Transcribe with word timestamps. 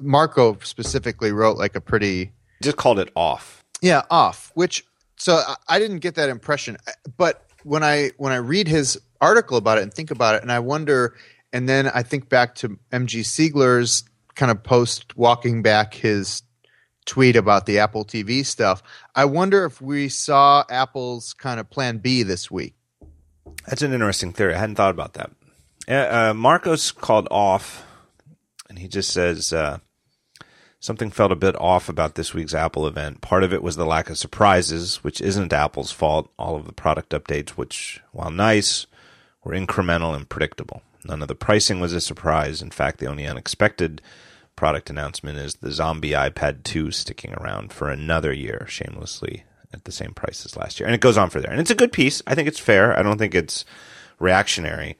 Marco 0.00 0.58
specifically 0.62 1.32
wrote 1.32 1.56
like 1.56 1.74
a 1.76 1.80
pretty 1.80 2.32
Just 2.62 2.76
called 2.76 2.98
it 2.98 3.10
off. 3.14 3.62
yeah 3.82 4.02
off, 4.10 4.50
which 4.54 4.84
so 5.16 5.34
I, 5.46 5.56
I 5.68 5.78
didn't 5.78 5.98
get 5.98 6.14
that 6.16 6.28
impression. 6.28 6.76
But 7.16 7.44
when 7.64 7.82
I 7.82 8.10
when 8.16 8.32
I 8.32 8.36
read 8.36 8.68
his 8.68 8.98
article 9.20 9.56
about 9.56 9.78
it 9.78 9.82
and 9.82 9.92
think 9.92 10.10
about 10.10 10.36
it, 10.36 10.42
and 10.42 10.52
I 10.52 10.60
wonder, 10.60 11.14
and 11.52 11.68
then 11.68 11.88
I 11.88 12.02
think 12.02 12.28
back 12.28 12.54
to 12.56 12.78
MG 12.92 13.20
Siegler's 13.24 14.04
kind 14.34 14.50
of 14.52 14.62
post 14.62 15.16
walking 15.16 15.62
back 15.62 15.94
his 15.94 16.42
tweet 17.06 17.36
about 17.36 17.66
the 17.66 17.78
Apple 17.78 18.04
TV 18.04 18.44
stuff. 18.44 18.82
I 19.14 19.24
wonder 19.24 19.64
if 19.64 19.80
we 19.80 20.08
saw 20.08 20.62
Apple's 20.70 21.32
kind 21.32 21.58
of 21.58 21.68
plan 21.70 21.98
B 21.98 22.22
this 22.22 22.50
week. 22.50 22.74
That's 23.66 23.82
an 23.82 23.92
interesting 23.92 24.32
theory. 24.32 24.54
I 24.54 24.58
hadn't 24.58 24.76
thought 24.76 24.90
about 24.90 25.14
that. 25.14 25.30
Uh, 25.88 26.30
uh, 26.30 26.34
Marcos 26.34 26.92
called 26.92 27.26
off, 27.30 27.84
and 28.68 28.78
he 28.78 28.88
just 28.88 29.10
says 29.10 29.52
uh, 29.54 29.78
something 30.80 31.10
felt 31.10 31.32
a 31.32 31.36
bit 31.36 31.56
off 31.56 31.88
about 31.88 32.14
this 32.14 32.34
week's 32.34 32.54
Apple 32.54 32.86
event. 32.86 33.20
Part 33.20 33.44
of 33.44 33.52
it 33.52 33.62
was 33.62 33.76
the 33.76 33.86
lack 33.86 34.10
of 34.10 34.18
surprises, 34.18 35.02
which 35.04 35.20
isn't 35.20 35.52
Apple's 35.52 35.92
fault. 35.92 36.30
All 36.38 36.56
of 36.56 36.66
the 36.66 36.72
product 36.72 37.10
updates, 37.10 37.50
which, 37.50 38.00
while 38.12 38.30
nice, 38.30 38.86
were 39.44 39.52
incremental 39.54 40.14
and 40.14 40.28
predictable. 40.28 40.82
None 41.04 41.22
of 41.22 41.28
the 41.28 41.34
pricing 41.34 41.80
was 41.80 41.92
a 41.92 42.00
surprise. 42.00 42.60
In 42.62 42.70
fact, 42.70 42.98
the 42.98 43.06
only 43.06 43.26
unexpected 43.26 44.02
product 44.56 44.90
announcement 44.90 45.38
is 45.38 45.56
the 45.56 45.70
Zombie 45.70 46.10
iPad 46.10 46.64
2 46.64 46.90
sticking 46.90 47.34
around 47.34 47.72
for 47.72 47.88
another 47.88 48.32
year, 48.32 48.66
shamelessly 48.68 49.44
at 49.72 49.84
the 49.84 49.92
same 49.92 50.12
price 50.12 50.44
as 50.44 50.56
last 50.56 50.80
year. 50.80 50.86
And 50.86 50.94
it 50.94 51.00
goes 51.00 51.16
on 51.16 51.30
for 51.30 51.40
there. 51.40 51.50
And 51.50 51.60
it's 51.60 51.70
a 51.70 51.76
good 51.76 51.92
piece. 51.92 52.22
I 52.26 52.34
think 52.34 52.48
it's 52.48 52.58
fair. 52.58 52.98
I 52.98 53.02
don't 53.02 53.18
think 53.18 53.34
it's 53.34 53.64
reactionary. 54.18 54.96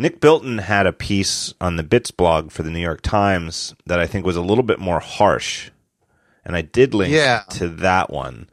Nick 0.00 0.18
Bilton 0.20 0.58
had 0.58 0.86
a 0.86 0.92
piece 0.94 1.52
on 1.60 1.76
the 1.76 1.82
Bits 1.82 2.10
blog 2.10 2.50
for 2.50 2.62
the 2.62 2.70
New 2.70 2.80
York 2.80 3.02
Times 3.02 3.74
that 3.86 4.00
I 4.00 4.06
think 4.06 4.24
was 4.24 4.36
a 4.36 4.40
little 4.40 4.64
bit 4.64 4.78
more 4.78 4.98
harsh. 4.98 5.70
And 6.44 6.56
I 6.56 6.62
did 6.62 6.94
link 6.94 7.12
Yeah. 7.12 7.42
to 7.50 7.68
that 7.68 8.08
one. 8.10 8.48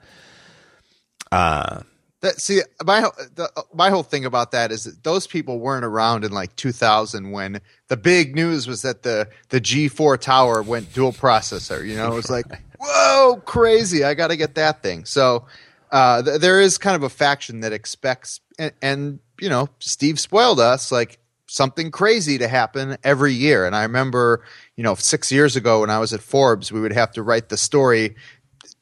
Uh, 1.31 1.81
That 2.21 2.41
see 2.41 2.61
my 2.83 3.01
whole- 3.01 3.13
the, 3.35 3.49
my 3.73 3.89
whole 3.91 4.03
thing 4.03 4.25
about 4.25 4.51
that 4.51 4.71
is 4.71 4.83
that 4.85 5.03
those 5.03 5.25
people 5.27 5.59
weren't 5.59 5.85
around 5.85 6.25
in 6.25 6.31
like 6.31 6.55
2000 6.55 7.31
when 7.31 7.61
the 7.89 7.95
big 7.97 8.35
news 8.35 8.67
was 8.67 8.81
that 8.81 9.03
the 9.03 9.29
the 9.49 9.61
G4 9.61 10.19
tower 10.19 10.61
went 10.63 10.91
dual 10.93 11.13
processor. 11.13 11.87
You 11.87 11.95
know, 11.95 12.11
it 12.11 12.15
was 12.15 12.29
like 12.29 12.45
whoa, 12.79 13.41
crazy! 13.45 14.03
I 14.03 14.15
got 14.15 14.29
to 14.29 14.35
get 14.35 14.55
that 14.55 14.81
thing. 14.83 15.05
So 15.05 15.45
uh, 15.91 16.23
th- 16.23 16.41
there 16.41 16.59
is 16.59 16.77
kind 16.77 16.95
of 16.95 17.03
a 17.03 17.09
faction 17.09 17.59
that 17.61 17.71
expects, 17.71 18.39
and, 18.59 18.73
and 18.81 19.19
you 19.39 19.47
know, 19.49 19.69
Steve 19.79 20.19
spoiled 20.19 20.59
us 20.59 20.91
like 20.91 21.19
something 21.47 21.91
crazy 21.91 22.37
to 22.37 22.47
happen 22.47 22.97
every 23.03 23.33
year. 23.33 23.65
And 23.65 23.75
I 23.75 23.83
remember, 23.83 24.43
you 24.75 24.83
know, 24.83 24.95
six 24.95 25.31
years 25.31 25.55
ago 25.55 25.81
when 25.81 25.89
I 25.89 25.99
was 25.99 26.13
at 26.13 26.21
Forbes, 26.21 26.71
we 26.71 26.79
would 26.79 26.93
have 26.93 27.11
to 27.13 27.23
write 27.23 27.49
the 27.49 27.57
story 27.57 28.15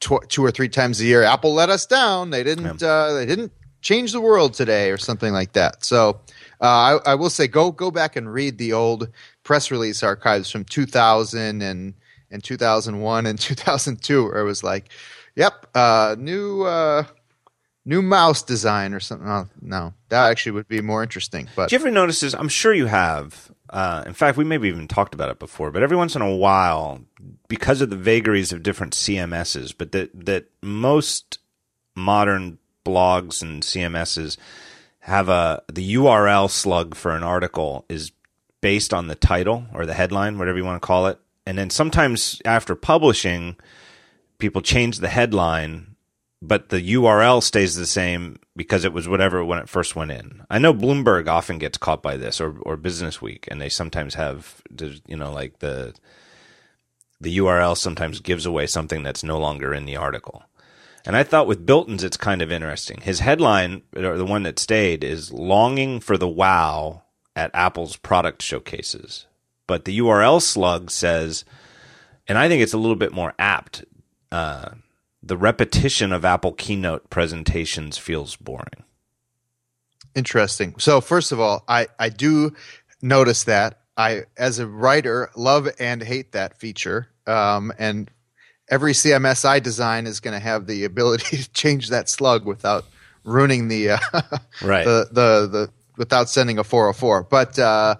tw- 0.00 0.28
two 0.28 0.44
or 0.44 0.50
three 0.50 0.68
times 0.68 1.00
a 1.00 1.04
year. 1.04 1.22
Apple 1.22 1.54
let 1.54 1.70
us 1.70 1.86
down. 1.86 2.30
They 2.30 2.42
didn't. 2.42 2.82
Uh, 2.82 3.14
they 3.14 3.26
didn't 3.26 3.52
change 3.80 4.12
the 4.12 4.20
world 4.20 4.54
today, 4.54 4.90
or 4.90 4.98
something 4.98 5.32
like 5.32 5.52
that. 5.52 5.84
So 5.84 6.20
uh, 6.60 6.98
I, 7.04 7.12
I 7.12 7.14
will 7.14 7.30
say, 7.30 7.46
go 7.46 7.70
go 7.70 7.90
back 7.90 8.16
and 8.16 8.32
read 8.32 8.58
the 8.58 8.72
old 8.72 9.08
press 9.44 9.70
release 9.70 10.02
archives 10.02 10.50
from 10.50 10.64
2000 10.64 11.62
and 11.62 11.94
and 12.30 12.42
2001 12.42 13.26
and 13.26 13.38
2002, 13.40 14.24
where 14.24 14.40
it 14.40 14.44
was 14.44 14.64
like, 14.64 14.90
"Yep, 15.36 15.66
uh, 15.74 16.16
new." 16.18 16.64
New 17.88 18.02
mouse 18.02 18.42
design 18.42 18.92
or 18.92 19.00
something. 19.00 19.28
Oh, 19.28 19.48
no, 19.62 19.94
that 20.08 20.28
actually 20.28 20.52
would 20.52 20.66
be 20.66 20.80
more 20.80 21.04
interesting. 21.04 21.48
But 21.54 21.70
Do 21.70 21.76
you 21.76 21.80
ever 21.80 21.90
notice 21.90 22.20
this? 22.20 22.34
I'm 22.34 22.48
sure 22.48 22.74
you 22.74 22.86
have. 22.86 23.50
Uh, 23.70 24.02
in 24.06 24.12
fact, 24.12 24.36
we 24.36 24.44
maybe 24.44 24.68
even 24.68 24.88
talked 24.88 25.14
about 25.14 25.30
it 25.30 25.38
before. 25.38 25.70
But 25.70 25.82
every 25.82 25.96
once 25.96 26.16
in 26.16 26.22
a 26.22 26.34
while, 26.34 27.00
because 27.48 27.80
of 27.80 27.90
the 27.90 27.96
vagaries 27.96 28.52
of 28.52 28.64
different 28.64 28.92
CMSs, 28.94 29.72
but 29.76 29.92
that 29.92 30.26
that 30.26 30.46
most 30.62 31.38
modern 31.94 32.58
blogs 32.84 33.40
and 33.40 33.62
CMSs 33.62 34.36
have 35.00 35.28
a 35.28 35.62
the 35.72 35.94
URL 35.94 36.50
slug 36.50 36.94
for 36.94 37.12
an 37.12 37.22
article 37.22 37.84
is 37.88 38.10
based 38.60 38.92
on 38.92 39.06
the 39.06 39.14
title 39.14 39.64
or 39.72 39.86
the 39.86 39.94
headline, 39.94 40.38
whatever 40.38 40.58
you 40.58 40.64
want 40.64 40.80
to 40.80 40.86
call 40.86 41.06
it. 41.06 41.20
And 41.46 41.56
then 41.56 41.70
sometimes 41.70 42.42
after 42.44 42.74
publishing, 42.74 43.56
people 44.38 44.60
change 44.60 44.98
the 44.98 45.08
headline 45.08 45.95
but 46.46 46.68
the 46.68 46.94
URL 46.94 47.42
stays 47.42 47.74
the 47.74 47.86
same 47.86 48.38
because 48.54 48.84
it 48.84 48.92
was 48.92 49.08
whatever 49.08 49.44
when 49.44 49.58
it 49.58 49.68
first 49.68 49.96
went 49.96 50.10
in. 50.10 50.44
I 50.50 50.58
know 50.58 50.72
Bloomberg 50.72 51.28
often 51.28 51.58
gets 51.58 51.78
caught 51.78 52.02
by 52.02 52.16
this, 52.16 52.40
or 52.40 52.56
or 52.60 52.76
Business 52.76 53.20
Week, 53.20 53.46
and 53.50 53.60
they 53.60 53.68
sometimes 53.68 54.14
have, 54.14 54.62
you 55.06 55.16
know, 55.16 55.32
like 55.32 55.58
the 55.58 55.94
the 57.20 57.38
URL 57.38 57.76
sometimes 57.76 58.20
gives 58.20 58.46
away 58.46 58.66
something 58.66 59.02
that's 59.02 59.24
no 59.24 59.38
longer 59.38 59.72
in 59.72 59.86
the 59.86 59.96
article. 59.96 60.44
And 61.06 61.16
I 61.16 61.22
thought 61.22 61.46
with 61.46 61.66
Bilton's, 61.66 62.02
it's 62.02 62.16
kind 62.16 62.42
of 62.42 62.50
interesting. 62.50 63.00
His 63.00 63.20
headline, 63.20 63.82
or 63.94 64.18
the 64.18 64.24
one 64.24 64.42
that 64.42 64.58
stayed, 64.58 65.04
is 65.04 65.32
"Longing 65.32 66.00
for 66.00 66.16
the 66.18 66.28
Wow 66.28 67.02
at 67.34 67.50
Apple's 67.54 67.96
product 67.96 68.42
showcases," 68.42 69.26
but 69.66 69.84
the 69.84 69.98
URL 69.98 70.40
slug 70.40 70.90
says, 70.90 71.44
and 72.28 72.38
I 72.38 72.48
think 72.48 72.62
it's 72.62 72.72
a 72.72 72.78
little 72.78 72.96
bit 72.96 73.12
more 73.12 73.34
apt. 73.38 73.84
Uh, 74.32 74.70
the 75.26 75.36
repetition 75.36 76.12
of 76.12 76.24
Apple 76.24 76.52
keynote 76.52 77.10
presentations 77.10 77.98
feels 77.98 78.36
boring. 78.36 78.84
Interesting. 80.14 80.74
So 80.78 81.00
first 81.00 81.32
of 81.32 81.40
all, 81.40 81.64
I 81.68 81.88
I 81.98 82.08
do 82.08 82.54
notice 83.02 83.44
that 83.44 83.80
I 83.96 84.22
as 84.36 84.58
a 84.58 84.66
writer 84.66 85.30
love 85.36 85.68
and 85.78 86.02
hate 86.02 86.32
that 86.32 86.58
feature. 86.58 87.08
Um, 87.26 87.72
and 87.78 88.10
every 88.70 88.92
CMS 88.92 89.44
I 89.44 89.58
design 89.58 90.06
is 90.06 90.20
going 90.20 90.34
to 90.34 90.40
have 90.40 90.66
the 90.66 90.84
ability 90.84 91.36
to 91.42 91.50
change 91.52 91.88
that 91.88 92.08
slug 92.08 92.46
without 92.46 92.84
ruining 93.24 93.68
the 93.68 93.90
uh, 93.90 93.98
Right. 94.62 94.84
the, 94.84 95.08
the 95.10 95.48
the 95.50 95.70
without 95.96 96.28
sending 96.28 96.58
a 96.58 96.64
404. 96.64 97.24
But 97.24 97.58
uh, 97.58 97.96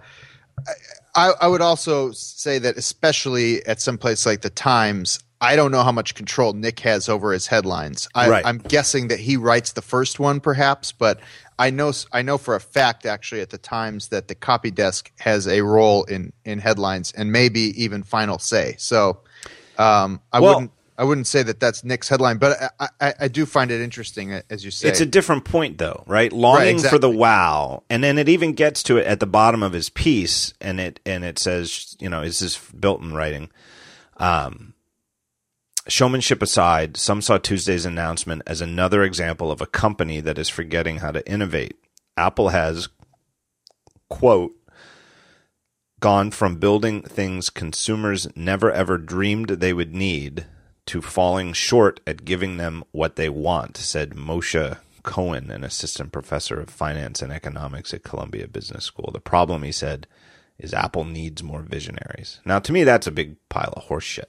I, 1.14 1.32
I 1.41 1.47
would 1.48 1.62
also 1.62 2.12
say 2.12 2.58
that, 2.58 2.76
especially 2.76 3.64
at 3.66 3.81
some 3.81 3.97
place 3.97 4.26
like 4.26 4.43
the 4.43 4.50
Times, 4.50 5.19
I 5.47 5.57
don't 5.57 5.71
know 5.71 5.83
how 5.83 5.93
much 5.93 6.15
control 6.15 6.53
Nick 6.53 6.81
has 6.81 7.09
over 7.09 7.33
his 7.33 7.47
headlines. 7.47 8.09
I, 8.15 8.29
Right. 8.29 8.45
I'm 8.47 8.59
guessing 8.59 9.09
that 9.09 9.21
he 9.21 9.37
writes 9.37 9.73
the 9.73 9.83
first 9.83 10.19
one, 10.19 10.41
perhaps, 10.41 10.93
but 10.93 11.21
I 11.59 11.71
know 11.71 11.93
I 12.12 12.23
know 12.23 12.37
for 12.39 12.55
a 12.55 12.61
fact, 12.61 13.07
actually, 13.07 13.41
at 13.41 13.51
the 13.51 13.59
Times, 13.59 14.09
that 14.09 14.29
the 14.29 14.35
copy 14.35 14.71
desk 14.71 15.11
has 15.19 15.47
a 15.47 15.61
role 15.62 16.05
in 16.05 16.33
in 16.45 16.59
headlines 16.59 17.12
and 17.12 17.33
maybe 17.33 17.61
even 17.83 18.03
final 18.03 18.39
say. 18.39 18.75
So 18.79 19.21
um, 19.79 20.21
I 20.33 20.41
Well- 20.41 20.55
wouldn't. 20.55 20.73
I 20.99 21.05
wouldn't 21.05 21.27
say 21.27 21.43
that 21.43 21.61
that's 21.61 21.85
Nick's 21.85 22.09
headline, 22.09 22.39
but 22.39 22.73
I, 22.81 22.89
I, 23.03 23.15
I 23.21 23.29
do 23.29 23.45
find 23.45 23.71
it 23.71 23.83
interesting, 23.83 24.33
as 24.49 24.65
you 24.65 24.71
say. 24.71 24.89
It's 24.89 25.03
a 25.03 25.05
different 25.05 25.45
point, 25.45 25.77
though, 25.77 26.03
right? 26.06 26.33
Longing 26.33 26.79
for 26.79 26.99
the 26.99 27.11
wow, 27.11 27.83
and 27.91 28.03
then 28.03 28.17
it 28.17 28.31
even 28.31 28.55
gets 28.55 28.83
to 28.85 28.97
it 28.97 29.06
at 29.06 29.21
the 29.21 29.27
bottom 29.27 29.62
of 29.62 29.75
his 29.75 29.91
piece, 29.91 30.55
and 30.59 30.81
it 30.81 30.99
and 31.05 31.23
it 31.23 31.39
says, 31.39 31.99
you 32.01 32.09
know, 32.09 32.23
is 32.23 32.39
this 32.39 32.56
Bilton 32.73 33.12
writing? 33.12 33.51
Um, 34.17 34.73
showmanship 35.89 36.43
aside, 36.43 36.97
some 36.97 37.23
saw 37.23 37.39
Tuesday's 37.39 37.87
announcement 37.87 38.43
as 38.47 38.61
another 38.61 39.03
example 39.03 39.51
of 39.51 39.61
a 39.61 39.67
company 39.67 40.21
that 40.21 40.39
is 40.39 40.49
forgetting 40.49 40.99
how 40.99 41.13
to 41.13 41.29
innovate. 41.31 41.77
Apple 42.17 42.51
has, 42.51 42.89
quote, 44.09 44.53
gone 46.01 46.31
from 46.31 46.57
building 46.57 47.03
things 47.03 47.51
consumers 47.51 48.29
never 48.37 48.71
ever 48.71 48.99
dreamed 48.99 49.49
they 49.49 49.73
would 49.73 49.95
need 49.95 50.47
to 50.87 51.03
falling 51.03 51.53
short 51.53 52.01
at 52.07 52.25
giving 52.25 52.57
them 52.57 52.85
what 52.93 53.17
they 53.17 53.29
want, 53.29 53.77
said 53.77 54.11
Moshe 54.11 54.79
Cohen, 55.03 55.51
an 55.51 55.65
assistant 55.65 56.13
professor 56.13 56.61
of 56.61 56.71
finance 56.71 57.23
and 57.23 57.33
economics 57.33 57.93
at 57.93 58.05
Columbia 58.05 58.47
Business 58.47 58.85
School. 58.85 59.11
The 59.13 59.21
problem, 59.21 59.63
he 59.63 59.73
said, 59.73 60.07
is 60.59 60.73
Apple 60.73 61.05
needs 61.05 61.43
more 61.43 61.63
visionaries. 61.63 62.41
Now, 62.45 62.59
to 62.61 62.73
me, 62.73 62.85
that's 62.85 63.07
a 63.07 63.13
big 63.13 63.37
pile 63.49 63.73
of 63.77 63.85
horseshit. 63.85 64.27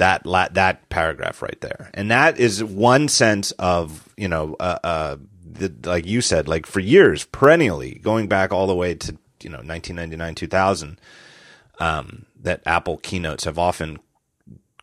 That 0.00 0.24
la- 0.24 0.48
that 0.52 0.88
paragraph 0.88 1.42
right 1.42 1.60
there, 1.60 1.90
and 1.92 2.10
that 2.10 2.40
is 2.40 2.64
one 2.64 3.06
sense 3.08 3.50
of 3.52 4.08
you 4.16 4.28
know, 4.28 4.56
uh, 4.58 4.78
uh, 4.82 5.16
the, 5.44 5.74
like 5.84 6.06
you 6.06 6.22
said, 6.22 6.48
like 6.48 6.64
for 6.64 6.80
years, 6.80 7.24
perennially, 7.26 8.00
going 8.02 8.26
back 8.26 8.50
all 8.50 8.66
the 8.66 8.74
way 8.74 8.94
to 8.94 9.12
you 9.42 9.50
know 9.50 9.58
1999, 9.58 10.34
2000, 10.36 11.00
um, 11.80 12.24
that 12.40 12.62
Apple 12.64 12.96
keynotes 12.96 13.44
have 13.44 13.58
often 13.58 13.98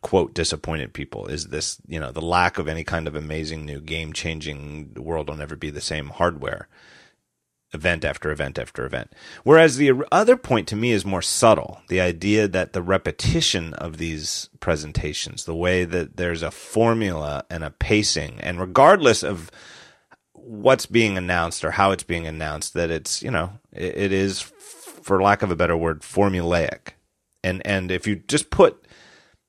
quote 0.02 0.36
disappointed 0.36 0.94
people 0.94 1.25
is 1.25 1.48
this 1.48 1.81
you 1.88 2.00
know 2.00 2.12
the 2.12 2.22
lack 2.22 2.60
of 2.60 2.68
any 2.68 2.84
kind 2.84 3.08
of 3.08 3.16
amazing 3.16 3.66
new 3.66 3.81
game 3.81 4.13
changing 4.13 4.94
world 4.96 5.28
will 5.28 5.36
never 5.36 5.56
be 5.56 5.72
the 5.72 5.81
same 5.81 6.10
hardware 6.10 6.68
event 7.77 8.03
after 8.03 8.31
event 8.31 8.59
after 8.59 8.85
event. 8.85 9.13
Whereas 9.44 9.77
the 9.77 9.94
other 10.12 10.35
point 10.35 10.68
to 10.69 10.75
me 10.75 10.91
is 10.91 11.06
more 11.06 11.21
subtle. 11.21 11.81
The 11.88 12.01
idea 12.01 12.47
that 12.47 12.74
the 12.74 12.81
repetition 12.81 13.74
of 13.75 13.97
these 13.97 14.50
presentations 14.59 15.45
the 15.45 15.56
way 15.56 15.85
that 15.85 16.18
there's 16.18 16.44
a 16.44 16.51
formula 16.51 17.45
and 17.50 17.63
a 17.63 17.69
pacing 17.69 18.39
and 18.41 18.59
regardless 18.59 19.24
of 19.24 19.51
what's 20.33 20.85
being 20.85 21.18
announced 21.18 21.63
or 21.63 21.71
how 21.71 21.91
it's 21.91 22.03
being 22.03 22.25
announced 22.25 22.74
that 22.74 22.89
it's 22.89 23.21
you 23.21 23.31
know 23.31 23.51
it, 23.71 23.97
it 23.97 24.12
is 24.12 24.51
for 25.07 25.21
lack 25.21 25.41
of 25.41 25.50
a 25.50 25.56
better 25.56 25.77
word 25.77 26.01
formulaic. 26.01 26.94
And 27.44 27.65
and 27.65 27.89
if 27.89 28.06
you 28.06 28.18
just 28.18 28.50
put 28.50 28.85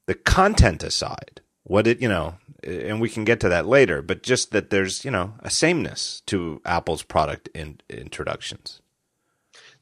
the 0.06 0.14
content 0.14 0.82
aside, 0.84 1.40
what 1.64 1.86
it 1.86 2.00
you 2.00 2.08
know, 2.08 2.36
and 2.64 3.00
we 3.00 3.08
can 3.08 3.24
get 3.24 3.40
to 3.40 3.48
that 3.48 3.66
later, 3.66 4.02
but 4.02 4.22
just 4.22 4.50
that 4.52 4.70
there's 4.70 5.04
you 5.04 5.10
know 5.10 5.34
a 5.40 5.50
sameness 5.50 6.22
to 6.26 6.60
Apple's 6.64 7.02
product 7.02 7.48
in, 7.54 7.80
introductions. 7.88 8.80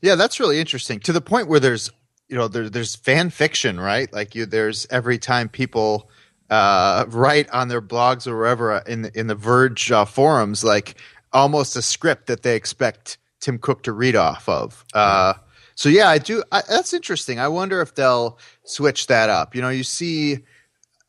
Yeah, 0.03 0.15
that's 0.15 0.39
really 0.39 0.61
interesting. 0.61 1.01
To 1.01 1.13
the 1.13 1.21
point 1.21 1.49
where 1.49 1.61
there's 1.61 1.91
you 2.29 2.37
know 2.37 2.49
there, 2.49 2.69
there's 2.69 2.97
fan 2.97 3.31
fiction, 3.31 3.81
right? 3.81 4.13
Like 4.13 4.35
you, 4.35 4.47
there's 4.47 4.87
every 4.91 5.19
time 5.19 5.49
people 5.49 6.11
uh, 6.51 7.07
write 7.09 7.49
on 7.51 7.69
their 7.69 7.83
blogs 7.83 8.27
or 8.27 8.37
wherever 8.37 8.73
uh, 8.73 8.83
in 8.87 9.03
the, 9.03 9.19
in 9.19 9.27
the 9.27 9.35
Verge 9.35 9.91
uh, 9.91 10.05
forums, 10.05 10.63
like 10.63 10.97
almost 11.33 11.77
a 11.77 11.83
script 11.83 12.27
that 12.27 12.43
they 12.43 12.57
expect 12.57 13.19
Tim 13.41 13.59
Cook 13.59 13.83
to 13.85 13.93
read 13.93 14.17
off 14.17 14.49
of. 14.49 14.85
Uh, 14.95 15.35
so 15.75 15.89
yeah, 15.89 16.09
I 16.09 16.19
do. 16.19 16.43
I, 16.53 16.63
that's 16.69 16.95
interesting. 16.95 17.39
I 17.39 17.49
wonder 17.49 17.81
if 17.81 17.95
they'll 17.95 18.39
switch 18.65 19.07
that 19.09 19.29
up. 19.29 19.55
You 19.55 19.63
know, 19.63 19.69
you 19.69 19.85
see, 19.85 20.39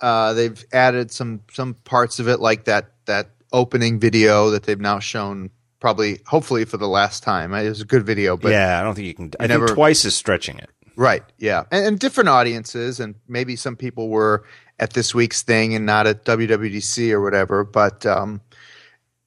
uh, 0.01 0.33
they've 0.33 0.63
added 0.71 1.11
some 1.11 1.41
some 1.51 1.73
parts 1.73 2.19
of 2.19 2.27
it, 2.27 2.39
like 2.39 2.65
that 2.65 2.91
that 3.05 3.31
opening 3.51 3.99
video 3.99 4.51
that 4.51 4.63
they've 4.63 4.79
now 4.79 4.99
shown. 4.99 5.49
Probably, 5.79 6.19
hopefully, 6.25 6.65
for 6.65 6.77
the 6.77 6.87
last 6.87 7.21
time. 7.21 7.53
It 7.53 7.69
was 7.69 7.81
a 7.81 7.85
good 7.85 8.03
video, 8.03 8.35
but 8.35 8.51
yeah, 8.51 8.79
I 8.79 8.83
don't 8.83 8.95
think 8.95 9.07
you 9.07 9.13
can. 9.13 9.31
I 9.39 9.45
never, 9.45 9.67
think 9.67 9.75
twice 9.75 10.05
is 10.05 10.15
stretching 10.15 10.57
it. 10.57 10.69
Right. 10.95 11.23
Yeah, 11.37 11.65
and, 11.71 11.85
and 11.85 11.99
different 11.99 12.29
audiences, 12.29 12.99
and 12.99 13.13
maybe 13.27 13.55
some 13.55 13.75
people 13.75 14.09
were 14.09 14.43
at 14.79 14.93
this 14.93 15.13
week's 15.13 15.43
thing 15.43 15.75
and 15.75 15.85
not 15.85 16.07
at 16.07 16.25
WWDC 16.25 17.11
or 17.11 17.21
whatever. 17.21 17.63
But 17.63 18.07
um, 18.07 18.41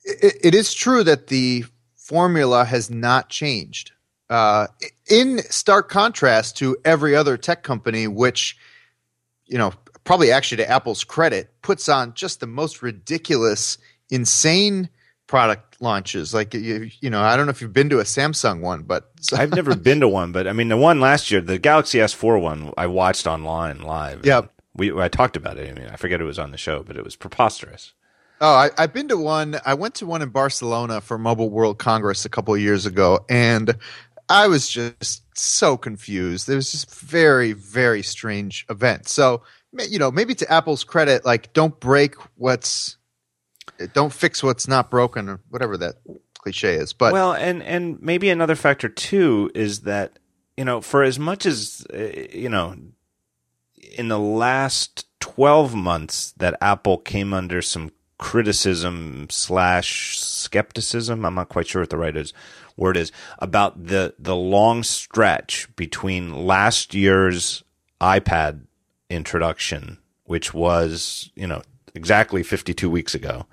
it, 0.04 0.36
it 0.42 0.54
is 0.54 0.74
true 0.74 1.04
that 1.04 1.28
the 1.28 1.64
formula 1.96 2.64
has 2.64 2.90
not 2.90 3.28
changed. 3.28 3.92
Uh, 4.28 4.66
in 5.08 5.38
stark 5.38 5.88
contrast 5.88 6.56
to 6.56 6.76
every 6.84 7.14
other 7.14 7.36
tech 7.36 7.62
company, 7.62 8.06
which, 8.06 8.56
you 9.46 9.58
know, 9.58 9.72
probably 10.10 10.32
actually 10.32 10.56
to 10.56 10.68
Apple's 10.68 11.04
credit, 11.04 11.52
puts 11.62 11.88
on 11.88 12.14
just 12.14 12.40
the 12.40 12.46
most 12.48 12.82
ridiculous, 12.82 13.78
insane 14.10 14.88
product 15.28 15.80
launches. 15.80 16.34
Like 16.34 16.52
you, 16.52 16.90
you 16.98 17.10
know, 17.10 17.22
I 17.22 17.36
don't 17.36 17.46
know 17.46 17.50
if 17.50 17.60
you've 17.60 17.72
been 17.72 17.90
to 17.90 18.00
a 18.00 18.02
Samsung 18.02 18.60
one, 18.60 18.82
but 18.82 19.08
I've 19.32 19.54
never 19.54 19.76
been 19.76 20.00
to 20.00 20.08
one. 20.08 20.32
But 20.32 20.48
I 20.48 20.52
mean, 20.52 20.66
the 20.66 20.76
one 20.76 21.00
last 21.00 21.30
year, 21.30 21.40
the 21.40 21.60
Galaxy 21.60 21.98
S4 21.98 22.42
one, 22.42 22.72
I 22.76 22.88
watched 22.88 23.28
online 23.28 23.82
live. 23.82 24.26
Yeah, 24.26 24.42
we 24.74 24.92
I 25.00 25.06
talked 25.06 25.36
about 25.36 25.58
it. 25.58 25.70
I 25.70 25.80
mean, 25.80 25.88
I 25.88 25.94
forget 25.94 26.20
it 26.20 26.24
was 26.24 26.40
on 26.40 26.50
the 26.50 26.58
show, 26.58 26.82
but 26.82 26.96
it 26.96 27.04
was 27.04 27.14
preposterous. 27.14 27.92
Oh, 28.40 28.52
I, 28.52 28.70
have 28.78 28.92
been 28.92 29.06
to 29.08 29.16
one. 29.16 29.60
I 29.64 29.74
went 29.74 29.94
to 29.96 30.06
one 30.06 30.22
in 30.22 30.30
Barcelona 30.30 31.00
for 31.00 31.18
Mobile 31.18 31.50
World 31.50 31.78
Congress 31.78 32.24
a 32.24 32.28
couple 32.28 32.52
of 32.52 32.60
years 32.60 32.84
ago, 32.84 33.20
and 33.28 33.76
I 34.28 34.48
was 34.48 34.68
just 34.68 35.22
so 35.38 35.76
confused. 35.76 36.48
It 36.48 36.56
was 36.56 36.72
just 36.72 36.92
very, 36.92 37.52
very 37.52 38.02
strange 38.02 38.66
event. 38.68 39.08
So, 39.08 39.42
you 39.72 39.98
know, 39.98 40.10
maybe 40.10 40.34
to 40.36 40.52
Apple's 40.52 40.84
credit, 40.84 41.24
like 41.24 41.52
don't 41.52 41.78
break 41.80 42.14
what's, 42.36 42.96
don't 43.92 44.12
fix 44.12 44.42
what's 44.42 44.66
not 44.68 44.90
broken, 44.90 45.28
or 45.28 45.40
whatever 45.48 45.76
that 45.78 45.96
cliche 46.34 46.74
is. 46.74 46.92
But 46.92 47.12
well, 47.12 47.32
and 47.32 47.62
and 47.62 48.00
maybe 48.00 48.30
another 48.30 48.56
factor 48.56 48.88
too 48.88 49.50
is 49.54 49.80
that 49.82 50.18
you 50.56 50.64
know, 50.64 50.80
for 50.80 51.02
as 51.02 51.18
much 51.18 51.46
as 51.46 51.86
uh, 51.92 52.26
you 52.32 52.48
know, 52.48 52.76
in 53.96 54.08
the 54.08 54.18
last 54.18 55.06
12 55.20 55.74
months 55.74 56.32
that 56.38 56.56
Apple 56.60 56.98
came 56.98 57.32
under 57.32 57.62
some 57.62 57.92
criticism 58.18 59.26
slash 59.30 60.18
skepticism. 60.18 61.24
I'm 61.24 61.34
not 61.34 61.48
quite 61.48 61.66
sure 61.66 61.82
what 61.82 61.90
the 61.90 61.96
right 61.96 62.16
is, 62.16 62.34
word 62.76 62.96
is 62.96 63.12
about 63.38 63.86
the, 63.86 64.14
the 64.18 64.36
long 64.36 64.82
stretch 64.82 65.74
between 65.76 66.46
last 66.46 66.94
year's 66.94 67.64
iPad 68.00 68.66
introduction, 69.10 69.98
which 70.24 70.54
was, 70.54 71.30
you 71.34 71.46
know, 71.46 71.62
exactly 71.94 72.42
52 72.42 72.88
weeks 72.88 73.14
ago, 73.14 73.46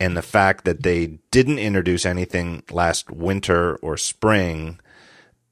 and 0.00 0.16
the 0.16 0.22
fact 0.22 0.64
that 0.64 0.82
they 0.82 1.18
didn't 1.30 1.58
introduce 1.58 2.06
anything 2.06 2.62
last 2.70 3.10
winter 3.10 3.76
or 3.76 3.96
spring 3.96 4.80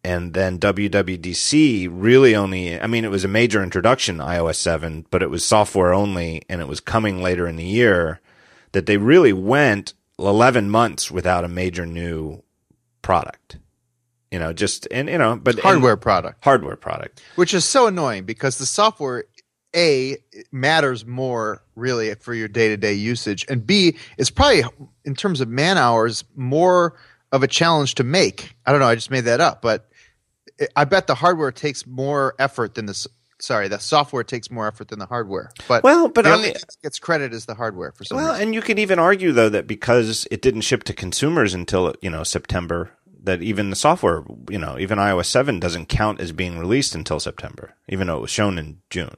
and 0.06 0.34
then 0.34 0.60
WWDC 0.60 1.88
really 1.90 2.36
only, 2.36 2.80
I 2.80 2.86
mean, 2.86 3.04
it 3.04 3.10
was 3.10 3.24
a 3.24 3.28
major 3.28 3.60
introduction, 3.60 4.18
iOS 4.18 4.54
7, 4.54 5.04
but 5.10 5.20
it 5.20 5.30
was 5.30 5.44
software 5.44 5.92
only 5.92 6.42
and 6.48 6.60
it 6.60 6.68
was 6.68 6.78
coming 6.78 7.20
later 7.20 7.48
in 7.48 7.56
the 7.56 7.64
year 7.64 8.20
that 8.70 8.86
they 8.86 8.98
really 8.98 9.32
went 9.32 9.94
11 10.16 10.70
months 10.70 11.10
without 11.10 11.42
a 11.42 11.48
major 11.48 11.84
new 11.84 12.40
product. 13.02 13.58
You 14.30 14.38
know, 14.38 14.52
just, 14.52 14.88
and, 14.90 15.08
you 15.08 15.18
know, 15.18 15.36
but 15.36 15.58
hardware 15.58 15.96
product. 15.96 16.42
Hardware 16.42 16.76
product. 16.76 17.22
Which 17.36 17.54
is 17.54 17.64
so 17.64 17.86
annoying 17.86 18.24
because 18.24 18.58
the 18.58 18.66
software, 18.66 19.24
A, 19.74 20.16
matters 20.50 21.06
more 21.06 21.62
really 21.76 22.12
for 22.16 22.34
your 22.34 22.48
day 22.48 22.68
to 22.68 22.76
day 22.76 22.92
usage. 22.92 23.46
And 23.48 23.66
B, 23.66 23.96
is 24.18 24.30
probably, 24.30 24.64
in 25.04 25.14
terms 25.14 25.40
of 25.40 25.48
man 25.48 25.78
hours, 25.78 26.24
more 26.34 26.96
of 27.32 27.42
a 27.42 27.48
challenge 27.48 27.94
to 27.96 28.04
make. 28.04 28.56
I 28.66 28.72
don't 28.72 28.80
know. 28.80 28.86
I 28.86 28.94
just 28.94 29.10
made 29.10 29.22
that 29.22 29.40
up, 29.40 29.62
but 29.62 29.88
I 30.74 30.84
bet 30.84 31.06
the 31.06 31.14
hardware 31.14 31.52
takes 31.52 31.86
more 31.86 32.34
effort 32.38 32.74
than 32.74 32.86
the 32.86 33.06
sorry, 33.38 33.68
the 33.68 33.78
software 33.78 34.24
takes 34.24 34.50
more 34.50 34.66
effort 34.66 34.88
than 34.88 34.98
the 34.98 35.06
hardware. 35.06 35.50
But 35.68 35.82
well, 35.82 36.08
but 36.08 36.24
the 36.24 36.32
only 36.32 36.54
gets 36.82 36.98
credit 36.98 37.32
is 37.32 37.46
the 37.46 37.54
hardware 37.54 37.92
for 37.92 38.04
some 38.04 38.16
well, 38.16 38.32
reason. 38.32 38.42
and 38.42 38.54
you 38.54 38.62
could 38.62 38.78
even 38.78 38.98
argue 38.98 39.32
though 39.32 39.48
that 39.48 39.66
because 39.66 40.26
it 40.30 40.42
didn't 40.42 40.62
ship 40.62 40.84
to 40.84 40.92
consumers 40.92 41.54
until 41.54 41.94
you 42.00 42.10
know 42.10 42.22
September, 42.22 42.90
that 43.26 43.42
even 43.42 43.70
the 43.70 43.76
software, 43.76 44.24
you 44.50 44.58
know, 44.58 44.78
even 44.78 44.98
iOS 44.98 45.26
seven 45.26 45.60
doesn't 45.60 45.86
count 45.86 46.20
as 46.20 46.32
being 46.32 46.58
released 46.58 46.94
until 46.94 47.20
September, 47.20 47.74
even 47.88 48.06
though 48.06 48.18
it 48.18 48.22
was 48.22 48.30
shown 48.30 48.58
in 48.58 48.78
June 48.90 49.16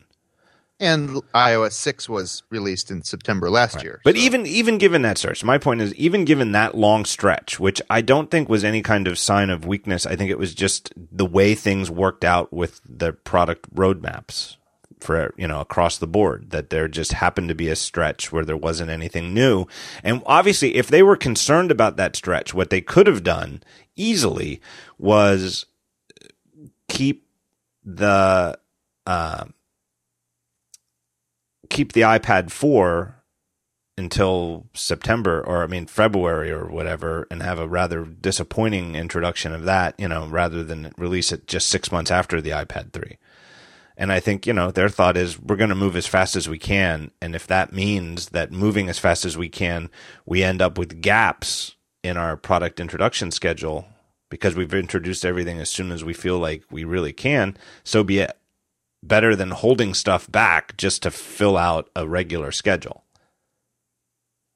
and 0.80 1.10
iOS 1.34 1.72
6 1.72 2.08
was 2.08 2.42
released 2.50 2.90
in 2.90 3.02
September 3.02 3.50
last 3.50 3.76
right. 3.76 3.84
year. 3.84 4.00
But 4.04 4.16
so. 4.16 4.22
even 4.22 4.46
even 4.46 4.78
given 4.78 5.02
that 5.02 5.18
stretch, 5.18 5.44
my 5.44 5.58
point 5.58 5.80
is 5.80 5.94
even 5.94 6.24
given 6.24 6.52
that 6.52 6.76
long 6.76 7.04
stretch, 7.04 7.58
which 7.58 7.82
I 7.90 8.00
don't 8.00 8.30
think 8.30 8.48
was 8.48 8.64
any 8.64 8.82
kind 8.82 9.08
of 9.08 9.18
sign 9.18 9.50
of 9.50 9.66
weakness, 9.66 10.06
I 10.06 10.16
think 10.16 10.30
it 10.30 10.38
was 10.38 10.54
just 10.54 10.92
the 10.96 11.26
way 11.26 11.54
things 11.54 11.90
worked 11.90 12.24
out 12.24 12.52
with 12.52 12.80
the 12.88 13.12
product 13.12 13.74
roadmaps 13.74 14.56
for 15.00 15.32
you 15.36 15.46
know 15.46 15.60
across 15.60 15.98
the 15.98 16.08
board 16.08 16.50
that 16.50 16.70
there 16.70 16.88
just 16.88 17.12
happened 17.12 17.48
to 17.48 17.54
be 17.54 17.68
a 17.68 17.76
stretch 17.76 18.32
where 18.32 18.44
there 18.44 18.56
wasn't 18.56 18.90
anything 18.90 19.34
new. 19.34 19.66
And 20.02 20.22
obviously 20.26 20.76
if 20.76 20.88
they 20.88 21.02
were 21.02 21.16
concerned 21.16 21.70
about 21.70 21.96
that 21.96 22.16
stretch, 22.16 22.54
what 22.54 22.70
they 22.70 22.80
could 22.80 23.06
have 23.06 23.22
done 23.22 23.62
easily 23.98 24.60
was 24.98 25.66
keep 26.88 27.26
the 27.84 28.58
uh, 29.06 29.44
keep 31.68 31.92
the 31.92 32.02
iPad 32.02 32.50
4 32.50 33.14
until 33.96 34.66
September 34.74 35.42
or 35.44 35.62
I 35.62 35.66
mean 35.66 35.86
February 35.86 36.50
or 36.50 36.66
whatever 36.66 37.26
and 37.30 37.42
have 37.42 37.58
a 37.58 37.66
rather 37.66 38.04
disappointing 38.04 38.94
introduction 38.94 39.54
of 39.54 39.64
that, 39.64 39.94
you 39.98 40.08
know, 40.08 40.26
rather 40.28 40.62
than 40.62 40.92
release 40.96 41.32
it 41.32 41.46
just 41.46 41.68
6 41.68 41.90
months 41.90 42.10
after 42.10 42.40
the 42.40 42.50
iPad 42.50 42.92
3. 42.92 43.18
And 43.96 44.12
I 44.12 44.20
think, 44.20 44.46
you 44.46 44.52
know, 44.52 44.70
their 44.70 44.88
thought 44.88 45.16
is 45.16 45.40
we're 45.40 45.56
going 45.56 45.70
to 45.70 45.74
move 45.74 45.96
as 45.96 46.06
fast 46.06 46.36
as 46.36 46.48
we 46.48 46.58
can 46.58 47.10
and 47.20 47.34
if 47.34 47.46
that 47.48 47.72
means 47.72 48.28
that 48.28 48.52
moving 48.52 48.88
as 48.88 48.98
fast 48.98 49.24
as 49.24 49.36
we 49.36 49.48
can, 49.48 49.90
we 50.24 50.44
end 50.44 50.62
up 50.62 50.78
with 50.78 51.00
gaps 51.00 51.74
in 52.04 52.16
our 52.16 52.36
product 52.36 52.78
introduction 52.78 53.30
schedule 53.30 53.86
because 54.30 54.54
we've 54.56 54.74
introduced 54.74 55.24
everything 55.24 55.58
as 55.58 55.70
soon 55.70 55.90
as 55.90 56.04
we 56.04 56.12
feel 56.12 56.38
like 56.38 56.64
we 56.70 56.84
really 56.84 57.12
can, 57.12 57.56
so 57.84 58.04
be 58.04 58.18
it 58.18 58.36
better 59.02 59.36
than 59.36 59.50
holding 59.50 59.94
stuff 59.94 60.30
back 60.30 60.76
just 60.76 61.02
to 61.02 61.10
fill 61.10 61.56
out 61.56 61.88
a 61.94 62.06
regular 62.06 62.52
schedule. 62.52 63.04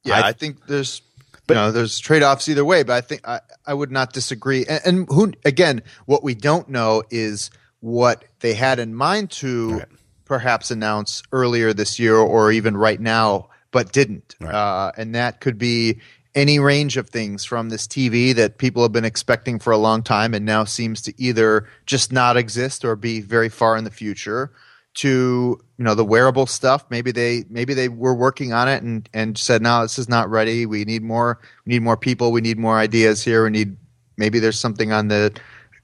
Yeah, 0.04 0.20
I, 0.20 0.28
I 0.28 0.32
think 0.32 0.66
there's 0.66 1.00
but, 1.46 1.54
you 1.54 1.60
know, 1.60 1.72
there's 1.72 1.98
trade 1.98 2.22
offs 2.22 2.48
either 2.48 2.64
way, 2.64 2.82
but 2.82 2.94
I 2.94 3.00
think 3.00 3.26
I, 3.26 3.40
I 3.66 3.74
would 3.74 3.90
not 3.90 4.12
disagree. 4.12 4.64
And, 4.66 4.80
and, 4.84 5.08
who 5.08 5.32
again, 5.44 5.82
what 6.06 6.22
we 6.22 6.34
don't 6.34 6.68
know 6.68 7.02
is 7.10 7.50
what 7.80 8.24
they 8.40 8.54
had 8.54 8.78
in 8.78 8.94
mind 8.94 9.30
to 9.30 9.78
right. 9.78 9.88
perhaps 10.24 10.70
announce 10.70 11.22
earlier 11.32 11.72
this 11.72 11.98
year 11.98 12.16
or 12.16 12.52
even 12.52 12.76
right 12.76 13.00
now, 13.00 13.48
but 13.72 13.92
didn't. 13.92 14.36
Right. 14.40 14.54
Uh, 14.54 14.92
and 14.96 15.14
that 15.14 15.40
could 15.40 15.58
be 15.58 16.00
any 16.34 16.58
range 16.58 16.96
of 16.96 17.10
things 17.10 17.44
from 17.44 17.68
this 17.68 17.86
TV 17.86 18.34
that 18.34 18.58
people 18.58 18.82
have 18.82 18.92
been 18.92 19.04
expecting 19.04 19.58
for 19.58 19.70
a 19.70 19.76
long 19.76 20.02
time 20.02 20.32
and 20.32 20.46
now 20.46 20.64
seems 20.64 21.02
to 21.02 21.14
either 21.20 21.68
just 21.84 22.12
not 22.12 22.36
exist 22.36 22.84
or 22.84 22.96
be 22.96 23.20
very 23.20 23.48
far 23.48 23.76
in 23.76 23.84
the 23.84 23.90
future 23.90 24.50
to 24.94 25.58
you 25.78 25.84
know 25.84 25.94
the 25.94 26.04
wearable 26.04 26.46
stuff. 26.46 26.84
Maybe 26.90 27.12
they 27.12 27.44
maybe 27.48 27.74
they 27.74 27.88
were 27.88 28.14
working 28.14 28.52
on 28.52 28.68
it 28.68 28.82
and 28.82 29.08
and 29.12 29.36
said 29.36 29.62
no 29.62 29.82
this 29.82 29.98
is 29.98 30.08
not 30.08 30.30
ready. 30.30 30.66
We 30.66 30.84
need 30.84 31.02
more 31.02 31.38
we 31.66 31.74
need 31.74 31.82
more 31.82 31.96
people. 31.96 32.32
We 32.32 32.40
need 32.40 32.58
more 32.58 32.78
ideas 32.78 33.22
here. 33.22 33.44
We 33.44 33.50
need 33.50 33.76
maybe 34.16 34.38
there's 34.38 34.58
something 34.58 34.92
on 34.92 35.08
the 35.08 35.34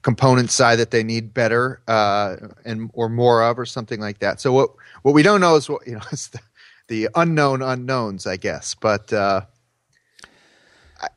component 0.01 0.49
side 0.49 0.77
that 0.77 0.91
they 0.91 1.03
need 1.03 1.33
better 1.33 1.81
uh, 1.87 2.37
and 2.65 2.89
or 2.93 3.09
more 3.09 3.43
of 3.43 3.59
or 3.59 3.65
something 3.65 3.99
like 3.99 4.19
that. 4.19 4.39
So 4.39 4.51
what 4.53 4.71
what 5.01 5.13
we 5.13 5.23
don't 5.23 5.41
know 5.41 5.55
is 5.55 5.69
what 5.69 5.85
you 5.87 5.93
know 5.93 6.01
is 6.11 6.29
the, 6.29 6.39
the 6.87 7.09
unknown 7.15 7.61
unknowns 7.61 8.25
i 8.25 8.37
guess. 8.37 8.75
But 8.75 9.11
uh, 9.11 9.41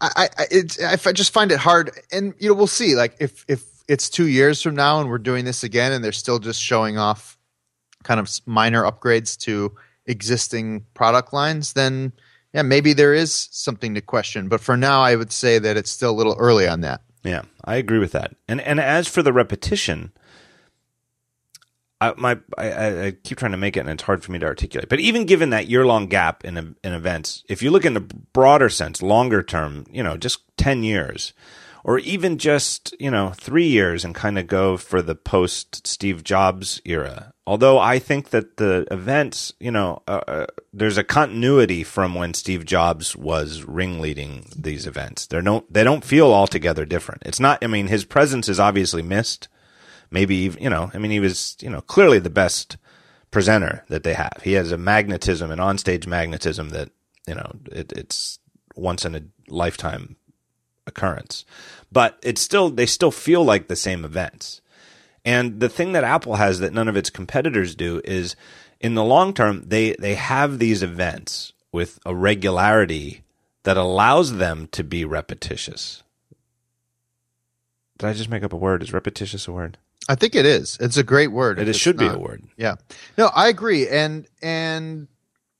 I, 0.00 0.28
I, 0.38 0.46
I, 0.84 0.98
I 1.04 1.12
just 1.12 1.32
find 1.32 1.50
it 1.52 1.58
hard, 1.58 1.90
and 2.12 2.34
you 2.38 2.48
know, 2.48 2.54
we'll 2.54 2.66
see. 2.66 2.94
Like 2.94 3.16
if 3.20 3.44
if 3.48 3.64
it's 3.88 4.08
two 4.08 4.28
years 4.28 4.62
from 4.62 4.74
now 4.74 5.00
and 5.00 5.10
we're 5.10 5.18
doing 5.18 5.44
this 5.44 5.64
again 5.64 5.92
and 5.92 6.04
they're 6.04 6.12
still 6.12 6.38
just 6.38 6.60
showing 6.60 6.98
off 6.98 7.36
kind 8.04 8.20
of 8.20 8.30
minor 8.46 8.84
upgrades 8.84 9.36
to 9.38 9.72
existing 10.06 10.84
product 10.94 11.32
lines, 11.32 11.72
then 11.72 12.12
yeah, 12.54 12.62
maybe 12.62 12.92
there 12.92 13.14
is 13.14 13.48
something 13.50 13.94
to 13.94 14.00
question. 14.00 14.48
But 14.48 14.60
for 14.60 14.76
now, 14.76 15.00
I 15.00 15.16
would 15.16 15.32
say 15.32 15.58
that 15.58 15.76
it's 15.76 15.90
still 15.90 16.10
a 16.10 16.16
little 16.16 16.36
early 16.38 16.68
on 16.68 16.80
that. 16.82 17.02
Yeah, 17.24 17.42
I 17.64 17.76
agree 17.76 17.98
with 17.98 18.12
that. 18.12 18.34
And 18.48 18.60
and 18.60 18.80
as 18.80 19.08
for 19.08 19.22
the 19.22 19.32
repetition, 19.32 20.12
I, 22.02 22.14
my 22.16 22.38
I, 22.58 23.06
I, 23.06 23.10
keep 23.12 23.38
trying 23.38 23.52
to 23.52 23.58
make 23.58 23.76
it, 23.76 23.80
and 23.80 23.90
it's 23.90 24.02
hard 24.02 24.24
for 24.24 24.32
me 24.32 24.40
to 24.40 24.46
articulate. 24.46 24.88
But 24.88 24.98
even 24.98 25.24
given 25.24 25.50
that 25.50 25.68
year 25.68 25.86
long 25.86 26.08
gap 26.08 26.44
in 26.44 26.56
in 26.56 26.92
events, 26.92 27.44
if 27.48 27.62
you 27.62 27.70
look 27.70 27.84
in 27.84 27.94
the 27.94 28.00
broader 28.00 28.68
sense, 28.68 29.02
longer 29.02 29.42
term, 29.42 29.86
you 29.88 30.02
know, 30.02 30.16
just 30.16 30.40
ten 30.56 30.82
years, 30.82 31.32
or 31.84 32.00
even 32.00 32.38
just 32.38 32.92
you 32.98 33.10
know 33.10 33.30
three 33.30 33.68
years, 33.68 34.04
and 34.04 34.16
kind 34.16 34.36
of 34.36 34.48
go 34.48 34.76
for 34.76 35.00
the 35.00 35.14
post 35.14 35.86
Steve 35.86 36.24
Jobs 36.24 36.82
era. 36.84 37.32
Although 37.46 37.78
I 37.78 38.00
think 38.00 38.30
that 38.30 38.56
the 38.56 38.84
events, 38.90 39.52
you 39.60 39.70
know, 39.70 40.02
uh, 40.08 40.20
uh, 40.26 40.46
there's 40.72 40.98
a 40.98 41.04
continuity 41.04 41.84
from 41.84 42.16
when 42.16 42.34
Steve 42.34 42.64
Jobs 42.64 43.14
was 43.14 43.62
ringleading 43.62 44.46
these 44.56 44.88
events. 44.88 45.26
They 45.26 45.40
don't 45.40 45.72
they 45.72 45.84
don't 45.84 46.04
feel 46.04 46.32
altogether 46.32 46.84
different. 46.84 47.22
It's 47.26 47.40
not. 47.40 47.62
I 47.62 47.68
mean, 47.68 47.86
his 47.86 48.04
presence 48.04 48.48
is 48.48 48.58
obviously 48.58 49.02
missed 49.02 49.46
maybe 50.12 50.36
even, 50.36 50.62
you 50.62 50.70
know, 50.70 50.90
I 50.94 50.98
mean, 50.98 51.10
he 51.10 51.20
was 51.20 51.56
you 51.60 51.70
know 51.70 51.80
clearly 51.80 52.18
the 52.18 52.30
best 52.30 52.76
presenter 53.30 53.84
that 53.88 54.04
they 54.04 54.14
have. 54.14 54.40
He 54.44 54.52
has 54.52 54.70
a 54.70 54.78
magnetism, 54.78 55.50
an 55.50 55.58
onstage 55.58 56.06
magnetism 56.06 56.68
that 56.70 56.90
you 57.26 57.34
know 57.34 57.52
it, 57.72 57.92
it's 57.92 58.38
once 58.76 59.04
in 59.04 59.14
a 59.14 59.22
lifetime 59.48 60.16
occurrence. 60.86 61.44
But 61.90 62.18
it's 62.22 62.40
still 62.40 62.70
they 62.70 62.86
still 62.86 63.10
feel 63.10 63.44
like 63.44 63.68
the 63.68 63.76
same 63.76 64.04
events. 64.04 64.60
And 65.24 65.60
the 65.60 65.68
thing 65.68 65.92
that 65.92 66.04
Apple 66.04 66.36
has 66.36 66.58
that 66.60 66.72
none 66.72 66.88
of 66.88 66.96
its 66.96 67.10
competitors 67.10 67.74
do 67.74 68.00
is 68.04 68.34
in 68.80 68.94
the 68.94 69.04
long 69.04 69.34
term 69.34 69.64
they 69.66 69.94
they 69.98 70.14
have 70.14 70.58
these 70.58 70.82
events 70.82 71.52
with 71.72 71.98
a 72.04 72.14
regularity 72.14 73.22
that 73.64 73.76
allows 73.76 74.36
them 74.36 74.68
to 74.72 74.82
be 74.84 75.04
repetitious. 75.04 76.02
Did 77.98 78.08
I 78.08 78.12
just 78.12 78.30
make 78.30 78.42
up 78.42 78.52
a 78.52 78.56
word? 78.56 78.82
Is 78.82 78.92
repetitious 78.92 79.46
a 79.46 79.52
word? 79.52 79.78
I 80.08 80.14
think 80.14 80.34
it 80.34 80.46
is. 80.46 80.76
It's 80.80 80.96
a 80.96 81.02
great 81.02 81.28
word. 81.28 81.58
It 81.58 81.72
should 81.74 81.98
not. 81.98 82.10
be 82.10 82.16
a 82.16 82.18
word. 82.18 82.42
Yeah. 82.56 82.76
No, 83.16 83.30
I 83.34 83.48
agree. 83.48 83.88
And 83.88 84.26
and 84.42 85.08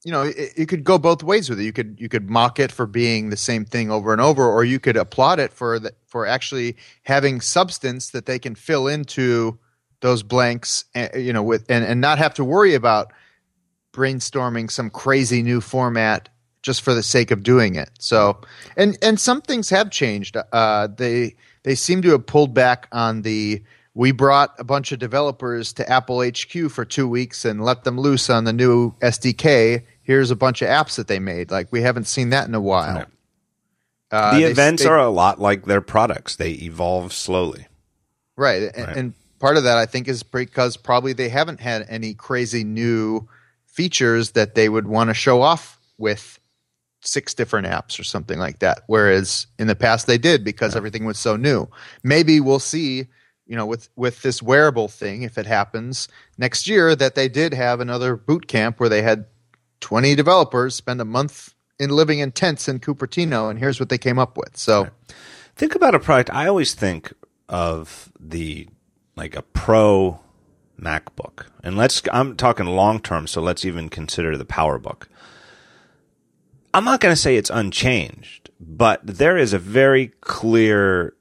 you 0.04 0.10
know, 0.10 0.22
it, 0.22 0.52
it, 0.56 0.68
could 0.68 0.82
go 0.82 0.98
both 0.98 1.22
ways 1.22 1.48
with 1.48 1.60
it. 1.60 1.64
You 1.64 1.72
could 1.72 1.96
you 2.00 2.08
could 2.08 2.28
mock 2.28 2.58
it 2.58 2.72
for 2.72 2.86
being 2.86 3.30
the 3.30 3.36
same 3.36 3.64
thing 3.64 3.90
over 3.90 4.12
and 4.12 4.20
over, 4.20 4.44
or 4.44 4.64
you 4.64 4.80
could 4.80 4.96
applaud 4.96 5.38
it 5.38 5.52
for 5.52 5.78
the, 5.78 5.94
for 6.06 6.26
actually 6.26 6.76
having 7.04 7.40
substance 7.40 8.10
that 8.10 8.26
they 8.26 8.38
can 8.38 8.56
fill 8.56 8.88
into 8.88 9.58
those 10.00 10.24
blanks. 10.24 10.86
Eh, 10.96 11.18
you 11.18 11.32
know, 11.32 11.42
with 11.42 11.64
and 11.70 11.84
and 11.84 12.00
not 12.00 12.18
have 12.18 12.34
to 12.34 12.44
worry 12.44 12.74
about 12.74 13.12
brainstorming 13.92 14.70
some 14.70 14.90
crazy 14.90 15.42
new 15.42 15.60
format 15.60 16.28
just 16.62 16.82
for 16.82 16.94
the 16.94 17.02
sake 17.02 17.30
of 17.30 17.44
doing 17.44 17.76
it. 17.76 17.90
So, 18.00 18.40
and 18.76 18.98
and 19.02 19.20
some 19.20 19.40
things 19.40 19.70
have 19.70 19.90
changed. 19.90 20.36
Uh, 20.52 20.88
they 20.88 21.36
they 21.62 21.76
seem 21.76 22.02
to 22.02 22.10
have 22.10 22.26
pulled 22.26 22.54
back 22.54 22.88
on 22.90 23.22
the 23.22 23.62
we 23.94 24.10
brought 24.12 24.54
a 24.58 24.64
bunch 24.64 24.92
of 24.92 24.98
developers 24.98 25.72
to 25.74 25.88
Apple 25.88 26.22
HQ 26.22 26.70
for 26.70 26.84
two 26.84 27.06
weeks 27.06 27.44
and 27.44 27.62
let 27.62 27.84
them 27.84 28.00
loose 28.00 28.30
on 28.30 28.44
the 28.44 28.52
new 28.52 28.92
SDK. 29.00 29.84
Here's 30.02 30.30
a 30.30 30.36
bunch 30.36 30.62
of 30.62 30.68
apps 30.68 30.96
that 30.96 31.08
they 31.08 31.18
made. 31.18 31.50
Like 31.50 31.70
we 31.70 31.82
haven't 31.82 32.04
seen 32.04 32.30
that 32.30 32.48
in 32.48 32.54
a 32.54 32.60
while. 32.60 32.96
Right. 32.96 33.06
Uh, 34.10 34.34
the 34.34 34.44
they, 34.44 34.50
events 34.50 34.82
they, 34.82 34.88
are 34.88 34.98
a 34.98 35.08
lot 35.08 35.40
like 35.40 35.64
their 35.64 35.80
products; 35.80 36.36
they 36.36 36.52
evolve 36.52 37.12
slowly. 37.12 37.66
Right. 38.36 38.62
right, 38.62 38.76
and, 38.76 38.96
and 38.96 39.14
part 39.38 39.56
of 39.56 39.64
that 39.64 39.78
I 39.78 39.86
think 39.86 40.08
is 40.08 40.22
because 40.22 40.76
probably 40.76 41.12
they 41.12 41.28
haven't 41.28 41.60
had 41.60 41.86
any 41.88 42.14
crazy 42.14 42.64
new 42.64 43.28
features 43.66 44.32
that 44.32 44.54
they 44.54 44.68
would 44.68 44.86
want 44.86 45.08
to 45.08 45.14
show 45.14 45.40
off 45.40 45.78
with 45.96 46.38
six 47.00 47.34
different 47.34 47.66
apps 47.66 47.98
or 47.98 48.04
something 48.04 48.38
like 48.38 48.60
that. 48.60 48.82
Whereas 48.86 49.46
in 49.58 49.66
the 49.66 49.74
past 49.74 50.06
they 50.06 50.18
did 50.18 50.44
because 50.44 50.76
everything 50.76 51.04
was 51.04 51.18
so 51.18 51.36
new. 51.36 51.68
Maybe 52.02 52.38
we'll 52.38 52.58
see 52.58 53.06
you 53.52 53.58
know, 53.58 53.66
with 53.66 53.90
with 53.96 54.22
this 54.22 54.42
wearable 54.42 54.88
thing, 54.88 55.24
if 55.24 55.36
it 55.36 55.44
happens 55.44 56.08
next 56.38 56.66
year, 56.66 56.96
that 56.96 57.16
they 57.16 57.28
did 57.28 57.52
have 57.52 57.80
another 57.80 58.16
boot 58.16 58.48
camp 58.48 58.80
where 58.80 58.88
they 58.88 59.02
had 59.02 59.26
20 59.80 60.14
developers 60.14 60.74
spend 60.74 61.02
a 61.02 61.04
month 61.04 61.54
in 61.78 61.90
living 61.90 62.20
in 62.20 62.32
tents 62.32 62.66
in 62.66 62.80
Cupertino, 62.80 63.50
and 63.50 63.58
here's 63.58 63.78
what 63.78 63.90
they 63.90 63.98
came 63.98 64.18
up 64.18 64.38
with. 64.38 64.56
So, 64.56 64.88
think 65.54 65.74
about 65.74 65.94
a 65.94 65.98
product. 65.98 66.30
I 66.32 66.46
always 66.46 66.72
think 66.72 67.12
of 67.50 68.10
the 68.18 68.68
like 69.16 69.36
a 69.36 69.42
pro 69.42 70.18
MacBook, 70.80 71.44
and 71.62 71.76
let's. 71.76 72.00
I'm 72.10 72.38
talking 72.38 72.64
long 72.64 73.00
term, 73.00 73.26
so 73.26 73.42
let's 73.42 73.66
even 73.66 73.90
consider 73.90 74.38
the 74.38 74.46
PowerBook. 74.46 75.08
I'm 76.72 76.86
not 76.86 77.00
going 77.00 77.14
to 77.14 77.20
say 77.20 77.36
it's 77.36 77.50
unchanged, 77.50 78.48
but 78.58 79.06
there 79.06 79.36
is 79.36 79.52
a 79.52 79.58
very 79.58 80.06
clear 80.22 81.12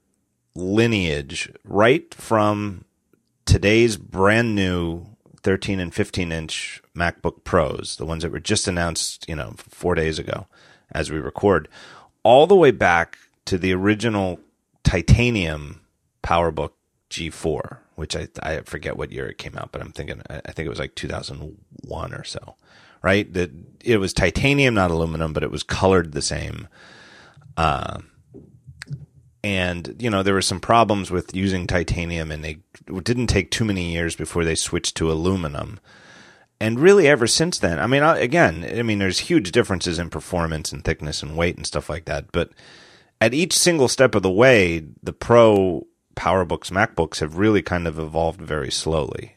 lineage 0.54 1.50
right 1.64 2.12
from 2.14 2.84
today's 3.44 3.96
brand 3.96 4.54
new 4.54 5.06
13 5.42 5.80
and 5.80 5.94
15 5.94 6.32
inch 6.32 6.82
MacBook 6.96 7.44
Pros, 7.44 7.96
the 7.96 8.06
ones 8.06 8.22
that 8.22 8.32
were 8.32 8.40
just 8.40 8.68
announced, 8.68 9.28
you 9.28 9.34
know, 9.34 9.54
four 9.56 9.94
days 9.94 10.18
ago 10.18 10.46
as 10.92 11.10
we 11.10 11.18
record, 11.18 11.68
all 12.22 12.46
the 12.46 12.56
way 12.56 12.70
back 12.70 13.18
to 13.46 13.58
the 13.58 13.72
original 13.72 14.38
titanium 14.84 15.80
PowerBook 16.22 16.72
G4, 17.10 17.78
which 17.96 18.14
I, 18.14 18.28
I 18.42 18.60
forget 18.60 18.96
what 18.96 19.10
year 19.12 19.28
it 19.28 19.38
came 19.38 19.56
out, 19.56 19.72
but 19.72 19.80
I'm 19.80 19.92
thinking, 19.92 20.22
I 20.30 20.52
think 20.52 20.66
it 20.66 20.70
was 20.70 20.78
like 20.78 20.94
2001 20.94 22.14
or 22.14 22.24
so, 22.24 22.56
right? 23.02 23.32
That 23.32 23.50
it 23.84 23.98
was 23.98 24.12
titanium, 24.12 24.74
not 24.74 24.90
aluminum, 24.90 25.32
but 25.32 25.42
it 25.42 25.50
was 25.50 25.62
colored 25.62 26.12
the 26.12 26.22
same. 26.22 26.68
Uh, 27.56 28.00
and 29.44 29.96
you 29.98 30.10
know 30.10 30.22
there 30.22 30.34
were 30.34 30.42
some 30.42 30.60
problems 30.60 31.10
with 31.10 31.34
using 31.34 31.66
titanium 31.66 32.30
and 32.30 32.44
they 32.44 32.58
didn't 33.02 33.26
take 33.26 33.50
too 33.50 33.64
many 33.64 33.92
years 33.92 34.14
before 34.14 34.44
they 34.44 34.54
switched 34.54 34.96
to 34.96 35.10
aluminum. 35.10 35.80
And 36.60 36.78
really 36.78 37.08
ever 37.08 37.26
since 37.26 37.58
then 37.58 37.80
i 37.80 37.88
mean 37.88 38.04
again 38.04 38.64
i 38.64 38.82
mean 38.82 39.00
there's 39.00 39.18
huge 39.18 39.50
differences 39.50 39.98
in 39.98 40.10
performance 40.10 40.70
and 40.70 40.84
thickness 40.84 41.20
and 41.20 41.36
weight 41.36 41.56
and 41.56 41.66
stuff 41.66 41.90
like 41.90 42.04
that 42.04 42.30
but 42.30 42.50
at 43.20 43.34
each 43.34 43.52
single 43.58 43.88
step 43.88 44.14
of 44.14 44.22
the 44.22 44.30
way 44.30 44.84
the 45.02 45.12
pro 45.12 45.84
powerbooks 46.14 46.70
macbooks 46.70 47.18
have 47.18 47.36
really 47.36 47.62
kind 47.62 47.88
of 47.88 47.98
evolved 47.98 48.40
very 48.40 48.70
slowly 48.70 49.34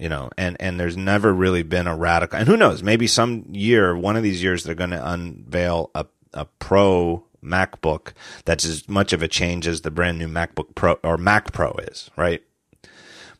you 0.00 0.08
know 0.08 0.30
and 0.38 0.56
and 0.60 0.80
there's 0.80 0.96
never 0.96 1.34
really 1.34 1.62
been 1.62 1.86
a 1.86 1.94
radical 1.94 2.38
and 2.38 2.48
who 2.48 2.56
knows 2.56 2.82
maybe 2.82 3.06
some 3.06 3.44
year 3.50 3.94
one 3.94 4.16
of 4.16 4.22
these 4.22 4.42
years 4.42 4.64
they're 4.64 4.74
going 4.74 4.88
to 4.88 5.10
unveil 5.12 5.90
a 5.94 6.06
a 6.32 6.46
pro 6.58 7.22
MacBook 7.42 8.12
that's 8.44 8.64
as 8.64 8.88
much 8.88 9.12
of 9.12 9.22
a 9.22 9.28
change 9.28 9.66
as 9.66 9.82
the 9.82 9.90
brand 9.90 10.18
new 10.18 10.28
MacBook 10.28 10.74
Pro 10.74 10.94
or 11.02 11.16
Mac 11.16 11.52
Pro 11.52 11.72
is, 11.72 12.10
right? 12.16 12.42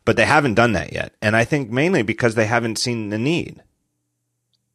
But 0.05 0.17
they 0.17 0.25
haven't 0.25 0.55
done 0.55 0.73
that 0.73 0.91
yet. 0.91 1.13
And 1.21 1.35
I 1.35 1.45
think 1.45 1.69
mainly 1.69 2.01
because 2.01 2.35
they 2.35 2.45
haven't 2.45 2.77
seen 2.77 3.09
the 3.09 3.17
need. 3.17 3.61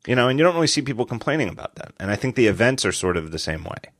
You 0.06 0.14
know, 0.14 0.28
and 0.28 0.38
you 0.38 0.44
don't 0.44 0.54
really 0.54 0.66
see 0.66 0.80
people 0.80 1.04
complaining 1.04 1.48
about 1.48 1.74
that. 1.74 1.92
And 2.00 2.10
I 2.10 2.16
think 2.16 2.34
the 2.34 2.46
events 2.46 2.86
are 2.86 2.92
sort 2.92 3.18
of 3.18 3.30
the 3.30 3.38
same 3.38 3.64
way. 3.64 3.92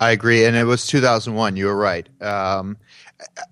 I 0.00 0.12
agree. 0.12 0.44
And 0.44 0.56
it 0.56 0.64
was 0.64 0.86
2001. 0.86 1.56
You 1.56 1.66
were 1.66 1.76
right. 1.76 2.08
Um, 2.22 2.78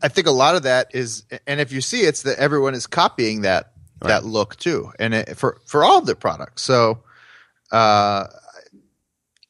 I 0.03 0.09
think 0.09 0.27
a 0.27 0.33
lot 0.33 0.55
of 0.55 0.63
that 0.63 0.95
is, 0.95 1.25
and 1.47 1.61
if 1.61 1.73
you 1.73 1.81
see, 1.81 2.03
it's 2.03 2.23
that 2.23 2.39
everyone 2.39 2.75
is 2.75 2.87
copying 2.87 3.43
that 3.43 3.73
right. 4.01 4.09
that 4.09 4.25
look 4.25 4.57
too, 4.57 4.93
and 4.99 5.15
it, 5.15 5.37
for 5.37 5.61
for 5.65 5.85
all 5.85 5.99
of 5.99 6.07
their 6.07 6.15
products. 6.15 6.63
So, 6.63 7.03
uh, 7.73 8.27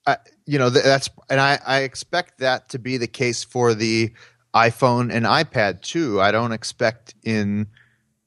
I, 0.06 0.16
you 0.46 0.58
know 0.58 0.70
that's 0.70 1.10
and 1.28 1.40
I, 1.40 1.58
I 1.66 1.78
expect 1.80 2.38
that 2.38 2.70
to 2.70 2.78
be 2.78 2.96
the 2.96 3.08
case 3.08 3.44
for 3.44 3.74
the 3.74 4.12
iphone 4.54 5.12
and 5.12 5.26
ipad 5.26 5.82
too. 5.82 6.20
I 6.20 6.30
don't 6.30 6.52
expect 6.52 7.14
in 7.24 7.66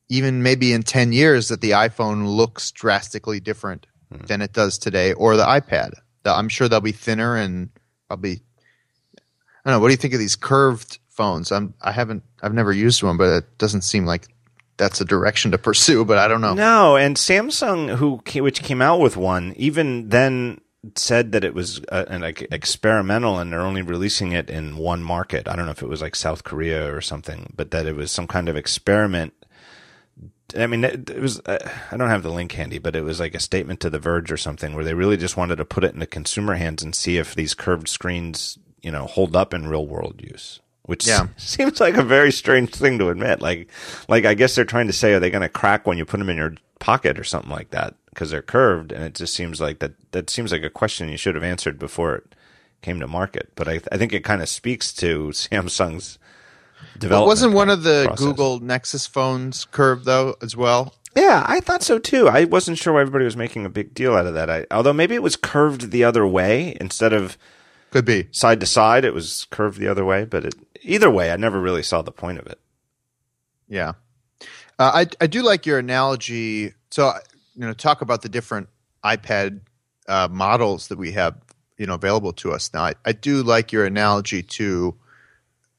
even 0.09 0.43
maybe 0.43 0.73
in 0.73 0.83
10 0.83 1.13
years 1.13 1.47
that 1.47 1.61
the 1.61 1.71
iphone 1.71 2.27
looks 2.27 2.71
drastically 2.71 3.39
different 3.39 3.88
hmm. 4.11 4.25
than 4.25 4.41
it 4.41 4.53
does 4.53 4.77
today 4.77 5.13
or 5.13 5.38
the 5.38 5.45
ipad. 5.45 5.93
I'm 6.25 6.49
sure 6.49 6.67
they'll 6.67 6.81
be 6.81 6.91
thinner 6.91 7.35
and 7.35 7.69
probably 8.07 8.33
i 8.33 9.69
don't 9.69 9.73
know 9.73 9.79
what 9.79 9.88
do 9.88 9.93
you 9.93 9.97
think 9.97 10.13
of 10.13 10.19
these 10.19 10.35
curved 10.35 10.99
phones? 11.07 11.51
I'm 11.51 11.73
i 11.81 11.91
haven't 11.91 12.23
i've 12.43 12.53
never 12.53 12.73
used 12.73 13.01
one 13.01 13.17
but 13.17 13.29
it 13.29 13.57
doesn't 13.57 13.81
seem 13.81 14.05
like 14.05 14.27
that's 14.77 15.01
a 15.01 15.05
direction 15.05 15.51
to 15.51 15.57
pursue 15.57 16.05
but 16.05 16.17
i 16.17 16.27
don't 16.27 16.41
know. 16.41 16.53
No 16.53 16.97
and 16.97 17.15
samsung 17.15 17.95
who 17.95 18.21
which 18.41 18.61
came 18.61 18.81
out 18.81 18.99
with 18.99 19.17
one 19.17 19.53
even 19.57 20.09
then 20.09 20.61
said 20.95 21.33
that 21.33 21.43
it 21.43 21.53
was 21.53 21.81
uh, 21.91 22.05
an 22.07 22.21
like 22.21 22.48
experimental 22.51 23.38
and 23.38 23.51
they're 23.51 23.59
only 23.62 23.81
releasing 23.81 24.31
it 24.31 24.50
in 24.50 24.77
one 24.77 25.03
market. 25.03 25.48
I 25.48 25.55
don't 25.55 25.65
know 25.65 25.71
if 25.71 25.81
it 25.81 25.89
was 25.89 26.01
like 26.01 26.15
South 26.15 26.43
Korea 26.43 26.93
or 26.93 27.01
something, 27.01 27.51
but 27.55 27.71
that 27.71 27.86
it 27.86 27.95
was 27.95 28.12
some 28.12 28.27
kind 28.27 28.48
of 28.48 28.55
experiment. 28.55 29.33
I 30.57 30.67
mean, 30.67 30.83
it, 30.83 31.09
it 31.09 31.19
was, 31.21 31.39
uh, 31.41 31.59
I 31.91 31.98
don't 31.98 32.09
have 32.09 32.24
the 32.24 32.31
link 32.31 32.53
handy, 32.53 32.79
but 32.79 32.95
it 32.95 33.03
was 33.03 33.19
like 33.19 33.36
a 33.36 33.39
statement 33.39 33.81
to 33.81 33.89
The 33.89 34.00
Verge 34.00 34.31
or 34.31 34.38
something 34.38 34.74
where 34.74 34.83
they 34.86 34.95
really 34.95 35.17
just 35.17 35.38
wanted 35.38 35.57
to 35.57 35.65
put 35.65 35.83
it 35.83 35.93
in 35.93 36.00
the 36.00 36.07
consumer 36.07 36.55
hands 36.55 36.81
and 36.81 36.95
see 36.95 37.17
if 37.17 37.36
these 37.36 37.53
curved 37.53 37.88
screens, 37.88 38.57
you 38.81 38.91
know, 38.91 39.05
hold 39.05 39.36
up 39.36 39.53
in 39.53 39.67
real 39.67 39.86
world 39.86 40.21
use 40.24 40.59
which 40.83 41.05
Yeah. 41.05 41.27
seems 41.38 41.79
like 41.79 41.98
a 41.98 42.03
very 42.03 42.31
strange 42.31 42.71
thing 42.71 42.98
to 42.98 43.09
admit. 43.09 43.41
Like, 43.41 43.69
like 44.07 44.25
I 44.25 44.33
guess 44.33 44.55
they're 44.55 44.65
trying 44.65 44.88
to 44.88 44.93
say, 44.93 45.13
are 45.13 45.19
they 45.19 45.29
going 45.29 45.43
to 45.43 45.50
crack 45.50 45.86
when 45.86 46.00
you 46.00 46.05
put 46.05 46.17
them 46.17 46.29
in 46.29 46.38
your 46.38 46.55
pocket 46.79 47.19
or 47.19 47.24
something 47.24 47.51
like 47.51 47.69
that 47.71 47.95
because 48.09 48.31
they're 48.31 48.41
curved? 48.41 48.91
And 48.91 49.03
it 49.03 49.15
just 49.15 49.33
seems 49.33 49.59
like 49.62 49.79
that. 49.79 49.93
That 50.12 50.29
seems 50.29 50.51
like 50.51 50.63
a 50.63 50.69
question 50.69 51.09
you 51.09 51.17
should 51.17 51.36
have 51.36 51.43
answered 51.43 51.77
before 51.79 52.15
it 52.15 52.36
came 52.81 53.00
to 53.00 53.07
market. 53.07 53.51
But 53.55 53.67
I, 53.67 53.81
I 53.91 53.98
think 53.98 54.13
it 54.13 54.24
kind 54.24 54.41
of 54.41 54.50
speaks 54.50 54.93
to 54.95 55.27
Samsung's 55.33 56.17
development. 56.98 57.27
wasn't 57.27 57.53
one 57.53 57.69
of 57.69 57.83
the 57.83 58.05
process. 58.07 58.25
Google 58.25 58.59
Nexus 58.59 59.05
phones 59.07 59.65
curved 59.65 60.05
though 60.05 60.36
as 60.41 60.55
well? 60.55 60.93
Yeah, 61.15 61.43
I 61.48 61.59
thought 61.59 61.81
so 61.83 61.98
too. 62.00 62.27
I 62.29 62.43
wasn't 62.45 62.77
sure 62.77 62.93
why 62.93 63.01
everybody 63.01 63.25
was 63.25 63.36
making 63.36 63.65
a 63.65 63.69
big 63.69 63.93
deal 63.93 64.13
out 64.15 64.27
of 64.27 64.36
that. 64.36 64.50
I, 64.50 64.65
although 64.71 64.93
maybe 64.93 65.15
it 65.15 65.24
was 65.24 65.36
curved 65.36 65.91
the 65.91 66.03
other 66.03 66.25
way 66.25 66.77
instead 66.79 67.13
of 67.13 67.36
Could 67.91 68.05
be. 68.05 68.27
side 68.31 68.59
to 68.59 68.65
side. 68.67 69.03
It 69.03 69.13
was 69.13 69.48
curved 69.50 69.79
the 69.79 69.88
other 69.88 70.05
way, 70.05 70.25
but 70.25 70.45
it, 70.45 70.55
either 70.83 71.09
way, 71.09 71.31
I 71.31 71.36
never 71.36 71.59
really 71.59 71.81
saw 71.83 72.03
the 72.03 72.12
point 72.12 72.38
of 72.38 72.45
it. 72.45 72.59
Yeah, 73.67 73.93
uh, 74.79 74.91
I 74.95 75.07
I 75.21 75.27
do 75.27 75.43
like 75.43 75.65
your 75.65 75.77
analogy. 75.77 76.74
So 76.89 77.13
you 77.55 77.65
know, 77.65 77.74
talk 77.74 78.01
about 78.01 78.21
the 78.21 78.29
different 78.29 78.69
iPad 79.03 79.59
uh, 80.07 80.29
models 80.31 80.88
that 80.88 80.98
we 80.98 81.12
have 81.12 81.36
you 81.77 81.86
know 81.86 81.93
available 81.95 82.33
to 82.33 82.51
us 82.51 82.71
now. 82.74 82.83
I, 82.83 82.93
I 83.05 83.12
do 83.12 83.43
like 83.43 83.71
your 83.71 83.86
analogy 83.86 84.41
to 84.41 84.95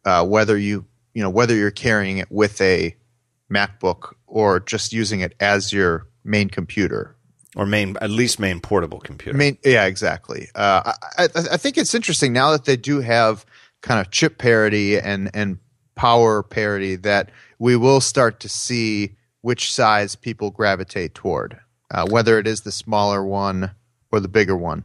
uh, 0.05 0.25
whether 0.27 0.57
you 0.57 0.85
you 1.15 1.23
know 1.23 1.31
whether 1.31 1.55
you're 1.57 1.71
carrying 1.71 2.19
it 2.19 2.31
with 2.31 2.61
a 2.61 2.95
MacBook 3.51 4.15
or 4.27 4.61
just 4.61 4.93
using 4.93 5.21
it 5.21 5.35
as 5.41 5.73
your 5.73 6.07
main 6.23 6.49
computer. 6.49 7.17
Or 7.57 7.67
main, 7.67 7.97
at 8.01 8.11
least 8.11 8.39
main 8.39 8.61
portable 8.61 9.01
computer. 9.01 9.37
Main, 9.37 9.59
yeah, 9.65 9.87
exactly. 9.87 10.47
Uh, 10.55 10.93
I, 11.19 11.25
I, 11.25 11.29
I 11.35 11.57
think 11.57 11.79
it's 11.79 11.97
interesting 11.97 12.33
now 12.33 12.53
that 12.53 12.65
they 12.65 12.77
do 12.77 13.01
have 13.01 13.45
kind 13.81 14.01
of 14.01 14.13
chip 14.13 14.39
parity 14.39 15.01
and 15.01 15.33
and 15.35 15.59
power 15.97 16.45
parity 16.45 16.95
that 16.95 17.33
we 17.61 17.77
will 17.77 18.01
start 18.01 18.41
to 18.41 18.49
see 18.49 19.15
which 19.43 19.73
size 19.73 20.17
people 20.17 20.51
gravitate 20.51 21.15
toward, 21.15 21.61
uh, 21.91 22.07
whether 22.09 22.39
it 22.39 22.49
is 22.49 22.63
the 22.63 22.73
smaller 22.73 23.23
one 23.23 23.73
or 24.11 24.19
the 24.19 24.29
bigger 24.29 24.57
one. 24.57 24.85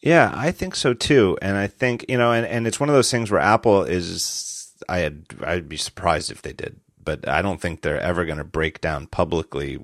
Yeah, 0.00 0.32
I 0.34 0.52
think 0.52 0.74
so 0.74 0.94
too. 0.94 1.36
And 1.42 1.56
I 1.56 1.66
think, 1.66 2.06
you 2.08 2.16
know, 2.16 2.32
and, 2.32 2.46
and 2.46 2.66
it's 2.66 2.80
one 2.80 2.88
of 2.88 2.94
those 2.94 3.10
things 3.10 3.30
where 3.30 3.40
Apple 3.40 3.82
is 3.82 4.72
I 4.88 4.98
had 4.98 5.26
I'd 5.44 5.68
be 5.68 5.76
surprised 5.76 6.30
if 6.30 6.42
they 6.42 6.52
did, 6.52 6.80
but 7.02 7.28
I 7.28 7.42
don't 7.42 7.60
think 7.60 7.82
they're 7.82 8.00
ever 8.00 8.24
going 8.24 8.38
to 8.38 8.44
break 8.44 8.80
down 8.80 9.06
publicly 9.06 9.78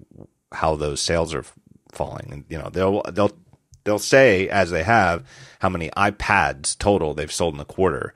how 0.52 0.76
those 0.76 1.00
sales 1.00 1.34
are 1.34 1.44
falling. 1.92 2.28
And 2.32 2.44
you 2.48 2.58
know, 2.58 2.70
they'll 2.70 3.02
they'll 3.02 3.36
they'll 3.84 3.98
say 3.98 4.48
as 4.48 4.70
they 4.70 4.82
have 4.82 5.24
how 5.60 5.68
many 5.68 5.90
iPads 5.90 6.76
total 6.76 7.14
they've 7.14 7.32
sold 7.32 7.54
in 7.54 7.58
the 7.58 7.64
quarter. 7.64 8.14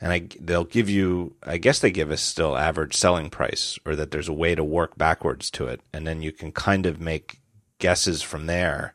And 0.00 0.12
I, 0.12 0.28
they'll 0.40 0.64
give 0.64 0.88
you, 0.88 1.34
I 1.42 1.58
guess 1.58 1.78
they 1.80 1.90
give 1.90 2.10
us 2.10 2.22
still 2.22 2.56
average 2.56 2.96
selling 2.96 3.28
price, 3.28 3.78
or 3.84 3.94
that 3.96 4.10
there's 4.10 4.28
a 4.28 4.32
way 4.32 4.54
to 4.54 4.64
work 4.64 4.96
backwards 4.96 5.50
to 5.52 5.66
it, 5.66 5.80
and 5.92 6.06
then 6.06 6.22
you 6.22 6.32
can 6.32 6.52
kind 6.52 6.86
of 6.86 7.00
make 7.00 7.40
guesses 7.78 8.22
from 8.22 8.46
there. 8.46 8.94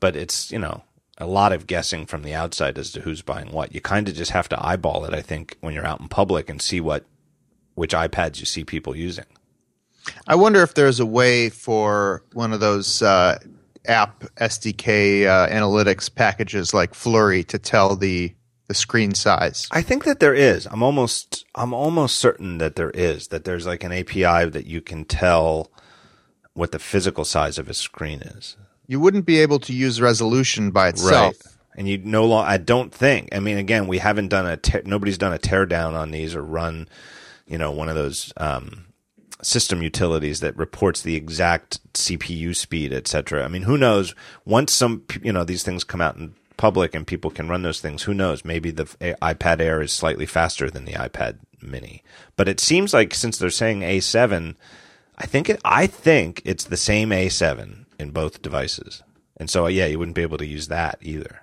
But 0.00 0.16
it's 0.16 0.50
you 0.50 0.58
know 0.58 0.82
a 1.18 1.26
lot 1.26 1.52
of 1.52 1.66
guessing 1.66 2.06
from 2.06 2.22
the 2.22 2.34
outside 2.34 2.78
as 2.78 2.90
to 2.92 3.00
who's 3.02 3.22
buying 3.22 3.52
what. 3.52 3.74
You 3.74 3.80
kind 3.80 4.08
of 4.08 4.14
just 4.14 4.32
have 4.32 4.48
to 4.48 4.66
eyeball 4.66 5.04
it, 5.04 5.14
I 5.14 5.20
think, 5.20 5.56
when 5.60 5.74
you're 5.74 5.86
out 5.86 6.00
in 6.00 6.08
public 6.08 6.48
and 6.48 6.60
see 6.60 6.80
what 6.80 7.04
which 7.74 7.92
iPads 7.92 8.40
you 8.40 8.46
see 8.46 8.64
people 8.64 8.96
using. 8.96 9.26
I 10.26 10.34
wonder 10.34 10.62
if 10.62 10.74
there's 10.74 11.00
a 11.00 11.06
way 11.06 11.50
for 11.50 12.24
one 12.32 12.52
of 12.52 12.60
those 12.60 13.02
uh, 13.02 13.38
app 13.86 14.24
SDK 14.36 15.26
uh, 15.26 15.48
analytics 15.48 16.12
packages 16.12 16.74
like 16.74 16.94
Flurry 16.94 17.44
to 17.44 17.58
tell 17.58 17.96
the 17.96 18.34
the 18.70 18.74
screen 18.74 19.14
size. 19.14 19.66
I 19.72 19.82
think 19.82 20.04
that 20.04 20.20
there 20.20 20.32
is. 20.32 20.64
I'm 20.66 20.80
almost 20.80 21.44
I'm 21.56 21.74
almost 21.74 22.20
certain 22.20 22.58
that 22.58 22.76
there 22.76 22.90
is 22.90 23.26
that 23.28 23.42
there's 23.42 23.66
like 23.66 23.82
an 23.82 23.90
API 23.90 24.48
that 24.48 24.64
you 24.64 24.80
can 24.80 25.04
tell 25.04 25.72
what 26.54 26.70
the 26.70 26.78
physical 26.78 27.24
size 27.24 27.58
of 27.58 27.68
a 27.68 27.74
screen 27.74 28.20
is. 28.20 28.56
You 28.86 29.00
wouldn't 29.00 29.26
be 29.26 29.40
able 29.40 29.58
to 29.58 29.72
use 29.72 30.00
resolution 30.00 30.70
by 30.70 30.90
itself. 30.90 31.34
Right. 31.44 31.54
And 31.76 31.88
you 31.88 31.98
no 31.98 32.26
longer, 32.26 32.48
I 32.48 32.58
don't 32.58 32.94
think, 32.94 33.34
I 33.34 33.40
mean, 33.40 33.58
again, 33.58 33.88
we 33.88 33.98
haven't 33.98 34.28
done 34.28 34.46
a, 34.46 34.56
te- 34.56 34.82
nobody's 34.84 35.18
done 35.18 35.32
a 35.32 35.38
teardown 35.38 35.94
on 35.94 36.10
these 36.10 36.34
or 36.34 36.42
run, 36.42 36.88
you 37.46 37.58
know, 37.58 37.70
one 37.70 37.88
of 37.88 37.94
those, 37.94 38.32
um, 38.36 38.86
system 39.40 39.80
utilities 39.80 40.40
that 40.40 40.56
reports 40.56 41.02
the 41.02 41.14
exact 41.14 41.80
CPU 41.94 42.54
speed, 42.54 42.92
et 42.92 43.06
cetera. 43.06 43.44
I 43.44 43.48
mean, 43.48 43.62
who 43.62 43.78
knows? 43.78 44.14
Once 44.44 44.72
some, 44.72 45.04
you 45.22 45.32
know, 45.32 45.44
these 45.44 45.62
things 45.62 45.84
come 45.84 46.00
out 46.00 46.16
in 46.16 46.34
public 46.60 46.94
and 46.94 47.06
people 47.06 47.30
can 47.30 47.48
run 47.48 47.62
those 47.62 47.80
things, 47.80 48.02
who 48.02 48.12
knows? 48.12 48.44
Maybe 48.44 48.70
the 48.70 48.84
iPad 48.84 49.60
Air 49.60 49.80
is 49.80 49.94
slightly 49.94 50.26
faster 50.26 50.70
than 50.70 50.84
the 50.84 50.92
iPad 50.92 51.38
Mini. 51.62 52.04
But 52.36 52.48
it 52.48 52.60
seems 52.60 52.92
like 52.92 53.14
since 53.14 53.38
they're 53.38 53.48
saying 53.48 53.80
A7, 53.80 54.56
I 55.16 55.24
think 55.24 55.48
it, 55.48 55.58
I 55.64 55.86
think 55.86 56.42
it's 56.44 56.64
the 56.64 56.76
same 56.76 57.10
A7 57.10 57.86
in 57.98 58.10
both 58.10 58.42
devices. 58.42 59.02
And 59.38 59.48
so, 59.48 59.68
yeah, 59.68 59.86
you 59.86 59.98
wouldn't 59.98 60.14
be 60.14 60.20
able 60.22 60.36
to 60.36 60.46
use 60.46 60.68
that 60.68 60.98
either. 61.00 61.40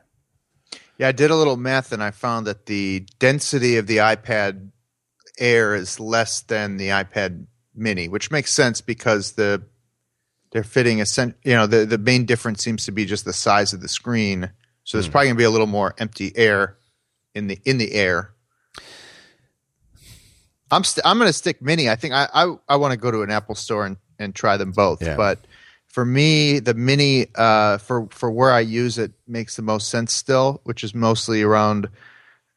Yeah, 0.99 1.07
I 1.07 1.13
did 1.13 1.31
a 1.31 1.35
little 1.35 1.57
math 1.57 1.91
and 1.91 2.03
I 2.03 2.11
found 2.11 2.45
that 2.45 2.67
the 2.67 3.07
density 3.17 3.77
of 3.77 3.87
the 3.87 3.97
iPad 3.97 4.69
Air 5.39 5.73
is 5.73 5.99
less 5.99 6.41
than 6.41 6.77
the 6.77 6.89
iPad 6.89 7.47
Mini, 7.73 8.07
which 8.07 8.29
makes 8.29 8.53
sense 8.53 8.81
because 8.81 9.31
the 9.31 9.63
they're 10.51 10.63
fitting 10.63 11.01
a 11.01 11.05
you 11.43 11.53
know 11.53 11.67
the 11.67 11.85
the 11.85 11.97
main 11.99 12.25
difference 12.25 12.63
seems 12.63 12.85
to 12.85 12.91
be 12.91 13.05
just 13.05 13.25
the 13.25 13.33
size 13.33 13.73
of 13.73 13.81
the 13.81 13.87
screen. 13.87 14.51
So 14.87 14.95
there's 14.97 15.09
probably 15.09 15.27
going 15.27 15.35
to 15.35 15.39
be 15.39 15.43
a 15.43 15.49
little 15.49 15.67
more 15.67 15.93
empty 15.97 16.31
air 16.33 16.77
in 17.35 17.47
the 17.47 17.59
in 17.65 17.77
the 17.77 17.91
air. 17.91 18.31
I'm 20.71 20.85
st- 20.85 21.05
I'm 21.05 21.17
going 21.17 21.27
to 21.27 21.33
stick 21.33 21.61
Mini. 21.61 21.89
I 21.89 21.97
think 21.97 22.13
I 22.13 22.29
I, 22.33 22.55
I 22.69 22.77
want 22.77 22.93
to 22.93 22.97
go 22.97 23.11
to 23.11 23.21
an 23.21 23.29
Apple 23.29 23.55
store 23.55 23.85
and, 23.85 23.97
and 24.17 24.33
try 24.33 24.55
them 24.55 24.71
both. 24.71 25.01
Yeah. 25.01 25.17
But 25.17 25.45
for 25.87 26.05
me, 26.05 26.59
the 26.59 26.73
Mini 26.73 27.27
uh, 27.35 27.79
for 27.79 28.07
for 28.11 28.31
where 28.31 28.53
I 28.53 28.61
use 28.61 28.97
it 28.97 29.11
makes 29.27 29.57
the 29.57 29.61
most 29.61 29.89
sense 29.89 30.13
still, 30.13 30.61
which 30.63 30.85
is 30.85 30.95
mostly 30.95 31.41
around. 31.41 31.89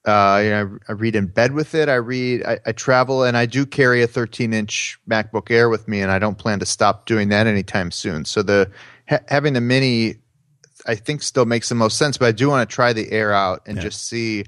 Uh, 0.04 0.40
you 0.44 0.50
know, 0.50 0.78
I, 0.88 0.92
I 0.92 0.94
read 0.94 1.16
in 1.16 1.26
bed 1.26 1.52
with 1.52 1.74
it. 1.74 1.88
I 1.88 1.96
read. 1.96 2.44
I, 2.46 2.60
I 2.64 2.70
travel, 2.70 3.24
and 3.24 3.36
I 3.36 3.46
do 3.46 3.66
carry 3.66 4.04
a 4.04 4.06
13 4.06 4.52
inch 4.52 5.00
MacBook 5.10 5.50
Air 5.50 5.68
with 5.68 5.88
me, 5.88 6.00
and 6.00 6.12
I 6.12 6.20
don't 6.20 6.38
plan 6.38 6.60
to 6.60 6.66
stop 6.66 7.06
doing 7.06 7.30
that 7.30 7.48
anytime 7.48 7.90
soon. 7.90 8.24
So 8.24 8.44
the 8.44 8.70
ha- 9.08 9.18
having 9.26 9.54
the 9.54 9.60
Mini, 9.60 10.18
I 10.86 10.94
think, 10.94 11.22
still 11.22 11.44
makes 11.44 11.68
the 11.68 11.74
most 11.74 11.96
sense. 11.98 12.16
But 12.18 12.26
I 12.28 12.32
do 12.32 12.48
want 12.48 12.68
to 12.68 12.74
try 12.74 12.92
the 12.92 13.10
Air 13.10 13.32
out 13.32 13.62
and 13.66 13.76
Yeah. 13.76 13.82
just 13.84 14.06
see, 14.06 14.38
you 14.38 14.44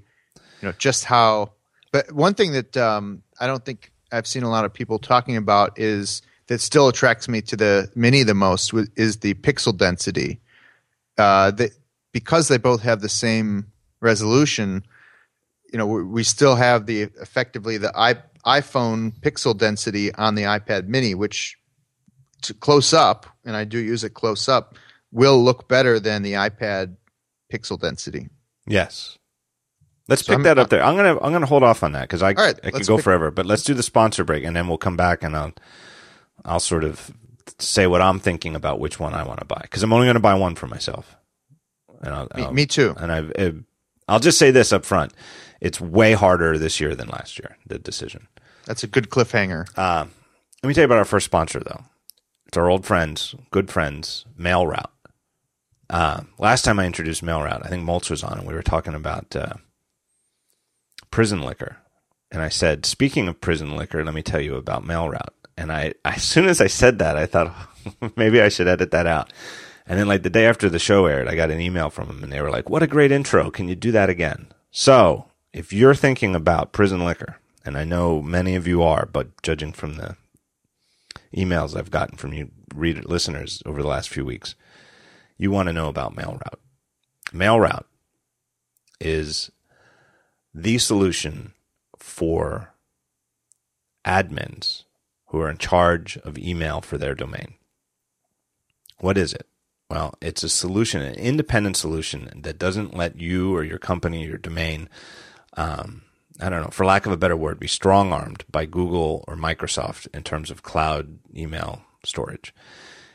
know, 0.63 0.73
just 0.79 1.05
how. 1.05 1.53
But 1.93 2.13
one 2.13 2.35
thing 2.35 2.53
that 2.53 2.77
um, 2.77 3.23
I 3.39 3.47
don't 3.47 3.65
think 3.65 3.93
I've 4.11 4.27
seen 4.27 4.43
a 4.43 4.51
lot 4.51 4.65
of 4.65 4.73
people 4.73 4.99
talking 4.99 5.37
about 5.37 5.79
is 5.79 6.23
that 6.47 6.61
still 6.61 6.89
attracts 6.89 7.29
me 7.29 7.43
to 7.43 7.57
the 7.57 7.91
Mini 7.95 8.23
the 8.23 8.35
most 8.35 8.73
is 8.97 9.19
the 9.19 9.35
pixel 9.35 9.77
density. 9.77 10.41
Uh, 11.19 11.51
that 11.53 11.71
because 12.13 12.49
they 12.49 12.57
both 12.59 12.83
have 12.83 13.01
the 13.01 13.09
same 13.09 13.67
resolution, 14.01 14.83
you 15.73 15.79
know, 15.79 15.87
we, 15.87 16.03
we 16.03 16.25
still 16.25 16.55
have 16.57 16.87
the 16.87 17.03
effectively 17.21 17.79
the 17.79 17.93
i 17.97 18.15
iPhone 18.45 19.13
pixel 19.21 19.57
density 19.57 20.13
on 20.15 20.35
the 20.35 20.43
iPad 20.43 20.89
Mini, 20.89 21.15
which 21.15 21.57
to 22.43 22.53
close 22.53 22.93
up, 22.93 23.27
and 23.45 23.55
I 23.57 23.65
do 23.65 23.79
use 23.79 24.03
it 24.03 24.15
close 24.15 24.49
up, 24.49 24.75
will 25.13 25.43
look 25.43 25.69
better 25.69 26.01
than 26.01 26.23
the 26.23 26.33
iPad 26.35 26.97
pixel 27.53 27.79
density. 27.81 28.29
Yes. 28.67 29.19
Let's 30.09 30.23
So 30.25 30.33
pick 30.33 30.39
I'm- 30.39 30.43
that 30.45 30.59
up 30.59 30.71
there. 30.71 30.83
I'm 30.83 30.97
gonna 30.97 31.19
I'm 31.21 31.33
gonna 31.33 31.47
hold 31.47 31.63
off 31.63 31.83
on 31.83 31.93
that 31.93 32.03
because 32.03 32.23
I 32.23 32.33
right, 32.33 32.59
I 32.65 32.71
could 32.73 32.87
go 32.87 32.99
forever. 32.99 33.31
But 33.31 33.47
let's 33.47 33.63
do 33.63 33.75
the 33.75 33.83
sponsor 33.83 34.25
break 34.25 34.45
and 34.45 34.57
then 34.57 34.67
we'll 34.69 34.79
come 34.79 34.97
back 34.97 35.23
and 35.23 35.37
I'll 35.37 35.53
I'll 36.45 36.61
sort 36.61 36.83
of 36.85 37.13
say 37.59 37.87
what 37.87 38.01
I'm 38.03 38.19
thinking 38.19 38.55
about 38.57 38.81
which 38.81 38.99
one 38.99 39.15
I 39.15 39.25
want 39.25 39.39
to 39.41 39.45
buy 39.45 39.61
because 39.63 39.83
I'm 39.83 39.93
only 39.93 40.07
going 40.07 40.15
to 40.15 40.21
buy 40.21 40.35
one 40.35 40.55
for 40.55 40.67
myself. 40.67 41.17
And 42.01 42.13
I'll, 42.15 42.29
Me, 42.35 42.43
I'll- 42.45 42.53
me 42.53 42.67
too. 42.67 42.95
And 42.99 43.13
I've 43.13 43.33
uh, 43.39 43.53
I'll 44.09 44.19
just 44.21 44.39
say 44.39 44.51
this 44.51 44.73
up 44.73 44.85
front: 44.85 45.13
it's 45.61 45.81
way 45.81 46.13
harder 46.15 46.59
this 46.59 46.81
year 46.81 46.95
than 46.97 47.09
last 47.09 47.39
year. 47.39 47.57
The 47.67 47.79
decision. 47.79 48.27
That's 48.67 48.83
a 48.83 48.89
good 48.89 49.09
cliffhanger. 49.11 49.67
Uh, 49.77 50.07
let 50.63 50.69
me 50.69 50.75
tell 50.75 50.83
you 50.83 50.87
about 50.87 50.99
our 50.99 51.05
first 51.05 51.27
sponsor, 51.27 51.61
though. 51.61 51.83
It's 52.47 52.57
our 52.57 52.69
old 52.69 52.85
friends, 52.85 53.35
good 53.51 53.71
friends, 53.71 54.25
MailRoute. 54.39 54.91
Uh, 55.93 56.23
last 56.39 56.65
time 56.65 56.79
I 56.79 56.87
introduced 56.87 57.23
MailRoute, 57.23 57.67
I 57.67 57.69
think 57.69 57.85
Moltz 57.85 58.09
was 58.09 58.25
on, 58.25 58.39
and 58.39 58.47
we 58.47 58.55
were 58.55 58.63
talking 58.63 58.95
about 58.95 59.37
uh, 59.37 59.53
prison 61.11 61.43
liquor. 61.43 61.77
And 62.31 62.41
I 62.41 62.49
said, 62.49 62.87
speaking 62.87 63.29
of 63.29 63.43
prison 63.43 63.77
liquor, 63.77 64.03
let 64.03 64.15
me 64.15 64.23
tell 64.23 64.41
you 64.41 64.57
about 64.57 64.85
MailRoute. 64.85 65.35
And 65.59 65.71
I, 65.71 65.93
as 66.07 66.23
soon 66.23 66.47
as 66.47 66.63
I 66.63 66.67
said 66.67 66.99
that, 66.99 67.19
I 67.19 67.27
thought 67.27 67.55
maybe 68.17 68.41
I 68.41 68.49
should 68.49 68.69
edit 68.69 68.91
that 68.93 69.07
out. 69.07 69.35
And 69.87 69.99
then, 69.99 70.09
like 70.09 70.23
the 70.23 70.31
day 70.31 70.47
after 70.47 70.71
the 70.71 70.79
show 70.79 71.05
aired, 71.05 71.29
I 71.29 71.35
got 71.35 71.51
an 71.51 71.61
email 71.61 71.91
from 71.91 72.09
them, 72.09 72.23
and 72.23 72.33
they 72.33 72.41
were 72.41 72.51
like, 72.51 72.71
"What 72.71 72.85
a 72.85 72.87
great 72.87 73.11
intro! 73.11 73.51
Can 73.51 73.69
you 73.69 73.75
do 73.75 73.91
that 73.91 74.09
again?" 74.09 74.47
So, 74.71 75.27
if 75.53 75.73
you're 75.73 75.97
thinking 75.97 76.37
about 76.37 76.73
prison 76.73 77.05
liquor, 77.05 77.39
and 77.65 77.77
I 77.77 77.83
know 77.83 78.23
many 78.23 78.55
of 78.55 78.69
you 78.69 78.83
are, 78.85 79.07
but 79.13 79.43
judging 79.43 79.73
from 79.73 79.97
the 79.97 80.17
emails 81.37 81.77
I've 81.77 81.91
gotten 81.91 82.17
from 82.17 82.33
you 82.33 82.51
reader 82.73 83.03
listeners 83.03 83.61
over 83.67 83.83
the 83.83 83.89
last 83.89 84.09
few 84.09 84.25
weeks, 84.25 84.55
you 85.43 85.51
want 85.51 85.67
to 85.67 85.73
know 85.73 85.89
about 85.89 86.15
MailRoute. 86.15 86.61
MailRoute 87.33 87.85
is 89.01 89.51
the 90.55 90.79
solution 90.79 91.55
for 91.97 92.73
admins 94.05 94.85
who 95.27 95.41
are 95.41 95.51
in 95.51 95.59
charge 95.59 96.17
of 96.19 96.39
email 96.39 96.81
for 96.81 96.99
their 96.99 97.15
domain. 97.15 97.55
What 98.99 99.19
is 99.19 99.33
it? 99.33 99.47
Well, 99.91 100.15
it's 100.23 100.43
a 100.43 100.49
solution, 100.49 101.03
an 101.03 101.15
independent 101.15 101.77
solution 101.77 102.31
that 102.43 102.59
doesn't 102.59 102.97
let 102.97 103.21
you 103.21 103.55
or 103.55 103.65
your 103.65 103.79
company, 103.79 104.25
or 104.25 104.29
your 104.29 104.39
domain, 104.39 104.89
um, 105.57 106.03
I 106.41 106.49
don't 106.49 106.63
know, 106.63 106.71
for 106.71 106.87
lack 106.87 107.05
of 107.05 107.13
a 107.13 107.17
better 107.17 107.37
word, 107.37 107.59
be 107.59 107.67
strong 107.67 108.13
armed 108.13 108.45
by 108.51 108.65
Google 108.65 109.25
or 109.27 109.37
Microsoft 109.37 110.07
in 110.15 110.23
terms 110.23 110.51
of 110.51 110.63
cloud 110.63 111.19
email 111.35 111.83
storage. 112.05 112.55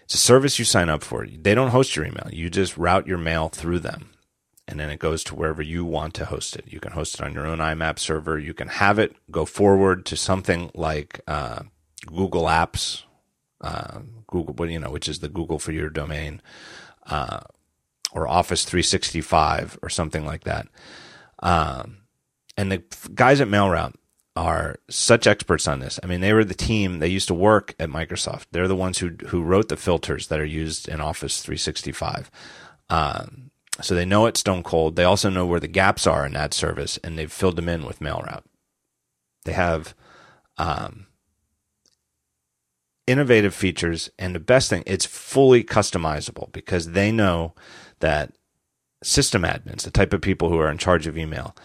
It's 0.08 0.14
a 0.14 0.20
service 0.20 0.58
you 0.58 0.64
sign 0.64 0.88
up 0.88 1.04
for. 1.04 1.28
They 1.28 1.54
don't 1.54 1.72
host 1.72 1.98
your 1.98 2.06
email. 2.06 2.30
You 2.32 2.50
just 2.50 2.78
route 2.78 3.08
your 3.08 3.18
mail 3.18 3.50
through 3.50 3.80
them. 3.80 4.12
And 4.66 4.80
then 4.80 4.90
it 4.90 5.00
goes 5.00 5.22
to 5.26 5.36
wherever 5.36 5.62
you 5.62 5.84
want 5.84 6.14
to 6.14 6.24
host 6.24 6.56
it. 6.56 6.64
You 6.66 6.80
can 6.80 6.94
host 6.94 7.16
it 7.16 7.22
on 7.22 7.34
your 7.34 7.46
own 7.46 7.58
IMAP 7.58 8.00
server. 8.00 8.40
You 8.40 8.54
can 8.54 8.70
have 8.70 9.00
it 9.00 9.18
go 9.30 9.44
forward 9.44 10.06
to 10.06 10.16
something 10.16 10.72
like 10.74 11.20
uh, 11.28 11.64
Google 12.06 12.44
Apps, 12.44 13.04
uh, 13.60 14.00
Google, 14.28 14.70
you 14.70 14.80
know, 14.80 14.92
which 14.92 15.10
is 15.10 15.20
the 15.20 15.28
Google 15.28 15.60
for 15.60 15.74
your 15.74 15.90
domain, 15.90 16.42
uh, 17.08 17.42
or 18.14 18.30
Office 18.30 18.64
365 18.64 19.78
or 19.82 19.90
something 19.90 20.26
like 20.26 20.46
that. 20.46 20.70
Um, 21.40 21.98
and 22.56 22.72
the 22.72 22.82
guys 23.14 23.42
at 23.42 23.50
MailRoute 23.50 23.96
are 24.38 24.78
such 24.88 25.26
experts 25.26 25.68
on 25.68 25.80
this. 25.80 26.00
I 26.04 26.06
mean, 26.06 26.22
they 26.22 26.32
were 26.32 26.44
the 26.44 26.54
team. 26.54 27.00
They 27.00 27.08
used 27.08 27.28
to 27.28 27.34
work 27.34 27.76
at 27.80 27.90
Microsoft. 27.90 28.46
They're 28.52 28.68
the 28.68 28.76
ones 28.76 29.00
who 29.00 29.10
who 29.28 29.42
wrote 29.42 29.68
the 29.68 29.76
filters 29.76 30.28
that 30.28 30.40
are 30.40 30.46
used 30.46 30.88
in 30.88 31.02
Office 31.02 31.42
365. 31.42 32.30
Um, 32.90 33.52
so 33.82 33.96
they 33.96 34.06
know 34.06 34.28
it 34.28 34.38
stone 34.38 34.64
cold. 34.64 34.96
They 34.96 35.04
also 35.04 35.30
know 35.30 35.46
where 35.46 35.60
the 35.60 35.68
gaps 35.68 36.08
are 36.08 36.26
in 36.26 36.34
that 36.34 36.54
service, 36.54 36.98
and 37.04 37.18
they've 37.18 37.32
filled 37.32 37.56
them 37.56 37.70
in 37.70 37.86
with 37.86 38.00
MailRoute. 38.00 38.44
They 39.46 39.54
have 39.54 39.96
um, 40.58 41.08
innovative 43.08 43.56
features, 43.56 44.10
and 44.20 44.36
the 44.36 44.40
best 44.40 44.70
thing, 44.70 44.84
it's 44.86 45.06
fully 45.06 45.64
customizable 45.64 46.52
because 46.52 46.92
they 46.92 47.12
know 47.12 47.54
that 48.00 48.34
system 49.04 49.44
admins, 49.44 49.84
the 49.84 49.92
type 49.92 50.14
of 50.14 50.22
people 50.22 50.50
who 50.50 50.60
are 50.60 50.72
in 50.72 50.78
charge 50.78 51.08
of 51.08 51.18
email, 51.18 51.56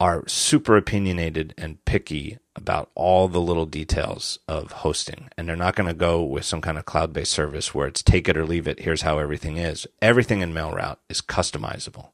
are 0.00 0.26
super 0.26 0.78
opinionated 0.78 1.54
and 1.58 1.84
picky 1.84 2.38
about 2.56 2.90
all 2.94 3.28
the 3.28 3.40
little 3.40 3.66
details 3.66 4.38
of 4.48 4.72
hosting. 4.72 5.28
And 5.36 5.46
they're 5.46 5.56
not 5.56 5.76
going 5.76 5.86
to 5.86 5.94
go 5.94 6.22
with 6.22 6.46
some 6.46 6.62
kind 6.62 6.78
of 6.78 6.86
cloud 6.86 7.12
based 7.12 7.32
service 7.32 7.74
where 7.74 7.86
it's 7.86 8.02
take 8.02 8.28
it 8.28 8.36
or 8.36 8.46
leave 8.46 8.66
it. 8.66 8.80
Here's 8.80 9.02
how 9.02 9.18
everything 9.18 9.58
is. 9.58 9.86
Everything 10.00 10.40
in 10.40 10.54
MailRoute 10.54 10.96
is 11.10 11.20
customizable. 11.20 12.08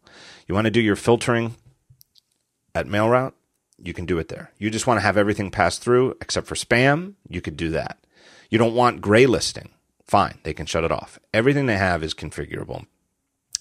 You 0.48 0.54
want 0.54 0.64
to 0.64 0.70
do 0.72 0.80
your 0.80 0.96
filtering 0.96 1.54
at 2.74 2.86
MailRoute? 2.86 3.32
You 3.78 3.94
can 3.94 4.04
do 4.06 4.18
it 4.18 4.28
there. 4.28 4.50
You 4.58 4.70
just 4.70 4.86
want 4.86 4.98
to 4.98 5.02
have 5.02 5.16
everything 5.16 5.50
pass 5.50 5.78
through 5.78 6.16
except 6.20 6.46
for 6.46 6.54
spam? 6.56 7.14
You 7.28 7.40
could 7.40 7.56
do 7.56 7.70
that. 7.70 7.98
You 8.50 8.58
don't 8.58 8.74
want 8.74 9.00
gray 9.00 9.26
listing? 9.26 9.70
Fine, 10.06 10.38
they 10.44 10.54
can 10.54 10.66
shut 10.66 10.84
it 10.84 10.92
off. 10.92 11.18
Everything 11.34 11.66
they 11.66 11.76
have 11.76 12.02
is 12.02 12.14
configurable. 12.14 12.86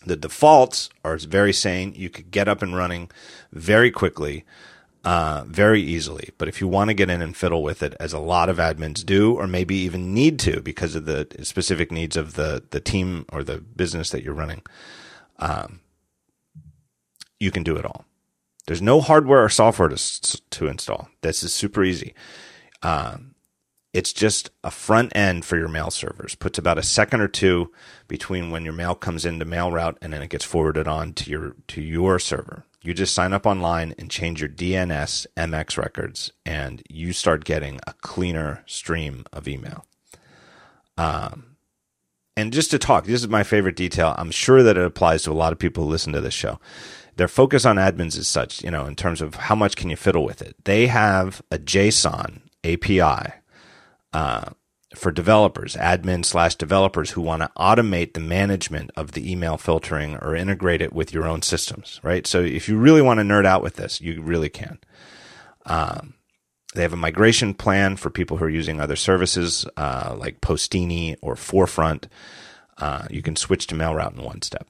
The 0.05 0.15
defaults 0.15 0.89
are 1.03 1.17
very 1.17 1.53
sane. 1.53 1.93
You 1.95 2.09
could 2.09 2.31
get 2.31 2.47
up 2.47 2.61
and 2.61 2.75
running 2.75 3.09
very 3.51 3.91
quickly, 3.91 4.45
uh, 5.03 5.43
very 5.47 5.81
easily. 5.81 6.29
But 6.37 6.47
if 6.47 6.61
you 6.61 6.67
want 6.67 6.89
to 6.89 6.93
get 6.93 7.09
in 7.09 7.21
and 7.21 7.35
fiddle 7.35 7.63
with 7.63 7.83
it, 7.83 7.95
as 7.99 8.13
a 8.13 8.19
lot 8.19 8.49
of 8.49 8.57
admins 8.57 9.05
do, 9.05 9.35
or 9.35 9.47
maybe 9.47 9.75
even 9.75 10.13
need 10.13 10.39
to 10.39 10.61
because 10.61 10.95
of 10.95 11.05
the 11.05 11.27
specific 11.43 11.91
needs 11.91 12.15
of 12.15 12.33
the, 12.33 12.63
the 12.69 12.79
team 12.79 13.25
or 13.31 13.43
the 13.43 13.59
business 13.59 14.09
that 14.11 14.23
you're 14.23 14.33
running, 14.33 14.61
um, 15.39 15.81
you 17.39 17.51
can 17.51 17.63
do 17.63 17.75
it 17.75 17.85
all. 17.85 18.05
There's 18.67 18.81
no 18.81 19.01
hardware 19.01 19.43
or 19.43 19.49
software 19.49 19.89
to, 19.89 20.41
to 20.51 20.67
install. 20.67 21.09
This 21.21 21.43
is 21.43 21.53
super 21.53 21.83
easy. 21.83 22.15
Um, 22.81 23.34
it's 23.95 24.11
just 24.11 24.49
a 24.61 24.69
front 24.69 25.15
end 25.15 25.45
for 25.45 25.55
your 25.55 25.69
mail 25.69 25.89
servers. 25.89 26.35
Puts 26.35 26.57
about 26.57 26.77
a 26.77 26.83
second 26.83 27.21
or 27.21 27.29
two 27.29 27.71
between 28.09 28.51
when 28.51 28.65
your 28.65 28.73
mail 28.73 28.93
comes 28.93 29.25
into 29.25 29.45
mail 29.45 29.71
route 29.71 29.97
and 30.01 30.11
then 30.11 30.21
it 30.21 30.29
gets 30.29 30.43
forwarded 30.43 30.85
on 30.85 31.13
to 31.13 31.31
your 31.31 31.55
to 31.69 31.81
your 31.81 32.19
server. 32.19 32.65
You 32.81 32.93
just 32.93 33.13
sign 33.13 33.31
up 33.31 33.45
online 33.45 33.95
and 33.97 34.11
change 34.11 34.41
your 34.41 34.49
DNS 34.49 35.27
MX 35.37 35.77
records, 35.77 36.33
and 36.45 36.83
you 36.89 37.13
start 37.13 37.45
getting 37.45 37.79
a 37.87 37.93
cleaner 37.93 38.63
stream 38.65 39.23
of 39.31 39.47
email. 39.47 39.85
Um, 40.97 41.55
and 42.35 42.51
just 42.51 42.71
to 42.71 42.77
talk, 42.77 43.05
this 43.05 43.21
is 43.21 43.29
my 43.29 43.43
favorite 43.43 43.77
detail. 43.77 44.13
I'm 44.17 44.29
sure 44.29 44.61
that 44.61 44.77
it 44.77 44.85
applies 44.85 45.23
to 45.23 45.31
a 45.31 45.33
lot 45.33 45.53
of 45.53 45.57
people 45.57 45.85
who 45.85 45.89
listen 45.89 46.11
to 46.11 46.21
this 46.21 46.33
show. 46.33 46.59
Their 47.15 47.29
focus 47.29 47.65
on 47.65 47.77
admins 47.77 48.17
is 48.17 48.27
such, 48.27 48.61
you 48.61 48.69
know, 48.69 48.85
in 48.87 48.95
terms 48.95 49.21
of 49.21 49.35
how 49.35 49.55
much 49.55 49.77
can 49.77 49.89
you 49.89 49.95
fiddle 49.95 50.25
with 50.25 50.41
it. 50.41 50.57
They 50.65 50.87
have 50.87 51.41
a 51.49 51.57
JSON 51.57 52.41
API 52.65 53.35
uh, 54.15 54.49
for 54.95 55.11
developers, 55.11 55.75
admin 55.75 56.23
slash 56.23 56.55
developers 56.55 57.11
who 57.11 57.21
want 57.21 57.41
to 57.41 57.51
automate 57.57 58.13
the 58.13 58.21
management 58.21 58.89
of 58.95 59.11
the 59.11 59.29
email 59.29 59.57
filtering 59.57 60.15
or 60.15 60.33
integrate 60.33 60.81
it 60.81 60.93
with 60.93 61.13
your 61.13 61.27
own 61.27 61.41
systems, 61.41 61.99
right? 62.01 62.25
So 62.25 62.39
if 62.39 62.69
you 62.69 62.77
really 62.77 63.01
want 63.01 63.19
to 63.19 63.25
nerd 63.25 63.45
out 63.45 63.61
with 63.61 63.75
this, 63.75 63.99
you 63.99 64.21
really 64.21 64.47
can. 64.47 64.79
Um, 65.65 66.13
they 66.75 66.81
have 66.81 66.93
a 66.93 66.97
migration 66.97 67.53
plan 67.53 67.97
for 67.97 68.09
people 68.09 68.37
who 68.37 68.45
are 68.45 68.49
using 68.49 68.79
other 68.79 68.95
services 68.95 69.65
uh, 69.75 70.15
like 70.17 70.39
Postini 70.39 71.17
or 71.21 71.35
Forefront. 71.35 72.07
Uh, 72.77 73.07
you 73.09 73.21
can 73.21 73.35
switch 73.35 73.67
to 73.67 73.75
MailRoute 73.75 74.17
in 74.17 74.23
one 74.23 74.41
step. 74.41 74.65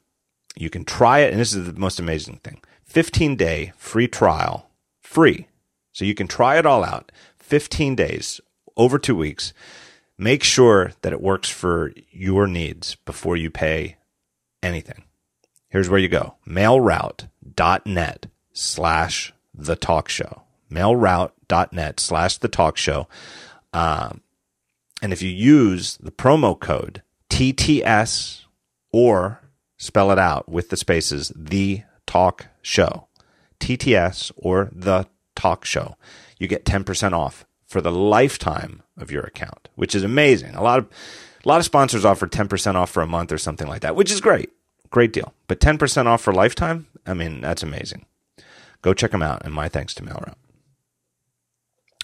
You 0.56 0.70
can 0.70 0.84
try 0.84 1.20
it, 1.20 1.30
and 1.30 1.40
this 1.40 1.54
is 1.54 1.72
the 1.72 1.78
most 1.78 2.00
amazing 2.00 2.40
thing 2.42 2.60
15 2.82 3.36
day 3.36 3.72
free 3.76 4.08
trial, 4.08 4.70
free. 5.02 5.46
So 5.92 6.04
you 6.04 6.14
can 6.14 6.26
try 6.26 6.58
it 6.58 6.66
all 6.66 6.82
out. 6.82 7.12
15 7.38 7.94
days 7.94 8.40
over 8.76 8.98
two 8.98 9.16
weeks. 9.16 9.52
Make 10.18 10.42
sure 10.42 10.92
that 11.02 11.12
it 11.12 11.20
works 11.20 11.48
for 11.50 11.92
your 12.10 12.46
needs 12.46 12.94
before 13.04 13.36
you 13.36 13.50
pay 13.50 13.96
anything. 14.62 15.04
Here's 15.68 15.90
where 15.90 16.00
you 16.00 16.08
go 16.08 16.36
mailroute.net 16.46 18.26
slash 18.52 19.32
the 19.54 19.76
talk 19.76 20.08
show. 20.08 20.42
Mailroute.net 20.70 22.00
slash 22.00 22.38
the 22.38 22.48
talk 22.48 22.76
show. 22.76 23.08
Um, 23.72 24.22
and 25.02 25.12
if 25.12 25.22
you 25.22 25.30
use 25.30 25.98
the 25.98 26.10
promo 26.10 26.58
code 26.58 27.02
TTS 27.30 28.44
or 28.92 29.40
spell 29.76 30.10
it 30.10 30.18
out 30.18 30.48
with 30.48 30.70
the 30.70 30.76
spaces, 30.76 31.32
the 31.36 31.82
talk 32.06 32.46
show, 32.62 33.08
TTS 33.60 34.32
or 34.36 34.70
the 34.72 35.06
talk 35.34 35.64
show, 35.64 35.96
you 36.38 36.48
get 36.48 36.64
10% 36.64 37.12
off 37.12 37.45
for 37.66 37.80
the 37.80 37.92
lifetime 37.92 38.82
of 38.96 39.10
your 39.10 39.24
account, 39.24 39.68
which 39.74 39.94
is 39.94 40.02
amazing. 40.04 40.54
A 40.54 40.62
lot 40.62 40.78
of 40.78 40.86
a 41.44 41.48
lot 41.48 41.58
of 41.58 41.64
sponsors 41.64 42.04
offer 42.04 42.26
10% 42.26 42.74
off 42.74 42.90
for 42.90 43.02
a 43.02 43.06
month 43.06 43.30
or 43.30 43.38
something 43.38 43.68
like 43.68 43.82
that, 43.82 43.94
which 43.94 44.10
is 44.10 44.20
great. 44.20 44.50
Great 44.90 45.12
deal. 45.12 45.32
But 45.46 45.60
10% 45.60 46.06
off 46.06 46.20
for 46.20 46.32
lifetime? 46.32 46.88
I 47.06 47.14
mean, 47.14 47.40
that's 47.40 47.62
amazing. 47.62 48.04
Go 48.82 48.92
check 48.92 49.12
them 49.12 49.22
out 49.22 49.44
and 49.44 49.54
my 49.54 49.68
thanks 49.68 49.94
to 49.94 50.02
MailRoute. 50.02 50.34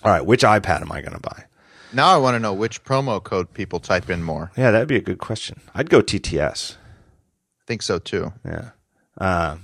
All 0.04 0.12
right, 0.12 0.24
which 0.24 0.42
iPad 0.42 0.80
am 0.82 0.92
I 0.92 1.00
going 1.00 1.14
to 1.14 1.20
buy? 1.20 1.44
Now 1.92 2.14
I 2.14 2.18
want 2.18 2.34
to 2.36 2.40
know 2.40 2.54
which 2.54 2.84
promo 2.84 3.22
code 3.22 3.52
people 3.52 3.80
type 3.80 4.08
in 4.08 4.22
more. 4.22 4.50
Yeah, 4.56 4.70
that'd 4.70 4.88
be 4.88 4.96
a 4.96 5.00
good 5.00 5.18
question. 5.18 5.60
I'd 5.74 5.90
go 5.90 6.02
TTS. 6.02 6.76
I 6.76 7.64
think 7.66 7.82
so 7.82 7.98
too. 7.98 8.32
Yeah. 8.44 8.70
Uh, 9.18 9.56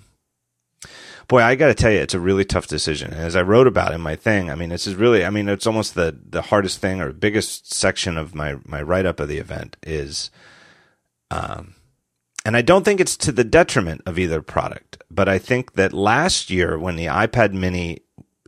boy, 1.29 1.43
I 1.43 1.55
got 1.55 1.69
to 1.69 1.75
tell 1.75 1.93
you, 1.93 1.99
it's 1.99 2.15
a 2.15 2.21
really 2.21 2.45
tough 2.45 2.67
decision. 2.67 3.13
As 3.13 3.37
I 3.37 3.43
wrote 3.43 3.67
about 3.67 3.93
in 3.93 4.01
my 4.01 4.17
thing, 4.17 4.51
I 4.51 4.55
mean, 4.55 4.71
this 4.71 4.87
is 4.87 4.95
really, 4.95 5.25
I 5.25 5.31
mean, 5.31 5.49
it's 5.49 5.67
almost 5.67 5.95
the 5.95 6.19
the 6.29 6.43
hardest 6.43 6.81
thing 6.81 7.01
or 7.01 7.13
biggest 7.13 7.73
section 7.73 8.17
of 8.17 8.35
my 8.35 8.57
my 8.65 8.83
write 8.83 9.07
up 9.07 9.21
of 9.21 9.29
the 9.29 9.39
event 9.39 9.77
is, 9.83 10.31
um, 11.31 11.75
and 12.45 12.57
I 12.57 12.63
don't 12.63 12.85
think 12.85 13.01
it's 13.01 13.17
to 13.19 13.33
the 13.33 13.45
detriment 13.45 14.03
of 14.07 14.19
either 14.19 14.43
product, 14.43 15.03
but 15.11 15.29
I 15.29 15.39
think 15.39 15.75
that 15.75 15.93
last 15.93 16.51
year 16.51 16.79
when 16.79 16.97
the 16.97 17.07
iPad 17.07 17.53
Mini 17.53 18.01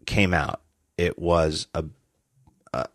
came 0.06 0.32
out, 0.32 0.62
it 0.96 1.18
was 1.18 1.66
a, 1.74 1.84
a 2.72 2.86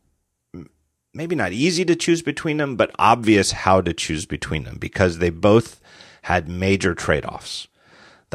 maybe 1.14 1.36
not 1.36 1.54
easy 1.54 1.86
to 1.86 1.96
choose 1.96 2.24
between 2.24 2.58
them, 2.58 2.76
but 2.76 2.92
obvious 2.98 3.52
how 3.52 3.82
to 3.82 3.94
choose 3.94 4.26
between 4.26 4.64
them 4.64 4.78
because 4.78 5.20
they 5.20 5.30
both 5.30 5.80
had 6.24 6.50
major 6.50 6.96
trade 6.96 7.24
offs 7.24 7.68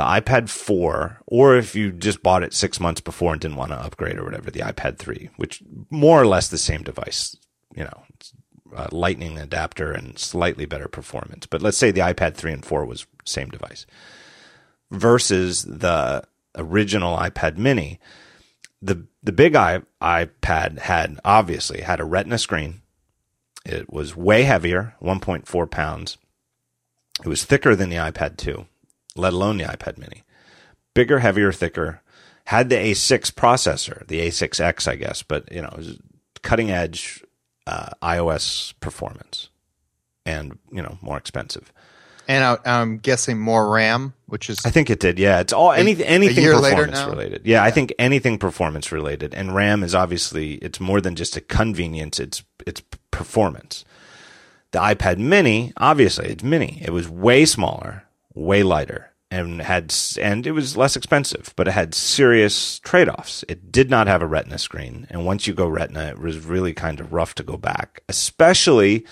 the 0.00 0.06
iPad 0.06 0.48
4, 0.48 1.20
or 1.26 1.56
if 1.56 1.74
you 1.76 1.92
just 1.92 2.22
bought 2.22 2.42
it 2.42 2.54
six 2.54 2.80
months 2.80 3.02
before 3.02 3.32
and 3.32 3.40
didn't 3.40 3.58
want 3.58 3.70
to 3.70 3.76
upgrade 3.76 4.16
or 4.18 4.24
whatever, 4.24 4.50
the 4.50 4.60
iPad 4.60 4.96
3, 4.96 5.28
which 5.36 5.62
more 5.90 6.22
or 6.22 6.26
less 6.26 6.48
the 6.48 6.56
same 6.56 6.82
device, 6.82 7.36
you 7.76 7.84
know, 7.84 8.04
lightning 8.92 9.36
adapter 9.36 9.92
and 9.92 10.18
slightly 10.18 10.64
better 10.64 10.88
performance. 10.88 11.44
But 11.44 11.60
let's 11.60 11.76
say 11.76 11.90
the 11.90 12.00
iPad 12.00 12.34
3 12.34 12.50
and 12.50 12.64
4 12.64 12.86
was 12.86 13.06
same 13.26 13.50
device 13.50 13.84
versus 14.90 15.64
the 15.64 16.24
original 16.56 17.18
iPad 17.18 17.58
mini. 17.58 18.00
The 18.80 19.06
the 19.22 19.32
big 19.32 19.54
I, 19.54 19.82
iPad 20.00 20.78
had 20.78 21.20
obviously 21.26 21.82
had 21.82 22.00
a 22.00 22.04
retina 22.04 22.38
screen. 22.38 22.80
It 23.66 23.92
was 23.92 24.16
way 24.16 24.44
heavier, 24.44 24.94
1.4 25.02 25.70
pounds. 25.70 26.16
It 27.22 27.28
was 27.28 27.44
thicker 27.44 27.76
than 27.76 27.90
the 27.90 27.96
iPad 27.96 28.38
2 28.38 28.64
let 29.16 29.32
alone 29.32 29.58
the 29.58 29.64
iPad 29.64 29.98
mini. 29.98 30.24
Bigger, 30.94 31.20
heavier, 31.20 31.52
thicker. 31.52 32.02
Had 32.44 32.68
the 32.68 32.76
A6 32.76 33.32
processor, 33.32 34.06
the 34.08 34.20
A6X, 34.26 34.88
I 34.88 34.96
guess, 34.96 35.22
but 35.22 35.50
you 35.52 35.62
know, 35.62 35.78
cutting 36.42 36.70
edge 36.70 37.22
uh, 37.66 37.90
iOS 38.02 38.74
performance, 38.80 39.50
and 40.26 40.58
you 40.72 40.82
know 40.82 40.98
more 41.00 41.16
expensive. 41.16 41.72
And 42.26 42.44
I, 42.44 42.58
I'm 42.64 42.98
guessing 42.98 43.38
more 43.38 43.68
RAM, 43.68 44.14
which 44.26 44.50
is 44.50 44.64
I 44.64 44.70
think 44.70 44.90
it 44.90 45.00
did. 45.00 45.18
Yeah, 45.18 45.40
it's 45.40 45.52
all 45.52 45.72
anything 45.72 46.06
anything 46.06 46.44
performance 46.44 47.02
related. 47.04 47.42
Yeah, 47.44 47.62
I 47.62 47.70
think 47.70 47.92
anything 47.98 48.38
performance 48.38 48.90
related, 48.90 49.34
and 49.34 49.54
RAM 49.54 49.82
is 49.82 49.94
obviously 49.94 50.54
it's 50.54 50.80
more 50.80 51.00
than 51.00 51.14
just 51.16 51.36
a 51.36 51.40
convenience. 51.40 52.18
It's 52.18 52.42
it's 52.66 52.82
performance. 53.10 53.84
The 54.72 54.78
iPad 54.78 55.18
Mini, 55.18 55.72
obviously, 55.76 56.28
it's 56.28 56.44
mini. 56.44 56.80
It 56.84 56.90
was 56.90 57.08
way 57.08 57.44
smaller, 57.44 58.04
way 58.34 58.62
lighter, 58.62 59.12
and 59.30 59.62
had 59.62 59.94
and 60.20 60.46
it 60.46 60.52
was 60.52 60.76
less 60.76 60.96
expensive, 60.96 61.52
but 61.56 61.68
it 61.68 61.72
had 61.72 61.94
serious 61.94 62.78
trade 62.80 63.08
offs. 63.08 63.44
It 63.48 63.70
did 63.70 63.90
not 63.90 64.06
have 64.06 64.22
a 64.22 64.26
Retina 64.26 64.58
screen, 64.58 65.06
and 65.10 65.24
once 65.24 65.46
you 65.46 65.54
go 65.54 65.68
Retina, 65.68 66.06
it 66.06 66.18
was 66.18 66.44
really 66.44 66.74
kind 66.74 67.00
of 67.00 67.12
rough 67.12 67.34
to 67.36 67.42
go 67.42 67.56
back, 67.56 68.02
especially 68.08 69.04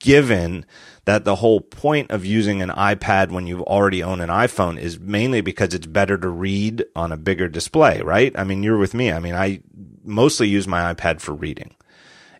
given 0.00 0.64
that 1.04 1.24
the 1.24 1.36
whole 1.36 1.60
point 1.60 2.10
of 2.10 2.24
using 2.24 2.62
an 2.62 2.70
iPad 2.70 3.30
when 3.30 3.46
you 3.46 3.62
already 3.64 4.02
own 4.02 4.20
an 4.20 4.28
iPhone 4.28 4.78
is 4.78 4.98
mainly 4.98 5.40
because 5.40 5.74
it's 5.74 5.86
better 5.86 6.16
to 6.18 6.28
read 6.28 6.84
on 6.96 7.12
a 7.12 7.16
bigger 7.16 7.48
display, 7.48 8.00
right? 8.00 8.32
I 8.38 8.44
mean, 8.44 8.62
you're 8.62 8.78
with 8.78 8.94
me. 8.94 9.12
I 9.12 9.18
mean, 9.18 9.34
I 9.34 9.60
mostly 10.02 10.48
use 10.48 10.66
my 10.66 10.92
iPad 10.92 11.20
for 11.20 11.32
reading. 11.34 11.74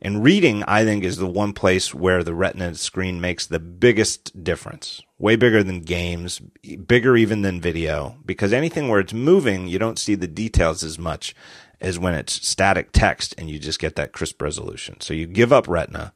And 0.02 0.24
reading, 0.24 0.62
I 0.64 0.84
think, 0.84 1.04
is 1.04 1.18
the 1.18 1.26
one 1.26 1.52
place 1.52 1.94
where 1.94 2.24
the 2.24 2.34
Retina 2.34 2.74
screen 2.74 3.20
makes 3.20 3.46
the 3.46 3.60
biggest 3.60 4.42
difference. 4.42 5.02
Way 5.20 5.36
bigger 5.36 5.62
than 5.62 5.82
games, 5.82 6.40
bigger 6.40 7.14
even 7.14 7.42
than 7.42 7.60
video, 7.60 8.16
because 8.24 8.54
anything 8.54 8.88
where 8.88 9.00
it's 9.00 9.12
moving, 9.12 9.68
you 9.68 9.78
don't 9.78 9.98
see 9.98 10.14
the 10.14 10.26
details 10.26 10.82
as 10.82 10.98
much 10.98 11.34
as 11.78 11.98
when 11.98 12.14
it's 12.14 12.46
static 12.46 12.88
text 12.92 13.34
and 13.36 13.50
you 13.50 13.58
just 13.58 13.78
get 13.78 13.96
that 13.96 14.12
crisp 14.12 14.40
resolution. 14.40 14.98
So 15.00 15.12
you 15.12 15.26
give 15.26 15.52
up 15.52 15.68
Retina. 15.68 16.14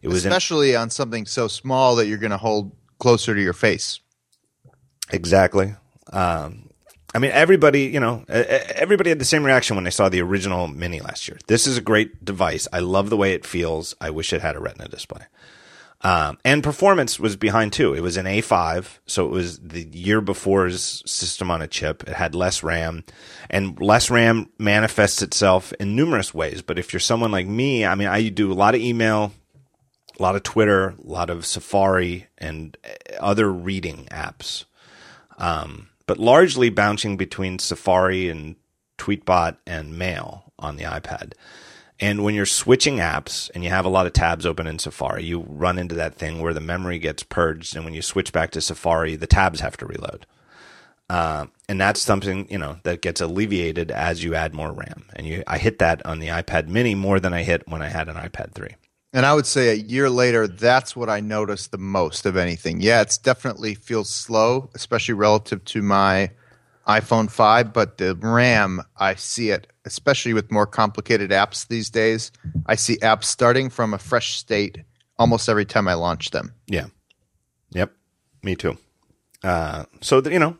It 0.00 0.08
was 0.08 0.24
especially 0.24 0.74
on 0.74 0.88
something 0.88 1.26
so 1.26 1.48
small 1.48 1.96
that 1.96 2.06
you're 2.06 2.18
going 2.18 2.30
to 2.30 2.38
hold 2.38 2.72
closer 2.98 3.34
to 3.34 3.42
your 3.42 3.52
face. 3.52 4.00
Exactly. 5.10 5.74
Um, 6.10 6.70
I 7.14 7.18
mean, 7.18 7.32
everybody, 7.32 7.82
you 7.82 8.00
know, 8.00 8.24
everybody 8.28 9.10
had 9.10 9.18
the 9.18 9.24
same 9.26 9.44
reaction 9.44 9.76
when 9.76 9.84
they 9.84 9.90
saw 9.90 10.08
the 10.08 10.22
original 10.22 10.66
Mini 10.66 11.00
last 11.00 11.28
year. 11.28 11.38
This 11.46 11.66
is 11.66 11.76
a 11.76 11.82
great 11.82 12.24
device. 12.24 12.66
I 12.72 12.78
love 12.78 13.10
the 13.10 13.16
way 13.18 13.34
it 13.34 13.44
feels. 13.44 13.94
I 14.00 14.10
wish 14.10 14.32
it 14.32 14.40
had 14.40 14.56
a 14.56 14.60
Retina 14.60 14.88
display. 14.88 15.26
Um, 16.02 16.38
and 16.44 16.64
performance 16.64 17.20
was 17.20 17.36
behind 17.36 17.74
too. 17.74 17.92
It 17.92 18.00
was 18.00 18.16
an 18.16 18.24
A5, 18.24 18.98
so 19.06 19.26
it 19.26 19.30
was 19.30 19.58
the 19.58 19.82
year 19.82 20.22
before's 20.22 21.02
system 21.04 21.50
on 21.50 21.60
a 21.60 21.68
chip. 21.68 22.04
It 22.08 22.14
had 22.14 22.34
less 22.34 22.62
RAM, 22.62 23.04
and 23.50 23.78
less 23.80 24.10
RAM 24.10 24.48
manifests 24.58 25.20
itself 25.20 25.74
in 25.74 25.94
numerous 25.94 26.32
ways. 26.32 26.62
But 26.62 26.78
if 26.78 26.92
you're 26.92 27.00
someone 27.00 27.30
like 27.30 27.46
me, 27.46 27.84
I 27.84 27.94
mean, 27.94 28.08
I 28.08 28.28
do 28.28 28.50
a 28.50 28.54
lot 28.54 28.74
of 28.74 28.80
email, 28.80 29.32
a 30.18 30.22
lot 30.22 30.36
of 30.36 30.42
Twitter, 30.42 30.94
a 31.04 31.06
lot 31.06 31.28
of 31.28 31.44
Safari, 31.44 32.28
and 32.38 32.78
uh, 32.82 33.16
other 33.20 33.52
reading 33.52 34.08
apps. 34.10 34.64
Um, 35.36 35.90
but 36.06 36.18
largely 36.18 36.70
bouncing 36.70 37.18
between 37.18 37.58
Safari 37.58 38.30
and 38.30 38.56
Tweetbot 38.96 39.58
and 39.66 39.98
Mail 39.98 40.52
on 40.58 40.76
the 40.76 40.84
iPad. 40.84 41.32
And 42.00 42.24
when 42.24 42.34
you're 42.34 42.46
switching 42.46 42.96
apps 42.96 43.50
and 43.54 43.62
you 43.62 43.68
have 43.68 43.84
a 43.84 43.90
lot 43.90 44.06
of 44.06 44.14
tabs 44.14 44.46
open 44.46 44.66
in 44.66 44.78
Safari, 44.78 45.22
you 45.22 45.44
run 45.46 45.78
into 45.78 45.94
that 45.96 46.14
thing 46.14 46.40
where 46.40 46.54
the 46.54 46.60
memory 46.60 46.98
gets 46.98 47.22
purged, 47.22 47.76
and 47.76 47.84
when 47.84 47.92
you 47.92 48.00
switch 48.00 48.32
back 48.32 48.50
to 48.52 48.62
Safari, 48.62 49.16
the 49.16 49.26
tabs 49.26 49.60
have 49.60 49.76
to 49.76 49.86
reload. 49.86 50.26
Uh, 51.10 51.46
and 51.68 51.80
that's 51.80 52.00
something 52.00 52.46
you 52.48 52.56
know 52.56 52.78
that 52.84 53.02
gets 53.02 53.20
alleviated 53.20 53.90
as 53.90 54.22
you 54.22 54.34
add 54.34 54.54
more 54.54 54.72
RAM. 54.72 55.04
And 55.14 55.26
you, 55.26 55.42
I 55.46 55.58
hit 55.58 55.80
that 55.80 56.06
on 56.06 56.20
the 56.20 56.28
iPad 56.28 56.68
Mini 56.68 56.94
more 56.94 57.20
than 57.20 57.34
I 57.34 57.42
hit 57.42 57.68
when 57.68 57.82
I 57.82 57.88
had 57.88 58.08
an 58.08 58.14
iPad 58.14 58.52
3. 58.52 58.76
And 59.12 59.26
I 59.26 59.34
would 59.34 59.46
say 59.46 59.70
a 59.70 59.74
year 59.74 60.08
later, 60.08 60.46
that's 60.46 60.94
what 60.94 61.10
I 61.10 61.18
noticed 61.18 61.72
the 61.72 61.78
most 61.78 62.26
of 62.26 62.36
anything. 62.36 62.80
Yeah, 62.80 63.02
it's 63.02 63.18
definitely 63.18 63.74
feels 63.74 64.08
slow, 64.08 64.70
especially 64.74 65.14
relative 65.14 65.64
to 65.66 65.82
my 65.82 66.30
iPhone 66.90 67.30
5, 67.30 67.72
but 67.72 67.98
the 67.98 68.16
RAM, 68.16 68.82
I 68.96 69.14
see 69.14 69.50
it, 69.50 69.68
especially 69.84 70.34
with 70.34 70.50
more 70.50 70.66
complicated 70.66 71.30
apps 71.30 71.68
these 71.68 71.88
days. 71.90 72.32
I 72.66 72.74
see 72.74 72.96
apps 72.98 73.24
starting 73.24 73.70
from 73.70 73.94
a 73.94 73.98
fresh 73.98 74.36
state 74.36 74.78
almost 75.18 75.48
every 75.48 75.64
time 75.64 75.86
I 75.86 75.94
launch 75.94 76.30
them. 76.30 76.54
Yeah. 76.66 76.86
Yep. 77.70 77.92
Me 78.42 78.56
too. 78.56 78.76
Uh, 79.44 79.84
so 80.00 80.20
you 80.22 80.38
know, 80.38 80.56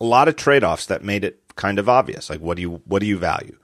a 0.00 0.04
lot 0.04 0.28
of 0.28 0.36
trade 0.36 0.64
offs 0.64 0.86
that 0.86 1.04
made 1.04 1.24
it 1.24 1.40
kind 1.56 1.78
of 1.78 1.88
obvious. 1.88 2.28
Like, 2.30 2.40
what 2.40 2.56
do 2.56 2.62
you 2.62 2.82
what 2.86 3.00
do 3.00 3.06
you 3.06 3.18
value? 3.18 3.56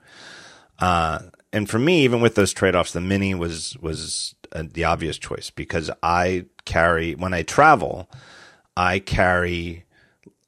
Uh, 0.79 1.21
and 1.53 1.69
for 1.69 1.79
me, 1.79 2.03
even 2.03 2.21
with 2.21 2.35
those 2.35 2.53
trade 2.53 2.77
offs, 2.77 2.92
the 2.92 3.01
Mini 3.01 3.35
was 3.35 3.77
was 3.79 4.35
uh, 4.53 4.64
the 4.73 4.85
obvious 4.85 5.19
choice 5.19 5.51
because 5.51 5.90
I 6.03 6.47
carry 6.64 7.14
when 7.14 7.35
I 7.35 7.42
travel, 7.42 8.11
I 8.77 8.99
carry 8.99 9.85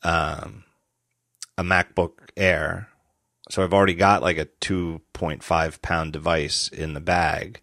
um, 0.02 0.64
a 1.58 1.62
MacBook 1.62 2.30
Air. 2.36 2.88
So 3.50 3.62
I've 3.62 3.74
already 3.74 3.94
got 3.94 4.22
like 4.22 4.38
a 4.38 4.46
2.5 4.46 5.82
pound 5.82 6.12
device 6.12 6.68
in 6.68 6.94
the 6.94 7.00
bag. 7.00 7.60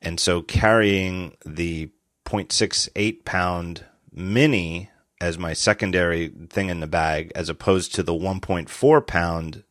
And 0.00 0.18
so 0.18 0.42
carrying 0.42 1.36
the 1.44 1.90
0.68 2.24 3.24
pound 3.24 3.84
mini 4.10 4.90
as 5.20 5.38
my 5.38 5.52
secondary 5.52 6.28
thing 6.48 6.70
in 6.70 6.80
the 6.80 6.86
bag, 6.86 7.32
as 7.34 7.48
opposed 7.48 7.94
to 7.94 8.02
the 8.02 8.12
1.4 8.12 9.06
pound 9.06 9.62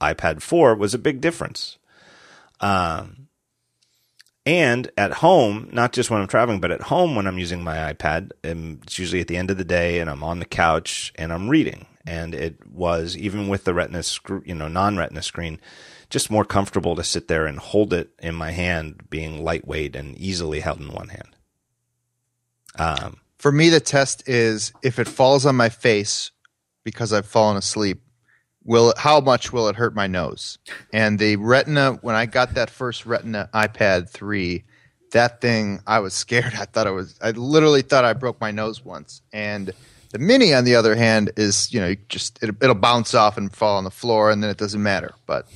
iPad 0.00 0.42
4, 0.42 0.74
was 0.74 0.94
a 0.94 0.98
big 0.98 1.20
difference. 1.20 1.78
Um, 2.60 3.28
and 4.44 4.90
at 4.96 5.14
home, 5.14 5.68
not 5.72 5.92
just 5.92 6.10
when 6.10 6.20
I'm 6.20 6.28
traveling, 6.28 6.60
but 6.60 6.70
at 6.70 6.82
home 6.82 7.14
when 7.14 7.26
I'm 7.26 7.38
using 7.38 7.62
my 7.62 7.92
iPad, 7.92 8.32
um, 8.44 8.80
it's 8.82 8.98
usually 8.98 9.20
at 9.20 9.28
the 9.28 9.36
end 9.36 9.50
of 9.50 9.58
the 9.58 9.64
day, 9.64 10.00
and 10.00 10.10
I'm 10.10 10.24
on 10.24 10.38
the 10.38 10.44
couch 10.44 11.12
and 11.16 11.32
I'm 11.32 11.48
reading. 11.48 11.86
And 12.06 12.34
it 12.34 12.66
was 12.66 13.16
even 13.16 13.48
with 13.48 13.64
the 13.64 13.74
Retina, 13.74 14.02
you 14.44 14.54
know, 14.54 14.68
non-Retina 14.68 15.22
screen, 15.22 15.60
just 16.10 16.30
more 16.30 16.44
comfortable 16.44 16.96
to 16.96 17.04
sit 17.04 17.28
there 17.28 17.46
and 17.46 17.58
hold 17.58 17.92
it 17.92 18.10
in 18.20 18.34
my 18.34 18.50
hand, 18.50 19.08
being 19.08 19.42
lightweight 19.42 19.96
and 19.96 20.16
easily 20.18 20.60
held 20.60 20.80
in 20.80 20.92
one 20.92 21.08
hand. 21.08 21.36
Um, 22.78 23.16
For 23.38 23.52
me, 23.52 23.68
the 23.68 23.80
test 23.80 24.28
is 24.28 24.72
if 24.82 24.98
it 24.98 25.08
falls 25.08 25.46
on 25.46 25.56
my 25.56 25.68
face 25.68 26.30
because 26.84 27.12
I've 27.12 27.26
fallen 27.26 27.56
asleep, 27.56 28.02
will 28.64 28.90
it, 28.90 28.98
how 28.98 29.20
much 29.20 29.52
will 29.52 29.68
it 29.68 29.76
hurt 29.76 29.94
my 29.94 30.06
nose? 30.06 30.58
And 30.92 31.18
the 31.18 31.36
Retina, 31.36 31.98
when 32.02 32.14
I 32.14 32.26
got 32.26 32.54
that 32.54 32.70
first 32.70 33.06
Retina 33.06 33.48
iPad 33.54 34.08
three, 34.08 34.64
that 35.12 35.40
thing 35.40 35.80
I 35.86 36.00
was 36.00 36.14
scared. 36.14 36.54
I 36.58 36.64
thought 36.64 36.86
I 36.86 36.90
was, 36.90 37.18
I 37.22 37.30
literally 37.30 37.82
thought 37.82 38.04
I 38.04 38.12
broke 38.12 38.40
my 38.40 38.50
nose 38.50 38.84
once. 38.84 39.22
And 39.32 39.72
the 40.12 40.18
Mini, 40.18 40.54
on 40.54 40.64
the 40.64 40.76
other 40.76 40.94
hand, 40.94 41.32
is 41.36 41.72
you 41.72 41.80
know 41.80 41.94
just 42.08 42.42
it, 42.42 42.54
it'll 42.60 42.74
bounce 42.74 43.14
off 43.14 43.36
and 43.36 43.52
fall 43.52 43.76
on 43.76 43.84
the 43.84 43.90
floor, 43.90 44.30
and 44.30 44.42
then 44.42 44.50
it 44.50 44.58
doesn't 44.58 44.82
matter. 44.82 45.14
But 45.26 45.46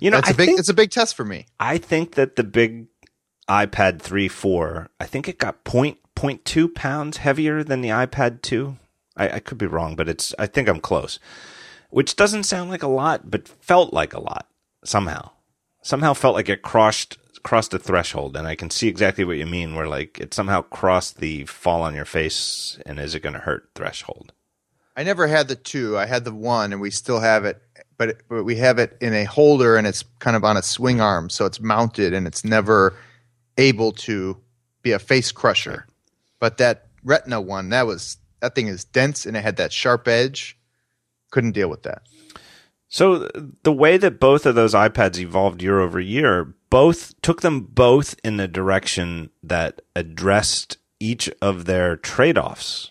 You 0.00 0.10
know, 0.10 0.18
it's 0.18 0.30
a 0.30 0.34
big 0.34 0.50
it's 0.50 0.68
a 0.68 0.74
big 0.74 0.90
test 0.90 1.14
for 1.16 1.24
me. 1.24 1.46
I 1.58 1.78
think 1.78 2.14
that 2.14 2.36
the 2.36 2.44
big 2.44 2.86
iPad 3.48 4.00
3 4.00 4.28
4, 4.28 4.88
I 5.00 5.06
think 5.06 5.28
it 5.28 5.38
got 5.38 5.64
point 5.64 5.98
point 6.14 6.44
two 6.44 6.68
pounds 6.68 7.18
heavier 7.18 7.64
than 7.64 7.80
the 7.80 7.88
iPad 7.88 8.42
2. 8.42 8.76
I, 9.16 9.30
I 9.30 9.38
could 9.40 9.58
be 9.58 9.66
wrong, 9.66 9.96
but 9.96 10.08
it's 10.08 10.34
I 10.38 10.46
think 10.46 10.68
I'm 10.68 10.80
close. 10.80 11.18
Which 11.90 12.14
doesn't 12.14 12.44
sound 12.44 12.70
like 12.70 12.84
a 12.84 12.88
lot, 12.88 13.30
but 13.30 13.48
felt 13.48 13.92
like 13.92 14.12
a 14.12 14.20
lot 14.20 14.46
somehow. 14.84 15.30
Somehow 15.82 16.12
felt 16.12 16.36
like 16.36 16.48
it 16.48 16.62
crossed 16.62 17.18
crossed 17.42 17.74
a 17.74 17.78
threshold, 17.78 18.36
and 18.36 18.46
I 18.46 18.54
can 18.54 18.70
see 18.70 18.88
exactly 18.88 19.24
what 19.24 19.38
you 19.38 19.46
mean. 19.46 19.74
Where 19.74 19.88
like 19.88 20.18
it 20.18 20.34
somehow 20.34 20.62
crossed 20.62 21.18
the 21.18 21.44
fall 21.46 21.82
on 21.82 21.94
your 21.94 22.04
face, 22.04 22.78
and 22.86 22.98
is 22.98 23.14
it 23.14 23.20
going 23.20 23.34
to 23.34 23.40
hurt 23.40 23.70
threshold? 23.74 24.32
I 24.96 25.02
never 25.02 25.26
had 25.26 25.48
the 25.48 25.56
two. 25.56 25.96
I 25.96 26.06
had 26.06 26.24
the 26.24 26.34
one, 26.34 26.72
and 26.72 26.80
we 26.80 26.90
still 26.90 27.20
have 27.20 27.44
it, 27.44 27.62
but 27.96 28.22
but 28.28 28.44
we 28.44 28.56
have 28.56 28.78
it 28.78 28.96
in 29.00 29.14
a 29.14 29.24
holder, 29.24 29.76
and 29.76 29.86
it's 29.86 30.04
kind 30.18 30.36
of 30.36 30.44
on 30.44 30.56
a 30.56 30.62
swing 30.62 31.00
arm, 31.00 31.30
so 31.30 31.46
it's 31.46 31.60
mounted, 31.60 32.12
and 32.12 32.26
it's 32.26 32.44
never 32.44 32.94
able 33.56 33.92
to 33.92 34.36
be 34.82 34.92
a 34.92 34.98
face 34.98 35.32
crusher. 35.32 35.86
But 36.38 36.58
that 36.58 36.88
Retina 37.04 37.40
one, 37.40 37.70
that 37.70 37.86
was 37.86 38.18
that 38.40 38.54
thing 38.54 38.68
is 38.68 38.84
dense, 38.84 39.26
and 39.26 39.36
it 39.36 39.42
had 39.42 39.56
that 39.56 39.72
sharp 39.72 40.08
edge. 40.08 40.58
Couldn't 41.30 41.52
deal 41.52 41.70
with 41.70 41.84
that. 41.84 42.02
So 42.90 43.28
the 43.62 43.72
way 43.72 43.96
that 43.96 44.18
both 44.18 44.44
of 44.44 44.56
those 44.56 44.74
iPads 44.74 45.18
evolved 45.18 45.62
year 45.62 45.78
over 45.78 46.00
year, 46.00 46.52
both 46.70 47.14
took 47.22 47.40
them 47.40 47.60
both 47.60 48.16
in 48.24 48.36
the 48.36 48.48
direction 48.48 49.30
that 49.44 49.80
addressed 49.94 50.76
each 50.98 51.30
of 51.40 51.64
their 51.66 51.96
trade-offs 51.96 52.90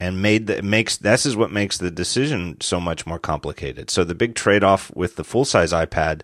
and 0.00 0.22
made 0.22 0.46
the 0.46 0.62
makes 0.62 0.96
this 0.96 1.26
is 1.26 1.36
what 1.36 1.52
makes 1.52 1.76
the 1.76 1.90
decision 1.90 2.58
so 2.60 2.80
much 2.80 3.06
more 3.06 3.18
complicated. 3.18 3.90
So 3.90 4.02
the 4.02 4.14
big 4.14 4.34
trade-off 4.34 4.90
with 4.96 5.16
the 5.16 5.24
full-size 5.24 5.72
iPad 5.72 6.22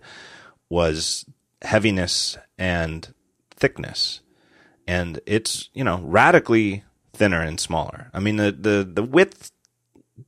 was 0.69 1.25
heaviness 1.61 2.37
and 2.57 3.13
thickness. 3.51 4.21
And 4.87 5.19
it's, 5.27 5.69
you 5.73 5.83
know, 5.83 6.01
radically 6.03 6.83
thinner 7.13 7.41
and 7.41 7.59
smaller. 7.59 8.09
I 8.15 8.19
mean 8.19 8.37
the 8.37 8.51
the 8.51 8.89
the 8.91 9.03
width 9.03 9.51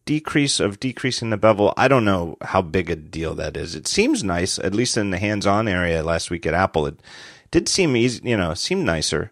decrease 0.06 0.60
of 0.60 0.79
decreasing 0.79 1.29
the 1.29 1.38
bevel, 1.38 1.73
I 1.77 1.88
don't 1.88 2.06
know 2.06 2.38
how 2.41 2.62
big 2.62 2.89
a 2.89 2.95
deal 2.95 3.36
that 3.36 3.58
is. 3.58 3.75
It 3.75 3.88
seems 3.88 4.23
nice, 4.23 4.60
at 4.60 4.73
least 4.73 4.97
in 4.97 5.10
the 5.10 5.17
hands-on 5.17 5.67
area 5.67 6.03
last 6.03 6.29
week 6.29 6.45
at 6.45 6.53
Apple. 6.53 6.86
It 6.88 6.99
Did 7.51 7.67
seem 7.69 7.95
easy, 7.95 8.21
you 8.27 8.38
know, 8.38 8.53
seemed 8.53 8.86
nicer. 8.86 9.32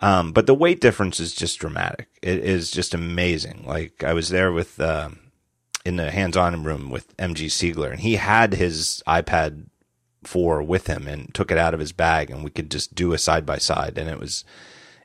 Um, 0.00 0.32
but 0.32 0.46
the 0.46 0.54
weight 0.54 0.80
difference 0.80 1.20
is 1.20 1.34
just 1.34 1.58
dramatic. 1.58 2.08
It 2.20 2.38
is 2.38 2.70
just 2.70 2.94
amazing. 2.94 3.64
Like 3.66 4.04
I 4.04 4.12
was 4.12 4.28
there 4.28 4.52
with, 4.52 4.78
uh, 4.80 5.10
in 5.84 5.96
the 5.96 6.10
hands-on 6.10 6.64
room 6.64 6.90
with 6.90 7.16
MG 7.16 7.46
Siegler 7.46 7.90
and 7.90 8.00
he 8.00 8.16
had 8.16 8.54
his 8.54 9.02
iPad 9.06 9.66
4 10.24 10.62
with 10.62 10.86
him 10.86 11.06
and 11.06 11.32
took 11.34 11.50
it 11.50 11.58
out 11.58 11.74
of 11.74 11.80
his 11.80 11.92
bag 11.92 12.30
and 12.30 12.42
we 12.42 12.50
could 12.50 12.70
just 12.70 12.94
do 12.94 13.12
a 13.12 13.18
side 13.18 13.44
by 13.44 13.58
side. 13.58 13.98
And 13.98 14.08
it 14.08 14.18
was, 14.18 14.44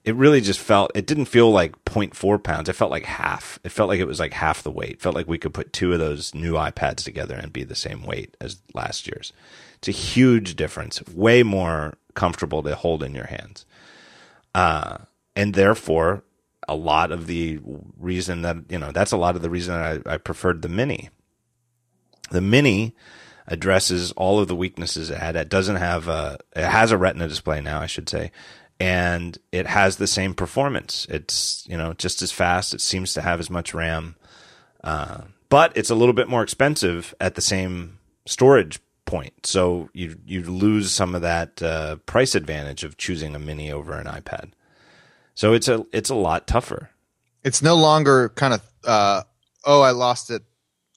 it 0.09 0.15
really 0.15 0.41
just 0.41 0.59
felt, 0.59 0.91
it 0.95 1.05
didn't 1.05 1.25
feel 1.25 1.51
like 1.51 1.85
0.4 1.85 2.41
pounds. 2.41 2.67
It 2.67 2.73
felt 2.73 2.89
like 2.89 3.05
half. 3.05 3.59
It 3.63 3.71
felt 3.71 3.89
like 3.89 3.99
it 3.99 4.07
was 4.07 4.19
like 4.19 4.33
half 4.33 4.63
the 4.63 4.71
weight. 4.71 4.93
It 4.93 5.01
felt 5.01 5.13
like 5.13 5.27
we 5.27 5.37
could 5.37 5.53
put 5.53 5.71
two 5.71 5.93
of 5.93 5.99
those 5.99 6.33
new 6.33 6.53
iPads 6.53 7.03
together 7.03 7.35
and 7.35 7.53
be 7.53 7.63
the 7.63 7.75
same 7.75 8.01
weight 8.03 8.35
as 8.41 8.59
last 8.73 9.05
year's. 9.05 9.31
It's 9.75 9.87
a 9.87 9.91
huge 9.91 10.55
difference. 10.55 10.99
Way 11.13 11.43
more 11.43 11.93
comfortable 12.15 12.63
to 12.63 12.73
hold 12.73 13.03
in 13.03 13.13
your 13.13 13.27
hands. 13.27 13.67
Uh, 14.55 14.97
and 15.35 15.53
therefore, 15.53 16.23
a 16.67 16.75
lot 16.75 17.11
of 17.11 17.27
the 17.27 17.59
reason 17.95 18.41
that, 18.41 18.57
you 18.67 18.79
know, 18.79 18.91
that's 18.91 19.11
a 19.11 19.17
lot 19.17 19.35
of 19.35 19.43
the 19.43 19.49
reason 19.51 19.75
I, 19.75 19.99
I 20.07 20.17
preferred 20.17 20.63
the 20.63 20.69
Mini. 20.69 21.11
The 22.31 22.41
Mini 22.41 22.95
addresses 23.45 24.11
all 24.13 24.39
of 24.39 24.47
the 24.47 24.55
weaknesses 24.55 25.11
it 25.11 25.19
had. 25.19 25.35
It 25.35 25.49
doesn't 25.49 25.75
have 25.75 26.07
a, 26.07 26.39
it 26.55 26.65
has 26.65 26.91
a 26.91 26.97
retina 26.97 27.27
display 27.27 27.61
now, 27.61 27.79
I 27.79 27.85
should 27.85 28.09
say, 28.09 28.31
and 28.79 29.37
it 29.51 29.67
has 29.67 29.97
the 29.97 30.07
same 30.07 30.33
performance. 30.33 31.05
It's, 31.09 31.65
you 31.67 31.77
know, 31.77 31.93
just 31.93 32.21
as 32.21 32.31
fast. 32.31 32.73
It 32.73 32.81
seems 32.81 33.13
to 33.13 33.21
have 33.21 33.39
as 33.39 33.49
much 33.49 33.73
RAM, 33.73 34.15
uh, 34.83 35.21
but 35.49 35.75
it's 35.75 35.89
a 35.89 35.95
little 35.95 36.13
bit 36.13 36.29
more 36.29 36.43
expensive 36.43 37.13
at 37.19 37.35
the 37.35 37.41
same 37.41 37.99
storage 38.25 38.79
point. 39.09 39.45
So 39.45 39.89
you 39.93 40.17
you 40.25 40.43
lose 40.43 40.91
some 40.91 41.15
of 41.15 41.21
that 41.23 41.61
uh, 41.61 41.97
price 42.05 42.35
advantage 42.35 42.83
of 42.83 42.97
choosing 42.97 43.35
a 43.35 43.39
mini 43.39 43.71
over 43.71 43.93
an 43.93 44.05
iPad. 44.05 44.51
So 45.33 45.53
it's 45.53 45.67
a 45.67 45.85
it's 45.91 46.09
a 46.09 46.15
lot 46.15 46.47
tougher. 46.47 46.89
It's 47.43 47.61
no 47.61 47.75
longer 47.75 48.29
kind 48.29 48.53
of 48.53 48.61
uh, 48.85 49.23
oh 49.65 49.81
I 49.81 49.91
lost 49.91 50.29
it. 50.29 50.43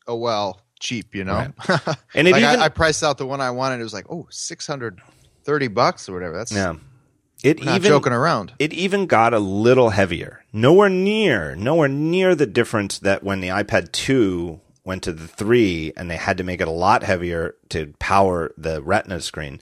Oh 0.06 0.16
well, 0.16 0.60
cheap, 0.78 1.14
you 1.14 1.24
know. 1.24 1.52
Right. 1.68 1.80
And 2.14 2.28
it 2.28 2.32
like 2.32 2.42
even 2.42 2.60
I, 2.60 2.64
I 2.64 2.68
priced 2.68 3.02
out 3.02 3.16
the 3.16 3.26
one 3.26 3.40
I 3.40 3.50
wanted. 3.50 3.80
It 3.80 3.84
was 3.84 3.94
like 3.94 4.06
oh 4.10 4.26
630 4.30 5.68
bucks 5.68 6.08
or 6.08 6.12
whatever. 6.12 6.36
That's 6.36 6.52
yeah. 6.52 6.74
It 7.42 7.64
not 7.64 7.76
even 7.76 7.88
joking 7.88 8.12
around. 8.12 8.52
it 8.58 8.72
even 8.72 9.06
got 9.06 9.34
a 9.34 9.38
little 9.38 9.90
heavier. 9.90 10.44
Nowhere 10.52 10.88
near, 10.88 11.56
nowhere 11.56 11.88
near 11.88 12.34
the 12.34 12.46
difference 12.46 12.98
that 13.00 13.22
when 13.22 13.40
the 13.40 13.48
iPad 13.48 13.92
2 13.92 14.60
went 14.84 15.02
to 15.04 15.12
the 15.12 15.26
3 15.28 15.92
and 15.96 16.10
they 16.10 16.16
had 16.16 16.38
to 16.38 16.44
make 16.44 16.60
it 16.60 16.68
a 16.68 16.72
lot 16.72 17.02
heavier 17.02 17.54
to 17.70 17.94
power 17.98 18.52
the 18.56 18.82
Retina 18.82 19.20
screen. 19.20 19.60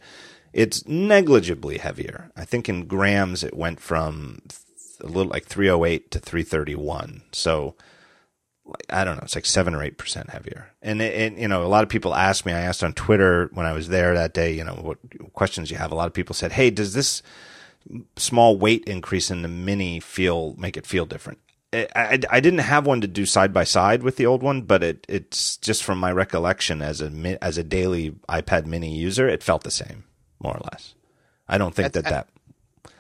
It's 0.53 0.87
negligibly 0.87 1.79
heavier. 1.79 2.31
I 2.37 2.45
think 2.45 2.69
in 2.69 2.87
grams 2.87 3.45
it 3.45 3.57
went 3.57 3.81
from 3.81 4.41
a 5.01 5.07
little 5.07 5.31
like 5.31 5.47
308 5.47 6.11
to 6.11 6.19
331. 6.19 7.23
So 7.33 7.77
I 8.89 9.05
don't 9.05 9.17
know, 9.17 9.23
it's 9.23 9.35
like 9.35 9.47
7 9.47 9.75
or 9.75 9.79
8% 9.79 10.31
heavier. 10.31 10.71
And 10.83 11.01
it, 11.03 11.15
it, 11.15 11.39
you 11.39 11.49
know, 11.49 11.65
a 11.65 11.67
lot 11.67 11.83
of 11.83 11.89
people 11.89 12.15
asked 12.15 12.47
me, 12.47 12.53
I 12.53 12.61
asked 12.61 12.85
on 12.85 12.93
Twitter 12.93 13.51
when 13.53 13.67
I 13.67 13.73
was 13.73 13.89
there 13.89 14.15
that 14.15 14.35
day, 14.35 14.53
you 14.53 14.65
know, 14.65 14.75
what 14.75 14.99
questions 15.33 15.71
you 15.71 15.77
have. 15.77 15.93
A 15.93 15.97
lot 15.97 16.07
of 16.07 16.13
people 16.13 16.35
said, 16.35 16.53
"Hey, 16.53 16.71
does 16.71 16.95
this 16.95 17.23
small 18.17 18.57
weight 18.57 18.85
increase 18.85 19.31
in 19.31 19.43
the 19.43 19.49
mini 19.49 20.01
feel 20.01 20.55
make 20.59 20.77
it 20.77 20.87
feel 20.87 21.07
different. 21.07 21.39
I, 21.73 21.89
I, 21.95 22.19
I 22.31 22.41
didn't 22.41 22.61
have 22.61 22.87
one 22.87 23.01
to 23.01 23.07
do 23.07 23.27
side 23.27 23.53
by 23.53 23.65
side 23.65 24.03
with 24.03 24.17
the 24.17 24.27
old 24.27 24.43
one, 24.43 24.63
but 24.63 24.83
it 24.83 25.07
it's 25.09 25.57
just 25.57 25.85
from 25.85 25.99
my 25.99 26.13
recollection 26.13 26.83
as 26.83 27.01
a 27.01 27.39
as 27.43 27.59
a 27.59 27.65
daily 27.65 28.13
iPad 28.29 28.67
Mini 28.67 28.97
user, 28.97 29.29
it 29.29 29.43
felt 29.43 29.65
the 29.65 29.71
same 29.71 30.05
more 30.43 30.55
or 30.57 30.61
less. 30.73 30.95
I 31.49 31.59
don't 31.59 31.75
think 31.75 31.93
that 31.93 32.05
that. 32.05 32.29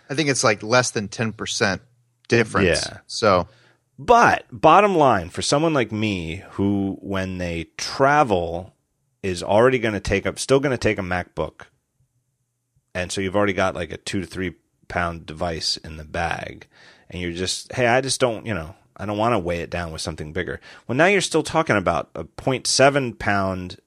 I 0.08 0.14
think 0.14 0.28
it's 0.28 0.42
like 0.42 0.62
less 0.62 0.90
than 0.90 1.06
10% 1.08 1.80
difference. 2.28 2.84
Yeah. 2.84 2.98
So 3.06 3.46
But 3.98 4.46
bottom 4.50 4.96
line, 4.96 5.28
for 5.28 5.42
someone 5.42 5.74
like 5.74 5.92
me 5.92 6.42
who, 6.52 6.98
when 7.00 7.38
they 7.38 7.68
travel, 7.76 8.74
is 9.22 9.42
already 9.42 9.78
going 9.78 9.94
to 9.94 10.00
take 10.00 10.26
up, 10.26 10.38
still 10.38 10.58
going 10.58 10.72
to 10.72 10.78
take 10.78 10.98
a 10.98 11.02
MacBook, 11.02 11.66
and 12.94 13.12
so 13.12 13.20
you've 13.20 13.36
already 13.36 13.52
got 13.52 13.74
like 13.74 13.92
a 13.92 13.98
two 13.98 14.20
to 14.20 14.26
three 14.26 14.54
pound 14.90 15.24
device 15.24 15.78
in 15.78 15.96
the 15.96 16.04
bag, 16.04 16.66
and 17.08 17.22
you're 17.22 17.32
just, 17.32 17.72
hey, 17.72 17.86
I 17.86 18.02
just 18.02 18.20
don't, 18.20 18.44
you 18.44 18.52
know, 18.52 18.74
I 19.00 19.06
don't 19.06 19.16
want 19.16 19.32
to 19.32 19.38
weigh 19.38 19.60
it 19.60 19.70
down 19.70 19.92
with 19.92 20.02
something 20.02 20.34
bigger. 20.34 20.60
Well, 20.86 20.96
now 20.96 21.06
you're 21.06 21.22
still 21.22 21.42
talking 21.42 21.76
about 21.76 22.10
a 22.14 22.24
0.7 22.24 23.18
pound 23.18 23.78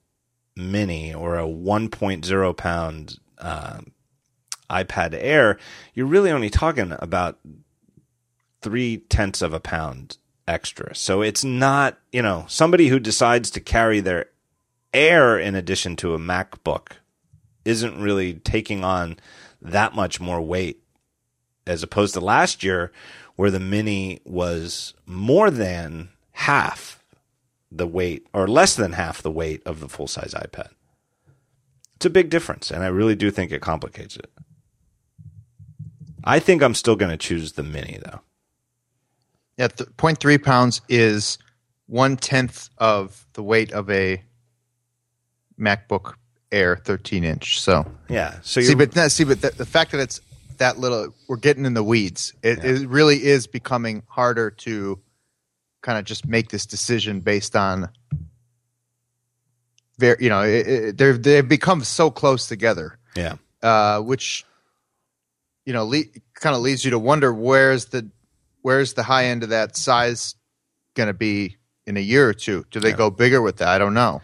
mini 0.55 1.13
or 1.13 1.37
a 1.37 1.45
1.0 1.45 2.57
pound 2.57 3.19
uh, 3.37 3.81
iPad 4.71 5.15
Air. 5.19 5.59
You're 5.93 6.07
really 6.07 6.31
only 6.31 6.49
talking 6.49 6.95
about 6.97 7.37
three 8.61 8.97
tenths 8.97 9.43
of 9.43 9.53
a 9.53 9.59
pound 9.59 10.17
extra. 10.47 10.95
So 10.95 11.21
it's 11.21 11.43
not, 11.43 11.99
you 12.11 12.21
know, 12.21 12.45
somebody 12.47 12.87
who 12.87 12.99
decides 12.99 13.51
to 13.51 13.59
carry 13.59 13.99
their 13.99 14.27
Air 14.93 15.39
in 15.39 15.55
addition 15.55 15.95
to 15.97 16.13
a 16.13 16.19
MacBook 16.19 16.93
isn't 17.65 17.99
really 17.99 18.35
taking 18.35 18.83
on 18.83 19.17
that 19.59 19.95
much 19.95 20.19
more 20.19 20.39
weight 20.39 20.82
as 21.65 21.83
opposed 21.83 22.13
to 22.13 22.19
last 22.19 22.63
year 22.63 22.91
where 23.35 23.51
the 23.51 23.59
mini 23.59 24.19
was 24.25 24.93
more 25.05 25.49
than 25.49 26.09
half 26.31 27.03
the 27.71 27.87
weight 27.87 28.27
or 28.33 28.47
less 28.47 28.75
than 28.75 28.93
half 28.93 29.21
the 29.21 29.31
weight 29.31 29.61
of 29.65 29.79
the 29.79 29.89
full 29.89 30.07
size 30.07 30.33
iPad. 30.35 30.69
It's 31.95 32.05
a 32.05 32.09
big 32.09 32.29
difference 32.29 32.69
and 32.69 32.83
I 32.83 32.87
really 32.87 33.15
do 33.15 33.31
think 33.31 33.51
it 33.51 33.61
complicates 33.61 34.15
it. 34.17 34.29
I 36.23 36.39
think 36.39 36.61
I'm 36.61 36.75
still 36.75 36.95
going 36.95 37.11
to 37.11 37.17
choose 37.17 37.53
the 37.53 37.63
mini 37.63 37.99
though. 38.03 38.21
yeah, 39.57 39.67
th- 39.67 39.89
0.3 39.97 40.41
pounds 40.41 40.81
is 40.87 41.37
one 41.87 42.15
tenth 42.17 42.69
of 42.77 43.25
the 43.33 43.43
weight 43.43 43.71
of 43.71 43.89
a 43.89 44.23
MacBook 45.59 46.13
Air 46.51 46.77
13 46.77 47.23
inch. 47.23 47.59
So 47.59 47.85
Yeah. 48.09 48.39
So 48.41 48.61
see, 48.61 48.75
but 48.75 48.93
see, 49.11 49.23
but 49.23 49.41
the, 49.41 49.49
the 49.51 49.65
fact 49.65 49.91
that 49.91 49.99
it's 49.99 50.21
that 50.57 50.77
little, 50.79 51.13
we're 51.27 51.37
getting 51.37 51.65
in 51.65 51.73
the 51.73 51.83
weeds. 51.83 52.33
It, 52.43 52.63
it 52.63 52.87
really 52.87 53.23
is 53.23 53.47
becoming 53.47 54.03
harder 54.07 54.51
to 54.51 54.99
kind 55.81 55.97
of 55.97 56.05
just 56.05 56.25
make 56.27 56.49
this 56.49 56.65
decision 56.65 57.19
based 57.19 57.55
on. 57.55 57.89
Very, 59.99 60.17
you 60.21 60.29
know, 60.29 60.41
it, 60.41 60.99
it, 60.99 61.23
they've 61.23 61.47
become 61.47 61.83
so 61.83 62.09
close 62.09 62.47
together, 62.47 62.97
yeah. 63.15 63.35
uh, 63.61 63.99
which 64.01 64.43
you 65.65 65.73
know 65.73 65.85
le- 65.85 66.03
kind 66.33 66.55
of 66.55 66.61
leads 66.63 66.83
you 66.83 66.91
to 66.91 66.99
wonder 66.99 67.31
where's 67.31 67.85
the 67.85 68.09
where's 68.63 68.93
the 68.95 69.03
high 69.03 69.25
end 69.25 69.43
of 69.43 69.49
that 69.49 69.77
size 69.77 70.35
going 70.95 71.07
to 71.07 71.13
be 71.13 71.57
in 71.85 71.95
a 71.95 71.99
year 71.99 72.27
or 72.27 72.33
two? 72.33 72.65
Do 72.71 72.79
they 72.79 72.89
Yeah. 72.89 72.95
go 72.97 73.09
bigger 73.11 73.41
with 73.41 73.57
that? 73.57 73.67
I 73.67 73.77
don't 73.77 73.93
know. 73.93 74.21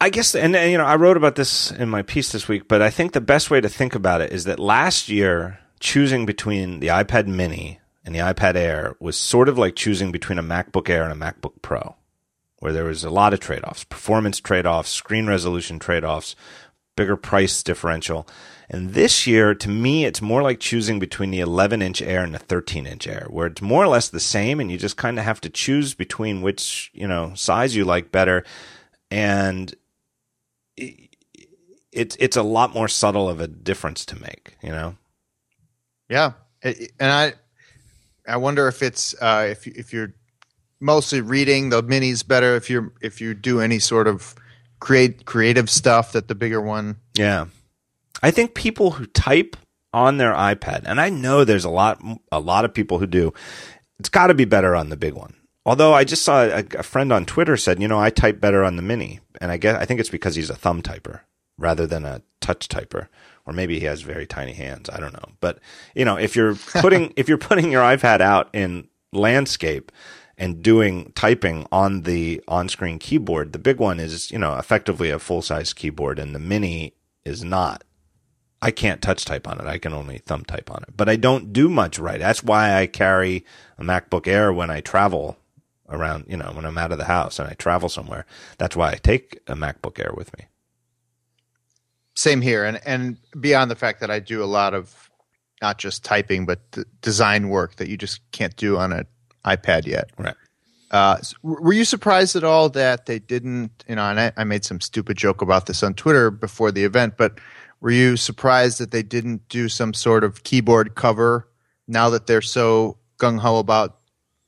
I 0.00 0.08
guess, 0.08 0.34
and, 0.34 0.56
and 0.56 0.72
you 0.72 0.78
know, 0.78 0.84
I 0.84 0.96
wrote 0.96 1.18
about 1.18 1.36
this 1.36 1.70
in 1.70 1.90
my 1.90 2.00
piece 2.02 2.32
this 2.32 2.48
week, 2.48 2.68
but 2.68 2.80
I 2.80 2.88
think 2.88 3.12
the 3.12 3.20
best 3.20 3.50
way 3.50 3.60
to 3.60 3.68
think 3.68 3.94
about 3.94 4.22
it 4.22 4.32
is 4.32 4.44
that 4.44 4.58
last 4.58 5.10
year, 5.10 5.60
choosing 5.78 6.24
between 6.24 6.80
the 6.80 6.88
iPad 6.88 7.26
Mini 7.26 7.80
and 8.04 8.14
the 8.14 8.20
iPad 8.20 8.54
Air 8.54 8.96
was 8.98 9.18
sort 9.18 9.48
of 9.48 9.58
like 9.58 9.76
choosing 9.76 10.10
between 10.10 10.38
a 10.38 10.42
MacBook 10.42 10.88
Air 10.88 11.04
and 11.04 11.12
a 11.12 11.24
MacBook 11.24 11.60
Pro, 11.60 11.96
where 12.60 12.72
there 12.72 12.84
was 12.84 13.04
a 13.04 13.10
lot 13.10 13.34
of 13.34 13.40
trade 13.40 13.62
offs, 13.64 13.84
performance 13.84 14.40
trade 14.40 14.66
offs, 14.66 14.90
screen 14.90 15.26
resolution 15.26 15.78
trade 15.78 16.04
offs, 16.04 16.34
bigger 16.96 17.16
price 17.16 17.62
differential. 17.62 18.26
And 18.70 18.94
this 18.94 19.26
year, 19.26 19.54
to 19.54 19.68
me, 19.68 20.06
it's 20.06 20.22
more 20.22 20.42
like 20.42 20.60
choosing 20.60 20.98
between 20.98 21.30
the 21.30 21.40
11 21.40 21.82
inch 21.82 22.00
Air 22.00 22.22
and 22.22 22.34
the 22.34 22.38
13 22.38 22.86
inch 22.86 23.06
Air, 23.06 23.26
where 23.28 23.48
it's 23.48 23.60
more 23.60 23.84
or 23.84 23.88
less 23.88 24.08
the 24.08 24.20
same, 24.20 24.60
and 24.60 24.70
you 24.70 24.78
just 24.78 24.96
kind 24.96 25.18
of 25.18 25.26
have 25.26 25.40
to 25.42 25.50
choose 25.50 25.92
between 25.92 26.40
which, 26.40 26.90
you 26.94 27.06
know, 27.06 27.32
size 27.34 27.76
you 27.76 27.84
like 27.84 28.10
better. 28.10 28.44
And 29.10 29.74
it's 30.76 32.16
it's 32.18 32.36
a 32.36 32.42
lot 32.42 32.74
more 32.74 32.88
subtle 32.88 33.28
of 33.28 33.40
a 33.40 33.46
difference 33.46 34.04
to 34.06 34.20
make, 34.20 34.56
you 34.62 34.70
know. 34.70 34.96
Yeah, 36.08 36.32
and 36.62 36.90
I 37.00 37.34
I 38.26 38.36
wonder 38.36 38.68
if 38.68 38.82
it's 38.82 39.14
uh, 39.20 39.46
if 39.50 39.66
if 39.66 39.92
you're 39.92 40.14
mostly 40.80 41.20
reading 41.20 41.68
the 41.68 41.82
minis 41.82 42.26
better 42.26 42.56
if 42.56 42.70
you're 42.70 42.92
if 43.02 43.20
you 43.20 43.34
do 43.34 43.60
any 43.60 43.78
sort 43.78 44.08
of 44.08 44.34
create 44.80 45.26
creative 45.26 45.68
stuff 45.68 46.12
that 46.12 46.28
the 46.28 46.34
bigger 46.34 46.60
one. 46.60 46.96
Yeah, 47.16 47.46
I 48.22 48.30
think 48.30 48.54
people 48.54 48.92
who 48.92 49.06
type 49.06 49.56
on 49.92 50.18
their 50.18 50.32
iPad, 50.32 50.82
and 50.84 51.00
I 51.00 51.10
know 51.10 51.44
there's 51.44 51.64
a 51.64 51.70
lot 51.70 52.02
a 52.32 52.40
lot 52.40 52.64
of 52.64 52.74
people 52.74 52.98
who 52.98 53.06
do. 53.06 53.32
It's 53.98 54.08
got 54.08 54.28
to 54.28 54.34
be 54.34 54.46
better 54.46 54.74
on 54.74 54.88
the 54.88 54.96
big 54.96 55.14
one. 55.14 55.34
Although 55.66 55.92
I 55.92 56.04
just 56.04 56.22
saw 56.22 56.42
a, 56.42 56.64
a 56.78 56.82
friend 56.82 57.12
on 57.12 57.26
Twitter 57.26 57.56
said, 57.56 57.82
you 57.82 57.88
know, 57.88 58.00
I 58.00 58.08
type 58.08 58.40
better 58.40 58.64
on 58.64 58.76
the 58.76 58.82
mini, 58.82 59.20
and 59.40 59.50
I 59.50 59.56
guess 59.56 59.76
I 59.76 59.84
think 59.84 60.00
it's 60.00 60.10
because 60.10 60.36
he's 60.36 60.50
a 60.50 60.56
thumb 60.56 60.82
typer 60.82 61.20
rather 61.58 61.86
than 61.86 62.04
a 62.04 62.22
touch 62.40 62.68
typer, 62.68 63.08
or 63.46 63.52
maybe 63.52 63.78
he 63.78 63.86
has 63.86 64.02
very 64.02 64.26
tiny 64.26 64.52
hands. 64.52 64.88
I 64.90 64.98
don't 64.98 65.12
know, 65.12 65.34
but 65.40 65.58
you 65.94 66.04
know, 66.04 66.16
if 66.16 66.36
you're 66.36 66.54
putting 66.80 67.12
if 67.16 67.28
you're 67.28 67.38
putting 67.38 67.70
your 67.70 67.82
iPad 67.82 68.20
out 68.20 68.50
in 68.52 68.88
landscape 69.12 69.92
and 70.38 70.62
doing 70.62 71.12
typing 71.14 71.66
on 71.70 72.02
the 72.02 72.42
on-screen 72.48 72.98
keyboard, 72.98 73.52
the 73.52 73.58
big 73.58 73.78
one 73.78 74.00
is 74.00 74.30
you 74.30 74.38
know 74.38 74.56
effectively 74.56 75.10
a 75.10 75.18
full-size 75.18 75.72
keyboard, 75.72 76.18
and 76.18 76.34
the 76.34 76.38
mini 76.38 76.94
is 77.24 77.44
not. 77.44 77.84
I 78.62 78.70
can't 78.70 79.00
touch 79.00 79.24
type 79.24 79.48
on 79.48 79.58
it. 79.58 79.66
I 79.66 79.78
can 79.78 79.94
only 79.94 80.18
thumb 80.18 80.44
type 80.44 80.70
on 80.70 80.82
it. 80.82 80.94
But 80.94 81.08
I 81.08 81.16
don't 81.16 81.50
do 81.50 81.70
much 81.70 81.98
right. 81.98 82.18
That's 82.18 82.44
why 82.44 82.74
I 82.78 82.86
carry 82.86 83.46
a 83.78 83.84
MacBook 83.84 84.26
Air 84.26 84.52
when 84.52 84.68
I 84.70 84.82
travel 84.82 85.38
around, 85.90 86.24
you 86.28 86.36
know, 86.36 86.50
when 86.54 86.64
I'm 86.64 86.78
out 86.78 86.92
of 86.92 86.98
the 86.98 87.04
house 87.04 87.38
and 87.38 87.48
I 87.48 87.54
travel 87.54 87.88
somewhere. 87.88 88.26
That's 88.58 88.76
why 88.76 88.92
I 88.92 88.94
take 88.94 89.40
a 89.46 89.54
MacBook 89.54 89.98
Air 89.98 90.12
with 90.16 90.36
me. 90.38 90.46
Same 92.14 92.40
here, 92.40 92.64
and 92.64 92.80
and 92.84 93.18
beyond 93.38 93.70
the 93.70 93.76
fact 93.76 94.00
that 94.00 94.10
I 94.10 94.18
do 94.18 94.42
a 94.42 94.46
lot 94.46 94.74
of 94.74 95.10
not 95.62 95.78
just 95.78 96.04
typing 96.04 96.46
but 96.46 96.60
design 97.02 97.48
work 97.48 97.76
that 97.76 97.88
you 97.88 97.96
just 97.96 98.20
can't 98.32 98.56
do 98.56 98.76
on 98.78 98.92
an 98.92 99.06
iPad 99.44 99.86
yet. 99.86 100.10
Right. 100.18 100.34
Uh, 100.90 101.18
were 101.42 101.72
you 101.72 101.84
surprised 101.84 102.34
at 102.34 102.42
all 102.42 102.68
that 102.70 103.06
they 103.06 103.20
didn't? 103.20 103.84
You 103.88 103.94
know, 103.94 104.04
and 104.04 104.20
I, 104.20 104.32
I 104.36 104.44
made 104.44 104.64
some 104.64 104.80
stupid 104.80 105.16
joke 105.16 105.40
about 105.40 105.66
this 105.66 105.82
on 105.82 105.94
Twitter 105.94 106.30
before 106.30 106.72
the 106.72 106.84
event, 106.84 107.14
but 107.16 107.38
were 107.80 107.92
you 107.92 108.16
surprised 108.16 108.78
that 108.78 108.90
they 108.90 109.02
didn't 109.02 109.48
do 109.48 109.68
some 109.68 109.94
sort 109.94 110.24
of 110.24 110.42
keyboard 110.42 110.96
cover 110.96 111.48
now 111.86 112.10
that 112.10 112.26
they're 112.26 112.42
so 112.42 112.98
gung 113.18 113.38
ho 113.38 113.58
about 113.58 113.99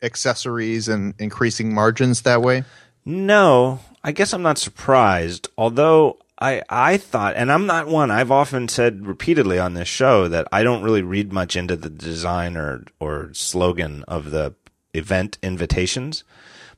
accessories 0.02 0.88
and 0.88 1.14
increasing 1.18 1.74
margins 1.74 2.22
that 2.22 2.42
way? 2.42 2.64
No, 3.04 3.80
I 4.04 4.12
guess 4.12 4.32
I'm 4.32 4.42
not 4.42 4.58
surprised. 4.58 5.48
Although 5.56 6.18
I 6.40 6.62
I 6.68 6.96
thought, 6.96 7.34
and 7.36 7.50
I'm 7.50 7.66
not 7.66 7.86
one. 7.86 8.10
I've 8.10 8.30
often 8.30 8.68
said 8.68 9.06
repeatedly 9.06 9.58
on 9.58 9.74
this 9.74 9.88
show 9.88 10.28
that 10.28 10.48
I 10.52 10.62
don't 10.62 10.82
really 10.82 11.02
read 11.02 11.32
much 11.32 11.56
into 11.56 11.76
the 11.76 11.90
design 11.90 12.56
or 12.56 12.84
or 13.00 13.30
slogan 13.32 14.04
of 14.08 14.30
the 14.30 14.54
event 14.94 15.38
invitations. 15.42 16.24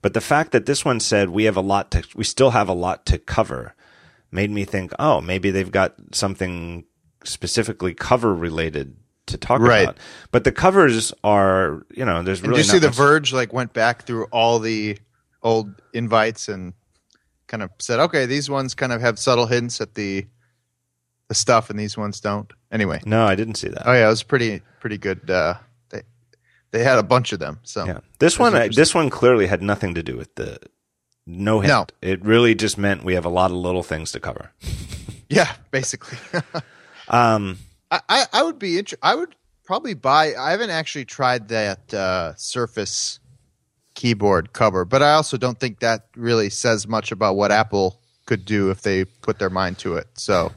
But 0.03 0.13
the 0.13 0.21
fact 0.21 0.53
that 0.53 0.67
this 0.67 0.85
one 0.85 1.01
said 1.01 1.31
we 1.31 1.45
have 1.45 1.57
a 1.57 1.63
lot 1.63 1.91
to, 1.93 2.05
we 2.15 2.25
still 2.25 2.51
have 2.51 2.69
a 2.69 2.75
lot 2.75 3.07
to 3.07 3.17
cover, 3.17 3.75
made 4.31 4.51
me 4.51 4.67
think, 4.67 4.93
oh, 4.99 5.23
maybe 5.23 5.51
they've 5.51 5.73
got 5.73 5.95
something 6.13 6.85
specifically 7.25 7.95
cover 7.95 8.35
related 8.35 8.97
to 9.27 9.37
talk 9.39 9.61
Right. 9.61 9.85
about. 9.85 9.99
But 10.33 10.45
the 10.45 10.53
covers 10.53 11.13
are, 11.25 11.83
you 11.95 12.05
know, 12.05 12.23
there's 12.23 12.41
And 12.41 12.49
really 12.49 12.63
did 12.63 12.67
you 12.67 12.73
see 12.73 12.79
the 12.79 12.89
much- 12.89 12.97
Verge 12.97 13.33
like 13.33 13.53
went 13.53 13.73
back 13.73 14.05
through 14.07 14.25
all 14.27 14.59
the 14.59 14.99
old 15.43 15.75
invites 15.93 16.49
and 16.49 16.73
kind 17.47 17.63
of 17.63 17.71
said, 17.79 18.01
okay, 18.01 18.27
these 18.27 18.49
ones 18.51 18.75
kind 18.75 18.93
of 18.93 19.01
have 19.01 19.19
subtle 19.19 19.47
hints 19.47 19.81
at 19.81 19.95
the 19.95 20.27
the 21.29 21.35
stuff, 21.35 21.71
and 21.71 21.79
these 21.79 21.97
ones 21.97 22.21
don't. 22.21 22.53
Anyway, 22.71 23.01
No, 23.07 23.25
I 23.25 23.35
didn't 23.35 23.55
see 23.55 23.69
that. 23.69 23.85
oh 23.89 23.93
yeah, 23.95 24.05
it 24.07 24.11
was 24.11 24.23
pretty 24.23 24.61
pretty 24.81 24.99
good. 24.99 25.31
Uh, 25.31 25.55
they 25.89 26.03
they 26.71 26.85
had 26.85 26.99
a 26.99 27.03
bunch 27.03 27.33
of 27.33 27.39
them. 27.39 27.61
So 27.63 27.87
Yeah, 27.87 28.01
this 28.19 28.39
one, 28.39 28.53
interesting. 28.53 28.79
this 28.81 28.95
one 28.95 29.09
clearly 29.09 29.47
had 29.47 29.63
nothing 29.63 29.95
to 29.95 30.03
do 30.03 30.19
with 30.19 30.35
the 30.35 30.59
no 31.27 31.61
hint. 31.61 31.71
No. 31.73 31.87
It 32.03 32.23
really 32.23 32.55
just 32.55 32.77
meant 32.77 33.05
we 33.05 33.15
have 33.15 33.25
a 33.25 33.31
lot 33.31 33.51
of 33.51 33.57
little 33.57 33.83
things 33.83 34.13
to 34.13 34.21
cover. 34.21 34.51
yeah, 35.31 35.53
basically. 35.71 36.19
Um, 37.09 37.59
I, 38.09 38.25
I, 38.33 38.43
would 38.43 38.59
be 38.59 38.79
inter- 38.79 38.97
I 39.03 39.15
would 39.15 39.35
probably 39.65 39.95
buy. 39.95 40.35
I 40.35 40.51
haven't 40.51 40.71
actually 40.71 41.05
tried 41.05 41.49
that 41.49 41.93
uh, 41.93 42.35
Surface 42.37 43.21
keyboard 43.95 44.53
cover, 44.53 44.85
but 44.85 45.03
I 45.03 45.13
also 45.13 45.37
don't 45.37 45.59
think 45.59 45.81
that 45.81 46.09
really 46.17 46.51
says 46.51 46.87
much 46.87 47.13
about 47.13 47.37
what 47.37 47.53
Apple 47.53 48.01
could 48.27 48.45
do 48.45 48.71
if 48.71 48.83
they 48.83 49.05
put 49.05 49.39
their 49.39 49.51
mind 49.51 49.79
to 49.79 49.97
it. 49.97 50.09
So 50.15 50.53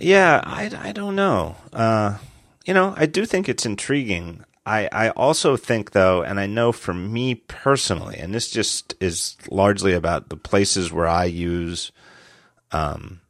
yeah, 0.00 0.40
I, 0.44 0.70
I 0.78 0.92
don't 0.92 1.16
know. 1.16 1.56
Uh, 1.72 2.18
you 2.64 2.74
know, 2.74 2.94
I 2.96 3.06
do 3.06 3.26
think 3.26 3.48
it's 3.48 3.66
intriguing. 3.66 4.44
I, 4.64 4.88
I 4.92 5.08
also 5.10 5.56
think 5.56 5.92
though, 5.92 6.22
and 6.22 6.38
I 6.38 6.46
know 6.46 6.72
for 6.72 6.92
me 6.92 7.34
personally, 7.34 8.18
and 8.18 8.34
this 8.34 8.50
just 8.50 8.94
is 9.00 9.36
largely 9.50 9.94
about 9.94 10.28
the 10.28 10.36
places 10.36 10.92
where 10.92 11.08
I 11.08 11.24
use, 11.24 11.90
um, 12.70 13.20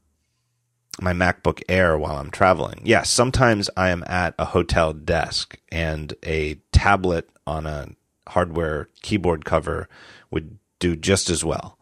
my 1.00 1.12
MacBook 1.12 1.62
Air 1.68 1.98
while 1.98 2.16
I'm 2.16 2.30
traveling. 2.30 2.80
Yes, 2.84 3.10
sometimes 3.10 3.70
I 3.76 3.90
am 3.90 4.04
at 4.06 4.34
a 4.38 4.46
hotel 4.46 4.92
desk 4.92 5.58
and 5.70 6.14
a 6.24 6.56
tablet 6.72 7.28
on 7.46 7.66
a 7.66 7.88
hardware 8.28 8.88
keyboard 9.02 9.44
cover 9.44 9.88
would 10.30 10.58
do 10.78 10.96
just 10.96 11.30
as 11.30 11.44
well. 11.44 11.78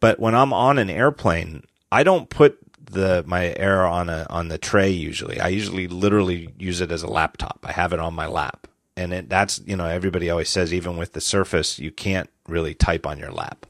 But 0.00 0.20
when 0.20 0.34
I'm 0.34 0.52
on 0.52 0.78
an 0.78 0.90
airplane, 0.90 1.64
I 1.90 2.02
don't 2.02 2.28
put 2.28 2.58
the 2.84 3.24
my 3.26 3.54
Air 3.56 3.86
on 3.86 4.08
a 4.08 4.26
on 4.30 4.48
the 4.48 4.58
tray 4.58 4.90
usually. 4.90 5.40
I 5.40 5.48
usually 5.48 5.88
literally 5.88 6.52
use 6.58 6.80
it 6.80 6.92
as 6.92 7.02
a 7.02 7.10
laptop. 7.10 7.64
I 7.64 7.72
have 7.72 7.92
it 7.92 8.00
on 8.00 8.14
my 8.14 8.26
lap. 8.26 8.68
And 8.96 9.12
it, 9.12 9.28
that's, 9.28 9.60
you 9.66 9.76
know, 9.76 9.86
everybody 9.86 10.30
always 10.30 10.48
says 10.48 10.72
even 10.72 10.96
with 10.96 11.12
the 11.12 11.20
Surface, 11.20 11.78
you 11.78 11.90
can't 11.90 12.30
really 12.48 12.74
type 12.74 13.06
on 13.06 13.18
your 13.18 13.30
lap. 13.30 13.66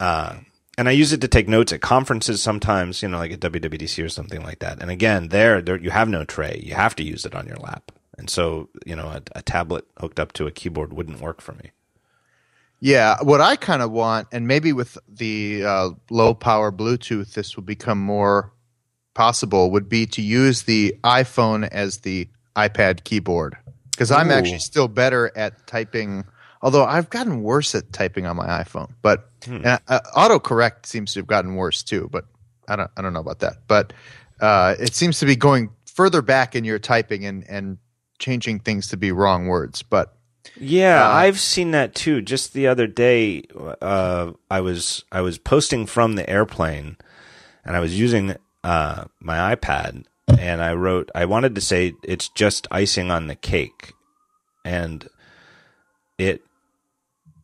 Uh, 0.00 0.36
and 0.82 0.88
I 0.88 0.92
use 0.92 1.12
it 1.12 1.20
to 1.20 1.28
take 1.28 1.46
notes 1.46 1.72
at 1.72 1.80
conferences 1.80 2.42
sometimes, 2.42 3.02
you 3.02 3.08
know, 3.08 3.18
like 3.18 3.30
at 3.30 3.38
WWDC 3.38 4.04
or 4.04 4.08
something 4.08 4.42
like 4.42 4.58
that. 4.58 4.82
And 4.82 4.90
again, 4.90 5.28
there, 5.28 5.62
there 5.62 5.76
you 5.76 5.90
have 5.90 6.08
no 6.08 6.24
tray. 6.24 6.60
You 6.60 6.74
have 6.74 6.96
to 6.96 7.04
use 7.04 7.24
it 7.24 7.36
on 7.36 7.46
your 7.46 7.54
lap. 7.58 7.92
And 8.18 8.28
so, 8.28 8.68
you 8.84 8.96
know, 8.96 9.06
a, 9.06 9.22
a 9.36 9.42
tablet 9.42 9.86
hooked 10.00 10.18
up 10.18 10.32
to 10.32 10.48
a 10.48 10.50
keyboard 10.50 10.92
wouldn't 10.92 11.20
work 11.20 11.40
for 11.40 11.52
me. 11.52 11.70
Yeah, 12.80 13.18
what 13.22 13.40
I 13.40 13.54
kind 13.54 13.80
of 13.80 13.92
want, 13.92 14.26
and 14.32 14.48
maybe 14.48 14.72
with 14.72 14.98
the 15.06 15.64
uh, 15.64 15.90
low 16.10 16.34
power 16.34 16.72
Bluetooth, 16.72 17.32
this 17.34 17.54
will 17.54 17.62
become 17.62 17.98
more 17.98 18.52
possible, 19.14 19.70
would 19.70 19.88
be 19.88 20.06
to 20.06 20.20
use 20.20 20.64
the 20.64 20.98
iPhone 21.04 21.68
as 21.68 21.98
the 21.98 22.28
iPad 22.56 23.04
keyboard. 23.04 23.56
Because 23.92 24.10
I'm 24.10 24.32
actually 24.32 24.58
still 24.58 24.88
better 24.88 25.30
at 25.36 25.64
typing, 25.68 26.24
although 26.62 26.84
I've 26.84 27.10
gotten 27.10 27.42
worse 27.42 27.74
at 27.74 27.92
typing 27.92 28.26
on 28.26 28.36
my 28.36 28.46
iPhone. 28.46 28.92
But 29.02 29.28
and, 29.46 29.66
uh, 29.66 30.00
autocorrect 30.16 30.86
seems 30.86 31.12
to 31.14 31.20
have 31.20 31.26
gotten 31.26 31.56
worse 31.56 31.82
too. 31.82 32.08
But 32.10 32.24
I 32.68 32.76
don't, 32.76 32.90
I 32.96 33.02
don't 33.02 33.12
know 33.12 33.20
about 33.20 33.40
that. 33.40 33.56
But 33.66 33.92
uh, 34.40 34.76
it 34.78 34.94
seems 34.94 35.18
to 35.20 35.26
be 35.26 35.36
going 35.36 35.70
further 35.86 36.22
back 36.22 36.54
in 36.54 36.64
your 36.64 36.78
typing 36.78 37.26
and 37.26 37.44
and 37.48 37.78
changing 38.18 38.60
things 38.60 38.88
to 38.88 38.96
be 38.96 39.10
wrong 39.12 39.48
words. 39.48 39.82
But 39.82 40.16
Yeah, 40.56 41.06
Uh, 41.06 41.10
I've 41.10 41.40
seen 41.40 41.72
that 41.72 41.94
too. 41.94 42.22
Just 42.22 42.52
the 42.52 42.68
other 42.68 42.86
day, 42.86 43.42
uh, 43.80 44.32
I 44.50 44.60
was 44.60 45.04
I 45.10 45.20
was 45.20 45.38
posting 45.38 45.86
from 45.86 46.14
the 46.14 46.28
airplane, 46.30 46.96
and 47.64 47.76
I 47.76 47.80
was 47.80 47.98
using 47.98 48.36
uh, 48.64 49.04
my 49.20 49.54
iPad, 49.54 50.04
and 50.38 50.62
I 50.62 50.74
wrote 50.74 51.10
I 51.14 51.24
wanted 51.24 51.54
to 51.56 51.60
say 51.60 51.94
it's 52.04 52.28
just 52.28 52.68
icing 52.70 53.10
on 53.10 53.26
the 53.26 53.34
cake, 53.34 53.92
and 54.64 55.08
it 56.18 56.42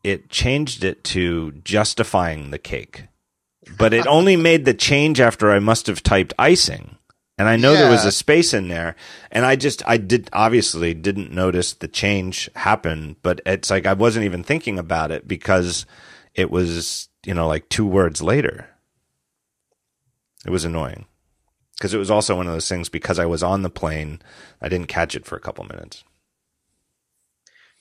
it 0.08 0.30
changed 0.30 0.84
it 0.84 1.04
to 1.04 1.52
justifying 1.64 2.50
the 2.50 2.58
cake, 2.58 3.08
but 3.76 3.92
it 3.92 4.06
only 4.06 4.36
made 4.36 4.64
the 4.64 4.74
change 4.74 5.20
after 5.20 5.50
I 5.50 5.58
must 5.58 5.86
have 5.86 6.02
typed 6.02 6.34
icing. 6.38 6.96
And 7.36 7.48
I 7.48 7.54
know 7.56 7.74
there 7.74 7.90
was 7.90 8.04
a 8.04 8.10
space 8.10 8.52
in 8.52 8.66
there, 8.66 8.96
and 9.30 9.46
I 9.46 9.54
just 9.54 9.80
I 9.86 9.96
did 9.96 10.28
obviously 10.32 10.92
didn't 10.92 11.30
notice 11.30 11.72
the 11.72 11.86
change 11.86 12.50
happen, 12.56 13.14
but 13.22 13.40
it's 13.46 13.70
like 13.70 13.86
I 13.86 13.92
wasn't 13.92 14.24
even 14.24 14.42
thinking 14.42 14.76
about 14.76 15.12
it 15.12 15.28
because 15.28 15.86
it 16.34 16.50
was 16.50 17.08
you 17.24 17.34
know 17.34 17.46
like 17.46 17.68
two 17.68 17.86
words 17.86 18.20
later. 18.20 18.68
It 20.44 20.50
was 20.50 20.64
annoying 20.64 21.06
because 21.78 21.94
it 21.94 21.98
was 21.98 22.10
also 22.10 22.34
one 22.34 22.48
of 22.48 22.52
those 22.52 22.68
things 22.68 22.88
because 22.88 23.20
I 23.20 23.26
was 23.26 23.42
on 23.42 23.62
the 23.62 23.70
plane, 23.70 24.20
I 24.60 24.68
didn't 24.68 24.88
catch 24.88 25.14
it 25.14 25.24
for 25.24 25.36
a 25.36 25.40
couple 25.40 25.64
minutes. 25.64 26.02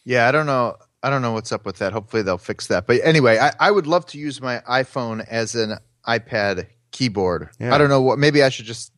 Yeah, 0.06 0.28
I 0.28 0.32
don't 0.32 0.46
know. 0.46 0.78
I 1.08 1.10
don't 1.10 1.22
know 1.22 1.32
what's 1.32 1.53
up 1.53 1.66
with 1.66 1.78
that. 1.78 1.93
Hopefully 1.93 2.22
they'll 2.22 2.38
fix 2.38 2.68
that. 2.68 2.86
But 2.86 2.99
anyway, 3.01 3.38
I, 3.38 3.53
I 3.62 3.72
would 3.72 3.88
love 3.88 4.05
to 4.08 4.18
use 4.18 4.41
my 4.41 4.60
iPhone 4.70 5.26
as 5.26 5.55
an 5.55 5.78
iPad 6.05 6.68
keyboard. 6.91 7.49
Yeah. 7.62 7.74
I 7.74 7.78
don't 7.78 7.88
know 7.88 8.01
what. 8.01 8.20
Maybe 8.20 8.43
I 8.43 8.49
should 8.49 8.66
just. 8.66 8.91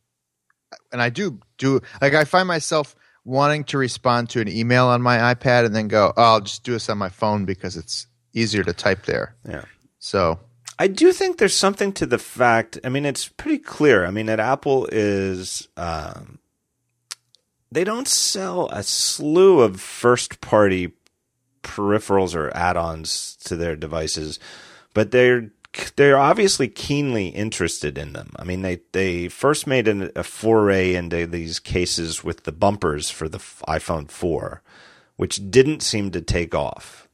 And 0.90 1.00
I 1.00 1.08
do 1.08 1.38
do 1.56 1.80
like 2.02 2.14
I 2.14 2.24
find 2.24 2.48
myself 2.48 2.96
wanting 3.24 3.62
to 3.64 3.78
respond 3.78 4.28
to 4.30 4.40
an 4.40 4.48
email 4.48 4.86
on 4.86 5.02
my 5.02 5.18
iPad 5.32 5.64
and 5.64 5.74
then 5.74 5.86
go, 5.86 6.12
oh, 6.16 6.22
I'll 6.22 6.40
just 6.40 6.64
do 6.64 6.72
this 6.72 6.88
on 6.88 6.98
my 6.98 7.10
phone 7.10 7.44
because 7.44 7.76
it's 7.76 8.08
easier 8.32 8.64
to 8.64 8.72
type 8.72 9.04
there. 9.04 9.36
Yeah. 9.48 9.64
So 10.00 10.40
I 10.80 10.88
do 10.88 11.12
think 11.12 11.38
there's 11.38 11.56
something 11.56 11.92
to 11.92 12.06
the 12.06 12.18
fact. 12.18 12.76
I 12.82 12.88
mean, 12.88 13.06
it's 13.06 13.28
pretty 13.28 13.58
clear. 13.58 14.04
I 14.04 14.10
mean, 14.10 14.26
that 14.26 14.40
Apple 14.40 14.88
is. 14.90 15.68
Um, 15.76 16.40
they 17.70 17.84
don't 17.84 18.08
sell 18.08 18.68
a 18.70 18.82
slew 18.82 19.60
of 19.60 19.80
first 19.80 20.40
party 20.40 20.92
peripherals 21.62 22.34
or 22.34 22.54
add-ons 22.56 23.36
to 23.44 23.56
their 23.56 23.76
devices, 23.76 24.38
but 24.94 25.10
they're 25.10 25.50
they're 25.94 26.18
obviously 26.18 26.66
keenly 26.66 27.28
interested 27.28 27.96
in 27.96 28.12
them. 28.12 28.32
I 28.36 28.44
mean, 28.44 28.62
they 28.62 28.80
they 28.92 29.28
first 29.28 29.66
made 29.66 29.86
an, 29.86 30.10
a 30.16 30.22
foray 30.22 30.94
into 30.94 31.26
these 31.26 31.58
cases 31.58 32.24
with 32.24 32.44
the 32.44 32.52
bumpers 32.52 33.08
for 33.08 33.28
the 33.28 33.38
iPhone 33.38 34.10
4, 34.10 34.62
which 35.16 35.50
didn't 35.50 35.82
seem 35.82 36.10
to 36.10 36.20
take 36.20 36.54
off. 36.54 37.08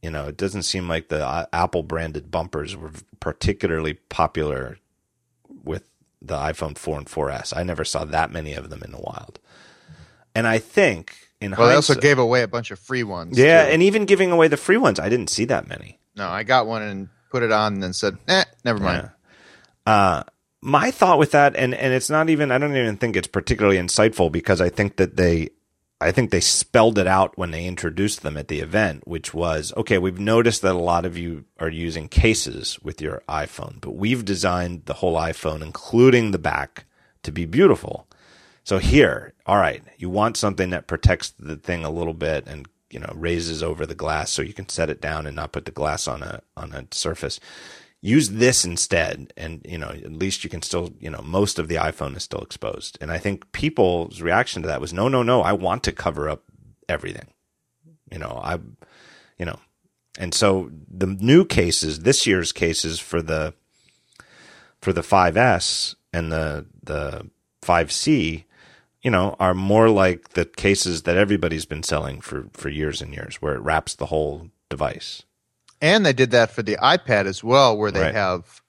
You 0.00 0.10
know, 0.10 0.26
it 0.26 0.36
doesn't 0.36 0.62
seem 0.62 0.88
like 0.88 1.08
the 1.08 1.24
uh, 1.24 1.46
Apple 1.52 1.82
branded 1.82 2.30
bumpers 2.30 2.76
were 2.76 2.92
particularly 3.20 3.94
popular 3.94 4.78
with 5.62 5.84
the 6.20 6.36
iPhone 6.36 6.76
4 6.76 6.98
and 6.98 7.06
4S. 7.06 7.56
I 7.56 7.62
never 7.62 7.84
saw 7.84 8.04
that 8.04 8.32
many 8.32 8.54
of 8.54 8.70
them 8.70 8.82
in 8.82 8.92
the 8.92 9.00
wild. 9.00 9.38
And 10.34 10.46
I 10.46 10.58
think 10.58 11.21
in 11.42 11.50
well, 11.52 11.68
they 11.68 11.74
also 11.74 11.94
gave 11.94 12.18
away 12.18 12.42
a 12.42 12.48
bunch 12.48 12.70
of 12.70 12.78
free 12.78 13.02
ones. 13.02 13.38
yeah, 13.38 13.66
too. 13.66 13.72
and 13.72 13.82
even 13.82 14.04
giving 14.04 14.30
away 14.30 14.48
the 14.48 14.56
free 14.56 14.76
ones, 14.76 15.00
I 15.00 15.08
didn't 15.08 15.28
see 15.28 15.44
that 15.46 15.68
many. 15.68 15.98
no, 16.16 16.28
I 16.28 16.42
got 16.42 16.66
one 16.66 16.82
and 16.82 17.08
put 17.30 17.42
it 17.42 17.50
on 17.50 17.74
and 17.74 17.82
then 17.82 17.92
said, 17.92 18.18
eh, 18.28 18.44
never 18.64 18.78
mind. 18.78 19.10
Yeah. 19.86 19.92
Uh, 19.92 20.22
my 20.60 20.92
thought 20.92 21.18
with 21.18 21.32
that, 21.32 21.56
and 21.56 21.74
and 21.74 21.92
it's 21.92 22.08
not 22.08 22.30
even 22.30 22.52
I 22.52 22.58
don't 22.58 22.76
even 22.76 22.96
think 22.96 23.16
it's 23.16 23.26
particularly 23.26 23.78
insightful 23.78 24.30
because 24.30 24.60
I 24.60 24.68
think 24.68 24.96
that 24.96 25.16
they 25.16 25.50
I 26.00 26.12
think 26.12 26.30
they 26.30 26.40
spelled 26.40 26.98
it 26.98 27.06
out 27.06 27.36
when 27.38 27.50
they 27.50 27.66
introduced 27.66 28.22
them 28.22 28.36
at 28.36 28.48
the 28.48 28.60
event, 28.60 29.06
which 29.06 29.34
was 29.34 29.72
okay, 29.76 29.98
we've 29.98 30.20
noticed 30.20 30.62
that 30.62 30.74
a 30.74 30.78
lot 30.78 31.04
of 31.04 31.18
you 31.18 31.44
are 31.58 31.68
using 31.68 32.08
cases 32.08 32.78
with 32.82 33.00
your 33.00 33.22
iPhone, 33.28 33.80
but 33.80 33.96
we've 33.96 34.24
designed 34.24 34.86
the 34.86 34.94
whole 34.94 35.16
iPhone, 35.16 35.62
including 35.62 36.30
the 36.30 36.38
back, 36.38 36.84
to 37.24 37.32
be 37.32 37.44
beautiful. 37.44 38.06
So 38.64 38.78
here, 38.78 39.34
all 39.46 39.56
right, 39.58 39.82
you 39.98 40.08
want 40.08 40.36
something 40.36 40.70
that 40.70 40.86
protects 40.86 41.30
the 41.30 41.56
thing 41.56 41.84
a 41.84 41.90
little 41.90 42.14
bit 42.14 42.46
and 42.46 42.66
you 42.90 43.00
know 43.00 43.12
raises 43.16 43.62
over 43.62 43.86
the 43.86 43.94
glass 43.94 44.30
so 44.30 44.42
you 44.42 44.52
can 44.52 44.68
set 44.68 44.90
it 44.90 45.00
down 45.00 45.26
and 45.26 45.34
not 45.34 45.52
put 45.52 45.64
the 45.64 45.70
glass 45.70 46.06
on 46.06 46.22
a 46.22 46.42
on 46.56 46.72
a 46.72 46.86
surface. 46.92 47.40
Use 48.00 48.30
this 48.30 48.64
instead 48.64 49.32
and 49.36 49.62
you 49.64 49.78
know 49.78 49.88
at 49.88 50.12
least 50.12 50.44
you 50.44 50.50
can 50.50 50.62
still 50.62 50.92
you 51.00 51.10
know 51.10 51.22
most 51.22 51.58
of 51.58 51.68
the 51.68 51.76
iphone 51.76 52.16
is 52.16 52.22
still 52.22 52.40
exposed. 52.40 52.98
And 53.00 53.10
i 53.10 53.18
think 53.18 53.50
people's 53.52 54.20
reaction 54.20 54.62
to 54.62 54.68
that 54.68 54.80
was 54.80 54.92
no 54.92 55.08
no 55.08 55.22
no 55.22 55.40
i 55.42 55.52
want 55.52 55.82
to 55.84 55.92
cover 55.92 56.28
up 56.28 56.44
everything. 56.88 57.32
You 58.10 58.18
know 58.18 58.40
i 58.42 58.58
you 59.38 59.46
know. 59.46 59.58
And 60.18 60.34
so 60.34 60.70
the 60.88 61.06
new 61.06 61.46
cases 61.46 62.00
this 62.00 62.26
year's 62.26 62.52
cases 62.52 63.00
for 63.00 63.22
the 63.22 63.54
for 64.82 64.92
the 64.92 65.00
5s 65.00 65.94
and 66.12 66.30
the 66.30 66.66
the 66.82 67.30
5c 67.62 68.44
you 69.02 69.10
know 69.10 69.36
are 69.40 69.54
more 69.54 69.88
like 69.88 70.30
the 70.30 70.44
cases 70.44 71.02
that 71.02 71.16
everybody's 71.16 71.64
been 71.66 71.82
selling 71.82 72.20
for 72.20 72.48
for 72.52 72.68
years 72.68 73.02
and 73.02 73.12
years 73.12 73.36
where 73.42 73.54
it 73.54 73.60
wraps 73.60 73.94
the 73.94 74.06
whole 74.06 74.48
device 74.68 75.24
and 75.82 76.06
they 76.06 76.12
did 76.12 76.30
that 76.30 76.52
for 76.52 76.62
the 76.62 76.76
iPad 76.76 77.26
as 77.26 77.42
well, 77.42 77.76
where 77.76 77.90
they 77.90 78.02
Right. 78.02 78.14
have. 78.14 78.62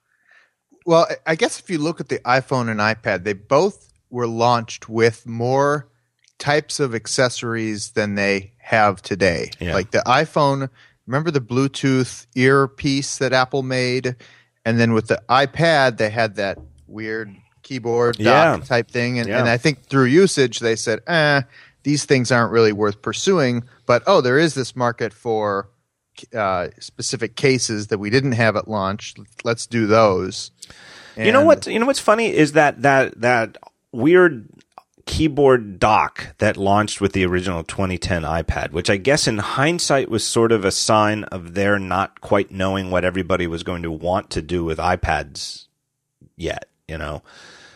Well, 0.84 1.08
I 1.28 1.36
guess 1.36 1.60
if 1.60 1.70
you 1.70 1.78
look 1.78 2.00
at 2.02 2.10
the 2.10 2.18
iPhone 2.20 2.70
and 2.70 2.80
iPad, 2.80 3.24
they 3.24 3.34
both 3.34 3.94
were 4.10 4.28
launched 4.28 4.90
with 4.90 5.28
more 5.28 5.88
types 6.40 6.80
of 6.80 6.96
accessories 6.96 7.92
than 7.92 8.16
they 8.16 8.54
have 8.58 9.02
today. 9.04 9.52
Yeah. 9.60 9.76
Like 9.76 9.92
the 9.92 10.02
iPhone, 10.08 10.70
remember 11.06 11.30
the 11.30 11.40
Bluetooth 11.40 12.26
earpiece 12.36 13.20
that 13.20 13.32
Apple 13.32 13.62
made? 13.62 14.16
And 14.66 14.80
then 14.80 14.94
with 14.94 15.08
the 15.08 15.22
iPad, 15.30 15.98
they 15.98 16.10
had 16.10 16.36
that 16.38 16.58
weird 16.88 17.34
keyboard 17.64 18.18
dock 18.18 18.60
Yeah. 18.60 18.66
type 18.66 18.92
thing. 18.92 19.20
And, 19.20 19.28
Yeah. 19.28 19.40
and 19.40 19.50
I 19.50 19.58
think 19.58 19.86
through 19.86 20.06
usage, 20.06 20.60
they 20.60 20.76
said, 20.76 21.00
eh, 21.08 21.42
these 21.84 22.06
things 22.06 22.32
aren't 22.32 22.52
really 22.52 22.72
worth 22.72 23.02
pursuing. 23.02 23.64
But 23.86 24.04
oh, 24.08 24.22
there 24.22 24.38
is 24.38 24.54
this 24.54 24.76
market 24.76 25.14
for 25.14 25.70
uh, 26.36 26.68
specific 26.80 27.36
cases 27.36 27.88
that 27.88 27.98
we 27.98 28.10
didn't 28.12 28.34
have 28.34 28.56
at 28.56 28.68
launch. 28.68 29.16
Let's 29.44 29.66
do 29.66 29.88
those. 29.88 30.52
you 31.18 31.32
know 31.32 31.44
what? 31.44 31.66
You 31.68 31.80
know 31.80 31.86
what's 31.88 32.00
funny 32.00 32.34
is 32.34 32.52
that 32.54 32.82
that 32.84 33.20
that 33.22 33.58
weird 33.92 34.48
keyboard 35.06 35.80
dock 35.80 36.28
that 36.38 36.56
launched 36.56 37.02
with 37.02 37.12
the 37.14 37.26
original 37.26 37.64
2010 37.64 38.22
iPad, 38.24 38.72
which 38.72 38.90
I 38.90 38.96
guess 38.98 39.28
in 39.28 39.38
hindsight 39.40 40.10
was 40.10 40.26
sort 40.26 40.52
of 40.52 40.64
a 40.64 40.72
sign 40.72 41.24
of 41.26 41.56
their 41.56 41.78
not 41.78 42.22
quite 42.22 42.52
knowing 42.52 42.90
what 42.90 43.04
everybody 43.04 43.46
was 43.48 43.64
going 43.64 43.82
to 43.84 43.92
want 43.92 44.30
to 44.32 44.42
do 44.42 44.64
with 44.64 44.78
iPads 44.78 45.66
yet. 46.38 46.66
You 46.88 46.98
know, 46.98 47.22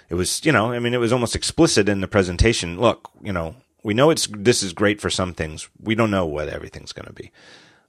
it 0.09 0.15
was 0.15 0.45
you 0.45 0.51
know 0.51 0.71
I 0.71 0.79
mean 0.79 0.93
it 0.93 0.99
was 0.99 1.13
almost 1.13 1.35
explicit 1.35 1.89
in 1.89 2.01
the 2.01 2.07
presentation. 2.07 2.79
Look, 2.79 3.09
you 3.21 3.33
know, 3.33 3.55
we 3.83 3.93
know 3.93 4.09
it's 4.09 4.27
this 4.31 4.63
is 4.63 4.73
great 4.73 5.01
for 5.01 5.09
some 5.09 5.33
things. 5.33 5.69
We 5.81 5.95
don't 5.95 6.11
know 6.11 6.25
what 6.25 6.49
everything's 6.49 6.93
going 6.93 7.07
to 7.07 7.13
be. 7.13 7.31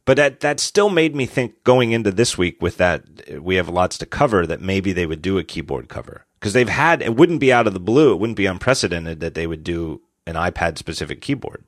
But 0.05 0.17
that 0.17 0.41
that 0.41 0.59
still 0.59 0.89
made 0.89 1.15
me 1.15 1.27
think 1.27 1.63
going 1.65 1.93
into 1.93 2.11
this 2.11 2.39
week 2.39 2.63
with 2.63 2.79
that 2.79 3.43
we 3.43 3.57
have 3.57 3.69
lots 3.69 3.99
to 3.99 4.07
cover 4.07 4.47
that 4.47 4.63
maybe 4.63 4.93
they 4.93 5.05
would 5.05 5.21
do 5.21 5.37
a 5.37 5.45
keyboard 5.45 5.89
cover 5.89 6.25
because 6.41 6.55
they've 6.55 6.69
had 6.69 7.03
it 7.03 7.15
wouldn't 7.17 7.41
be 7.41 7.53
out 7.53 7.67
of 7.67 7.75
the 7.75 7.81
blue 7.81 8.13
it 8.13 8.17
wouldn't 8.17 8.37
be 8.39 8.47
unprecedented 8.47 9.21
that 9.21 9.35
they 9.35 9.47
would 9.47 9.63
do 9.63 10.01
an 10.27 10.35
iPad 10.35 10.79
specific 10.79 11.21
keyboard. 11.21 11.63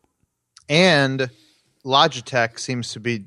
and 0.71 1.29
Logitech 1.85 2.59
seems 2.59 2.93
to 2.93 3.01
be 3.01 3.27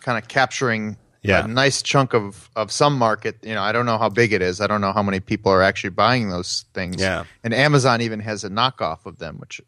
kind 0.00 0.18
of 0.18 0.28
capturing 0.28 0.98
Yeah. 1.22 1.44
a 1.44 1.48
nice 1.48 1.82
chunk 1.82 2.14
of, 2.14 2.48
of 2.56 2.72
some 2.72 2.96
market. 2.96 3.36
You 3.42 3.54
know, 3.54 3.62
I 3.62 3.72
don't 3.72 3.84
know 3.86 3.98
how 3.98 4.08
big 4.08 4.32
it 4.32 4.40
is. 4.42 4.60
I 4.60 4.66
don't 4.66 4.80
know 4.80 4.92
how 4.92 5.02
many 5.02 5.20
people 5.20 5.52
are 5.52 5.62
actually 5.62 5.90
buying 5.90 6.30
those 6.30 6.64
things. 6.72 7.00
Yeah. 7.00 7.24
And 7.44 7.52
Amazon 7.52 8.00
even 8.00 8.20
has 8.20 8.42
a 8.44 8.48
knockoff 8.48 9.04
of 9.06 9.18
them, 9.18 9.36
which 9.38 9.60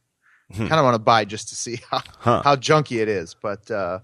I 0.50 0.56
kind 0.56 0.72
of 0.74 0.84
want 0.84 0.94
to 0.94 0.98
buy 0.98 1.24
just 1.24 1.48
to 1.50 1.54
see 1.54 1.78
how, 1.90 2.02
Huh. 2.18 2.42
how 2.44 2.56
junky 2.56 3.00
it 3.02 3.08
is. 3.08 3.34
But 3.34 3.70
uh, 3.70 4.00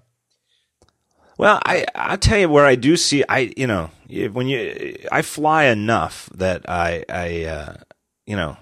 Well, 1.38 1.60
I 1.64 1.86
I'll 1.94 2.18
tell 2.18 2.38
you 2.38 2.48
where 2.48 2.66
I 2.66 2.74
do 2.74 2.96
see 2.96 3.24
I 3.28 3.52
you 3.56 3.66
know 3.66 3.90
when 4.32 4.48
you 4.48 4.96
I 5.12 5.22
fly 5.22 5.64
enough 5.64 6.28
that 6.34 6.68
I 6.68 7.04
I 7.08 7.44
uh, 7.44 7.74
you 8.26 8.36
know 8.36 8.56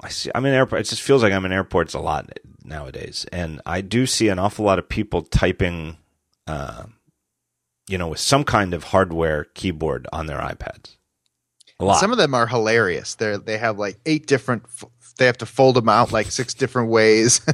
I 0.00 0.08
see 0.08 0.30
I'm 0.34 0.44
in 0.46 0.54
airport. 0.54 0.80
It 0.82 0.88
just 0.88 1.02
feels 1.02 1.22
like 1.22 1.32
I'm 1.32 1.44
in 1.44 1.52
airports 1.52 1.94
a 1.94 2.00
lot 2.00 2.30
nowadays, 2.64 3.26
and 3.32 3.60
I 3.66 3.82
do 3.82 4.06
see 4.06 4.28
an 4.28 4.38
awful 4.38 4.64
lot 4.64 4.78
of 4.78 4.88
people 4.88 5.22
typing, 5.22 5.96
uh, 6.46 6.84
you 7.92 7.98
know, 7.98 8.08
with 8.08 8.20
some 8.20 8.42
kind 8.42 8.72
of 8.72 8.84
hardware 8.84 9.44
keyboard 9.52 10.08
on 10.14 10.24
their 10.24 10.38
iPads. 10.38 10.96
A 11.78 11.84
lot. 11.84 12.00
some 12.00 12.10
of 12.10 12.16
them 12.16 12.34
are 12.34 12.46
hilarious. 12.46 13.16
They 13.16 13.36
they 13.36 13.58
have 13.58 13.78
like 13.78 13.98
eight 14.06 14.26
different. 14.26 14.64
They 15.18 15.26
have 15.26 15.36
to 15.38 15.46
fold 15.46 15.76
them 15.76 15.90
out 15.90 16.10
like 16.10 16.30
six 16.30 16.54
different 16.54 16.88
ways. 16.88 17.40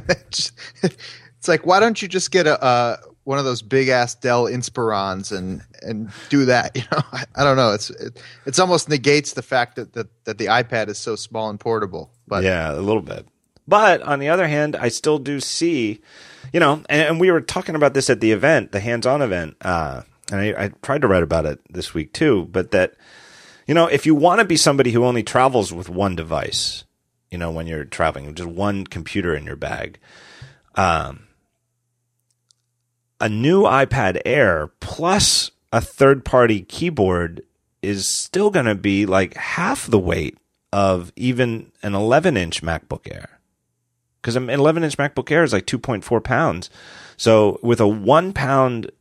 It's 1.39 1.47
like 1.47 1.65
why 1.65 1.79
don't 1.79 2.01
you 2.01 2.09
just 2.09 2.31
get 2.31 2.47
a 2.47 2.61
uh, 2.61 2.97
one 3.23 3.39
of 3.39 3.45
those 3.45 3.61
big 3.61 3.87
ass 3.87 4.13
Dell 4.13 4.43
Inspirons 4.43 5.35
and 5.35 5.61
and 5.81 6.09
do 6.29 6.45
that? 6.45 6.71
You 6.75 6.83
know, 6.91 7.01
I, 7.13 7.23
I 7.35 7.43
don't 7.45 7.55
know. 7.55 7.71
It's 7.73 7.89
it, 7.91 8.21
it's 8.45 8.59
almost 8.59 8.89
negates 8.89 9.33
the 9.33 9.41
fact 9.41 9.77
that, 9.77 9.93
that 9.93 10.07
that 10.25 10.37
the 10.37 10.47
iPad 10.47 10.89
is 10.89 10.97
so 10.97 11.15
small 11.15 11.49
and 11.49 11.59
portable. 11.59 12.11
But 12.27 12.43
yeah, 12.43 12.73
a 12.73 12.81
little 12.81 13.01
bit. 13.01 13.25
But 13.69 14.01
on 14.01 14.19
the 14.19 14.29
other 14.29 14.47
hand, 14.47 14.75
I 14.75 14.89
still 14.89 15.17
do 15.17 15.39
see, 15.39 16.01
you 16.51 16.59
know, 16.59 16.83
and, 16.89 17.01
and 17.03 17.19
we 17.19 17.31
were 17.31 17.39
talking 17.39 17.75
about 17.75 17.93
this 17.93 18.09
at 18.09 18.19
the 18.19 18.31
event, 18.31 18.71
the 18.71 18.79
hands-on 18.79 19.21
event, 19.21 19.55
uh, 19.61 20.01
and 20.31 20.41
I, 20.41 20.65
I 20.65 20.71
tried 20.81 21.01
to 21.01 21.07
write 21.07 21.23
about 21.23 21.45
it 21.45 21.59
this 21.69 21.93
week 21.93 22.13
too. 22.13 22.47
But 22.51 22.71
that, 22.71 22.93
you 23.67 23.73
know, 23.73 23.87
if 23.87 24.05
you 24.05 24.15
want 24.15 24.39
to 24.39 24.45
be 24.45 24.57
somebody 24.57 24.91
who 24.91 25.05
only 25.05 25.23
travels 25.23 25.73
with 25.73 25.89
one 25.89 26.15
device, 26.15 26.83
you 27.31 27.37
know, 27.37 27.51
when 27.51 27.67
you're 27.67 27.85
traveling, 27.85 28.33
just 28.35 28.49
one 28.49 28.85
computer 28.85 29.35
in 29.35 29.45
your 29.45 29.55
bag, 29.55 29.99
um, 30.75 31.27
a 33.19 33.29
new 33.29 33.63
iPad 33.63 34.21
Air 34.25 34.71
plus 34.79 35.51
a 35.71 35.81
third-party 35.81 36.61
keyboard 36.61 37.41
is 37.81 38.07
still 38.07 38.49
going 38.49 38.65
to 38.65 38.75
be 38.75 39.05
like 39.05 39.35
half 39.35 39.87
the 39.87 39.99
weight 39.99 40.37
of 40.71 41.11
even 41.15 41.71
an 41.83 41.95
11 41.95 42.37
inch 42.37 42.61
MacBook 42.61 43.11
Air. 43.11 43.39
Because 44.21 44.35
an 44.35 44.49
11 44.49 44.83
inch 44.83 44.97
MacBook 44.97 45.31
Air 45.31 45.43
is 45.43 45.53
like 45.53 45.65
2.4 45.65 46.23
pounds. 46.23 46.69
So 47.17 47.59
with 47.61 47.79
a 47.79 47.87
one 47.87 48.33
pound 48.33 48.91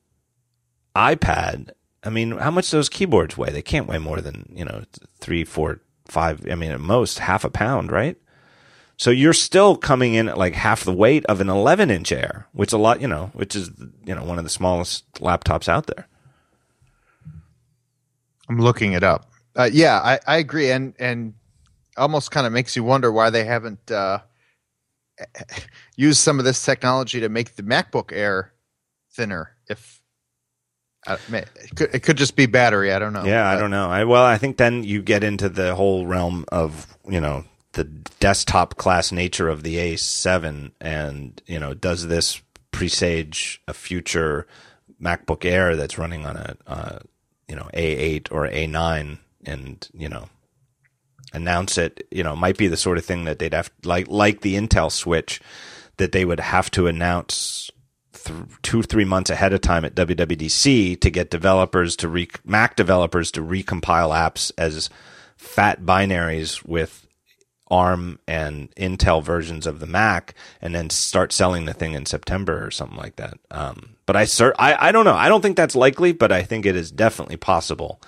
iPad, 0.94 1.70
I 2.04 2.10
mean, 2.10 2.38
how 2.38 2.50
much 2.50 2.70
those 2.70 2.88
keyboards 2.88 3.36
weigh? 3.36 3.50
They 3.50 3.62
can't 3.62 3.86
weigh 3.86 3.98
more 3.98 4.20
than, 4.20 4.52
you 4.54 4.64
know, 4.64 4.84
three, 5.18 5.44
four, 5.44 5.80
five, 6.06 6.46
I 6.50 6.54
mean, 6.54 6.70
at 6.70 6.80
most 6.80 7.18
half 7.18 7.44
a 7.44 7.50
pound, 7.50 7.92
right? 7.92 8.16
So 8.96 9.10
you're 9.10 9.32
still 9.32 9.76
coming 9.76 10.14
in 10.14 10.28
at 10.28 10.36
like 10.36 10.54
half 10.54 10.82
the 10.82 10.92
weight 10.92 11.24
of 11.26 11.40
an 11.40 11.48
11 11.48 11.90
inch 11.90 12.10
Air, 12.10 12.48
which 12.52 12.72
a 12.72 12.78
lot, 12.78 13.00
you 13.00 13.06
know, 13.06 13.30
which 13.32 13.54
is, 13.54 13.70
you 14.04 14.14
know, 14.14 14.24
one 14.24 14.38
of 14.38 14.44
the 14.44 14.50
smallest 14.50 15.10
laptops 15.14 15.68
out 15.68 15.86
there. 15.86 16.08
I'm 18.48 18.58
looking 18.58 18.92
it 18.92 19.04
up. 19.04 19.30
Uh, 19.56 19.68
yeah, 19.72 19.98
I, 19.98 20.18
I 20.26 20.36
agree, 20.38 20.70
and 20.70 20.94
and 20.98 21.34
almost 21.96 22.30
kind 22.30 22.46
of 22.46 22.52
makes 22.52 22.76
you 22.76 22.84
wonder 22.84 23.10
why 23.10 23.30
they 23.30 23.44
haven't 23.44 23.90
uh, 23.90 24.20
used 25.96 26.20
some 26.20 26.38
of 26.38 26.44
this 26.44 26.64
technology 26.64 27.20
to 27.20 27.28
make 27.28 27.56
the 27.56 27.62
MacBook 27.62 28.12
Air 28.12 28.52
thinner. 29.12 29.56
If 29.68 30.00
it 31.08 31.48
could, 31.74 31.94
it 31.94 32.02
could 32.02 32.16
just 32.16 32.36
be 32.36 32.46
battery. 32.46 32.92
I 32.92 32.98
don't 32.98 33.12
know. 33.12 33.24
Yeah, 33.24 33.48
I 33.48 33.58
don't 33.58 33.70
know. 33.70 33.88
I 33.88 34.04
well, 34.04 34.24
I 34.24 34.38
think 34.38 34.56
then 34.56 34.84
you 34.84 35.02
get 35.02 35.24
into 35.24 35.48
the 35.48 35.74
whole 35.74 36.06
realm 36.06 36.44
of 36.48 36.86
you 37.08 37.20
know 37.20 37.44
the 37.72 37.84
desktop 37.84 38.76
class 38.76 39.12
nature 39.12 39.48
of 39.48 39.62
the 39.62 39.76
A7, 39.76 40.72
and 40.80 41.42
you 41.46 41.58
know, 41.58 41.74
does 41.74 42.08
this 42.08 42.40
presage 42.70 43.62
a 43.68 43.74
future 43.74 44.46
MacBook 45.00 45.44
Air 45.44 45.76
that's 45.76 45.98
running 45.98 46.26
on 46.26 46.36
a 46.36 46.56
uh, 46.66 46.98
you 47.48 47.56
know 47.56 47.68
A8 47.74 48.28
or 48.30 48.48
A9, 48.48 49.18
and 49.46 49.88
you 49.94 50.08
know 50.08 50.28
announce 51.32 51.78
it? 51.78 52.06
You 52.10 52.24
know, 52.24 52.34
might 52.36 52.58
be 52.58 52.68
the 52.68 52.76
sort 52.76 52.98
of 52.98 53.04
thing 53.04 53.24
that 53.24 53.38
they'd 53.38 53.54
have 53.54 53.70
like 53.84 54.08
like 54.08 54.40
the 54.40 54.56
Intel 54.56 54.90
Switch 54.90 55.40
that 55.98 56.12
they 56.12 56.24
would 56.24 56.40
have 56.40 56.70
to 56.72 56.86
announce 56.86 57.70
th- 58.28 58.40
two 58.62 58.82
three 58.82 59.04
months 59.06 59.30
ahead 59.30 59.52
of 59.54 59.60
time 59.62 59.84
at 59.84 59.94
WWDC 59.96 61.00
to 61.00 61.10
get 61.10 61.30
developers 61.30 61.96
to 61.96 62.08
re- 62.08 62.28
Mac 62.44 62.76
developers 62.76 63.32
to 63.32 63.42
recompile 63.42 64.10
apps 64.16 64.52
as 64.58 64.90
fat 65.36 65.82
binaries 65.82 66.64
with 66.64 67.06
ARM 67.70 68.18
and 68.28 68.74
Intel 68.76 69.22
versions 69.24 69.66
of 69.66 69.80
the 69.80 69.86
Mac, 69.86 70.34
and 70.62 70.74
then 70.74 70.90
start 70.90 71.32
selling 71.32 71.66
the 71.66 71.74
thing 71.74 71.94
in 71.94 72.06
September 72.06 72.64
or 72.66 72.70
something 72.70 72.98
like 72.98 73.16
that. 73.16 73.38
Um, 73.50 73.96
but 74.06 74.16
I, 74.16 74.24
cer- 74.26 74.54
I 74.58 74.88
I 74.88 74.92
don't 74.92 75.04
know. 75.06 75.14
I 75.14 75.28
don't 75.28 75.42
think 75.42 75.56
that's 75.56 75.76
likely, 75.76 76.12
but 76.12 76.32
I 76.32 76.44
think 76.44 76.66
it 76.66 76.76
is 76.76 76.90
definitely 76.92 77.36
possible. 77.38 78.00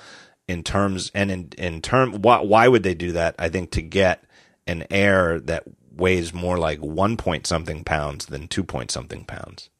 in 0.48 0.62
terms 0.64 1.10
and 1.14 1.30
in 1.30 1.48
in 1.58 1.82
term 1.82 2.22
why 2.22 2.40
why 2.40 2.68
would 2.68 2.82
they 2.82 2.94
do 2.94 3.12
that? 3.12 3.34
I 3.38 3.48
think 3.50 3.70
to 3.72 3.82
get 3.82 4.24
an 4.66 4.84
Air 4.90 5.40
that 5.40 5.64
weighs 5.96 6.32
more 6.34 6.58
like 6.58 6.80
one 6.80 7.16
point 7.16 7.46
something 7.46 7.84
pounds 7.84 8.26
than 8.26 8.48
two 8.48 8.64
point 8.64 8.90
something 8.90 9.24
pounds. 9.24 9.70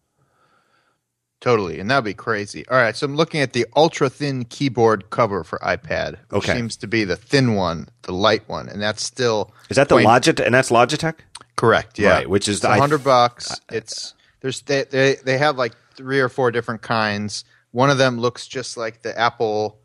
Totally, 1.41 1.81
and 1.81 1.91
that'd 1.91 2.05
be 2.05 2.13
crazy. 2.13 2.69
All 2.69 2.77
right, 2.77 2.95
so 2.95 3.07
I'm 3.07 3.17
looking 3.17 3.41
at 3.41 3.55
the 3.55 3.67
ultra 3.75 4.11
thin 4.11 4.45
keyboard 4.45 5.09
cover 5.09 5.43
for 5.43 5.59
iPad. 5.61 6.19
Which 6.29 6.45
Okay. 6.45 6.55
seems 6.55 6.77
to 6.77 6.87
be 6.87 7.05
the 7.05 7.17
thin 7.17 7.55
one, 7.55 7.89
the 8.03 8.13
light 8.13 8.47
one, 8.47 8.69
and 8.69 8.83
that's 8.83 9.03
still 9.03 9.51
Is 9.71 9.77
that 9.77 9.89
the 9.89 9.97
Logitech? 9.97 10.45
And 10.45 10.55
that's 10.55 10.69
Logitech. 10.71 11.15
Correct. 11.57 11.99
Yeah. 11.99 12.11
Right, 12.11 12.29
which 12.31 12.47
is 12.47 12.61
the- 12.61 12.69
hundred 12.69 13.03
bucks. 13.05 13.59
It's 13.73 14.13
there's 14.43 14.61
they, 14.63 14.85
they 14.85 15.17
they 15.25 15.39
have 15.39 15.57
like 15.57 15.73
three 15.97 16.21
or 16.21 16.29
four 16.29 16.51
different 16.51 16.83
kinds. 16.83 17.45
One 17.73 17.89
of 17.89 17.97
them 17.97 18.19
looks 18.19 18.47
just 18.47 18.77
like 18.77 19.01
the 19.03 19.19
Apple 19.19 19.79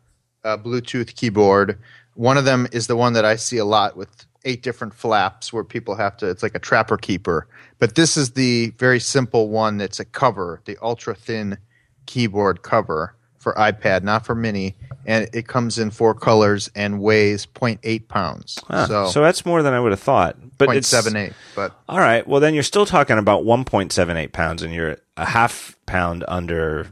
uh, 0.44 0.58
Bluetooth 0.58 1.14
keyboard. 1.16 1.78
One 2.14 2.36
of 2.36 2.44
them 2.44 2.66
is 2.70 2.86
the 2.86 2.96
one 2.96 3.14
that 3.14 3.24
I 3.24 3.36
see 3.36 3.56
a 3.58 3.64
lot 3.64 3.96
with 3.96 4.25
eight 4.46 4.62
different 4.62 4.94
flaps 4.94 5.52
where 5.52 5.64
people 5.64 5.94
have 5.96 6.16
to. 6.18 6.30
It's 6.30 6.42
like 6.42 6.54
a 6.54 6.58
trapper 6.58 6.96
keeper. 6.96 7.46
But 7.78 7.94
this 7.94 8.16
is 8.16 8.30
the 8.30 8.70
very 8.78 9.00
simple 9.00 9.50
one 9.50 9.76
that's 9.76 10.00
a 10.00 10.04
cover, 10.04 10.62
the 10.64 10.78
ultra 10.80 11.14
thin 11.14 11.58
keyboard 12.06 12.62
cover 12.62 13.14
for 13.38 13.52
iPad, 13.54 14.02
not 14.02 14.24
for 14.24 14.34
Mini, 14.34 14.74
and 15.04 15.28
it 15.32 15.46
comes 15.46 15.78
in 15.78 15.90
four 15.90 16.14
colors 16.14 16.68
and 16.74 17.00
weighs 17.00 17.46
0.8 17.46 18.08
pounds. 18.08 18.58
Huh. 18.66 18.86
So, 18.86 19.06
So, 19.08 19.20
that's 19.22 19.46
more 19.46 19.62
than 19.62 19.72
I 19.72 19.78
would 19.78 19.92
have 19.92 20.00
thought. 20.00 20.36
But 20.58 20.74
it's 20.74 20.92
0.78. 20.92 21.32
But 21.54 21.78
All 21.88 22.00
right. 22.00 22.26
Well, 22.26 22.40
then 22.40 22.54
you're 22.54 22.62
still 22.64 22.86
talking 22.86 23.18
about 23.18 23.44
1.78 23.44 24.32
pounds, 24.32 24.62
and 24.62 24.74
you're 24.74 24.96
a 25.16 25.26
half 25.26 25.76
pound 25.86 26.24
under 26.26 26.88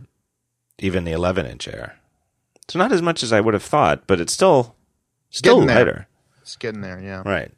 even 0.79 1.05
the 1.05 1.13
11 1.13 1.47
inch 1.47 1.67
Air. 1.67 1.97
So 2.69 2.79
not 2.79 2.93
as 2.93 3.03
much 3.03 3.23
as 3.23 3.33
I 3.33 3.41
would 3.41 3.55
have 3.55 3.63
thought, 3.63 4.07
but 4.07 4.21
it's 4.21 4.33
still 4.33 4.75
still 5.31 5.65
lighter. 5.65 6.07
It's 6.45 6.57
getting 6.57 6.83
there. 6.83 7.01
Yeah. 7.01 7.23
Right. 7.25 7.51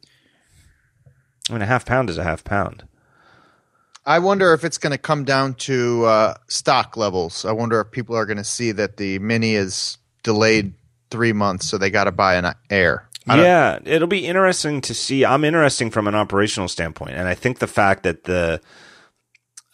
I 1.49 1.53
mean, 1.53 1.61
a 1.61 1.65
half 1.65 1.85
pound 1.85 2.09
is 2.09 2.17
a 2.17 2.23
half 2.23 2.43
pound. 2.43 2.87
I 4.05 4.19
wonder 4.19 4.53
if 4.53 4.63
it's 4.63 4.77
going 4.77 4.91
to 4.91 4.97
come 4.97 5.25
down 5.25 5.55
to 5.55 6.05
uh, 6.05 6.33
stock 6.47 6.95
levels. 6.95 7.43
I 7.43 7.51
wonder 7.51 7.81
if 7.81 7.91
people 7.91 8.15
are 8.15 8.25
going 8.25 8.37
to 8.37 8.43
see 8.45 8.71
that 8.71 8.95
the 8.95 9.19
Mini 9.19 9.53
is 9.55 9.97
delayed 10.23 10.73
three 11.11 11.33
months, 11.33 11.67
so 11.67 11.77
they 11.77 11.89
got 11.89 12.05
to 12.05 12.13
buy 12.13 12.35
an 12.35 12.53
Air. 12.69 13.09
Yeah, 13.27 13.79
it'll 13.83 14.07
be 14.07 14.25
interesting 14.25 14.79
to 14.81 14.93
see. 14.93 15.25
I'm 15.25 15.43
interesting 15.43 15.91
from 15.91 16.07
an 16.07 16.15
operational 16.15 16.69
standpoint, 16.69 17.15
and 17.15 17.27
I 17.27 17.35
think 17.35 17.59
the 17.59 17.67
fact 17.67 18.03
that 18.03 18.23
the 18.23 18.61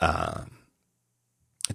uh, 0.02 0.46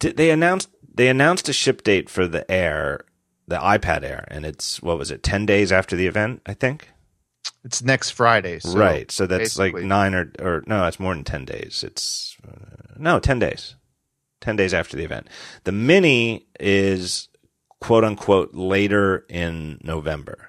did- 0.00 0.16
they 0.16 0.30
announced 0.30 0.68
they 0.92 1.06
announced 1.08 1.48
a 1.48 1.52
ship 1.52 1.84
date 1.84 2.10
for 2.10 2.26
the 2.26 2.48
Air, 2.50 3.04
the 3.46 3.58
iPad 3.58 4.02
Air, 4.02 4.26
and 4.28 4.44
it's 4.44 4.82
what 4.82 4.98
was 4.98 5.12
it, 5.12 5.22
ten 5.22 5.46
days 5.46 5.70
after 5.70 5.94
the 5.94 6.08
event, 6.08 6.42
I 6.44 6.54
think. 6.54 6.90
It's 7.64 7.82
next 7.82 8.10
Friday. 8.10 8.60
So 8.60 8.76
right, 8.78 9.10
so 9.10 9.26
that's 9.26 9.58
like 9.58 9.74
nine 9.74 10.14
or 10.14 10.32
or 10.38 10.64
no, 10.66 10.86
it's 10.86 11.00
more 11.00 11.14
than 11.14 11.24
ten 11.24 11.44
days. 11.44 11.84
It's 11.86 12.36
uh, 12.46 12.94
no 12.96 13.18
ten 13.18 13.38
days, 13.38 13.74
ten 14.40 14.56
days 14.56 14.72
after 14.72 14.96
the 14.96 15.04
event. 15.04 15.28
The 15.64 15.72
Mini 15.72 16.46
is 16.60 17.28
quote 17.80 18.04
unquote 18.04 18.54
later 18.54 19.24
in 19.28 19.78
November 19.82 20.48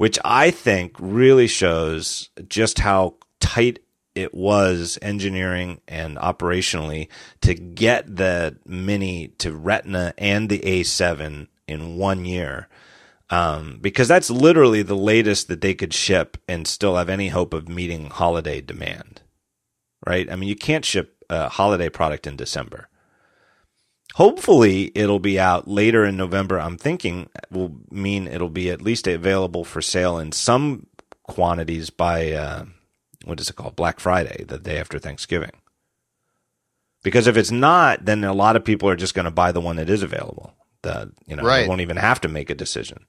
which 0.00 0.18
I 0.24 0.50
think 0.50 0.96
really 0.98 1.46
shows 1.46 2.30
just 2.48 2.78
how 2.78 3.16
tight 3.38 3.80
it 4.14 4.32
was 4.32 4.98
engineering 5.02 5.82
and 5.86 6.16
operationally 6.16 7.08
to 7.42 7.52
get 7.52 8.16
the 8.16 8.56
Mini 8.64 9.28
to 9.40 9.54
Retina 9.54 10.14
and 10.16 10.48
the 10.48 10.60
A7 10.60 11.48
in 11.68 11.96
one 11.98 12.24
year. 12.24 12.70
Um, 13.30 13.78
because 13.80 14.08
that's 14.08 14.28
literally 14.30 14.82
the 14.82 14.96
latest 14.96 15.46
that 15.48 15.60
they 15.60 15.72
could 15.74 15.94
ship 15.94 16.36
and 16.48 16.66
still 16.66 16.96
have 16.96 17.08
any 17.08 17.28
hope 17.28 17.54
of 17.54 17.68
meeting 17.68 18.10
holiday 18.10 18.60
demand. 18.60 19.22
Right? 20.04 20.30
I 20.30 20.34
mean, 20.36 20.48
you 20.48 20.56
can't 20.56 20.84
ship 20.84 21.16
a 21.30 21.48
holiday 21.48 21.88
product 21.88 22.26
in 22.26 22.36
December. 22.36 22.88
Hopefully, 24.14 24.90
it'll 24.96 25.20
be 25.20 25.38
out 25.38 25.68
later 25.68 26.04
in 26.04 26.16
November. 26.16 26.58
I'm 26.58 26.76
thinking 26.76 27.28
will 27.50 27.76
mean 27.90 28.26
it'll 28.26 28.48
be 28.50 28.68
at 28.68 28.82
least 28.82 29.06
available 29.06 29.64
for 29.64 29.80
sale 29.80 30.18
in 30.18 30.32
some 30.32 30.86
quantities 31.22 31.90
by 31.90 32.32
uh, 32.32 32.64
what 33.24 33.38
is 33.38 33.48
it 33.48 33.54
called 33.54 33.76
Black 33.76 34.00
Friday, 34.00 34.44
the 34.48 34.58
day 34.58 34.78
after 34.78 34.98
Thanksgiving. 34.98 35.52
Because 37.04 37.28
if 37.28 37.36
it's 37.36 37.52
not, 37.52 38.04
then 38.04 38.24
a 38.24 38.34
lot 38.34 38.56
of 38.56 38.64
people 38.64 38.88
are 38.88 38.96
just 38.96 39.14
going 39.14 39.24
to 39.26 39.30
buy 39.30 39.52
the 39.52 39.60
one 39.60 39.76
that 39.76 39.88
is 39.88 40.02
available. 40.02 40.54
The 40.82 41.12
you 41.26 41.36
know 41.36 41.44
Right. 41.44 41.62
they 41.62 41.68
won't 41.68 41.80
even 41.82 41.96
have 41.98 42.20
to 42.22 42.28
make 42.28 42.50
a 42.50 42.54
decision. 42.54 43.06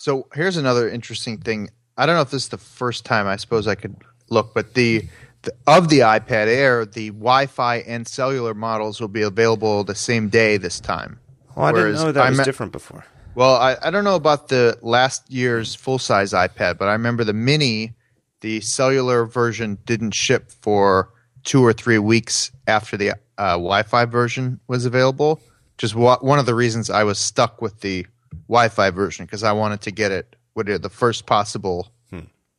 So 0.00 0.26
here's 0.32 0.56
another 0.56 0.88
interesting 0.88 1.36
thing. 1.36 1.68
I 1.98 2.06
don't 2.06 2.14
know 2.14 2.22
if 2.22 2.30
this 2.30 2.44
is 2.44 2.48
the 2.48 2.56
first 2.56 3.04
time. 3.04 3.26
I 3.26 3.36
suppose 3.36 3.68
I 3.68 3.74
could 3.74 3.96
look, 4.30 4.54
but 4.54 4.72
the, 4.72 5.06
the 5.42 5.52
of 5.66 5.90
the 5.90 5.98
iPad 5.98 6.46
Air, 6.46 6.86
the 6.86 7.10
Wi-Fi 7.10 7.76
and 7.80 8.08
cellular 8.08 8.54
models 8.54 8.98
will 8.98 9.08
be 9.08 9.20
available 9.20 9.84
the 9.84 9.94
same 9.94 10.30
day 10.30 10.56
this 10.56 10.80
time. 10.80 11.20
Well, 11.54 11.66
I 11.66 11.72
Whereas 11.72 11.98
didn't 11.98 12.06
know 12.06 12.12
that 12.12 12.26
I 12.26 12.30
was 12.30 12.38
me- 12.38 12.44
different 12.44 12.72
before. 12.72 13.04
Well, 13.34 13.56
I, 13.56 13.76
I 13.82 13.90
don't 13.90 14.04
know 14.04 14.14
about 14.14 14.48
the 14.48 14.78
last 14.80 15.30
year's 15.30 15.74
full 15.74 15.98
size 15.98 16.32
iPad, 16.32 16.78
but 16.78 16.88
I 16.88 16.92
remember 16.92 17.22
the 17.22 17.34
mini, 17.34 17.92
the 18.40 18.62
cellular 18.62 19.26
version 19.26 19.76
didn't 19.84 20.14
ship 20.14 20.50
for 20.62 21.12
two 21.44 21.62
or 21.62 21.74
three 21.74 21.98
weeks 21.98 22.50
after 22.66 22.96
the 22.96 23.10
uh, 23.36 23.50
Wi 23.52 23.82
Fi 23.82 24.06
version 24.06 24.60
was 24.66 24.86
available. 24.86 25.42
Just 25.76 25.94
wa- 25.94 26.20
one 26.22 26.38
of 26.38 26.46
the 26.46 26.54
reasons 26.54 26.88
I 26.88 27.04
was 27.04 27.18
stuck 27.18 27.60
with 27.60 27.82
the 27.82 28.06
Wi 28.48 28.68
Fi 28.68 28.90
version 28.90 29.24
because 29.26 29.42
I 29.42 29.52
wanted 29.52 29.80
to 29.82 29.90
get 29.90 30.12
it 30.12 30.36
the 30.56 30.90
first 30.90 31.26
possible 31.26 31.90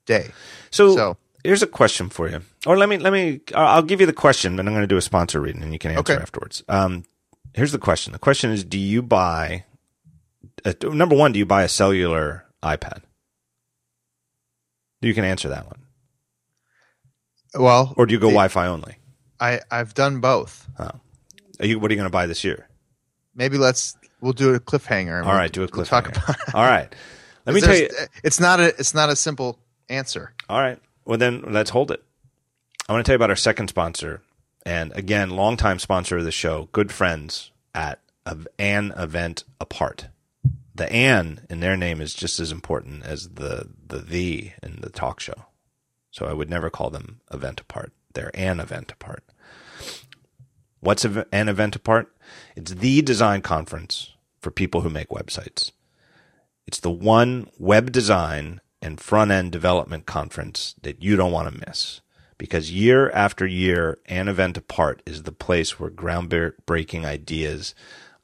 day. 0.06 0.32
So, 0.72 0.96
So- 0.96 1.18
here's 1.44 1.62
a 1.64 1.68
question 1.68 2.10
for 2.10 2.28
you, 2.30 2.42
or 2.66 2.78
let 2.78 2.90
me 2.90 2.98
let 2.98 3.14
me. 3.14 3.42
I'll 3.56 3.84
give 3.84 4.00
you 4.00 4.08
the 4.08 4.14
question, 4.14 4.56
but 4.56 4.66
I'm 4.66 4.74
going 4.74 4.82
to 4.84 4.88
do 4.88 4.98
a 4.98 5.02
sponsor 5.02 5.40
reading, 5.40 5.62
and 5.64 5.72
you 5.74 5.80
can 5.80 5.92
answer 5.92 6.14
Okay. 6.14 6.22
afterwards. 6.22 6.64
Um, 6.68 7.04
here's 7.54 7.72
the 7.72 7.78
question. 7.80 8.12
The 8.14 8.20
question 8.20 8.50
is: 8.52 8.64
Do 8.64 8.80
you 8.80 9.02
buy? 9.02 9.66
Uh, 10.66 10.74
number 10.84 11.16
one, 11.16 11.32
do 11.32 11.40
you 11.40 11.46
buy 11.46 11.64
a 11.64 11.68
cellular 11.70 12.46
iPad? 12.64 13.02
You 15.02 15.14
can 15.14 15.24
answer 15.26 15.50
that 15.50 15.66
one, 15.66 15.80
Well, 17.56 17.94
or 17.98 18.06
do 18.06 18.14
you 18.14 18.20
go 18.20 18.28
the- 18.28 18.34
Wi-Fi 18.34 18.68
only? 18.68 18.98
I, 19.40 19.62
I've 19.72 19.94
done 19.96 20.20
both. 20.20 20.68
Are 20.80 21.00
you? 21.62 21.80
What 21.80 21.90
are 21.90 21.94
you 21.94 21.98
going 21.98 22.10
to 22.10 22.12
buy 22.12 22.28
this 22.28 22.44
year? 22.44 22.68
Maybe 23.36 23.58
let's 23.58 23.96
we'll 24.22 24.34
do 24.34 24.54
a 24.54 24.60
cliffhanger. 24.60 25.26
All 25.26 25.34
right, 25.34 25.56
we'll- 25.56 25.68
do 25.68 25.74
a 25.74 25.78
we'll 25.78 25.86
talk 25.86 26.06
cliffhanger. 26.06 26.24
about. 26.46 26.56
All 26.56 26.66
right, 26.66 26.94
let 27.46 27.56
me 27.56 27.62
tell 27.62 27.76
you. 27.76 27.90
Eh, 27.98 28.06
it's 28.24 28.40
not 28.40 28.60
a 28.60 28.68
it's 28.80 28.94
not 28.94 29.10
a 29.10 29.16
simple 29.16 29.60
answer. 29.90 30.34
All 30.48 30.62
right. 30.62 30.80
Well, 31.06 31.18
then 31.18 31.44
let's 31.48 31.72
hold 31.72 31.92
it. 31.92 32.04
I 32.88 32.94
want 32.94 33.06
to 33.06 33.10
tell 33.10 33.14
you 33.14 33.18
about 33.18 33.30
our 33.32 33.36
second 33.36 33.68
sponsor, 33.70 34.22
and 34.66 34.92
again, 34.96 35.30
longtime 35.32 35.80
sponsor 35.80 36.18
of 36.18 36.24
the 36.24 36.32
show, 36.32 36.70
good 36.72 36.92
friends 36.92 37.52
at 37.74 38.00
An 38.60 38.94
Event 38.98 39.44
Apart. 39.60 40.08
The 40.76 40.92
An 40.92 41.46
in 41.50 41.60
their 41.60 41.76
name 41.76 42.00
is 42.02 42.14
just 42.14 42.40
as 42.40 42.52
important 42.52 43.04
as 43.04 43.30
the 43.30 43.70
the 43.88 43.98
the 43.98 44.52
in 44.64 44.80
the 44.82 44.90
talk 44.90 45.20
show. 45.20 45.46
So 46.12 46.26
I 46.26 46.34
would 46.34 46.50
never 46.50 46.70
call 46.70 46.90
them 46.90 47.22
Event 47.34 47.62
Apart. 47.62 47.92
They're 48.14 48.32
An 48.34 48.60
Event 48.60 48.92
Apart. 48.92 49.24
What's 50.80 51.06
An 51.06 51.26
Event 51.50 51.76
Apart? 51.76 52.14
It's 52.56 52.74
the 52.74 53.02
design 53.02 53.42
conference 53.42 54.14
for 54.40 54.52
people 54.52 54.82
who 54.82 54.90
make 54.90 55.10
websites. 55.10 55.72
It's 56.68 56.80
the 56.80 56.92
one 56.92 57.50
web 57.58 57.92
design 57.92 58.62
and 58.82 59.00
front 59.00 59.32
end 59.32 59.52
development 59.52 60.06
conference 60.06 60.76
that 60.82 61.04
you 61.04 61.16
don't 61.16 61.32
want 61.32 61.54
to 61.54 61.64
miss. 61.68 62.02
Because 62.38 62.72
year 62.72 63.12
after 63.12 63.46
year, 63.46 64.00
An 64.08 64.28
Event 64.28 64.58
Apart 64.58 65.04
is 65.06 65.24
the 65.24 65.32
place 65.32 65.80
where 65.80 65.92
groundbreaking 65.92 67.06
ideas 67.06 67.76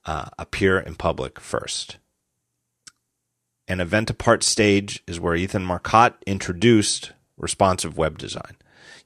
uh, 0.05 0.29
appear 0.39 0.79
in 0.79 0.95
public 0.95 1.39
first. 1.39 1.97
An 3.67 3.79
Event 3.79 4.09
Apart 4.09 4.43
stage 4.43 5.03
is 5.05 5.19
where 5.19 5.35
Ethan 5.35 5.65
Marcotte 5.65 6.23
introduced 6.25 7.11
responsive 7.37 7.97
web 7.97 8.17
design. 8.17 8.56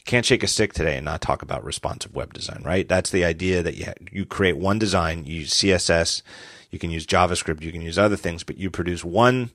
You 0.01 0.05
can't 0.05 0.25
shake 0.25 0.41
a 0.41 0.47
stick 0.47 0.73
today 0.73 0.97
and 0.97 1.05
not 1.05 1.21
talk 1.21 1.43
about 1.43 1.63
responsive 1.63 2.15
web 2.15 2.33
design, 2.33 2.63
right? 2.65 2.89
That's 2.89 3.11
the 3.11 3.23
idea 3.23 3.61
that 3.61 3.77
you 3.77 3.93
you 4.11 4.25
create 4.25 4.57
one 4.57 4.79
design, 4.79 5.25
you 5.25 5.41
use 5.41 5.53
CSS, 5.53 6.23
you 6.71 6.79
can 6.79 6.89
use 6.89 7.05
JavaScript, 7.05 7.61
you 7.61 7.71
can 7.71 7.83
use 7.83 7.99
other 7.99 8.15
things, 8.15 8.43
but 8.43 8.57
you 8.57 8.71
produce 8.71 9.05
one 9.05 9.51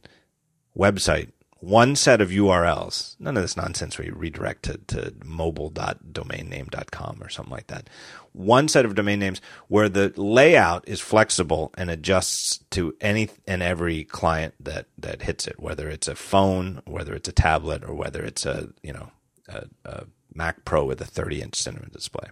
website, 0.79 1.33
one 1.59 1.97
set 1.97 2.21
of 2.21 2.29
URLs. 2.29 3.17
None 3.19 3.37
of 3.37 3.43
this 3.43 3.57
nonsense 3.57 3.99
where 3.99 4.07
you 4.07 4.15
redirect 4.15 4.63
to, 4.65 4.79
to 4.87 5.15
mobile.domainname.com 5.25 7.19
or 7.21 7.29
something 7.29 7.53
like 7.53 7.67
that. 7.67 7.91
One 8.33 8.69
set 8.69 8.85
of 8.85 8.95
domain 8.95 9.19
names 9.19 9.41
where 9.67 9.89
the 9.89 10.13
layout 10.17 10.87
is 10.87 11.01
flexible 11.01 11.73
and 11.77 11.91
adjusts 11.91 12.59
to 12.71 12.95
any 13.01 13.31
and 13.49 13.65
every 13.65 14.05
client 14.05 14.55
that, 14.61 14.87
that 14.97 15.23
hits 15.23 15.49
it, 15.49 15.59
whether 15.59 15.89
it's 15.89 16.07
a 16.07 16.15
phone, 16.15 16.83
whether 16.85 17.15
it's 17.15 17.29
a 17.29 17.33
tablet, 17.33 17.83
or 17.83 17.95
whether 17.95 18.23
it's 18.23 18.47
a, 18.47 18.69
you 18.85 18.93
know, 18.93 19.11
a, 19.49 19.65
a 19.85 20.05
Mac 20.37 20.65
Pro 20.65 20.85
with 20.85 21.01
a 21.01 21.05
30 21.05 21.43
inch 21.43 21.57
cinema 21.57 21.87
display. 21.87 22.29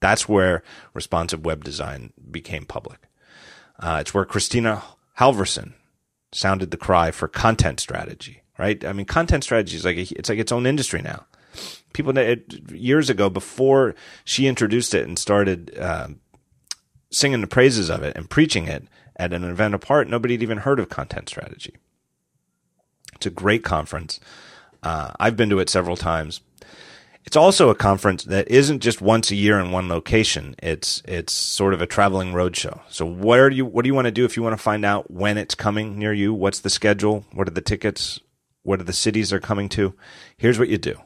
That's 0.00 0.28
where 0.28 0.62
responsive 0.92 1.44
web 1.44 1.64
design 1.64 2.12
became 2.30 2.66
public. 2.66 2.98
Uh, 3.78 3.98
it's 4.00 4.12
where 4.12 4.26
Kristina 4.26 4.82
Halvorson 5.18 5.72
sounded 6.32 6.70
the 6.70 6.76
cry 6.76 7.10
for 7.10 7.28
content 7.28 7.80
strategy, 7.80 8.42
right? 8.58 8.84
I 8.84 8.92
mean, 8.92 9.06
content 9.06 9.44
strategy 9.44 9.76
is 9.76 9.84
like 9.84 9.96
a, 9.96 10.18
it's 10.18 10.28
like 10.28 10.38
its 10.38 10.52
own 10.52 10.66
industry 10.66 11.00
now. 11.00 11.26
People 11.92 12.16
it, 12.18 12.70
years 12.72 13.08
ago, 13.08 13.30
before 13.30 13.94
she 14.24 14.48
introduced 14.48 14.94
it 14.94 15.06
and 15.06 15.18
started 15.18 15.76
uh, 15.78 16.08
singing 17.10 17.40
the 17.40 17.46
praises 17.46 17.88
of 17.88 18.02
it 18.02 18.16
and 18.16 18.28
preaching 18.28 18.66
it 18.66 18.88
at 19.16 19.32
an 19.32 19.44
event 19.44 19.74
apart, 19.74 20.08
nobody 20.08 20.34
had 20.34 20.42
even 20.42 20.58
heard 20.58 20.80
of 20.80 20.88
content 20.88 21.28
strategy. 21.28 21.74
It's 23.14 23.26
a 23.26 23.30
great 23.30 23.62
conference. 23.62 24.18
Uh, 24.82 25.12
I've 25.20 25.36
been 25.36 25.50
to 25.50 25.60
it 25.60 25.70
several 25.70 25.96
times. 25.96 26.40
It's 27.24 27.36
also 27.36 27.70
a 27.70 27.74
conference 27.74 28.24
that 28.24 28.48
isn't 28.48 28.80
just 28.80 29.00
once 29.00 29.30
a 29.30 29.34
year 29.34 29.58
in 29.58 29.70
one 29.70 29.88
location. 29.88 30.54
It's 30.62 31.02
it's 31.06 31.32
sort 31.32 31.72
of 31.72 31.80
a 31.80 31.86
traveling 31.86 32.32
roadshow. 32.32 32.80
So 32.90 33.06
where 33.06 33.48
do 33.48 33.56
you 33.56 33.64
what 33.64 33.82
do 33.82 33.88
you 33.88 33.94
want 33.94 34.04
to 34.06 34.12
do 34.12 34.26
if 34.26 34.36
you 34.36 34.42
want 34.42 34.56
to 34.56 34.62
find 34.62 34.84
out 34.84 35.10
when 35.10 35.38
it's 35.38 35.54
coming 35.54 35.98
near 35.98 36.12
you? 36.12 36.34
What's 36.34 36.60
the 36.60 36.70
schedule? 36.70 37.24
What 37.32 37.48
are 37.48 37.52
the 37.52 37.62
tickets? 37.62 38.20
What 38.62 38.80
are 38.80 38.84
the 38.84 38.92
cities 38.92 39.30
they're 39.30 39.40
coming 39.40 39.68
to? 39.70 39.94
Here's 40.36 40.58
what 40.58 40.68
you 40.68 40.78
do. 40.78 40.96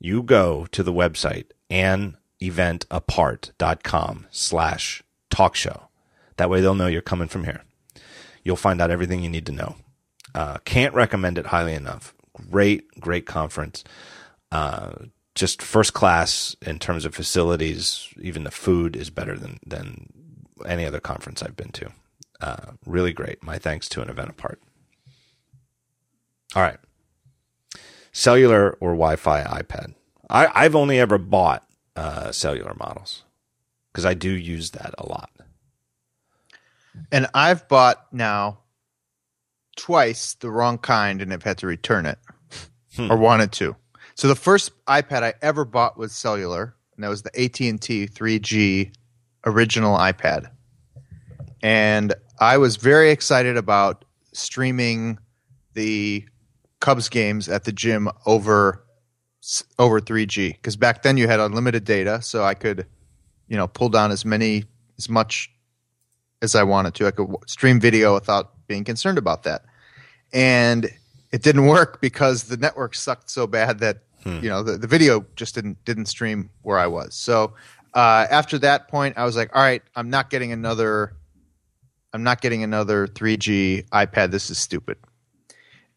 You 0.00 0.22
go 0.22 0.66
to 0.72 0.82
the 0.82 0.92
website 0.92 1.46
aneventapart.com 1.70 4.26
slash 4.30 5.02
talk 5.28 5.54
show. 5.54 5.88
That 6.38 6.50
way 6.50 6.60
they'll 6.60 6.74
know 6.74 6.86
you're 6.86 7.02
coming 7.02 7.28
from 7.28 7.44
here. 7.44 7.62
You'll 8.42 8.56
find 8.56 8.80
out 8.80 8.90
everything 8.90 9.22
you 9.22 9.28
need 9.28 9.46
to 9.46 9.52
know. 9.52 9.76
Uh, 10.34 10.58
can't 10.64 10.94
recommend 10.94 11.36
it 11.36 11.46
highly 11.46 11.74
enough. 11.74 12.14
Great, 12.50 12.88
great 13.00 13.26
conference. 13.26 13.84
Uh, 14.50 14.92
just 15.38 15.62
first 15.62 15.94
class 15.94 16.56
in 16.62 16.78
terms 16.78 17.04
of 17.04 17.14
facilities. 17.14 18.08
Even 18.20 18.44
the 18.44 18.50
food 18.50 18.96
is 18.96 19.08
better 19.08 19.38
than 19.38 19.58
than 19.64 20.12
any 20.66 20.84
other 20.84 21.00
conference 21.00 21.42
I've 21.42 21.56
been 21.56 21.70
to. 21.72 21.92
Uh, 22.40 22.72
really 22.84 23.12
great. 23.12 23.42
My 23.42 23.58
thanks 23.58 23.88
to 23.90 24.02
an 24.02 24.10
event 24.10 24.30
apart. 24.30 24.60
All 26.56 26.62
right, 26.62 26.78
cellular 28.12 28.72
or 28.80 28.90
Wi-Fi 28.90 29.42
iPad. 29.44 29.94
I, 30.28 30.48
I've 30.54 30.74
only 30.74 30.98
ever 30.98 31.18
bought 31.18 31.64
uh, 31.94 32.32
cellular 32.32 32.74
models 32.74 33.24
because 33.92 34.04
I 34.04 34.14
do 34.14 34.30
use 34.30 34.72
that 34.72 34.94
a 34.98 35.08
lot. 35.08 35.30
And 37.12 37.28
I've 37.32 37.68
bought 37.68 38.06
now 38.12 38.58
twice 39.76 40.34
the 40.34 40.50
wrong 40.50 40.78
kind 40.78 41.22
and 41.22 41.30
have 41.30 41.44
had 41.44 41.58
to 41.58 41.66
return 41.66 42.06
it 42.06 42.18
hmm. 42.96 43.10
or 43.10 43.16
wanted 43.16 43.52
to. 43.52 43.76
So 44.18 44.26
the 44.26 44.34
first 44.34 44.72
iPad 44.86 45.22
I 45.22 45.34
ever 45.42 45.64
bought 45.64 45.96
was 45.96 46.10
cellular, 46.10 46.74
and 46.96 47.04
that 47.04 47.08
was 47.08 47.22
the 47.22 47.30
AT&T 47.40 48.08
3G 48.08 48.92
original 49.46 49.96
iPad. 49.96 50.50
And 51.62 52.14
I 52.40 52.58
was 52.58 52.78
very 52.78 53.12
excited 53.12 53.56
about 53.56 54.04
streaming 54.32 55.20
the 55.74 56.26
Cubs 56.80 57.08
games 57.08 57.48
at 57.48 57.62
the 57.62 57.70
gym 57.70 58.08
over 58.26 58.84
over 59.78 60.00
3G 60.00 60.54
because 60.54 60.74
back 60.74 61.04
then 61.04 61.16
you 61.16 61.28
had 61.28 61.38
unlimited 61.38 61.84
data, 61.84 62.20
so 62.20 62.42
I 62.42 62.54
could, 62.54 62.88
you 63.46 63.56
know, 63.56 63.68
pull 63.68 63.88
down 63.88 64.10
as 64.10 64.24
many 64.24 64.64
as 64.98 65.08
much 65.08 65.48
as 66.42 66.56
I 66.56 66.64
wanted 66.64 66.94
to. 66.96 67.06
I 67.06 67.12
could 67.12 67.28
stream 67.46 67.78
video 67.78 68.14
without 68.14 68.66
being 68.66 68.82
concerned 68.82 69.16
about 69.16 69.44
that, 69.44 69.62
and 70.32 70.90
it 71.30 71.42
didn't 71.44 71.66
work 71.66 72.00
because 72.00 72.44
the 72.44 72.56
network 72.56 72.96
sucked 72.96 73.30
so 73.30 73.46
bad 73.46 73.78
that 73.78 74.02
Hmm. 74.28 74.44
You 74.44 74.50
know, 74.50 74.62
the, 74.62 74.76
the 74.76 74.86
video 74.86 75.24
just 75.36 75.54
didn't 75.54 75.84
didn't 75.84 76.06
stream 76.06 76.50
where 76.62 76.78
I 76.78 76.86
was. 76.86 77.14
So 77.14 77.54
uh, 77.94 78.26
after 78.30 78.58
that 78.58 78.88
point, 78.88 79.16
I 79.16 79.24
was 79.24 79.36
like, 79.36 79.54
all 79.54 79.62
right, 79.62 79.82
I'm 79.96 80.10
not 80.10 80.30
getting 80.30 80.52
another. 80.52 81.14
I'm 82.12 82.22
not 82.22 82.40
getting 82.40 82.62
another 82.62 83.06
3G 83.06 83.88
iPad. 83.90 84.30
This 84.30 84.50
is 84.50 84.58
stupid. 84.58 84.98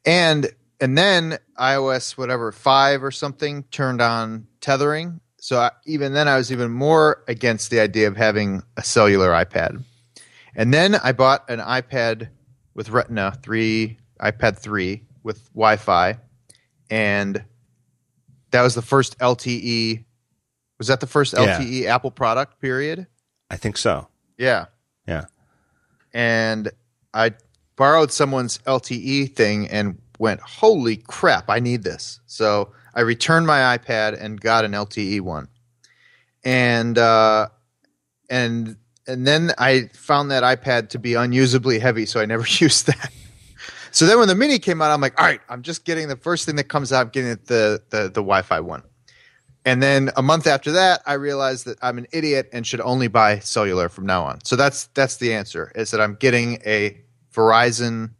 And 0.05 0.49
and 0.79 0.97
then 0.97 1.37
iOS 1.59 2.17
whatever 2.17 2.51
five 2.51 3.03
or 3.03 3.11
something 3.11 3.63
turned 3.71 4.01
on 4.01 4.47
tethering. 4.61 5.19
So 5.39 5.59
I, 5.59 5.71
even 5.85 6.13
then, 6.13 6.27
I 6.27 6.37
was 6.37 6.51
even 6.51 6.71
more 6.71 7.23
against 7.27 7.71
the 7.71 7.79
idea 7.79 8.07
of 8.07 8.15
having 8.15 8.61
a 8.77 8.83
cellular 8.83 9.29
iPad. 9.29 9.83
And 10.55 10.73
then 10.73 10.95
I 10.95 11.13
bought 11.13 11.49
an 11.49 11.59
iPad 11.59 12.29
with 12.73 12.89
Retina 12.89 13.37
three, 13.41 13.97
iPad 14.19 14.57
three 14.59 15.03
with 15.23 15.43
Wi-Fi, 15.53 16.17
and 16.89 17.43
that 18.51 18.61
was 18.61 18.75
the 18.75 18.81
first 18.81 19.17
LTE. 19.19 20.03
Was 20.77 20.87
that 20.87 20.99
the 20.99 21.07
first 21.07 21.33
yeah. 21.33 21.59
LTE 21.59 21.85
Apple 21.85 22.11
product? 22.11 22.59
Period. 22.59 23.07
I 23.49 23.57
think 23.57 23.77
so. 23.77 24.07
Yeah. 24.37 24.65
Yeah. 25.07 25.25
And 26.13 26.71
I 27.13 27.33
borrowed 27.75 28.11
someone's 28.11 28.59
LTE 28.59 29.35
thing 29.35 29.67
and 29.69 29.99
went, 30.19 30.41
"Holy 30.41 30.97
crap! 30.97 31.49
I 31.49 31.59
need 31.59 31.83
this." 31.83 32.19
So 32.25 32.71
I 32.93 33.01
returned 33.01 33.47
my 33.47 33.77
iPad 33.77 34.21
and 34.21 34.39
got 34.39 34.65
an 34.65 34.71
LTE 34.71 35.21
one, 35.21 35.47
and 36.43 36.97
uh, 36.97 37.49
and 38.29 38.75
and 39.07 39.27
then 39.27 39.51
I 39.57 39.89
found 39.93 40.31
that 40.31 40.43
iPad 40.43 40.89
to 40.89 40.99
be 40.99 41.13
unusably 41.13 41.79
heavy, 41.79 42.05
so 42.05 42.19
I 42.19 42.25
never 42.25 42.45
used 42.47 42.87
that. 42.87 43.11
So 43.91 44.05
then 44.05 44.19
when 44.19 44.27
the 44.27 44.35
mini 44.35 44.59
came 44.59 44.81
out, 44.81 44.91
I'm 44.91 45.01
like, 45.01 45.19
all 45.19 45.25
right, 45.25 45.41
I'm 45.49 45.61
just 45.61 45.85
getting 45.85 46.07
the 46.07 46.15
first 46.15 46.45
thing 46.45 46.55
that 46.55 46.65
comes 46.65 46.91
out, 46.93 47.07
I'm 47.07 47.09
getting 47.09 47.31
the, 47.45 47.81
the, 47.89 48.03
the 48.03 48.21
Wi-Fi 48.21 48.59
one. 48.61 48.83
And 49.63 49.81
then 49.81 50.09
a 50.17 50.21
month 50.21 50.47
after 50.47 50.71
that, 50.71 51.01
I 51.05 51.13
realized 51.13 51.65
that 51.65 51.77
I'm 51.81 51.97
an 51.97 52.07
idiot 52.11 52.49
and 52.51 52.65
should 52.65 52.81
only 52.81 53.07
buy 53.07 53.39
cellular 53.39 53.89
from 53.89 54.05
now 54.05 54.23
on. 54.23 54.43
So 54.43 54.55
that's 54.55 54.87
that's 54.87 55.17
the 55.17 55.33
answer. 55.33 55.71
Is 55.75 55.91
that 55.91 56.01
I'm 56.01 56.15
getting 56.15 56.59
a 56.65 56.97
Verizon, 57.31 58.11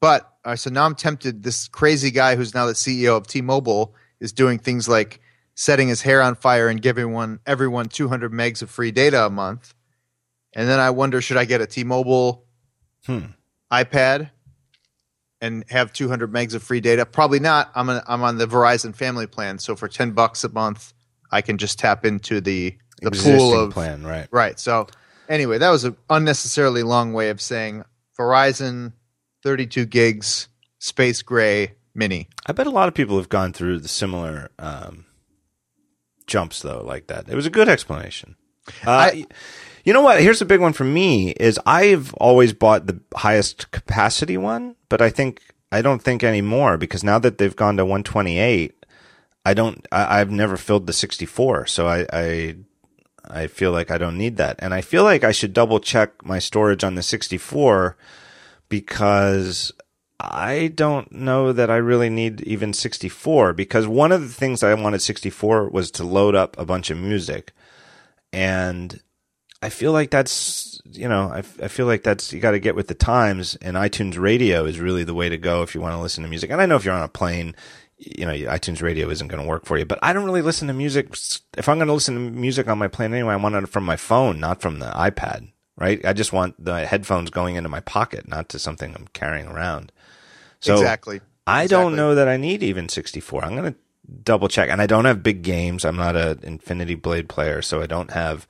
but 0.00 0.30
uh, 0.44 0.56
so 0.56 0.68
now 0.68 0.84
I'm 0.84 0.94
tempted. 0.94 1.42
This 1.42 1.66
crazy 1.68 2.10
guy 2.10 2.36
who's 2.36 2.54
now 2.54 2.66
the 2.66 2.74
CEO 2.74 3.16
of 3.16 3.26
T-Mobile 3.26 3.94
is 4.20 4.32
doing 4.32 4.58
things 4.58 4.86
like 4.86 5.20
setting 5.54 5.88
his 5.88 6.02
hair 6.02 6.20
on 6.20 6.34
fire 6.34 6.68
and 6.68 6.82
giving 6.82 7.12
one 7.12 7.40
everyone 7.46 7.86
200 7.86 8.32
megs 8.32 8.60
of 8.60 8.70
free 8.70 8.90
data 8.90 9.24
a 9.24 9.30
month. 9.30 9.74
And 10.52 10.68
then 10.68 10.78
I 10.78 10.90
wonder, 10.90 11.22
should 11.22 11.38
I 11.38 11.46
get 11.46 11.62
a 11.62 11.66
T-Mobile 11.66 12.44
hmm. 13.06 13.26
iPad 13.72 14.30
and 15.42 15.64
have 15.68 15.92
200 15.92 16.32
megs 16.32 16.54
of 16.54 16.62
free 16.62 16.80
data? 16.80 17.04
Probably 17.04 17.40
not. 17.40 17.70
I'm 17.74 17.90
a, 17.90 18.02
I'm 18.06 18.22
on 18.22 18.38
the 18.38 18.46
Verizon 18.46 18.94
family 18.96 19.26
plan, 19.26 19.58
so 19.58 19.76
for 19.76 19.88
10 19.88 20.12
bucks 20.12 20.44
a 20.44 20.48
month, 20.48 20.94
I 21.30 21.42
can 21.42 21.58
just 21.58 21.78
tap 21.78 22.06
into 22.06 22.40
the 22.40 22.74
the 23.02 23.08
Existing 23.08 23.36
pool 23.36 23.58
of 23.58 23.72
plan, 23.72 24.04
right? 24.04 24.28
Right. 24.30 24.58
So 24.60 24.86
anyway, 25.28 25.58
that 25.58 25.70
was 25.70 25.84
an 25.84 25.96
unnecessarily 26.08 26.84
long 26.84 27.12
way 27.12 27.30
of 27.30 27.40
saying 27.40 27.84
Verizon 28.18 28.92
32 29.42 29.86
gigs 29.86 30.48
space 30.78 31.20
gray 31.20 31.72
mini. 31.94 32.28
I 32.46 32.52
bet 32.52 32.66
a 32.66 32.70
lot 32.70 32.86
of 32.86 32.94
people 32.94 33.16
have 33.16 33.28
gone 33.28 33.52
through 33.52 33.80
the 33.80 33.88
similar 33.88 34.50
um, 34.58 35.06
jumps 36.26 36.62
though, 36.62 36.82
like 36.84 37.08
that. 37.08 37.28
It 37.28 37.34
was 37.34 37.46
a 37.46 37.50
good 37.50 37.68
explanation. 37.68 38.36
Uh, 38.86 38.90
I, 38.90 39.26
you 39.84 39.92
know 39.92 40.02
what? 40.02 40.20
Here's 40.20 40.42
a 40.42 40.46
big 40.46 40.60
one 40.60 40.72
for 40.72 40.84
me 40.84 41.30
is 41.30 41.58
I've 41.66 42.14
always 42.14 42.52
bought 42.52 42.86
the 42.86 43.00
highest 43.14 43.70
capacity 43.70 44.36
one, 44.36 44.76
but 44.88 45.02
I 45.02 45.10
think 45.10 45.40
I 45.70 45.82
don't 45.82 46.02
think 46.02 46.22
anymore 46.22 46.76
because 46.76 47.02
now 47.02 47.18
that 47.18 47.38
they've 47.38 47.56
gone 47.56 47.76
to 47.78 47.84
128, 47.84 48.86
I 49.44 49.54
don't. 49.54 49.86
I, 49.90 50.18
have 50.18 50.30
never 50.30 50.56
filled 50.56 50.86
the 50.86 50.92
64, 50.92 51.66
so 51.66 51.88
I, 51.88 52.06
I 52.12 52.56
I 53.28 53.46
feel 53.48 53.72
like 53.72 53.90
I 53.90 53.98
don't 53.98 54.18
need 54.18 54.36
that, 54.36 54.56
and 54.60 54.72
I 54.72 54.82
feel 54.82 55.02
like 55.02 55.24
I 55.24 55.32
should 55.32 55.52
double 55.52 55.80
check 55.80 56.24
my 56.24 56.38
storage 56.38 56.84
on 56.84 56.94
the 56.94 57.02
64 57.02 57.96
because 58.68 59.72
I 60.20 60.68
don't 60.68 61.10
know 61.10 61.52
that 61.52 61.70
I 61.70 61.76
really 61.76 62.08
need 62.08 62.42
even 62.42 62.72
64 62.72 63.52
because 63.54 63.88
one 63.88 64.12
of 64.12 64.22
the 64.22 64.28
things 64.28 64.62
I 64.62 64.72
wanted 64.74 65.02
64 65.02 65.70
was 65.70 65.90
to 65.92 66.04
load 66.04 66.36
up 66.36 66.56
a 66.56 66.64
bunch 66.64 66.90
of 66.90 66.98
music. 66.98 67.52
And 68.32 69.00
I 69.62 69.68
feel 69.68 69.92
like 69.92 70.10
that's 70.10 70.80
you 70.84 71.08
know 71.08 71.28
I, 71.28 71.38
I 71.38 71.68
feel 71.68 71.86
like 71.86 72.02
that's 72.02 72.32
you 72.32 72.40
got 72.40 72.50
to 72.50 72.58
get 72.58 72.74
with 72.74 72.88
the 72.88 72.94
times 72.94 73.56
and 73.62 73.76
iTunes 73.76 74.18
Radio 74.18 74.64
is 74.64 74.80
really 74.80 75.04
the 75.04 75.14
way 75.14 75.28
to 75.28 75.38
go 75.38 75.62
if 75.62 75.74
you 75.74 75.80
want 75.80 75.94
to 75.94 76.00
listen 76.00 76.24
to 76.24 76.28
music. 76.28 76.50
And 76.50 76.60
I 76.60 76.66
know 76.66 76.76
if 76.76 76.84
you're 76.84 76.94
on 76.94 77.02
a 77.02 77.08
plane, 77.08 77.54
you 77.96 78.26
know 78.26 78.32
iTunes 78.32 78.82
Radio 78.82 79.08
isn't 79.08 79.28
going 79.28 79.40
to 79.40 79.48
work 79.48 79.64
for 79.64 79.78
you. 79.78 79.84
But 79.84 80.00
I 80.02 80.12
don't 80.12 80.24
really 80.24 80.42
listen 80.42 80.68
to 80.68 80.74
music. 80.74 81.16
If 81.56 81.68
I'm 81.68 81.78
going 81.78 81.86
to 81.86 81.94
listen 81.94 82.14
to 82.14 82.20
music 82.20 82.68
on 82.68 82.78
my 82.78 82.88
plane 82.88 83.14
anyway, 83.14 83.34
I 83.34 83.36
want 83.36 83.54
it 83.54 83.68
from 83.68 83.84
my 83.84 83.96
phone, 83.96 84.40
not 84.40 84.60
from 84.60 84.80
the 84.80 84.90
iPad. 84.90 85.48
Right? 85.78 86.04
I 86.04 86.12
just 86.12 86.32
want 86.32 86.62
the 86.62 86.84
headphones 86.86 87.30
going 87.30 87.56
into 87.56 87.68
my 87.68 87.80
pocket, 87.80 88.28
not 88.28 88.48
to 88.50 88.58
something 88.58 88.94
I'm 88.94 89.08
carrying 89.14 89.46
around. 89.46 89.90
So 90.60 90.74
exactly. 90.74 91.20
I 91.46 91.64
exactly. 91.64 91.84
don't 91.84 91.96
know 91.96 92.14
that 92.14 92.28
I 92.28 92.36
need 92.36 92.62
even 92.62 92.88
64. 92.88 93.44
I'm 93.44 93.56
going 93.56 93.72
to 93.72 93.78
double 94.22 94.48
check. 94.48 94.68
And 94.68 94.80
I 94.80 94.86
don't 94.86 95.06
have 95.06 95.22
big 95.22 95.42
games. 95.42 95.84
I'm 95.84 95.96
not 95.96 96.14
an 96.14 96.40
Infinity 96.42 96.94
Blade 96.94 97.28
player, 97.28 97.62
so 97.62 97.80
I 97.80 97.86
don't 97.86 98.12
have 98.12 98.46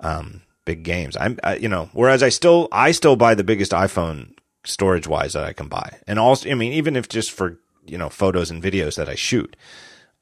um, 0.00 0.42
big 0.64 0.82
games. 0.82 1.16
I'm, 1.18 1.38
I, 1.42 1.56
you 1.56 1.68
know, 1.68 1.90
whereas 1.92 2.22
I 2.22 2.28
still, 2.28 2.68
I 2.72 2.92
still 2.92 3.16
buy 3.16 3.34
the 3.34 3.44
biggest 3.44 3.72
iPhone 3.72 4.34
storage 4.64 5.06
wise 5.06 5.34
that 5.34 5.44
I 5.44 5.52
can 5.52 5.68
buy. 5.68 5.98
And 6.06 6.18
also, 6.18 6.50
I 6.50 6.54
mean, 6.54 6.72
even 6.72 6.96
if 6.96 7.08
just 7.08 7.30
for, 7.30 7.58
you 7.84 7.98
know, 7.98 8.08
photos 8.08 8.50
and 8.50 8.62
videos 8.62 8.96
that 8.96 9.08
I 9.08 9.14
shoot. 9.14 9.56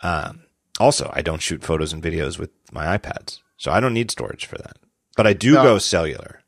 Um, 0.00 0.44
also, 0.80 1.10
I 1.14 1.22
don't 1.22 1.42
shoot 1.42 1.62
photos 1.62 1.92
and 1.92 2.02
videos 2.02 2.38
with 2.38 2.50
my 2.72 2.98
iPads. 2.98 3.38
So 3.56 3.70
I 3.70 3.78
don't 3.78 3.94
need 3.94 4.10
storage 4.10 4.46
for 4.46 4.58
that. 4.58 4.78
But 5.16 5.26
I 5.26 5.32
do 5.32 5.54
no. 5.54 5.62
go 5.62 5.78
cellular. 5.78 6.40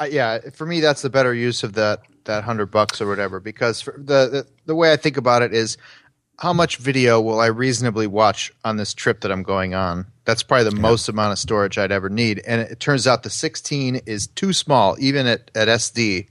Uh, 0.00 0.04
yeah, 0.04 0.38
for 0.54 0.66
me, 0.66 0.80
that's 0.80 1.02
the 1.02 1.10
better 1.10 1.34
use 1.34 1.62
of 1.62 1.74
that 1.74 2.00
that 2.24 2.44
hundred 2.44 2.66
bucks 2.66 3.00
or 3.00 3.08
whatever 3.08 3.40
because 3.40 3.82
the, 3.84 4.28
the 4.28 4.46
the 4.66 4.74
way 4.74 4.92
I 4.92 4.96
think 4.96 5.16
about 5.16 5.42
it 5.42 5.52
is 5.52 5.76
how 6.38 6.52
much 6.52 6.76
video 6.76 7.20
will 7.20 7.40
I 7.40 7.46
reasonably 7.46 8.06
watch 8.06 8.52
on 8.64 8.76
this 8.76 8.94
trip 8.94 9.20
that 9.20 9.32
I'm 9.32 9.42
going 9.42 9.74
on? 9.74 10.06
That's 10.24 10.42
probably 10.42 10.70
the 10.70 10.76
yeah. 10.76 10.82
most 10.82 11.08
amount 11.08 11.32
of 11.32 11.38
storage 11.38 11.78
I'd 11.78 11.92
ever 11.92 12.08
need. 12.08 12.40
And 12.46 12.60
it, 12.60 12.72
it, 12.72 12.80
turns 12.80 13.06
out 13.06 13.22
the 13.22 13.30
16 13.30 13.96
is 14.06 14.28
too 14.28 14.52
small, 14.52 14.96
even 15.00 15.26
at, 15.26 15.50
at 15.54 15.68
SD. 15.68 16.28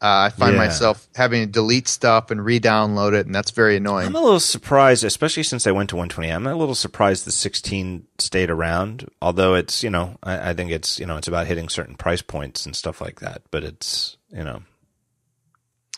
Uh, 0.00 0.26
I 0.26 0.30
find 0.30 0.54
yeah. 0.54 0.58
myself 0.58 1.08
having 1.14 1.46
to 1.46 1.50
delete 1.50 1.88
stuff 1.88 2.30
and 2.30 2.44
re-download 2.44 3.14
it, 3.14 3.24
and 3.24 3.34
that's 3.34 3.52
very 3.52 3.76
annoying. 3.76 4.08
I'm 4.08 4.16
a 4.16 4.20
little 4.20 4.40
surprised, 4.40 5.02
especially 5.02 5.44
since 5.44 5.66
I 5.66 5.70
went 5.70 5.88
to 5.90 5.96
120. 5.96 6.30
I'm 6.30 6.46
a 6.46 6.54
little 6.54 6.74
surprised 6.74 7.24
the 7.24 7.32
16 7.32 8.06
stayed 8.18 8.50
around. 8.50 9.08
Although 9.22 9.54
it's, 9.54 9.82
you 9.82 9.90
know, 9.90 10.18
I, 10.22 10.50
I 10.50 10.54
think 10.54 10.72
it's, 10.72 10.98
you 10.98 11.06
know, 11.06 11.16
it's 11.16 11.28
about 11.28 11.46
hitting 11.46 11.68
certain 11.68 11.94
price 11.94 12.22
points 12.22 12.66
and 12.66 12.76
stuff 12.76 13.00
like 13.00 13.20
that. 13.20 13.42
But 13.50 13.64
it's, 13.64 14.18
you 14.30 14.44
know, 14.44 14.62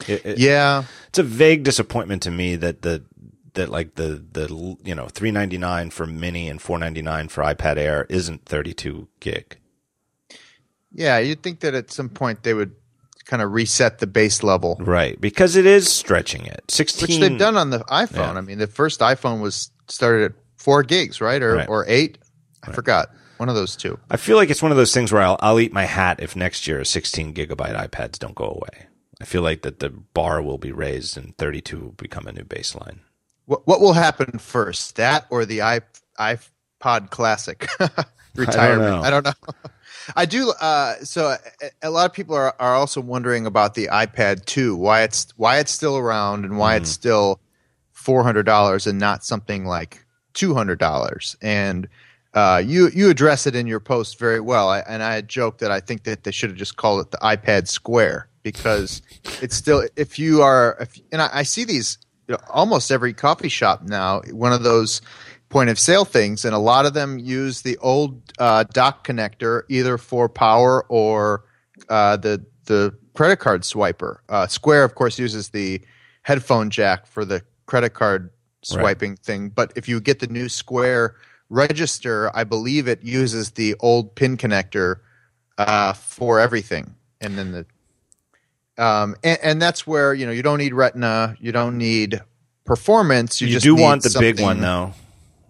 it, 0.06 0.24
it, 0.24 0.38
yeah, 0.38 0.84
it's 1.08 1.18
a 1.18 1.22
vague 1.22 1.64
disappointment 1.64 2.22
to 2.22 2.30
me 2.30 2.56
that 2.56 2.82
the 2.82 3.02
that 3.56 3.68
like 3.68 3.96
the 3.96 4.24
the 4.32 4.48
you 4.84 4.94
know 4.94 5.08
399 5.08 5.90
for 5.90 6.06
mini 6.06 6.48
and 6.48 6.62
499 6.62 7.28
for 7.28 7.42
iPad 7.42 7.76
Air 7.76 8.06
isn't 8.08 8.46
32 8.46 9.08
gig. 9.20 9.58
Yeah, 10.92 11.18
you'd 11.18 11.42
think 11.42 11.60
that 11.60 11.74
at 11.74 11.90
some 11.90 12.08
point 12.08 12.42
they 12.42 12.54
would 12.54 12.74
kind 13.26 13.42
of 13.42 13.52
reset 13.52 13.98
the 13.98 14.06
base 14.06 14.42
level. 14.42 14.76
Right, 14.78 15.20
because 15.20 15.56
it 15.56 15.66
is 15.66 15.92
stretching 15.92 16.46
it. 16.46 16.70
16 16.70 17.06
Which 17.06 17.20
they've 17.20 17.38
done 17.38 17.56
on 17.56 17.70
the 17.70 17.80
iPhone. 17.80 18.16
Yeah. 18.16 18.32
I 18.32 18.40
mean, 18.40 18.58
the 18.58 18.66
first 18.66 19.00
iPhone 19.00 19.42
was 19.42 19.70
started 19.88 20.32
at 20.32 20.32
4 20.56 20.84
gigs, 20.84 21.20
right? 21.20 21.42
Or 21.42 21.56
right. 21.56 21.68
or 21.68 21.84
8. 21.86 22.18
I 22.62 22.66
right. 22.66 22.74
forgot. 22.74 23.08
One 23.36 23.50
of 23.50 23.54
those 23.54 23.76
two. 23.76 23.98
I 24.10 24.16
feel 24.16 24.38
like 24.38 24.48
it's 24.48 24.62
one 24.62 24.70
of 24.70 24.78
those 24.78 24.94
things 24.94 25.12
where 25.12 25.20
I'll, 25.20 25.36
I'll 25.40 25.60
eat 25.60 25.72
my 25.72 25.84
hat 25.84 26.20
if 26.22 26.34
next 26.34 26.66
year 26.66 26.82
16 26.84 27.34
gigabyte 27.34 27.76
iPads 27.76 28.18
don't 28.18 28.34
go 28.34 28.46
away. 28.46 28.86
I 29.20 29.24
feel 29.24 29.42
like 29.42 29.62
that 29.62 29.80
the 29.80 29.90
bar 29.90 30.40
will 30.40 30.56
be 30.56 30.72
raised 30.72 31.18
and 31.18 31.36
32 31.36 31.78
will 31.78 31.92
become 31.92 32.26
a 32.26 32.32
new 32.32 32.44
baseline. 32.44 33.00
What 33.46 33.66
what 33.66 33.80
will 33.80 33.92
happen 33.92 34.38
first, 34.38 34.96
that 34.96 35.26
or 35.30 35.44
the 35.44 35.58
iPod 36.18 37.10
Classic 37.10 37.66
retirement? 38.34 38.56
I 38.58 38.68
don't 38.68 38.80
know. 38.80 39.00
I, 39.02 39.10
don't 39.10 39.24
know. 39.24 39.52
I 40.16 40.26
do. 40.26 40.52
Uh, 40.60 40.94
so 40.96 41.36
a, 41.62 41.70
a, 41.82 41.90
lot 41.90 42.06
of 42.06 42.12
people 42.12 42.34
are, 42.34 42.54
are 42.58 42.74
also 42.74 43.00
wondering 43.00 43.46
about 43.46 43.74
the 43.74 43.86
iPad 43.86 44.44
2, 44.44 44.76
why 44.76 45.02
it's 45.02 45.28
why 45.36 45.58
it's 45.58 45.72
still 45.72 45.96
around 45.96 46.44
and 46.44 46.58
why 46.58 46.74
mm. 46.74 46.78
it's 46.78 46.90
still 46.90 47.40
four 47.92 48.22
hundred 48.22 48.46
dollars 48.46 48.86
and 48.86 48.98
not 48.98 49.24
something 49.24 49.64
like 49.64 50.04
two 50.32 50.54
hundred 50.54 50.78
dollars. 50.78 51.36
And 51.40 51.88
uh, 52.34 52.62
you 52.64 52.88
you 52.90 53.10
address 53.10 53.46
it 53.46 53.56
in 53.56 53.66
your 53.66 53.80
post 53.80 54.18
very 54.18 54.40
well. 54.40 54.68
I, 54.68 54.80
and 54.80 55.02
I 55.02 55.14
had 55.14 55.28
joked 55.28 55.60
that 55.60 55.70
I 55.70 55.80
think 55.80 56.04
that 56.04 56.22
they 56.22 56.30
should 56.30 56.50
have 56.50 56.58
just 56.58 56.76
called 56.76 57.00
it 57.00 57.10
the 57.10 57.18
iPad 57.18 57.66
Square 57.66 58.28
because 58.42 59.02
it's 59.40 59.56
still 59.56 59.88
if 59.96 60.18
you 60.18 60.42
are 60.42 60.76
if, 60.78 61.00
and 61.10 61.22
I, 61.22 61.30
I 61.32 61.42
see 61.42 61.64
these 61.64 61.98
almost 62.50 62.90
every 62.90 63.12
coffee 63.12 63.48
shop 63.48 63.82
now 63.82 64.20
one 64.32 64.52
of 64.52 64.62
those 64.62 65.00
point 65.48 65.70
of 65.70 65.78
sale 65.78 66.04
things, 66.04 66.44
and 66.44 66.54
a 66.54 66.58
lot 66.58 66.86
of 66.86 66.94
them 66.94 67.18
use 67.18 67.62
the 67.62 67.76
old 67.78 68.20
uh, 68.38 68.64
dock 68.72 69.06
connector 69.06 69.62
either 69.68 69.98
for 69.98 70.28
power 70.28 70.84
or 70.88 71.44
uh, 71.88 72.16
the 72.16 72.44
the 72.64 72.94
credit 73.14 73.36
card 73.36 73.62
swiper. 73.62 74.18
Uh, 74.28 74.46
Square, 74.46 74.84
of 74.84 74.94
course, 74.94 75.18
uses 75.18 75.50
the 75.50 75.80
headphone 76.22 76.70
jack 76.70 77.06
for 77.06 77.24
the 77.24 77.42
credit 77.66 77.90
card 77.90 78.30
swiping 78.62 79.10
right. 79.10 79.18
thing, 79.20 79.48
but 79.48 79.72
if 79.76 79.88
you 79.88 80.00
get 80.00 80.18
the 80.18 80.26
new 80.26 80.48
Square 80.48 81.16
register, 81.48 82.30
I 82.34 82.42
believe 82.42 82.88
it 82.88 83.02
uses 83.02 83.52
the 83.52 83.76
old 83.78 84.14
pin 84.16 84.36
connector 84.36 84.96
uh, 85.58 85.92
for 85.92 86.40
everything, 86.40 86.94
and 87.20 87.38
then 87.38 87.52
the 87.52 87.66
um, 88.78 89.16
and, 89.24 89.38
and, 89.42 89.62
that's 89.62 89.86
where 89.86 90.12
you 90.12 90.26
know 90.26 90.32
you 90.32 90.42
don't 90.42 90.58
need 90.58 90.74
Retina, 90.74 91.36
you 91.40 91.52
don't 91.52 91.78
need 91.78 92.20
performance. 92.64 93.40
You, 93.40 93.46
you 93.46 93.54
just 93.54 93.64
do 93.64 93.74
want 93.74 94.02
the 94.02 94.16
big 94.20 94.40
one 94.40 94.60
though. 94.60 94.92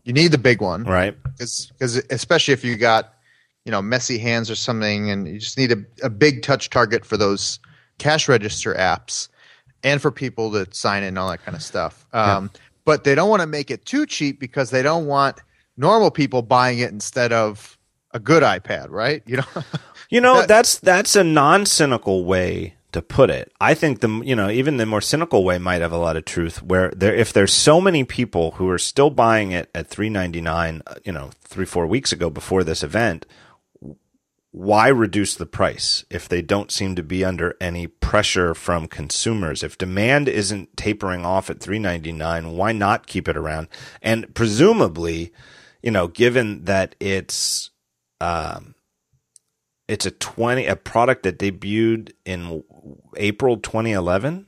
You 0.05 0.12
need 0.12 0.31
the 0.31 0.39
big 0.39 0.61
one, 0.61 0.85
right? 0.85 1.16
Because 1.22 1.72
especially 2.11 2.55
if 2.55 2.64
you 2.64 2.77
got 2.77 3.14
you 3.64 3.72
know 3.72 3.83
messy 3.83 4.18
hands 4.18 4.51
or 4.51 4.55
something, 4.55 5.11
and 5.11 5.27
you 5.27 5.41
just 5.41 5.59
need 5.59 5.72
a, 5.72 5.85
a 6.05 6.11
big 6.11 6.43
touch 6.43 6.70
target 6.70 7.05
for 7.05 7.16
those 7.16 7.59
cash 7.99 8.29
register 8.29 8.74
apps, 8.74 9.29
and 9.83 10.01
for 10.01 10.12
people 10.12 10.53
to 10.53 10.66
sign 10.70 11.03
in 11.03 11.09
and 11.09 11.18
all 11.18 11.31
that 11.31 11.45
kind 11.45 11.57
of 11.57 11.62
stuff. 11.62 12.07
Um, 12.12 12.51
yeah. 12.55 12.61
But 12.85 13.03
they 13.03 13.16
don't 13.16 13.29
want 13.29 13.41
to 13.41 13.49
make 13.49 13.72
it 13.72 13.85
too 13.85 14.07
cheap 14.07 14.39
because 14.39 14.70
they 14.70 14.83
don't 14.83 15.07
want 15.07 15.41
normal 15.77 16.12
people 16.12 16.43
buying 16.43 16.79
it 16.79 16.93
instead 16.93 17.33
of 17.33 17.77
a 18.12 18.20
good 18.20 18.45
iPad, 18.45 18.91
right? 18.91 19.24
You 19.27 19.39
know. 19.39 19.64
you 20.11 20.20
know 20.20 20.37
that, 20.41 20.49
that's 20.49 20.79
that's 20.79 21.16
a 21.16 21.24
non 21.24 21.66
cynical 21.66 22.24
way 22.24 22.76
to 22.97 23.03
put 23.03 23.28
it. 23.28 23.53
I 23.61 23.74
think 23.74 24.01
the 24.01 24.09
you 24.24 24.34
know 24.34 24.49
even 24.49 24.78
the 24.78 24.86
more 24.86 25.03
cynical 25.03 25.44
way 25.44 25.59
might 25.59 25.82
have 25.82 25.92
a 25.92 25.99
lot 25.99 26.16
of 26.16 26.24
truth. 26.24 26.62
Where 26.62 26.90
there, 26.90 27.14
if 27.14 27.32
there's 27.32 27.53
so 27.53 27.78
many 27.80 28.05
people 28.05 28.53
who 28.53 28.68
are 28.70 28.78
still 28.78 29.11
buying 29.11 29.53
it 29.53 29.70
at 29.74 29.86
three 29.86 30.09
ninety 30.09 30.40
nine, 30.40 30.82
you 31.05 31.12
know, 31.12 31.30
three 31.42 31.66
four 31.66 31.86
weeks 31.86 32.11
ago 32.11 32.30
before 32.30 32.64
this 32.64 32.82
event, 32.82 33.26
why 34.51 34.88
reduce 34.88 35.34
the 35.34 35.44
price 35.44 36.07
if 36.11 36.26
they 36.26 36.40
don't 36.40 36.72
seem 36.72 36.97
to 36.97 37.03
be 37.03 37.22
under 37.22 37.55
any 37.61 37.86
pressure 37.86 38.55
from 38.55 38.88
consumers? 38.88 39.62
If 39.62 39.76
demand 39.76 40.26
isn't 40.26 40.74
tapering 40.78 41.26
off 41.26 41.51
at 41.51 41.61
three 41.61 41.78
ninety 41.78 42.12
nine, 42.12 42.53
why 42.53 42.72
not 42.72 43.07
keep 43.07 43.28
it 43.28 43.36
around? 43.36 43.68
And 44.01 44.34
presumably, 44.34 45.34
you 45.82 45.90
know, 45.90 46.09
given 46.09 46.64
that 46.64 46.94
it's 46.99 47.70
um, 48.22 48.74
it's 49.88 50.07
a 50.07 50.11
20 50.11 50.66
a 50.66 50.76
product 50.76 51.22
that 51.22 51.38
debuted 51.38 52.12
in 52.24 52.64
April 53.16 53.57
2011 53.59 54.47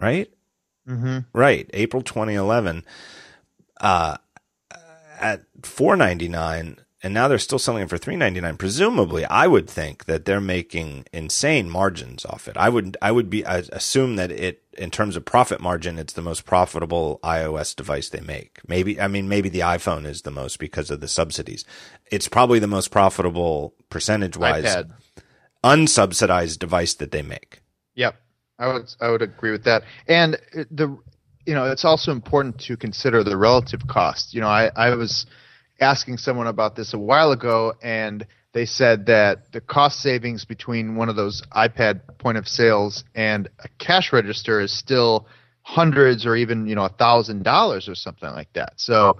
right? 0.00 0.30
Mm-hmm. 0.88 1.18
right 1.32 1.68
April 1.72 2.02
2011 2.02 2.84
uh, 3.80 4.16
at 5.20 5.42
499 5.62 6.78
and 7.02 7.14
now 7.14 7.28
they're 7.28 7.38
still 7.38 7.58
selling 7.58 7.82
it 7.84 7.90
for 7.90 7.98
399 7.98 8.56
presumably 8.56 9.24
i 9.26 9.46
would 9.46 9.68
think 9.68 10.06
that 10.06 10.24
they're 10.24 10.40
making 10.40 11.04
insane 11.12 11.68
margins 11.68 12.24
off 12.24 12.48
it. 12.48 12.56
I 12.56 12.68
would 12.68 12.96
i 13.02 13.12
would 13.12 13.30
be 13.30 13.44
I 13.46 13.58
assume 13.72 14.16
that 14.16 14.30
it 14.30 14.62
in 14.78 14.90
terms 14.90 15.16
of 15.16 15.24
profit 15.24 15.60
margin 15.60 15.98
it's 15.98 16.14
the 16.14 16.22
most 16.22 16.44
profitable 16.46 17.20
ios 17.22 17.76
device 17.76 18.08
they 18.08 18.20
make. 18.20 18.58
Maybe 18.66 19.00
i 19.00 19.08
mean 19.08 19.28
maybe 19.28 19.48
the 19.48 19.60
iphone 19.60 20.06
is 20.06 20.22
the 20.22 20.30
most 20.30 20.58
because 20.58 20.90
of 20.90 21.00
the 21.00 21.08
subsidies. 21.08 21.64
It's 22.10 22.28
probably 22.28 22.58
the 22.58 22.66
most 22.66 22.90
profitable 22.90 23.74
percentage 23.90 24.36
wise 24.36 24.64
unsubsidized 25.64 26.58
device 26.58 26.94
that 26.94 27.12
they 27.12 27.22
make. 27.22 27.62
Yep. 27.94 28.16
I 28.58 28.72
would 28.72 28.94
i 29.00 29.08
would 29.08 29.22
agree 29.22 29.50
with 29.52 29.64
that. 29.64 29.82
And 30.06 30.38
the 30.70 30.96
you 31.46 31.54
know 31.54 31.64
it's 31.64 31.84
also 31.84 32.12
important 32.12 32.60
to 32.60 32.76
consider 32.76 33.24
the 33.24 33.36
relative 33.36 33.86
cost. 33.86 34.34
You 34.34 34.40
know 34.42 34.48
i 34.48 34.70
i 34.76 34.94
was 34.94 35.26
asking 35.80 36.18
someone 36.18 36.46
about 36.46 36.76
this 36.76 36.92
a 36.92 36.98
while 36.98 37.32
ago, 37.32 37.72
and 37.82 38.26
they 38.52 38.66
said 38.66 39.06
that 39.06 39.52
the 39.52 39.60
cost 39.60 40.00
savings 40.00 40.44
between 40.44 40.96
one 40.96 41.08
of 41.08 41.16
those 41.16 41.42
iPad 41.56 42.00
point 42.18 42.36
of 42.36 42.46
sales 42.46 43.04
and 43.14 43.48
a 43.60 43.68
cash 43.78 44.12
register 44.12 44.60
is 44.60 44.72
still 44.72 45.26
hundreds 45.62 46.26
or 46.26 46.36
even 46.36 46.66
you 46.66 46.74
know 46.74 46.84
a 46.84 46.88
thousand 46.90 47.44
dollars 47.44 47.88
or 47.88 47.94
something 47.94 48.30
like 48.30 48.52
that. 48.52 48.74
So, 48.76 49.18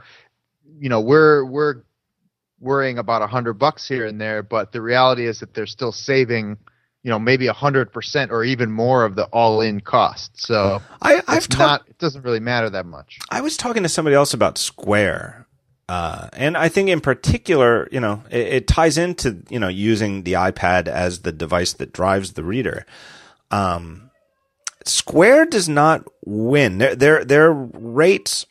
you 0.78 0.88
know, 0.88 1.01
we're 1.01 1.45
we're 1.45 1.82
worrying 2.61 2.98
about 2.98 3.22
a 3.22 3.26
hundred 3.26 3.54
bucks 3.54 3.88
here 3.88 4.06
and 4.06 4.20
there, 4.20 4.42
but 4.42 4.72
the 4.72 4.80
reality 4.80 5.26
is 5.26 5.40
that 5.40 5.54
they're 5.54 5.66
still 5.66 5.92
saving 5.92 6.58
you 7.02 7.11
know 7.11 7.18
maybe 7.18 7.46
a 7.46 7.52
hundred 7.52 7.92
percent 7.92 8.30
or 8.30 8.44
even 8.44 8.70
more 8.70 9.04
of 9.04 9.16
the 9.16 9.24
all-in 9.26 9.80
cost. 9.80 10.40
So 10.40 10.82
I, 11.00 11.22
I've 11.26 11.48
not 11.58 11.88
it 11.88 11.98
doesn't 11.98 12.22
really 12.22 12.40
matter 12.40 12.68
that 12.70 12.86
much. 12.86 13.18
I 13.30 13.40
was 13.40 13.56
talking 13.56 13.82
to 13.82 13.88
somebody 13.88 14.14
else 14.14 14.34
about 14.34 14.58
Square 14.58 15.46
uh, 15.90 16.28
and 16.34 16.56
I 16.56 16.68
think 16.68 16.88
in 16.88 17.00
particular, 17.00 17.88
you 17.90 17.98
know, 17.98 18.22
it, 18.30 18.46
it, 18.46 18.66
ties 18.68 18.96
into, 18.96 19.42
you 19.50 19.58
know, 19.58 19.66
using 19.66 20.22
the 20.22 20.34
iPad 20.34 20.86
as 20.86 21.22
the 21.22 21.32
device 21.32 21.72
that 21.72 21.92
drives 21.92 22.34
the 22.34 22.44
reader. 22.44 22.86
Um, 23.50 24.12
Square 24.84 25.46
does 25.46 25.68
not 25.68 26.04
win. 26.24 26.78
Their, 26.78 26.94
their, 26.94 27.24
their 27.24 27.52
rates 27.52 28.46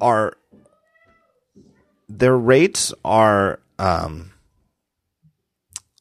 are, 0.00 0.36
their 2.18 2.36
rates 2.36 2.92
are, 3.04 3.60
um, 3.78 4.32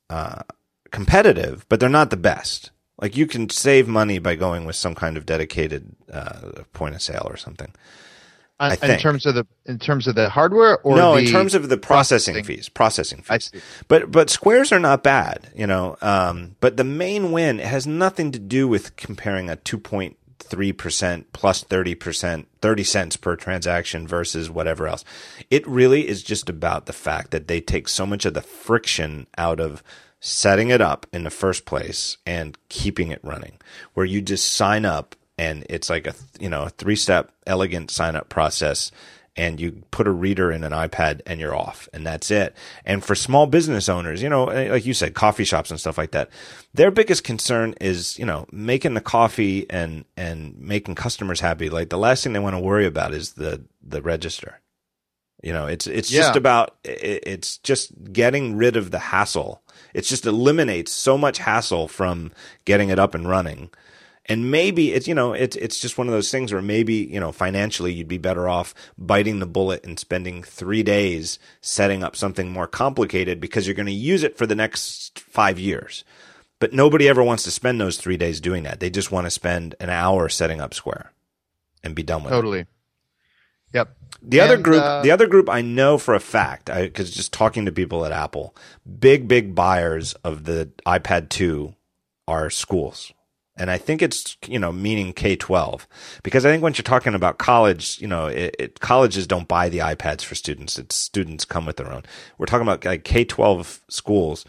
uh, 0.09 0.43
competitive, 0.91 1.66
but 1.70 1.80
they're 1.80 1.89
not 1.89 2.09
the 2.09 2.18
best. 2.18 2.72
Like 3.01 3.18
you 3.18 3.26
can 3.26 3.49
save 3.49 3.88
money 3.88 4.20
by 4.20 4.36
going 4.36 4.66
with 4.66 4.76
some 4.76 4.95
kind 4.95 5.18
of 5.18 5.26
dedicated, 5.26 5.95
uh, 6.11 6.64
point 6.74 6.95
of 6.95 7.01
sale 7.01 7.26
or 7.28 7.38
something 7.38 7.74
I, 8.59 8.78
in 8.93 8.99
terms 8.99 9.26
of 9.26 9.36
the 9.36 9.47
in 9.66 9.80
terms 9.80 10.07
of 10.07 10.16
the 10.16 10.30
hardware 10.30 10.80
or 10.80 10.95
no 10.95 11.16
in 11.16 11.26
terms 11.26 11.55
of 11.55 11.70
the 11.70 11.78
processing, 11.78 12.36
processing. 12.36 12.55
fees 12.55 12.70
processing 12.70 13.22
fees 13.22 13.51
but 13.88 14.11
but 14.11 14.30
squares 14.30 14.72
are 14.72 14.80
not 14.80 15.03
bad 15.03 15.49
you 15.55 15.66
know 15.68 15.97
um, 16.01 16.55
but 16.59 16.78
the 16.78 16.84
main 16.84 17.32
win 17.32 17.59
has 17.59 17.88
nothing 17.88 18.32
to 18.32 18.39
do 18.39 18.68
with 18.68 18.95
comparing 18.95 19.49
a 19.49 19.55
2.3% 20.40 21.26
plus 21.34 21.64
30% 21.64 22.46
30 22.62 22.84
cents 22.84 23.18
per 23.18 23.36
transaction 23.36 24.08
versus 24.08 24.50
whatever 24.50 24.88
else. 24.88 25.04
It 25.50 25.68
really 25.68 26.08
is 26.08 26.24
just 26.24 26.50
about 26.50 26.86
the 26.86 26.94
fact 26.94 27.32
that 27.32 27.48
they 27.48 27.62
take 27.62 27.88
so 27.88 28.06
much 28.06 28.26
of 28.26 28.34
the 28.34 28.42
friction 28.42 29.28
out 29.38 29.60
of 29.60 29.84
setting 30.20 30.70
it 30.70 30.80
up 30.80 31.06
in 31.12 31.24
the 31.24 31.30
first 31.30 31.66
place 31.66 32.18
and 32.26 32.58
keeping 32.70 33.10
it 33.10 33.20
running 33.24 33.58
where 33.94 34.06
you 34.06 34.22
just 34.22 34.54
sign 34.54 34.86
up 34.86 35.18
and 35.38 35.66
it's 35.70 35.90
like 35.90 36.08
a 36.08 36.14
you 36.40 36.48
know 36.48 36.64
a 36.64 36.70
three 36.70 36.96
step 36.96 37.34
elegant 37.46 37.92
sign 37.92 38.16
up 38.16 38.30
process 38.30 38.90
and 39.36 39.60
you 39.60 39.84
put 39.92 40.08
a 40.08 40.12
reader 40.12 40.52
in 40.52 40.64
an 40.64 40.72
iPad 40.72 41.22
and 41.26 41.40
you're 41.40 41.56
off 41.56 41.90
and 41.92 42.06
that's 42.06 42.30
it. 42.30 42.56
And 42.86 43.04
for 43.04 43.16
small 43.16 43.48
business 43.48 43.90
owners, 43.90 44.22
you 44.22 44.30
know, 44.30 44.48
eh, 44.48 44.72
like 44.72 44.86
you 44.86 44.94
said, 44.94 45.16
coffee 45.16 45.44
shops 45.44 45.72
and 45.72 45.80
stuff 45.80 45.98
like 45.98 46.12
that, 46.12 46.30
their 46.74 46.92
biggest 46.92 47.24
concern 47.24 47.74
is, 47.82 48.18
you 48.20 48.26
know, 48.26 48.46
making 48.52 48.94
the 48.94 49.02
coffee 49.02 49.66
and, 49.70 50.06
and 50.16 50.58
making 50.60 50.96
customers 50.96 51.40
happy. 51.40 51.70
Like 51.70 51.90
the 51.90 51.98
last 51.98 52.24
thing 52.24 52.34
they 52.34 52.40
want 52.40 52.56
to 52.56 52.60
worry 52.62 52.86
about 52.86 53.14
is 53.14 53.34
the, 53.34 53.64
the 53.82 54.02
register. 54.04 54.60
You 55.42 55.52
know, 55.52 55.66
it's, 55.68 55.88
it's 55.88 56.12
Yeah. 56.12 56.22
just 56.22 56.36
about, 56.36 56.76
it's 56.84 57.58
just 57.58 57.92
getting 58.14 58.56
rid 58.56 58.78
of 58.78 58.92
the 58.92 59.00
hassle. 59.00 59.62
It 59.94 60.02
just 60.04 60.26
eliminates 60.26 60.92
so 60.92 61.18
much 61.18 61.40
hassle 61.40 61.88
from 61.88 62.32
getting 62.66 62.90
it 62.90 63.00
up 63.00 63.14
and 63.16 63.28
running 63.28 63.70
and 64.28 64.50
maybe 64.50 64.94
it's 64.94 65.08
you 65.08 65.16
know 65.16 65.34
it's 65.34 65.56
it's 65.58 65.80
just 65.80 65.98
one 65.98 66.08
of 66.08 66.14
those 66.14 66.32
things 66.32 66.52
where 66.52 66.62
maybe 66.62 66.94
you 66.94 67.20
know 67.20 67.32
financially 67.32 67.92
you'd 67.94 68.08
be 68.08 68.18
better 68.18 68.48
off 68.48 68.74
biting 68.98 69.40
the 69.40 69.46
bullet 69.46 69.86
and 69.86 70.00
spending 70.00 70.44
3 70.44 70.84
days 70.84 71.40
setting 71.62 72.04
up 72.04 72.16
something 72.16 72.52
more 72.52 72.68
complicated 72.68 73.40
because 73.40 73.68
you're 73.68 73.76
going 73.76 73.86
to 73.86 73.92
use 73.92 74.24
it 74.24 74.38
for 74.38 74.46
the 74.46 74.56
next 74.56 75.20
5 75.20 75.60
years 75.60 76.04
but 76.60 76.74
nobody 76.74 77.10
ever 77.10 77.24
wants 77.24 77.44
to 77.44 77.52
spend 77.52 77.80
those 77.80 77.98
3 77.98 78.18
days 78.18 78.40
doing 78.40 78.64
that 78.64 78.80
they 78.80 78.90
just 78.90 79.12
want 79.12 79.26
to 79.26 79.32
spend 79.32 79.76
an 79.80 79.90
hour 79.90 80.30
setting 80.30 80.62
up 80.62 80.74
square 80.74 81.12
and 81.84 81.96
be 81.96 82.04
done 82.04 82.24
with 82.24 82.32
it 82.32 82.36
Totally. 82.36 82.66
Yep. 83.74 83.98
the 84.22 84.40
other 84.40 84.58
group, 84.58 84.84
uh, 84.84 85.02
the 85.02 85.10
other 85.10 85.26
group 85.26 85.50
I 85.50 85.62
know 85.62 85.98
for 85.98 86.14
a 86.14 86.20
fact, 86.20 86.66
because 86.72 87.10
just 87.10 87.34
talking 87.34 87.66
to 87.66 87.72
people 87.72 88.06
at 88.06 88.12
Apple, 88.12 88.56
big, 89.00 89.28
big 89.28 89.56
buyers 89.56 90.14
of 90.24 90.44
the 90.44 90.70
iPad 90.86 91.30
2 91.30 91.74
are 92.28 92.52
schools. 92.52 93.12
And 93.56 93.70
I 93.70 93.78
think 93.78 94.01
it's, 94.01 94.36
you 94.47 94.58
know, 94.58 94.72
meaning 94.72 95.14
K 95.14 95.36
12. 95.36 95.88
Because 96.24 96.45
I 96.45 96.51
think 96.51 96.64
when 96.64 96.74
you're 96.74 96.84
talking 96.84 97.14
about 97.14 97.38
college, 97.38 98.01
you 98.01 98.08
know, 98.08 98.26
it, 98.26 98.56
it, 98.58 98.80
colleges 98.80 99.28
don't 99.28 99.47
buy 99.47 99.70
the 99.70 99.78
iPads 99.80 100.24
for 100.24 100.34
students. 100.34 100.80
It's 100.80 100.95
students 100.95 101.45
come 101.45 101.66
with 101.66 101.78
their 101.78 101.91
own. 101.91 102.04
We're 102.38 102.47
talking 102.47 102.68
about 102.68 102.84
like 102.84 103.04
K 103.04 103.24
12 103.24 103.82
schools. 103.89 104.43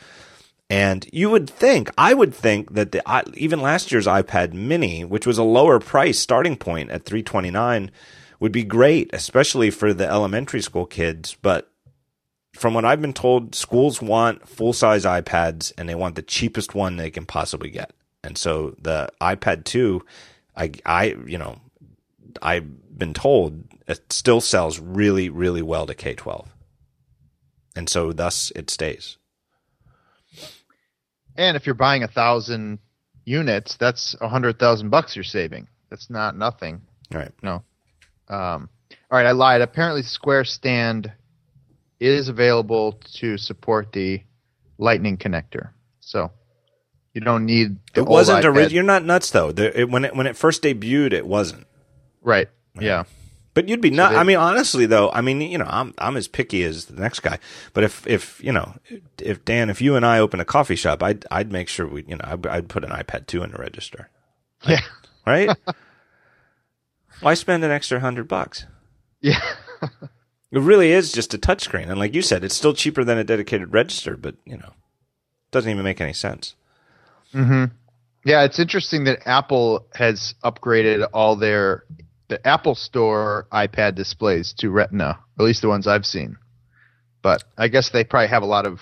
And 0.71 1.07
you 1.13 1.29
would 1.29 1.51
think, 1.51 1.91
I 1.99 2.15
would 2.15 2.35
think 2.35 2.73
that 2.73 2.93
the 2.93 3.03
even 3.35 3.61
last 3.61 3.93
year's 3.93 4.07
iPad 4.07 4.55
Mini, 4.55 5.05
which 5.05 5.27
was 5.27 5.37
a 5.37 5.45
lower 5.45 5.79
price 5.79 6.19
starting 6.19 6.57
point 6.57 6.91
at 6.91 7.05
329, 7.05 7.91
would 8.41 8.53
be 8.53 8.65
great, 8.65 9.11
especially 9.13 9.71
for 9.71 9.93
the 9.93 10.09
elementary 10.09 10.63
school 10.63 10.87
kids. 10.87 11.37
But 11.43 11.71
from 12.55 12.73
what 12.73 12.87
I've 12.87 13.03
been 13.03 13.13
told, 13.13 13.55
schools 13.55 14.01
want 14.01 14.49
full 14.49 14.73
size 14.73 15.05
iPads 15.05 15.73
and 15.77 15.89
they 15.89 15.95
want 15.95 16.15
the 16.15 16.23
cheapest 16.23 16.75
one 16.75 16.97
they 16.97 17.11
can 17.11 17.27
possibly 17.27 17.69
get. 17.69 17.93
And 18.25 18.39
so 18.39 18.75
the 18.81 19.11
iPad 19.21 19.65
2, 19.65 20.03
I, 20.57 20.73
I, 20.87 21.05
you 21.27 21.37
know, 21.37 21.59
I've 22.41 22.99
been 22.99 23.13
told 23.13 23.65
it 23.87 24.13
still 24.13 24.41
sells 24.41 24.81
really, 24.81 25.29
really 25.29 25.61
well 25.63 25.87
to 25.87 25.95
K 25.95 26.15
12. 26.15 26.49
And 27.77 27.89
so 27.89 28.13
thus 28.13 28.51
it 28.57 28.71
stays. 28.71 29.19
And 31.37 31.57
if 31.57 31.67
you're 31.67 31.75
buying 31.75 32.03
a 32.03 32.09
thousand 32.09 32.79
units, 33.25 33.77
that's 33.77 34.17
a 34.21 34.29
hundred 34.29 34.59
thousand 34.59 34.89
bucks 34.89 35.17
you're 35.17 35.25
saving. 35.25 35.69
That's 35.91 36.09
not 36.09 36.37
nothing. 36.37 36.81
All 37.13 37.19
right. 37.19 37.33
No. 37.43 37.63
Um, 38.29 38.71
all 39.11 39.19
right, 39.19 39.27
I 39.27 39.33
lied. 39.33 39.61
Apparently, 39.61 40.03
Square 40.03 40.45
Stand 40.45 41.13
is 42.01 42.29
available 42.29 43.01
to 43.17 43.37
support 43.37 43.93
the 43.93 44.23
Lightning 44.79 45.19
connector. 45.19 45.71
So 46.01 46.31
you 47.15 47.21
don't 47.23 47.47
need 47.47 47.77
the 47.95 48.01
It 48.03 48.07
wasn't 48.07 48.45
original. 48.45 48.73
You're 48.73 48.83
not 48.83 49.05
nuts 49.05 49.31
though. 49.31 49.53
The, 49.53 49.81
it, 49.81 49.89
when 49.91 50.05
it 50.05 50.15
when 50.15 50.27
it 50.27 50.37
first 50.37 50.63
debuted, 50.63 51.13
it 51.15 51.27
wasn't. 51.27 51.67
right. 52.23 52.49
Yeah. 52.79 53.05
But 53.55 53.69
you'd 53.69 53.81
be 53.81 53.91
not. 53.91 54.11
they- 54.11 54.19
I 54.19 54.25
mean, 54.25 54.37
honestly, 54.37 54.85
though, 54.85 55.11
I 55.13 55.21
mean, 55.21 55.41
you 55.41 55.59
know, 55.59 55.67
I'm 55.69 55.95
I'm 55.99 56.17
as 56.17 56.27
picky 56.27 56.65
as 56.65 56.87
the 56.87 57.01
next 57.01 57.21
guy. 57.21 57.39
But 57.73 57.85
if 57.85 58.05
if 58.07 58.43
you 58.43 58.51
know, 58.51 58.75
if 59.23 59.45
Dan, 59.45 59.71
if 59.71 59.81
you 59.81 59.95
and 59.95 60.05
I 60.05 60.19
open 60.19 60.41
a 60.41 60.45
coffee 60.45 60.75
shop, 60.75 61.03
I'd 61.05 61.25
I'd 61.31 61.53
make 61.53 61.69
sure 61.69 61.87
we, 61.87 62.03
you 62.09 62.17
know, 62.17 62.25
I'd, 62.25 62.45
I'd 62.49 62.69
put 62.69 62.83
an 62.85 62.91
iPad 62.91 63.29
two 63.29 63.45
in 63.45 63.53
the 63.53 63.59
register, 63.59 64.11
Yeah. 64.69 64.81
right? 65.25 65.57
Why 67.21 67.35
spend 67.35 67.63
an 67.65 67.71
extra 67.71 68.01
hundred 68.01 68.29
bucks? 68.29 68.67
Yeah. 69.21 69.41
It 70.53 70.61
really 70.61 70.93
is 70.93 71.11
just 71.11 71.35
a 71.35 71.39
touchscreen, 71.39 71.91
and 71.91 71.99
like 71.99 72.15
you 72.15 72.23
said, 72.23 72.45
it's 72.45 72.55
still 72.55 72.75
cheaper 72.75 73.03
than 73.03 73.19
a 73.19 73.25
dedicated 73.25 73.73
register. 73.73 74.17
But 74.17 74.37
you 74.45 74.57
know, 74.57 74.73
doesn't 75.51 75.69
even 75.69 75.83
make 75.83 76.01
any 76.01 76.13
sense. 76.13 76.55
Yeah, 77.35 78.45
it's 78.45 78.59
interesting 78.59 79.05
that 79.05 79.27
Apple 79.27 79.87
has 79.95 80.35
upgraded 80.43 81.07
all 81.13 81.37
their 81.37 81.85
the 82.29 82.45
Apple 82.47 82.75
Store 82.75 83.47
iPad 83.53 83.95
displays 83.97 84.55
to 84.59 84.71
Retina, 84.71 85.19
at 85.39 85.45
least 85.45 85.61
the 85.61 85.69
ones 85.69 85.87
I've 85.87 86.07
seen. 86.07 86.37
But 87.23 87.45
I 87.59 87.69
guess 87.69 87.91
they 87.91 88.03
probably 88.05 88.29
have 88.29 88.43
a 88.43 88.47
lot 88.47 88.67
of 88.67 88.81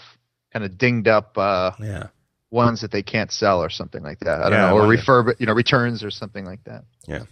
kind 0.52 0.64
of 0.64 0.78
dinged 0.78 1.08
up 1.08 1.36
uh, 1.36 1.72
Yeah. 1.80 2.06
ones 2.52 2.82
that 2.82 2.92
they 2.92 3.02
can't 3.02 3.32
sell 3.32 3.60
or 3.62 3.68
something 3.70 4.02
like 4.02 4.20
that. 4.20 4.42
I 4.42 4.50
don't 4.50 4.52
Yeah, 4.60 4.70
know, 4.70 4.76
or 4.78 4.82
refurb, 4.82 5.34
you 5.40 5.46
know, 5.46 5.54
returns 5.54 6.04
or 6.04 6.10
something 6.10 6.44
like 6.44 6.62
that. 6.64 6.84
Yeah. 7.08 7.24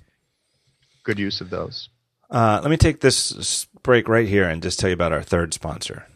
Good 1.05 1.19
use 1.21 1.41
of 1.41 1.49
those. 1.51 1.89
Uh, 2.29 2.59
let 2.63 2.71
me 2.71 2.77
take 2.77 3.01
this 3.01 3.67
break 3.83 4.09
right 4.09 4.29
here 4.29 4.49
and 4.49 4.63
just 4.63 4.79
tell 4.81 4.91
you 4.91 4.95
about 4.95 5.13
our 5.13 5.23
third 5.23 5.53
sponsor. 5.55 6.07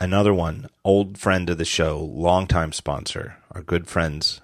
Another 0.00 0.32
one, 0.32 0.68
old 0.84 1.18
friend 1.18 1.50
of 1.50 1.58
the 1.58 1.64
show, 1.64 1.98
longtime 1.98 2.72
sponsor, 2.72 3.36
our 3.58 3.64
good 3.64 3.88
friends 3.88 4.40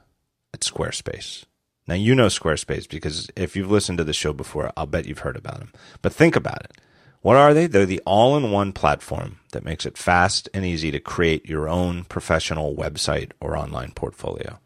at 0.53 0.61
Squarespace. 0.61 1.45
Now, 1.87 1.95
you 1.95 2.17
know 2.17 2.27
Squarespace 2.27 2.89
because 2.89 3.31
if 3.37 3.55
you've 3.55 3.71
listened 3.71 3.99
to 3.99 4.05
the 4.05 4.13
show 4.13 4.33
before, 4.33 4.73
I'll 4.77 4.87
bet 4.87 5.07
you've 5.07 5.21
heard 5.21 5.37
about 5.37 5.61
them. 5.61 5.73
But 6.03 6.13
think 6.13 6.35
about 6.35 6.65
it. 6.65 6.73
What 7.21 7.37
are 7.37 7.55
they? 7.55 7.69
They're 7.69 7.87
the 7.87 8.03
all 8.05 8.37
in 8.37 8.51
one 8.51 8.73
platform 8.73 9.39
that 9.53 9.65
makes 9.65 9.87
it 9.87 9.97
fast 9.97 10.49
and 10.53 10.65
easy 10.65 10.91
to 10.91 10.99
create 10.99 11.49
your 11.49 11.69
own 11.69 12.05
professional 12.05 12.75
website 12.75 13.31
or 13.41 13.57
online 13.57 13.93
portfolio. 13.93 14.59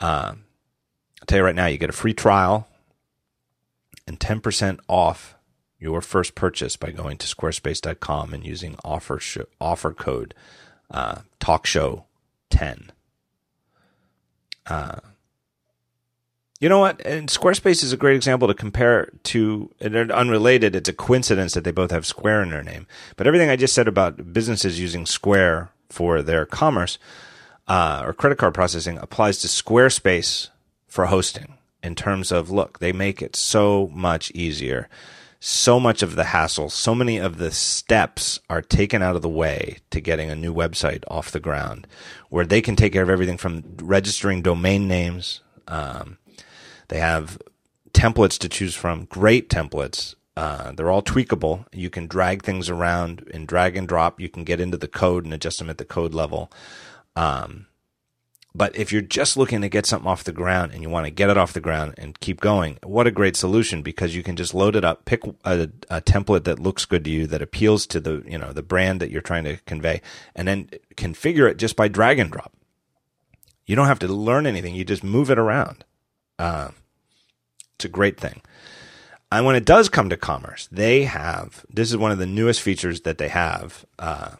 Uh, 0.00 0.34
I'll 1.20 1.26
tell 1.26 1.38
you 1.38 1.44
right 1.44 1.54
now, 1.54 1.66
you 1.66 1.76
get 1.76 1.90
a 1.90 1.92
free 1.92 2.14
trial 2.14 2.66
and 4.06 4.18
10% 4.18 4.80
off 4.88 5.36
your 5.78 6.00
first 6.00 6.34
purchase 6.34 6.76
by 6.76 6.92
going 6.92 7.18
to 7.18 7.26
squarespace.com 7.26 8.32
and 8.32 8.44
using 8.44 8.76
offer 8.82 9.18
sh- 9.18 9.38
offer 9.60 9.92
code 9.92 10.34
uh, 10.90 11.20
talkshow 11.40 12.04
10 12.48 12.90
uh, 14.70 15.00
you 16.60 16.68
know 16.68 16.78
what? 16.78 17.04
And 17.06 17.28
squarespace 17.28 17.82
is 17.82 17.92
a 17.92 17.96
great 17.96 18.16
example 18.16 18.46
to 18.48 18.54
compare 18.54 19.10
to 19.24 19.70
they're 19.78 20.12
unrelated. 20.12 20.76
It's 20.76 20.88
a 20.88 20.92
coincidence 20.92 21.54
that 21.54 21.64
they 21.64 21.70
both 21.70 21.90
have 21.90 22.06
square 22.06 22.42
in 22.42 22.50
their 22.50 22.62
name. 22.62 22.86
But 23.16 23.26
everything 23.26 23.48
i 23.48 23.56
just 23.56 23.74
said 23.74 23.88
about 23.88 24.32
businesses 24.32 24.78
using 24.78 25.06
square 25.06 25.70
for 25.88 26.22
their 26.22 26.44
commerce 26.46 26.98
uh, 27.66 28.02
or 28.04 28.12
credit 28.12 28.36
card 28.36 28.52
processing 28.52 28.98
applies 28.98 29.38
to 29.38 29.48
Squarespace 29.48 30.48
for 30.86 31.06
hosting 31.06 31.56
in 31.82 31.94
terms 31.94 32.32
of 32.32 32.50
look, 32.50 32.78
they 32.80 32.92
make 32.92 33.22
it 33.22 33.36
so 33.36 33.90
much 33.94 34.30
easier. 34.32 34.88
So 35.42 35.80
much 35.80 36.02
of 36.02 36.16
the 36.16 36.24
hassle, 36.24 36.68
so 36.68 36.94
many 36.94 37.16
of 37.16 37.38
the 37.38 37.50
steps 37.50 38.40
are 38.50 38.60
taken 38.60 39.00
out 39.00 39.16
of 39.16 39.22
the 39.22 39.28
way 39.28 39.78
to 39.90 39.98
getting 39.98 40.28
a 40.30 40.36
new 40.36 40.52
website 40.52 41.02
off 41.08 41.30
the 41.30 41.40
ground 41.40 41.86
where 42.28 42.44
they 42.44 42.60
can 42.60 42.76
take 42.76 42.92
care 42.92 43.02
of 43.02 43.08
everything 43.08 43.38
from 43.38 43.64
registering 43.80 44.42
domain 44.42 44.86
names. 44.86 45.40
Um, 45.66 46.18
they 46.88 46.98
have 46.98 47.38
templates 47.92 48.38
to 48.40 48.50
choose 48.50 48.74
from, 48.74 49.06
great 49.06 49.48
templates. 49.48 50.14
Uh, 50.36 50.72
they're 50.72 50.90
all 50.90 51.02
tweakable. 51.02 51.64
You 51.72 51.88
can 51.88 52.06
drag 52.06 52.42
things 52.42 52.68
around 52.68 53.26
in 53.32 53.46
drag 53.46 53.78
and 53.78 53.88
drop. 53.88 54.20
You 54.20 54.28
can 54.28 54.44
get 54.44 54.60
into 54.60 54.76
the 54.76 54.88
code 54.88 55.24
and 55.24 55.32
adjust 55.32 55.58
them 55.58 55.70
at 55.70 55.78
the 55.78 55.86
code 55.86 56.12
level. 56.12 56.52
Um, 57.16 57.66
but 58.54 58.74
if 58.74 58.92
you're 58.92 59.00
just 59.00 59.36
looking 59.36 59.60
to 59.60 59.68
get 59.68 59.86
something 59.86 60.08
off 60.08 60.24
the 60.24 60.32
ground 60.32 60.72
and 60.72 60.82
you 60.82 60.90
want 60.90 61.06
to 61.06 61.10
get 61.10 61.30
it 61.30 61.38
off 61.38 61.52
the 61.52 61.60
ground 61.60 61.94
and 61.96 62.18
keep 62.18 62.40
going, 62.40 62.78
what 62.82 63.06
a 63.06 63.12
great 63.12 63.36
solution 63.36 63.80
because 63.82 64.16
you 64.16 64.22
can 64.22 64.34
just 64.34 64.54
load 64.54 64.74
it 64.74 64.84
up, 64.84 65.04
pick 65.04 65.24
a, 65.44 65.70
a 65.88 66.00
template 66.00 66.44
that 66.44 66.58
looks 66.58 66.84
good 66.84 67.04
to 67.04 67.10
you, 67.10 67.26
that 67.28 67.42
appeals 67.42 67.86
to 67.86 68.00
the, 68.00 68.24
you 68.26 68.36
know, 68.36 68.52
the 68.52 68.62
brand 68.62 69.00
that 69.00 69.10
you're 69.10 69.22
trying 69.22 69.44
to 69.44 69.56
convey, 69.66 70.00
and 70.34 70.48
then 70.48 70.68
configure 70.96 71.48
it 71.48 71.58
just 71.58 71.76
by 71.76 71.86
drag 71.86 72.18
and 72.18 72.32
drop. 72.32 72.52
You 73.66 73.76
don't 73.76 73.86
have 73.86 74.00
to 74.00 74.08
learn 74.08 74.46
anything. 74.46 74.74
You 74.74 74.84
just 74.84 75.04
move 75.04 75.30
it 75.30 75.38
around. 75.38 75.84
Uh, 76.38 76.70
it's 77.76 77.84
a 77.84 77.88
great 77.88 78.18
thing. 78.18 78.42
And 79.30 79.46
when 79.46 79.54
it 79.54 79.64
does 79.64 79.88
come 79.88 80.10
to 80.10 80.16
commerce, 80.16 80.68
they 80.72 81.04
have, 81.04 81.64
this 81.72 81.90
is 81.90 81.96
one 81.96 82.10
of 82.10 82.18
the 82.18 82.26
newest 82.26 82.60
features 82.60 83.02
that 83.02 83.18
they 83.18 83.28
have, 83.28 83.86
uh, 83.98 84.32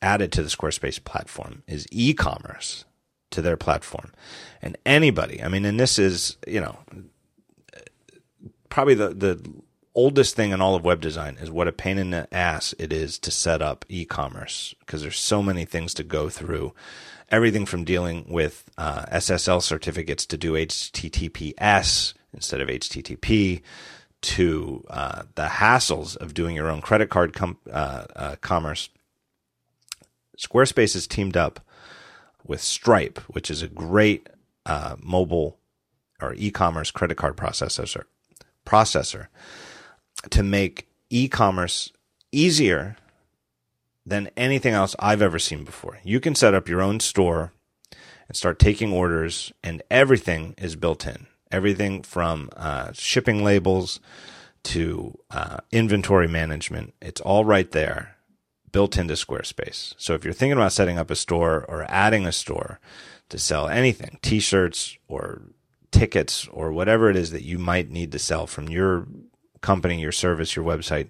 added 0.00 0.30
to 0.32 0.42
the 0.42 0.48
Squarespace 0.48 1.02
platform 1.02 1.64
is 1.66 1.86
e-commerce 1.90 2.84
to 3.30 3.42
their 3.42 3.56
platform. 3.56 4.12
And 4.62 4.76
anybody, 4.86 5.42
I 5.42 5.48
mean, 5.48 5.64
and 5.64 5.78
this 5.78 5.98
is, 5.98 6.36
you 6.46 6.60
know, 6.60 6.78
probably 8.68 8.94
the, 8.94 9.08
the 9.10 9.52
oldest 9.94 10.36
thing 10.36 10.52
in 10.52 10.60
all 10.60 10.74
of 10.74 10.84
web 10.84 11.00
design 11.00 11.36
is 11.40 11.50
what 11.50 11.66
a 11.66 11.72
pain 11.72 11.98
in 11.98 12.10
the 12.10 12.32
ass 12.32 12.74
it 12.78 12.92
is 12.92 13.18
to 13.18 13.30
set 13.30 13.62
up 13.62 13.84
e-commerce 13.88 14.74
because 14.80 15.02
there's 15.02 15.18
so 15.18 15.42
many 15.42 15.64
things 15.64 15.94
to 15.94 16.04
go 16.04 16.28
through. 16.28 16.72
Everything 17.30 17.66
from 17.66 17.82
dealing 17.82 18.26
with 18.28 18.70
uh, 18.78 19.06
SSL 19.06 19.62
certificates 19.62 20.26
to 20.26 20.36
do 20.36 20.52
HTTPS 20.52 22.14
instead 22.32 22.60
of 22.60 22.68
HTTP 22.68 23.62
to 24.20 24.84
uh, 24.90 25.22
the 25.34 25.46
hassles 25.46 26.16
of 26.16 26.34
doing 26.34 26.54
your 26.54 26.68
own 26.68 26.80
credit 26.80 27.08
card 27.08 27.32
com- 27.34 27.58
uh, 27.70 28.04
uh 28.14 28.36
commerce. 28.40 28.90
Squarespace 30.38 30.92
has 30.92 31.06
teamed 31.06 31.36
up 31.36 31.60
with 32.48 32.60
Stripe, 32.60 33.18
which 33.28 33.50
is 33.50 33.62
a 33.62 33.68
great 33.68 34.28
uh, 34.64 34.96
mobile 35.00 35.58
or 36.20 36.34
e-commerce 36.36 36.90
credit 36.90 37.16
card 37.16 37.36
processor 37.36 38.04
processor 38.64 39.28
to 40.30 40.42
make 40.42 40.88
e-commerce 41.10 41.92
easier 42.32 42.96
than 44.04 44.30
anything 44.36 44.72
else 44.72 44.94
I've 44.98 45.22
ever 45.22 45.38
seen 45.38 45.64
before. 45.64 45.98
You 46.04 46.20
can 46.20 46.34
set 46.34 46.54
up 46.54 46.68
your 46.68 46.82
own 46.82 47.00
store 47.00 47.52
and 48.28 48.36
start 48.36 48.58
taking 48.58 48.92
orders, 48.92 49.52
and 49.62 49.82
everything 49.90 50.54
is 50.58 50.76
built 50.76 51.06
in. 51.06 51.26
Everything 51.50 52.02
from 52.02 52.50
uh, 52.56 52.90
shipping 52.92 53.44
labels 53.44 54.00
to 54.64 55.16
uh, 55.30 55.58
inventory 55.70 56.26
management, 56.26 56.94
it's 57.00 57.20
all 57.20 57.44
right 57.44 57.70
there, 57.70 58.15
built 58.76 58.98
into 58.98 59.14
Squarespace. 59.14 59.94
So 59.96 60.12
if 60.12 60.22
you're 60.22 60.34
thinking 60.34 60.58
about 60.58 60.70
setting 60.70 60.98
up 60.98 61.10
a 61.10 61.16
store 61.16 61.64
or 61.66 61.86
adding 61.88 62.26
a 62.26 62.30
store 62.30 62.78
to 63.30 63.38
sell 63.38 63.70
anything, 63.70 64.18
t-shirts 64.20 64.98
or 65.08 65.40
tickets 65.90 66.46
or 66.48 66.70
whatever 66.70 67.08
it 67.08 67.16
is 67.16 67.30
that 67.30 67.42
you 67.42 67.58
might 67.58 67.90
need 67.90 68.12
to 68.12 68.18
sell 68.18 68.46
from 68.46 68.68
your 68.68 69.06
company, 69.62 69.98
your 69.98 70.12
service, 70.12 70.54
your 70.54 70.64
website, 70.66 71.08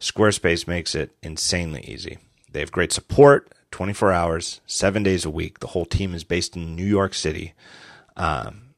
Squarespace 0.00 0.66
makes 0.66 0.94
it 0.94 1.14
insanely 1.22 1.82
easy. 1.82 2.16
They 2.50 2.60
have 2.60 2.72
great 2.72 2.92
support, 2.92 3.52
24 3.72 4.10
hours, 4.10 4.62
seven 4.66 5.02
days 5.02 5.26
a 5.26 5.30
week. 5.30 5.58
The 5.58 5.66
whole 5.66 5.84
team 5.84 6.14
is 6.14 6.24
based 6.24 6.56
in 6.56 6.74
New 6.74 6.86
York 6.86 7.12
City, 7.12 7.52
um, 8.16 8.70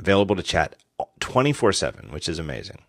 available 0.00 0.34
to 0.34 0.42
chat 0.42 0.74
24 1.20 1.72
7, 1.72 2.10
which 2.10 2.28
is 2.28 2.40
amazing. 2.40 2.82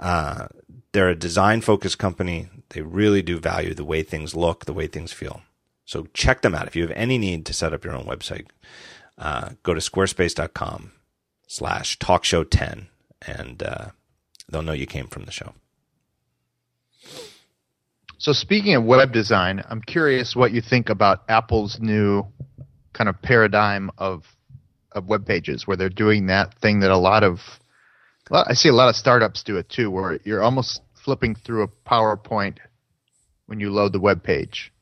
Uh, 0.00 0.46
they're 0.92 1.10
a 1.10 1.14
design 1.14 1.60
focused 1.60 1.98
company. 1.98 2.48
They 2.70 2.82
really 2.82 3.22
do 3.22 3.38
value 3.38 3.74
the 3.74 3.84
way 3.84 4.02
things 4.02 4.34
look, 4.34 4.64
the 4.64 4.72
way 4.72 4.86
things 4.86 5.12
feel. 5.12 5.42
So 5.84 6.08
check 6.12 6.42
them 6.42 6.54
out. 6.54 6.66
If 6.66 6.76
you 6.76 6.82
have 6.82 6.96
any 6.96 7.16
need 7.16 7.46
to 7.46 7.52
set 7.52 7.72
up 7.72 7.84
your 7.84 7.94
own 7.94 8.06
website, 8.06 8.46
uh, 9.18 9.50
go 9.62 9.72
to 9.72 9.80
squarespace.com 9.80 10.92
slash 11.46 11.98
talkshow10 11.98 12.86
and 13.22 13.62
uh, 13.62 13.86
they'll 14.48 14.62
know 14.62 14.72
you 14.72 14.86
came 14.86 15.06
from 15.06 15.24
the 15.24 15.32
show. 15.32 15.54
So 18.18 18.32
speaking 18.32 18.74
of 18.74 18.84
web 18.84 19.12
design, 19.12 19.62
I'm 19.68 19.82
curious 19.82 20.34
what 20.34 20.52
you 20.52 20.60
think 20.60 20.88
about 20.88 21.22
Apple's 21.28 21.78
new 21.80 22.24
kind 22.92 23.08
of 23.08 23.20
paradigm 23.22 23.90
of 23.98 24.24
of 24.92 25.06
web 25.06 25.26
pages, 25.26 25.66
where 25.66 25.76
they're 25.76 25.90
doing 25.90 26.26
that 26.26 26.54
thing 26.54 26.80
that 26.80 26.90
a 26.90 26.96
lot 26.96 27.22
of 27.22 27.40
I 28.32 28.54
see 28.54 28.70
a 28.70 28.72
lot 28.72 28.88
of 28.88 28.96
startups 28.96 29.42
do 29.42 29.58
it 29.58 29.68
too, 29.68 29.90
where 29.90 30.18
you're 30.24 30.42
almost 30.42 30.80
flipping 31.06 31.36
through 31.36 31.62
a 31.62 31.68
PowerPoint 31.88 32.58
when 33.46 33.60
you 33.60 33.70
load 33.70 33.92
the 33.92 34.00
web 34.00 34.24
page. 34.24 34.72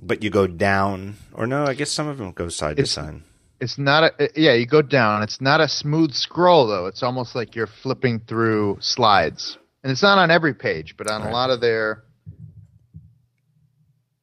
But 0.00 0.22
you 0.22 0.30
go 0.30 0.46
down, 0.46 1.16
or 1.34 1.48
no? 1.48 1.64
I 1.64 1.74
guess 1.74 1.90
some 1.90 2.06
of 2.06 2.16
them 2.16 2.30
go 2.30 2.48
side 2.48 2.78
it's, 2.78 2.94
to 2.94 3.00
side. 3.00 3.22
It's 3.60 3.76
not 3.76 4.04
a 4.04 4.28
yeah. 4.36 4.54
You 4.54 4.66
go 4.66 4.82
down. 4.82 5.22
It's 5.24 5.40
not 5.40 5.60
a 5.60 5.66
smooth 5.66 6.12
scroll 6.12 6.68
though. 6.68 6.86
It's 6.86 7.02
almost 7.02 7.34
like 7.34 7.56
you're 7.56 7.66
flipping 7.82 8.20
through 8.20 8.78
slides, 8.80 9.58
and 9.82 9.90
it's 9.90 10.02
not 10.02 10.18
on 10.18 10.30
every 10.30 10.54
page, 10.54 10.94
but 10.96 11.10
on 11.10 11.22
right. 11.22 11.30
a 11.30 11.32
lot 11.32 11.50
of 11.50 11.60
their. 11.60 12.04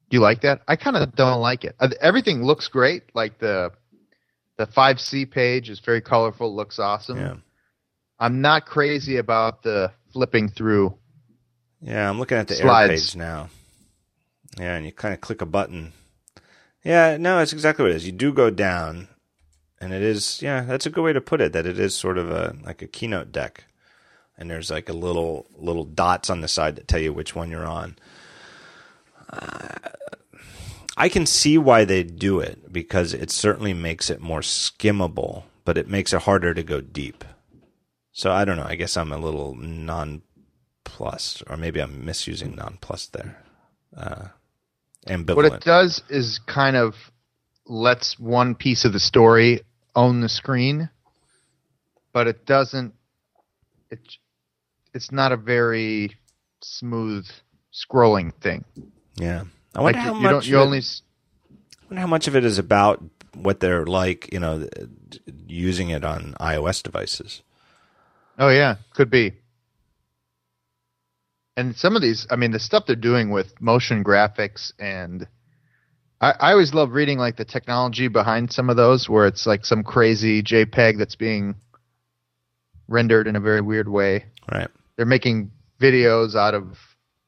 Do 0.10 0.18
you 0.18 0.22
like 0.22 0.41
that? 0.41 0.62
I 0.68 0.78
kind 0.78 0.95
of 0.95 1.16
don't 1.16 1.41
like 1.41 1.66
it. 1.66 1.76
Uh, 1.80 1.89
everything 1.99 2.43
looks 2.43 2.70
great. 2.70 3.04
Like 3.14 3.39
the 3.39 3.72
the 4.58 4.68
five 4.68 4.99
C 4.99 5.26
page 5.26 5.70
is 5.70 5.80
very 5.80 6.02
colorful. 6.02 6.56
Looks 6.56 6.80
awesome. 6.80 7.18
Yeah. 7.18 7.36
I'm 8.20 8.41
not 8.41 8.66
crazy 8.66 9.18
about 9.18 9.64
the 9.64 9.91
flipping 10.14 10.47
through. 10.49 10.97
Yeah, 11.82 12.09
I'm 12.09 12.19
looking 12.19 12.38
at 12.38 12.47
the 12.47 12.55
slides. 12.55 12.89
air 12.89 12.97
page 12.97 13.15
now. 13.15 13.49
Yeah, 14.59 14.75
and 14.75 14.86
you 14.86 14.91
kind 14.91 15.13
of 15.13 15.21
click 15.21 15.41
a 15.41 15.45
button. 15.45 15.93
Yeah, 16.84 17.17
no, 17.17 17.39
it's 17.39 17.53
exactly 17.53 17.84
what 17.84 17.91
it 17.91 17.95
is. 17.95 18.05
You 18.05 18.11
do 18.11 18.34
go 18.34 18.49
down, 18.49 19.07
and 19.82 19.91
it 19.91 20.03
is 20.03 20.41
yeah 20.41 20.61
that's 20.61 20.86
a 20.86 20.89
good 20.89 21.01
way 21.03 21.11
to 21.11 21.19
put 21.19 21.41
it 21.41 21.51
that 21.51 21.65
it 21.65 21.79
is 21.79 21.95
sort 21.95 22.17
of 22.17 22.29
a 22.29 22.55
like 22.63 22.82
a 22.82 22.88
keynote 22.88 23.32
deck 23.32 23.65
and 24.38 24.49
there's 24.49 24.69
like 24.69 24.88
a 24.88 24.93
little 24.93 25.47
little 25.57 25.84
dots 25.84 26.29
on 26.29 26.41
the 26.41 26.47
side 26.47 26.75
that 26.75 26.88
tell 26.88 27.01
you 27.01 27.11
which 27.11 27.36
one 27.36 27.49
you're 27.49 27.65
on 27.65 27.97
uh, 29.32 29.89
i 30.95 31.09
can 31.09 31.25
see 31.25 31.57
why 31.57 31.84
they 31.84 32.03
do 32.03 32.39
it 32.39 32.71
because 32.71 33.13
it 33.13 33.32
certainly 33.32 33.73
makes 33.73 34.09
it 34.09 34.21
more 34.21 34.41
skimmable 34.41 35.43
but 35.65 35.77
it 35.77 35.89
makes 35.89 36.13
it 36.13 36.21
harder 36.21 36.53
to 36.53 36.63
go 36.63 36.79
deep 36.79 37.25
so 38.11 38.32
i 38.32 38.45
don't 38.45 38.57
know 38.57 38.67
i 38.67 38.75
guess 38.75 38.95
i'm 38.95 39.11
a 39.11 39.17
little 39.17 39.55
non-plus 40.91 41.43
or 41.47 41.57
maybe 41.57 41.81
i'm 41.81 42.05
misusing 42.05 42.55
non-plus 42.55 43.07
there 43.07 43.43
uh, 43.97 44.27
ambivalent. 45.07 45.35
what 45.35 45.45
it 45.45 45.61
does 45.61 46.01
is 46.09 46.39
kind 46.47 46.75
of 46.75 46.95
lets 47.65 48.19
one 48.19 48.55
piece 48.55 48.85
of 48.85 48.93
the 48.93 48.99
story 48.99 49.61
own 49.95 50.21
the 50.21 50.29
screen, 50.29 50.89
but 52.13 52.27
it 52.27 52.45
doesn't. 52.45 52.93
It 53.89 53.99
it's 54.93 55.11
not 55.11 55.31
a 55.31 55.37
very 55.37 56.15
smooth 56.61 57.27
scrolling 57.73 58.33
thing. 58.33 58.65
Yeah, 59.15 59.43
I 59.75 59.81
wonder 59.81 59.99
like 59.99 60.05
how 60.05 60.13
you, 60.13 60.21
much. 60.21 60.47
You, 60.47 60.57
you 60.57 60.61
only. 60.61 60.79
I 60.79 61.85
wonder 61.89 62.01
how 62.01 62.07
much 62.07 62.27
of 62.27 62.35
it 62.35 62.45
is 62.45 62.57
about 62.57 63.03
what 63.33 63.59
they're 63.59 63.85
like. 63.85 64.31
You 64.31 64.39
know, 64.39 64.67
using 65.47 65.89
it 65.89 66.03
on 66.03 66.35
iOS 66.39 66.83
devices. 66.83 67.41
Oh 68.39 68.49
yeah, 68.49 68.77
could 68.93 69.09
be. 69.09 69.33
And 71.58 71.76
some 71.76 71.95
of 71.95 72.02
these, 72.02 72.28
I 72.30 72.36
mean, 72.38 72.52
the 72.52 72.60
stuff 72.60 72.86
they're 72.86 72.95
doing 72.95 73.30
with 73.30 73.60
motion 73.62 74.04
graphics 74.04 74.72
and 74.80 75.28
I, 76.22 76.32
I 76.39 76.52
always 76.52 76.74
love 76.74 76.91
reading 76.91 77.18
like 77.18 77.36
the 77.36 77.45
technology 77.45 78.08
behind 78.08 78.54
some 78.54 78.70
of 78.70 78.78
those, 78.78 79.10
where 79.10 79.28
it's 79.28 79.45
like 79.45 79.66
some 79.66 79.84
crazy 79.84 80.43
JPEG 80.43 80.97
that's 80.97 81.16
being 81.16 81.56
rendered 82.88 83.28
in 83.28 83.36
a 83.36 83.39
very 83.39 83.62
weird 83.62 83.89
way. 83.89 84.26
Right. 84.52 84.70
They're 84.95 85.06
making 85.06 85.52
videos 85.80 86.36
out 86.36 86.54
of 86.54 86.78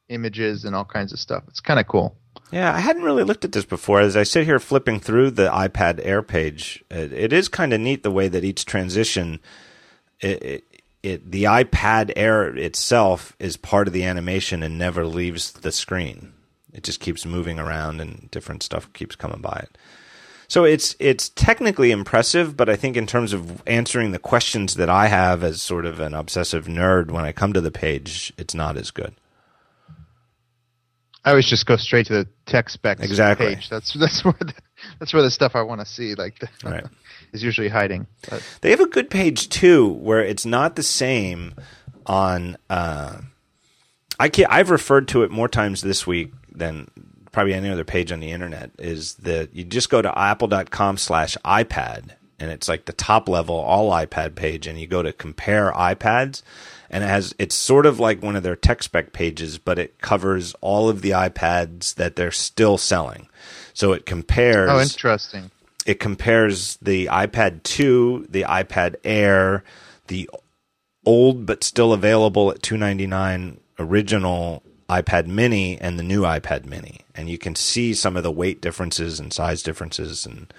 images 0.08 0.64
and 0.64 0.74
all 0.76 0.84
kinds 0.84 1.12
of 1.12 1.18
stuff. 1.18 1.42
It's 1.48 1.60
kind 1.60 1.80
of 1.80 1.88
cool. 1.88 2.16
Yeah, 2.52 2.72
I 2.72 2.78
hadn't 2.78 3.02
really 3.02 3.24
looked 3.24 3.44
at 3.44 3.52
this 3.52 3.64
before. 3.64 4.00
As 4.00 4.16
I 4.16 4.22
sit 4.22 4.44
here 4.44 4.58
flipping 4.58 5.00
through 5.00 5.32
the 5.32 5.48
iPad 5.48 6.00
Air 6.04 6.22
page, 6.22 6.84
it, 6.90 7.12
it 7.12 7.32
is 7.32 7.48
kind 7.48 7.72
of 7.72 7.80
neat 7.80 8.02
the 8.02 8.10
way 8.10 8.28
that 8.28 8.44
each 8.44 8.64
transition, 8.64 9.40
it, 10.20 10.42
it, 10.42 10.64
it, 11.04 11.30
the 11.30 11.44
iPad 11.44 12.12
Air 12.16 12.56
itself 12.56 13.36
is 13.38 13.58
part 13.58 13.86
of 13.86 13.92
the 13.92 14.04
animation 14.04 14.62
and 14.62 14.78
never 14.78 15.06
leaves 15.06 15.52
the 15.52 15.70
screen. 15.70 16.32
It 16.72 16.82
just 16.82 16.98
keeps 16.98 17.26
moving 17.26 17.58
around 17.58 18.00
and 18.00 18.30
different 18.30 18.62
stuff 18.62 18.90
keeps 18.94 19.14
coming 19.14 19.42
by 19.42 19.60
it. 19.64 19.78
So 20.48 20.64
it's 20.64 20.96
it's 20.98 21.28
technically 21.28 21.90
impressive, 21.90 22.56
but 22.56 22.68
I 22.68 22.76
think 22.76 22.96
in 22.96 23.06
terms 23.06 23.32
of 23.32 23.62
answering 23.66 24.12
the 24.12 24.18
questions 24.18 24.76
that 24.76 24.88
I 24.88 25.08
have 25.08 25.44
as 25.44 25.60
sort 25.60 25.84
of 25.84 26.00
an 26.00 26.14
obsessive 26.14 26.66
nerd 26.66 27.10
when 27.10 27.24
I 27.24 27.32
come 27.32 27.52
to 27.52 27.60
the 27.60 27.70
page, 27.70 28.32
it's 28.38 28.54
not 28.54 28.76
as 28.76 28.90
good. 28.90 29.14
I 31.24 31.30
always 31.30 31.46
just 31.46 31.66
go 31.66 31.76
straight 31.76 32.06
to 32.06 32.12
the 32.12 32.28
tech 32.46 32.68
specs 32.70 33.02
exactly. 33.02 33.54
page. 33.54 33.68
That's 33.68 33.92
that's 33.94 34.24
where 34.24 34.34
the, 34.40 34.54
that's 34.98 35.12
where 35.12 35.22
the 35.22 35.30
stuff 35.30 35.54
I 35.54 35.62
want 35.62 35.80
to 35.80 35.86
see 35.86 36.14
like 36.14 36.38
the, 36.38 36.48
right. 36.64 36.84
Is 37.34 37.42
usually 37.42 37.68
hiding. 37.68 38.06
But. 38.30 38.42
They 38.62 38.70
have 38.70 38.80
a 38.80 38.86
good 38.86 39.10
page 39.10 39.50
too, 39.50 39.88
where 39.88 40.20
it's 40.22 40.46
not 40.46 40.76
the 40.76 40.82
same 40.82 41.54
on. 42.06 42.56
Uh, 42.70 43.18
I 44.18 44.28
can't, 44.28 44.50
I've 44.50 44.70
referred 44.70 45.08
to 45.08 45.24
it 45.24 45.30
more 45.30 45.48
times 45.48 45.82
this 45.82 46.06
week 46.06 46.32
than 46.52 46.88
probably 47.32 47.52
any 47.52 47.68
other 47.68 47.84
page 47.84 48.12
on 48.12 48.20
the 48.20 48.30
internet 48.30 48.70
is 48.78 49.14
that 49.16 49.52
you 49.52 49.64
just 49.64 49.90
go 49.90 50.00
to 50.00 50.16
apple.com 50.18 50.96
slash 50.96 51.36
iPad 51.44 52.10
and 52.38 52.52
it's 52.52 52.68
like 52.68 52.84
the 52.84 52.92
top 52.92 53.28
level 53.28 53.56
all 53.56 53.90
iPad 53.90 54.36
page 54.36 54.68
and 54.68 54.78
you 54.78 54.86
go 54.86 55.02
to 55.02 55.12
compare 55.12 55.72
iPads 55.72 56.42
and 56.90 57.02
it 57.02 57.08
has 57.08 57.34
it's 57.40 57.56
sort 57.56 57.86
of 57.86 57.98
like 57.98 58.22
one 58.22 58.36
of 58.36 58.44
their 58.44 58.54
tech 58.54 58.84
spec 58.84 59.12
pages 59.12 59.58
but 59.58 59.80
it 59.80 59.98
covers 60.00 60.54
all 60.60 60.88
of 60.88 61.02
the 61.02 61.10
iPads 61.10 61.96
that 61.96 62.14
they're 62.14 62.30
still 62.30 62.78
selling. 62.78 63.28
So 63.72 63.92
it 63.92 64.06
compares 64.06 64.70
Oh, 64.70 64.80
interesting. 64.80 65.50
It 65.86 66.00
compares 66.00 66.76
the 66.78 67.06
iPad 67.06 67.62
2, 67.62 68.26
the 68.30 68.42
iPad 68.42 68.96
Air, 69.04 69.64
the 70.06 70.28
old 71.04 71.44
but 71.44 71.62
still 71.62 71.92
available 71.92 72.50
at 72.50 72.62
299 72.62 73.60
original 73.78 74.62
iPad 74.88 75.26
mini 75.26 75.78
and 75.78 75.98
the 75.98 76.02
new 76.02 76.22
iPad 76.22 76.64
mini. 76.64 77.00
And 77.14 77.28
you 77.28 77.38
can 77.38 77.54
see 77.54 77.94
some 77.94 78.16
of 78.16 78.22
the 78.22 78.30
weight 78.30 78.60
differences 78.60 79.20
and 79.20 79.32
size 79.32 79.62
differences 79.62 80.24
and 80.26 80.52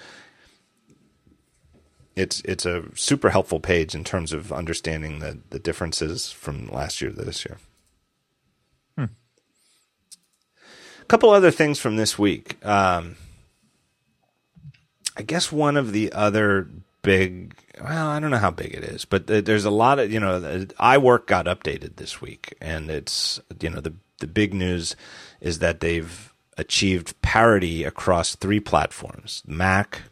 it's 2.15 2.41
it's 2.45 2.65
a 2.65 2.84
super 2.95 3.30
helpful 3.30 3.60
page 3.60 3.93
in 3.93 4.03
terms 4.03 4.31
of 4.31 4.52
understanding 4.53 5.19
the 5.19 5.39
the 5.49 5.60
differences 5.60 6.31
from 6.31 6.68
last 6.68 7.02
year 7.02 7.11
to 7.11 7.23
this 7.23 7.45
year. 7.45 7.57
Hmm. 8.97 9.14
A 11.02 11.06
couple 11.06 11.30
other 11.30 11.52
things 11.52 11.77
from 11.77 11.97
this 11.97 12.18
week. 12.18 12.64
Um, 12.65 13.18
I 15.18 15.22
guess 15.22 15.52
one 15.52 15.78
of 15.78 15.92
the 15.92 16.12
other 16.12 16.68
big, 17.02 17.56
well, 17.82 18.08
I 18.08 18.20
don't 18.20 18.32
know 18.32 18.38
how 18.38 18.52
big 18.52 18.74
it 18.74 18.84
is, 18.84 19.06
but 19.06 19.28
there's 19.28 19.66
a 19.66 19.72
lot 19.72 20.00
of, 20.00 20.12
you 20.12 20.20
know, 20.20 20.40
iWork 20.80 21.28
got 21.28 21.46
updated 21.46 21.96
this 21.96 22.22
week, 22.22 22.56
and 22.60 22.90
it's, 22.90 23.40
you 23.62 23.70
know, 23.70 23.82
the 23.82 23.94
the 24.20 24.28
big 24.28 24.54
news 24.54 24.96
is 25.42 25.60
that 25.60 25.82
they've 25.82 26.34
achieved 26.58 27.22
parity 27.22 27.84
across 27.84 28.36
three 28.36 28.60
platforms: 28.60 29.44
Mac, 29.46 30.04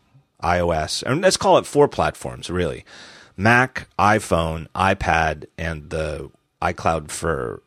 iOS, 0.41 1.03
and 1.03 1.21
let's 1.21 1.37
call 1.37 1.57
it 1.57 1.65
four 1.65 1.87
platforms 1.87 2.49
really: 2.49 2.85
Mac, 3.35 3.87
iPhone, 3.97 4.67
iPad, 4.75 5.45
and 5.57 5.89
the 5.89 6.29
iCloud 6.61 7.11
for 7.11 7.61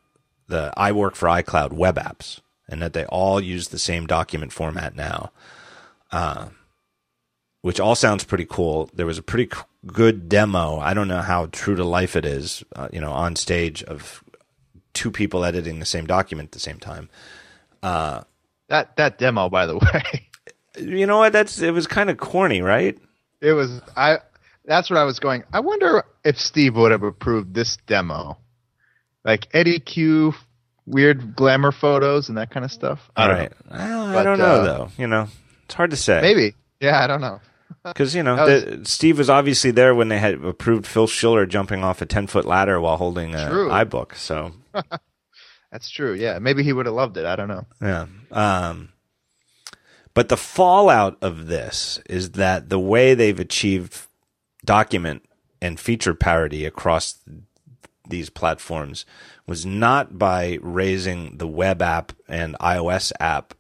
the 0.49 0.73
iWork 0.77 1.17
for 1.17 1.29
iCloud 1.29 1.73
web 1.73 1.97
apps, 1.97 2.41
and 2.69 2.81
that 2.83 2.93
they 2.93 3.05
all 3.07 3.41
use 3.41 3.69
the 3.69 3.79
same 3.79 4.07
document 4.07 4.53
format 4.53 4.95
now. 4.95 5.33
Uh, 6.13 6.49
which 7.67 7.81
all 7.81 7.97
sounds 7.97 8.23
pretty 8.23 8.47
cool. 8.49 8.89
There 8.95 9.07
was 9.07 9.19
a 9.19 9.25
pretty 9.25 9.51
good 9.89 10.29
demo. 10.29 10.79
I 10.79 10.95
don't 10.95 11.09
know 11.09 11.21
how 11.21 11.47
true 11.47 11.75
to 11.75 11.83
life 11.83 12.15
it 12.15 12.25
is, 12.25 12.63
uh, 12.77 12.87
you 12.93 13.01
know, 13.01 13.11
on 13.11 13.35
stage 13.35 13.83
of 13.83 14.23
two 14.95 15.11
people 15.11 15.45
editing 15.45 15.81
the 15.81 15.85
same 15.85 16.07
document 16.07 16.47
at 16.47 16.53
the 16.53 16.61
same 16.61 16.79
time. 16.79 17.09
Uh, 17.83 18.23
that 18.69 18.95
that 18.99 19.19
demo, 19.19 19.49
by 19.49 19.67
the 19.67 19.79
way, 19.79 20.29
you 20.79 21.09
know 21.09 21.19
what? 21.19 21.33
That's 21.33 21.61
it 21.61 21.73
was 21.73 21.89
kind 21.89 22.09
of 22.09 22.19
corny, 22.19 22.63
right? 22.63 22.97
It 23.41 23.53
was. 23.55 23.83
I. 23.97 24.19
That's 24.65 24.89
what 24.89 25.01
I 25.01 25.03
was 25.03 25.19
going. 25.19 25.43
I 25.53 25.59
wonder 25.59 26.05
if 26.25 26.39
Steve 26.39 26.77
would 26.77 26.93
have 26.93 27.03
approved 27.03 27.53
this 27.53 27.79
demo, 27.89 28.39
like 29.25 29.49
Eddy 29.53 29.81
Cue, 29.81 30.35
weird 30.87 31.35
glamour 31.35 31.73
photos 31.73 32.29
and 32.29 32.39
that 32.39 32.53
kind 32.53 32.65
of 32.65 32.71
stuff. 32.71 33.11
I 33.17 33.27
don't 33.27 33.37
right. 33.37 33.51
know. 33.51 33.77
Well, 33.77 34.07
but, 34.13 34.19
I 34.19 34.23
don't 34.23 34.39
know 34.39 34.45
uh, 34.45 34.65
though. 34.65 34.91
You 34.97 35.09
know, 35.09 35.27
it's 35.65 35.75
hard 35.75 35.91
to 35.91 35.97
say. 35.97 36.21
Maybe. 36.21 36.55
Yeah, 36.81 37.03
I 37.03 37.09
don't 37.09 37.21
know. 37.21 37.41
Because 37.83 38.15
you 38.15 38.23
know, 38.23 38.37
was, 38.37 38.65
the, 38.65 38.85
Steve 38.85 39.19
was 39.19 39.31
obviously 39.31 39.71
there 39.71 39.95
when 39.95 40.09
they 40.09 40.19
had 40.19 40.45
approved 40.45 40.87
Phil 40.87 41.07
Schiller 41.07 41.47
jumping 41.47 41.85
off 41.85 42.03
a 42.03 42.07
ten 42.07 42.27
foot 42.27 42.45
ladder 42.45 42.81
while 42.81 42.97
holding 42.97 43.35
an 43.35 43.51
iBook. 43.51 44.15
So 44.17 44.53
that's 45.73 45.91
true. 45.91 46.15
Yeah, 46.15 46.39
maybe 46.39 46.63
he 46.63 46.73
would 46.73 46.87
have 46.87 46.95
loved 46.95 47.17
it. 47.17 47.27
I 47.27 47.37
don't 47.37 47.49
know. 47.49 47.67
Yeah. 47.81 48.07
Um, 48.31 48.91
but 50.15 50.29
the 50.29 50.37
fallout 50.37 51.19
of 51.21 51.47
this 51.47 52.01
is 52.09 52.33
that 52.33 52.71
the 52.71 52.79
way 52.79 53.15
they've 53.15 53.39
achieved 53.39 54.07
document 54.65 55.23
and 55.61 55.79
feature 55.79 56.15
parity 56.15 56.65
across 56.65 57.19
these 58.09 58.31
platforms 58.31 59.05
was 59.47 59.67
not 59.67 60.19
by 60.19 60.59
raising 60.63 61.37
the 61.39 61.47
web 61.47 61.83
app 61.83 62.13
and 62.29 62.57
iOS 62.61 63.13
app 63.21 63.55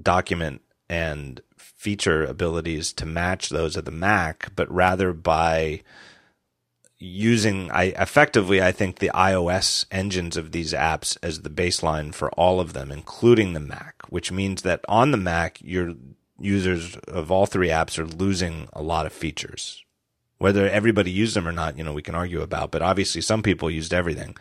document 0.00 0.62
and 0.88 1.40
feature 1.80 2.26
abilities 2.26 2.92
to 2.92 3.06
match 3.06 3.48
those 3.48 3.74
of 3.74 3.86
the 3.86 3.90
Mac, 3.90 4.52
but 4.54 4.70
rather 4.70 5.14
by 5.14 5.80
using 6.98 7.70
I 7.70 7.84
effectively 7.84 8.62
I 8.62 8.70
think 8.70 8.98
the 8.98 9.10
iOS 9.14 9.86
engines 9.90 10.36
of 10.36 10.52
these 10.52 10.74
apps 10.74 11.16
as 11.22 11.40
the 11.40 11.48
baseline 11.48 12.12
for 12.14 12.30
all 12.32 12.60
of 12.60 12.74
them, 12.74 12.92
including 12.92 13.54
the 13.54 13.60
Mac, 13.60 13.94
which 14.10 14.30
means 14.30 14.60
that 14.60 14.84
on 14.90 15.10
the 15.10 15.16
Mac 15.16 15.58
your 15.62 15.94
users 16.38 16.96
of 17.08 17.30
all 17.30 17.46
three 17.46 17.68
apps 17.68 17.98
are 17.98 18.04
losing 18.06 18.68
a 18.74 18.82
lot 18.82 19.06
of 19.06 19.12
features. 19.14 19.82
Whether 20.36 20.68
everybody 20.68 21.10
used 21.10 21.34
them 21.34 21.48
or 21.48 21.52
not, 21.52 21.78
you 21.78 21.84
know, 21.84 21.94
we 21.94 22.02
can 22.02 22.14
argue 22.14 22.42
about, 22.42 22.70
but 22.72 22.82
obviously 22.82 23.22
some 23.22 23.42
people 23.42 23.70
used 23.70 23.94
everything. 23.94 24.36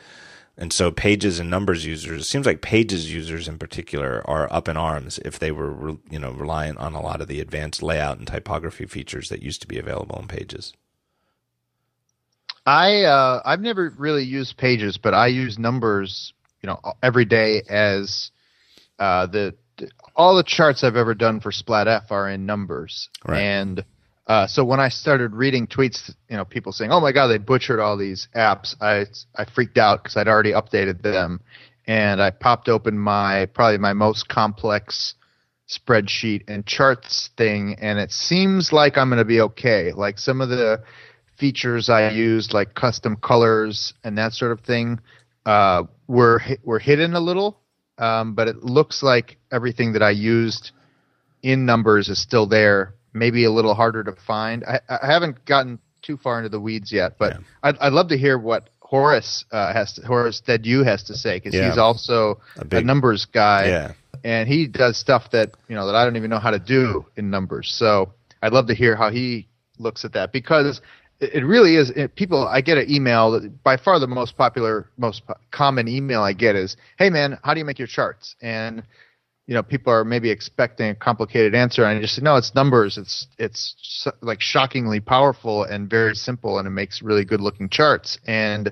And 0.60 0.74
so 0.74 0.92
pages 0.92 1.40
and 1.40 1.50
numbers 1.50 1.86
users, 1.86 2.22
it 2.22 2.26
seems 2.26 2.46
like 2.46 2.62
pages 2.62 3.12
users 3.12 3.48
in 3.48 3.58
particular 3.58 4.22
are 4.30 4.52
up 4.52 4.68
in 4.68 4.76
arms 4.76 5.18
if 5.24 5.40
they 5.40 5.52
were, 5.52 5.96
you 6.12 6.20
know, 6.20 6.32
reliant 6.32 6.80
on 6.80 6.94
a 6.94 7.02
lot 7.02 7.22
of 7.22 7.30
the 7.30 7.40
advanced 7.40 7.82
layout 7.82 8.18
and 8.18 8.28
typography 8.28 8.86
features 8.86 9.30
that 9.30 9.42
used 9.42 9.62
to 9.62 9.68
be 9.68 9.80
available 9.80 10.20
in 10.20 10.28
pages. 10.28 10.74
I 12.66 13.04
uh, 13.04 13.42
I've 13.46 13.62
never 13.62 13.94
really 13.98 14.26
used 14.26 14.58
pages, 14.58 14.98
but 14.98 15.14
I 15.14 15.28
use 15.28 15.58
numbers, 15.58 16.34
you 16.62 16.68
know, 16.68 16.82
every 17.02 17.24
day 17.24 17.62
as 17.70 18.30
uh, 19.00 19.28
the, 19.28 19.56
all 20.14 20.36
the 20.36 20.44
charts 20.44 20.84
I've 20.84 20.98
ever 20.98 21.16
done 21.16 21.40
for 21.40 21.52
SplatF 21.52 22.12
are 22.12 22.30
in 22.30 22.46
numbers, 22.46 23.10
right. 23.26 23.40
and 23.40 23.86
uh, 24.30 24.46
so 24.46 24.64
when 24.64 24.80
I 24.80 24.90
started 24.90 25.34
reading 25.34 25.66
tweets, 25.66 26.14
you 26.30 26.38
know, 26.38 26.46
people 26.46 26.72
saying, 26.72 26.92
"Oh 26.92 27.00
my 27.00 27.12
God, 27.12 27.28
they 27.28 27.40
butchered 27.40 27.80
all 27.80 27.98
these 27.98 28.28
apps," 28.36 28.76
I 28.80 29.08
I 29.36 29.46
freaked 29.46 29.80
out 29.80 30.04
because 30.04 30.16
I'd 30.16 30.28
already 30.28 30.52
updated 30.52 31.02
them, 31.02 31.42
and 31.88 32.22
I 32.22 32.30
popped 32.30 32.70
open 32.70 32.98
my 33.00 33.48
probably 33.48 33.80
my 33.80 33.94
most 33.94 34.30
complex 34.30 35.16
spreadsheet 35.68 36.44
and 36.48 36.64
charts 36.64 37.32
thing, 37.38 37.76
and 37.82 37.98
it 37.98 38.12
seems 38.12 38.72
like 38.72 39.00
I'm 39.00 39.10
going 39.10 39.18
to 39.18 39.26
be 39.26 39.42
okay. 39.42 39.94
Like 39.94 40.20
some 40.20 40.42
of 40.42 40.50
the 40.50 40.84
features 41.38 41.90
I 41.90 42.12
used, 42.12 42.54
like 42.54 42.76
custom 42.76 43.16
colors 43.16 43.96
and 44.04 44.16
that 44.20 44.34
sort 44.34 44.52
of 44.52 44.60
thing, 44.62 45.00
uh, 45.48 45.86
were 46.08 46.40
were 46.64 46.78
hidden 46.78 47.16
a 47.16 47.20
little, 47.20 47.62
um, 47.98 48.36
but 48.36 48.48
it 48.48 48.58
looks 48.58 49.02
like 49.02 49.38
everything 49.52 49.94
that 49.94 50.04
I 50.04 50.12
used 50.12 50.70
in 51.42 51.66
numbers 51.66 52.10
is 52.10 52.22
still 52.22 52.46
there 52.46 52.94
maybe 53.14 53.46
a 53.46 53.52
little 53.52 53.74
harder 53.74 54.04
to 54.04 54.14
find. 54.14 54.64
I, 54.66 54.80
I 54.90 55.06
haven't 55.06 55.46
gotten 55.46 55.80
too 56.02 56.18
far 56.18 56.38
into 56.38 56.50
the 56.50 56.60
weeds 56.60 56.92
yet, 56.92 57.18
but 57.18 57.34
yeah. 57.34 57.40
I'd, 57.64 57.78
I'd 57.80 57.94
love 57.94 58.10
to 58.10 58.18
hear 58.18 58.38
what 58.38 58.70
Horace 58.90 59.46
uh, 59.52 59.72
has 59.72 59.94
to, 59.94 60.02
Horace 60.02 60.42
Dediu 60.46 60.84
has 60.84 61.04
to 61.04 61.16
say 61.16 61.38
because 61.38 61.54
yeah. 61.54 61.70
he's 61.70 61.78
also 61.78 62.42
a, 62.58 62.66
big, 62.66 62.84
a, 62.84 62.86
numbers 62.86 63.26
guy, 63.26 63.68
yeah. 63.68 63.94
and 64.24 64.50
he 64.50 64.68
does 64.68 64.98
stuff 64.98 65.30
that 65.32 65.52
you 65.68 65.76
know 65.76 65.86
that 65.86 65.96
I 65.96 66.04
don't 66.04 66.16
even 66.16 66.32
know 66.32 66.40
how 66.40 66.50
to 66.52 66.60
do 66.60 67.06
in 67.16 67.30
numbers. 67.30 67.72
So 67.72 68.14
I'd 68.42 68.52
love 68.52 68.68
to 68.68 68.74
hear 68.74 68.96
how 68.96 69.12
he 69.12 69.48
looks 69.78 70.06
at 70.06 70.14
that 70.14 70.32
because 70.32 70.82
it, 71.20 71.36
it 71.36 71.44
really 71.46 71.76
is. 71.76 71.92
It, 71.92 72.16
people, 72.16 72.48
I 72.48 72.62
get 72.62 72.80
an 72.80 72.90
email. 72.90 73.40
By 73.64 73.78
far, 73.78 74.00
the 74.00 74.08
most 74.08 74.36
popular, 74.36 74.90
most 74.98 75.22
common 75.52 75.88
email 75.88 76.24
I 76.24 76.34
get 76.34 76.56
is, 76.56 76.76
"Hey 76.98 77.12
man, 77.12 77.38
how 77.44 77.54
do 77.54 77.60
you 77.60 77.66
make 77.66 77.78
your 77.78 77.88
charts?" 77.88 78.36
and 78.42 78.82
you 79.50 79.56
know 79.56 79.64
people 79.64 79.92
are 79.92 80.06
maybe 80.06 80.30
expecting 80.30 80.90
a 80.90 80.96
complicated 80.96 81.56
answer 81.56 81.84
and 81.84 81.98
i 81.98 82.02
just 82.02 82.16
say 82.16 82.22
no 82.22 82.36
it's 82.36 82.54
numbers 82.54 83.00
it's 83.00 83.26
it's 83.40 84.08
like 84.22 84.40
shockingly 84.40 85.00
powerful 85.00 85.64
and 85.64 85.90
very 85.90 86.14
simple 86.14 86.60
and 86.60 86.68
it 86.68 86.72
makes 86.72 87.02
really 87.02 87.26
good 87.26 87.42
looking 87.42 87.68
charts 87.68 88.20
and 88.28 88.72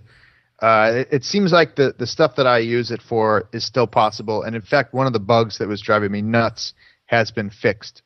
uh, 0.59 0.91
it, 0.93 1.07
it, 1.11 1.23
seems 1.23 1.51
like 1.51 1.75
the 1.75 1.95
the 1.97 2.05
stuff 2.05 2.35
that 2.35 2.45
i 2.45 2.59
use 2.59 2.91
it 2.91 3.01
for 3.01 3.49
is 3.53 3.65
still 3.65 3.87
possible 3.87 4.43
and 4.43 4.55
in 4.55 4.61
fact 4.61 4.93
one 4.93 5.07
of 5.07 5.13
the 5.13 5.19
bugs 5.19 5.57
that 5.57 5.67
was 5.67 5.81
driving 5.81 6.11
me 6.11 6.21
nuts 6.21 6.73
has 7.07 7.31
been 7.31 7.49
fixed 7.49 8.03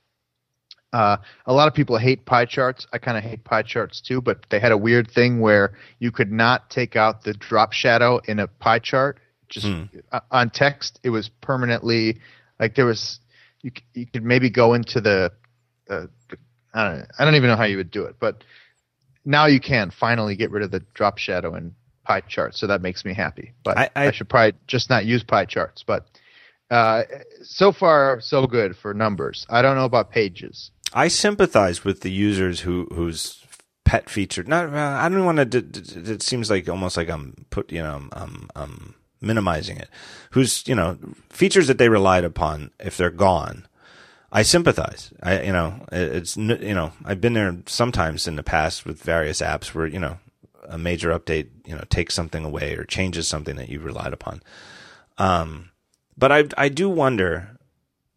uh, 0.93 1.15
a 1.45 1.53
lot 1.53 1.69
of 1.69 1.73
people 1.73 1.97
hate 1.97 2.25
pie 2.25 2.43
charts. 2.43 2.85
I 2.91 2.97
kind 2.97 3.17
of 3.17 3.23
hate 3.23 3.45
pie 3.45 3.61
charts 3.61 4.01
too, 4.01 4.19
but 4.19 4.45
they 4.49 4.59
had 4.59 4.73
a 4.73 4.77
weird 4.77 5.09
thing 5.09 5.39
where 5.39 5.71
you 5.99 6.11
could 6.11 6.33
not 6.33 6.69
take 6.69 6.97
out 6.97 7.23
the 7.23 7.33
drop 7.33 7.71
shadow 7.71 8.19
in 8.27 8.39
a 8.39 8.47
pie 8.47 8.79
chart. 8.79 9.17
Just 9.47 9.67
hmm. 9.67 9.83
on 10.31 10.49
text, 10.49 10.99
it 11.01 11.09
was 11.09 11.29
permanently 11.39 12.19
like 12.61 12.75
there 12.75 12.85
was, 12.85 13.19
you 13.61 13.71
you 13.93 14.05
could 14.05 14.23
maybe 14.23 14.49
go 14.49 14.73
into 14.73 15.01
the, 15.01 15.33
uh, 15.89 16.05
the 16.29 16.37
I 16.73 16.87
don't 16.87 16.99
know, 16.99 17.05
I 17.19 17.25
don't 17.25 17.35
even 17.35 17.49
know 17.49 17.57
how 17.57 17.65
you 17.65 17.75
would 17.77 17.91
do 17.91 18.05
it, 18.05 18.15
but 18.19 18.45
now 19.25 19.47
you 19.47 19.59
can 19.59 19.91
finally 19.91 20.37
get 20.37 20.51
rid 20.51 20.63
of 20.63 20.71
the 20.71 20.79
drop 20.93 21.17
shadow 21.17 21.53
and 21.53 21.73
pie 22.03 22.21
charts, 22.21 22.59
so 22.59 22.67
that 22.67 22.81
makes 22.81 23.05
me 23.05 23.13
happy. 23.13 23.53
But 23.63 23.77
I, 23.77 23.89
I, 23.95 24.07
I 24.07 24.11
should 24.11 24.29
probably 24.29 24.57
just 24.67 24.89
not 24.89 25.05
use 25.05 25.23
pie 25.23 25.45
charts. 25.45 25.83
But 25.83 26.07
uh, 26.69 27.03
so 27.43 27.71
far, 27.71 28.21
so 28.21 28.47
good 28.47 28.77
for 28.77 28.93
numbers. 28.93 29.45
I 29.49 29.61
don't 29.61 29.75
know 29.75 29.85
about 29.85 30.11
pages. 30.11 30.71
I 30.93 31.07
sympathize 31.07 31.83
with 31.83 32.01
the 32.01 32.11
users 32.11 32.61
who 32.61 32.87
whose 32.93 33.43
pet 33.85 34.09
feature. 34.09 34.43
Not, 34.43 34.73
I 34.73 35.09
don't 35.09 35.25
want 35.25 35.51
to. 35.51 35.57
It 35.57 36.23
seems 36.23 36.49
like 36.49 36.69
almost 36.69 36.97
like 36.97 37.09
I'm 37.09 37.45
put. 37.49 37.71
You 37.71 37.83
know, 37.83 38.07
I'm, 38.13 38.49
I'm 38.55 38.95
minimizing 39.21 39.77
it, 39.77 39.89
whose 40.31 40.67
you 40.67 40.75
know 40.75 40.97
features 41.29 41.67
that 41.67 41.77
they 41.77 41.89
relied 41.89 42.23
upon 42.23 42.71
if 42.79 42.97
they're 42.97 43.09
gone. 43.09 43.67
I 44.31 44.43
sympathize. 44.43 45.13
I 45.21 45.43
you 45.43 45.51
know 45.53 45.85
it's 45.91 46.35
you 46.35 46.73
know 46.73 46.93
I've 47.05 47.21
been 47.21 47.33
there 47.33 47.57
sometimes 47.67 48.27
in 48.27 48.35
the 48.35 48.43
past 48.43 48.85
with 48.85 49.01
various 49.01 49.41
apps 49.41 49.73
where 49.73 49.87
you 49.87 49.99
know 49.99 50.17
a 50.67 50.77
major 50.77 51.17
update 51.17 51.49
you 51.65 51.75
know 51.75 51.83
takes 51.89 52.13
something 52.13 52.43
away 52.43 52.75
or 52.75 52.83
changes 52.83 53.27
something 53.27 53.55
that 53.57 53.69
you 53.69 53.79
relied 53.79 54.13
upon. 54.13 54.41
Um, 55.17 55.69
but 56.17 56.31
I 56.31 56.45
I 56.57 56.69
do 56.69 56.89
wonder 56.89 57.57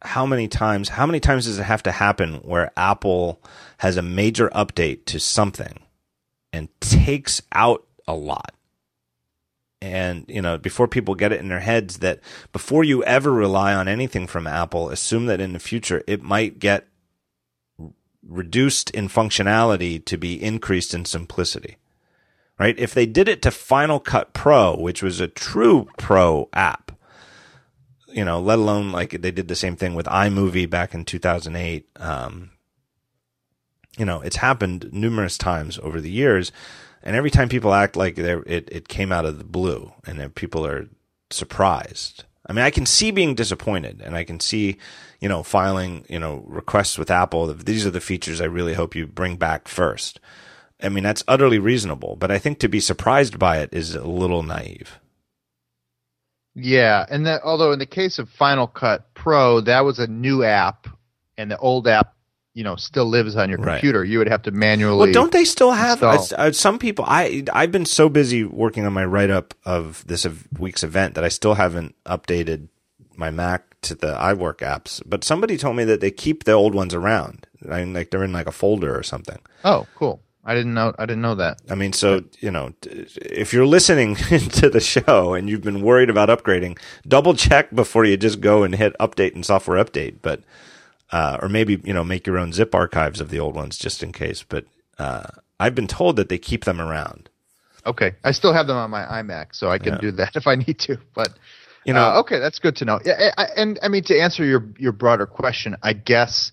how 0.01 0.25
many 0.25 0.47
times 0.47 0.89
how 0.89 1.05
many 1.05 1.19
times 1.19 1.45
does 1.45 1.59
it 1.59 1.63
have 1.63 1.83
to 1.83 1.91
happen 1.91 2.35
where 2.35 2.71
Apple 2.77 3.41
has 3.79 3.97
a 3.97 4.01
major 4.01 4.49
update 4.49 5.05
to 5.05 5.19
something 5.19 5.79
and 6.53 6.69
takes 6.79 7.41
out 7.51 7.85
a 8.07 8.15
lot 8.15 8.53
and 9.85 10.25
you 10.27 10.41
know 10.41 10.57
before 10.57 10.87
people 10.87 11.15
get 11.15 11.31
it 11.31 11.39
in 11.39 11.47
their 11.47 11.59
heads 11.59 11.99
that 11.99 12.19
before 12.51 12.83
you 12.83 13.03
ever 13.03 13.31
rely 13.31 13.73
on 13.73 13.87
anything 13.87 14.27
from 14.27 14.47
apple 14.47 14.89
assume 14.89 15.25
that 15.25 15.39
in 15.39 15.53
the 15.53 15.59
future 15.59 16.03
it 16.07 16.21
might 16.21 16.59
get 16.59 16.87
reduced 18.27 18.89
in 18.91 19.07
functionality 19.07 20.03
to 20.05 20.17
be 20.17 20.41
increased 20.41 20.93
in 20.93 21.05
simplicity. 21.05 21.77
Right? 22.57 22.77
If 22.79 22.93
they 22.93 23.05
did 23.05 23.27
it 23.27 23.41
to 23.41 23.51
Final 23.51 23.99
Cut 23.99 24.33
Pro, 24.33 24.77
which 24.77 25.03
was 25.03 25.19
a 25.19 25.27
true 25.27 25.89
pro 25.97 26.49
app, 26.53 26.93
you 28.07 28.23
know, 28.23 28.39
let 28.39 28.59
alone 28.59 28.93
like 28.93 29.21
they 29.21 29.31
did 29.31 29.49
the 29.49 29.55
same 29.55 29.75
thing 29.75 29.93
with 29.93 30.05
iMovie 30.05 30.69
back 30.69 30.93
in 30.93 31.03
2008. 31.03 31.89
Um, 31.97 32.51
you 33.97 34.05
know, 34.05 34.21
it's 34.21 34.37
happened 34.37 34.89
numerous 34.93 35.37
times 35.37 35.77
over 35.79 35.99
the 35.99 36.11
years, 36.11 36.53
and 37.05 37.15
every 37.15 37.29
time 37.31 37.47
people 37.47 37.73
act 37.73 37.95
like 37.95 38.17
it 38.17 38.69
it 38.71 38.87
came 38.87 39.11
out 39.11 39.25
of 39.25 39.37
the 39.37 39.43
blue, 39.45 39.93
and 40.05 40.19
then 40.19 40.31
people 40.31 40.65
are 40.65 40.89
surprised. 41.29 42.25
I 42.47 42.53
mean, 42.53 42.65
I 42.65 42.71
can 42.71 42.85
see 42.85 43.11
being 43.11 43.35
disappointed, 43.35 44.01
and 44.03 44.15
I 44.15 44.23
can 44.23 44.39
see, 44.39 44.77
you 45.19 45.29
know, 45.29 45.41
filing, 45.41 46.05
you 46.09 46.19
know, 46.19 46.43
requests 46.45 46.97
with 46.97 47.09
Apple. 47.09 47.51
These 47.53 47.85
are 47.85 47.91
the 47.91 48.01
features 48.01 48.41
I 48.41 48.45
really 48.45 48.73
hope 48.73 48.95
you 48.95 49.07
bring 49.07 49.35
back 49.37 49.67
first. 49.67 50.19
I 50.81 50.89
mean, 50.89 51.03
that's 51.03 51.23
utterly 51.27 51.57
reasonable, 51.57 52.17
but 52.17 52.31
I 52.31 52.37
think 52.37 52.59
to 52.59 52.67
be 52.67 52.79
surprised 52.79 53.39
by 53.39 53.59
it 53.59 53.69
is 53.71 53.95
a 53.95 54.05
little 54.05 54.43
naive. 54.43 54.99
Yeah, 56.53 57.05
and 57.09 57.25
that 57.25 57.41
although 57.43 57.71
in 57.71 57.79
the 57.79 57.85
case 57.85 58.19
of 58.19 58.29
Final 58.29 58.67
Cut 58.67 59.13
Pro, 59.13 59.61
that 59.61 59.81
was 59.81 59.99
a 59.99 60.07
new 60.07 60.43
app, 60.43 60.87
and 61.37 61.51
the 61.51 61.57
old 61.57 61.87
app, 61.87 62.14
you 62.55 62.63
know, 62.63 62.75
still 62.77 63.05
lives 63.05 63.35
on 63.35 63.49
your 63.49 63.59
Right. 63.59 63.73
computer. 63.73 64.03
You 64.03 64.17
would 64.17 64.29
have 64.29 64.41
to 64.43 64.51
manually. 64.51 64.97
Well, 64.97 65.11
don't 65.13 65.31
they 65.31 65.45
still 65.45 65.71
have 65.73 66.01
uh, 66.01 66.51
some 66.53 66.79
people? 66.79 67.05
I 67.07 67.43
I've 67.53 67.71
been 67.71 67.85
so 67.85 68.09
busy 68.09 68.43
working 68.43 68.85
on 68.85 68.93
my 68.93 69.05
write 69.05 69.29
up 69.29 69.53
of 69.65 70.03
this 70.07 70.25
week's 70.57 70.81
event 70.83 71.13
that 71.15 71.23
I 71.23 71.29
still 71.29 71.53
haven't 71.55 71.93
updated 72.05 72.69
my 73.17 73.29
Mac 73.29 73.79
to 73.81 73.93
the 73.93 74.15
iWork 74.15 74.57
apps. 74.57 75.01
But 75.05 75.23
somebody 75.23 75.57
told 75.57 75.75
me 75.75 75.83
that 75.83 75.99
they 76.01 76.11
keep 76.11 76.45
the 76.45 76.53
old 76.53 76.73
ones 76.73 76.93
around. 76.93 77.45
I 77.69 77.79
mean, 77.83 77.93
like 77.93 78.09
they're 78.09 78.23
in 78.23 78.33
like 78.33 78.47
a 78.47 78.51
folder 78.51 78.97
or 78.97 79.03
something. 79.03 79.39
Oh, 79.63 79.85
cool. 79.95 80.21
I 80.47 80.53
didn't 80.53 80.73
know. 80.75 80.93
I 80.99 81.05
didn't 81.05 81.23
know 81.23 81.35
that. 81.35 81.59
I 81.69 81.75
mean, 81.75 81.91
so 81.91 82.23
you 82.39 82.51
know, 82.51 82.73
if 82.83 83.51
you're 83.53 83.65
listening 83.65 84.15
to 84.61 84.69
the 84.69 84.79
show 84.79 85.33
and 85.33 85.49
you've 85.49 85.63
been 85.63 85.81
worried 85.81 86.09
about 86.09 86.29
upgrading, 86.29 86.77
double 87.07 87.33
check 87.33 87.73
before 87.75 88.05
you 88.05 88.15
just 88.15 88.39
go 88.41 88.63
and 88.63 88.75
hit 88.75 88.95
update 88.99 89.33
and 89.35 89.45
software 89.45 89.83
update. 89.83 90.17
But 90.21 90.41
uh, 91.11 91.37
or 91.41 91.49
maybe 91.49 91.81
you 91.83 91.93
know 91.93 92.03
make 92.03 92.25
your 92.27 92.37
own 92.37 92.53
zip 92.53 92.73
archives 92.75 93.21
of 93.21 93.29
the 93.29 93.39
old 93.39 93.55
ones 93.55 93.77
just 93.77 94.03
in 94.03 94.11
case. 94.11 94.43
But 94.43 94.65
uh, 94.97 95.27
I've 95.59 95.75
been 95.75 95.87
told 95.87 96.15
that 96.17 96.29
they 96.29 96.37
keep 96.37 96.65
them 96.65 96.81
around. 96.81 97.29
Okay, 97.85 98.15
I 98.23 98.31
still 98.31 98.53
have 98.53 98.67
them 98.67 98.77
on 98.77 98.89
my 98.89 99.03
iMac, 99.03 99.47
so 99.53 99.69
I 99.69 99.77
can 99.77 99.93
Yeah. 99.93 100.01
do 100.01 100.11
that 100.13 100.35
if 100.35 100.47
I 100.47 100.55
need 100.55 100.79
to. 100.79 100.97
But 101.13 101.29
You 101.85 101.93
know, 101.93 102.01
uh, 102.01 102.19
okay, 102.21 102.39
that's 102.39 102.59
good 102.59 102.75
to 102.77 102.85
know. 102.85 102.99
Yeah, 103.05 103.31
I, 103.37 103.45
and 103.55 103.79
I 103.83 103.87
mean 103.89 104.03
to 104.05 104.19
answer 104.19 104.43
your 104.43 104.65
your 104.77 104.91
broader 104.91 105.25
question, 105.27 105.75
I 105.83 105.93
guess 105.93 106.51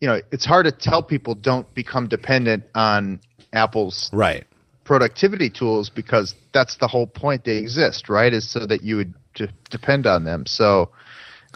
you 0.00 0.08
know 0.08 0.20
it's 0.30 0.44
hard 0.44 0.66
to 0.66 0.72
tell 0.72 1.02
people 1.02 1.34
don't 1.34 1.72
become 1.74 2.08
dependent 2.08 2.64
on 2.74 3.20
Apple's 3.54 4.10
right? 4.12 4.44
productivity 4.84 5.48
tools 5.50 5.88
because 5.88 6.34
that's 6.52 6.76
the 6.76 6.86
whole 6.86 7.06
point 7.06 7.44
they 7.44 7.56
exist, 7.56 8.08
right? 8.10 8.32
Is 8.32 8.48
so 8.50 8.66
that 8.66 8.82
you 8.82 8.96
would 8.98 9.14
d- 9.34 9.48
depend 9.70 10.06
on 10.06 10.24
them. 10.24 10.44
So 10.46 10.90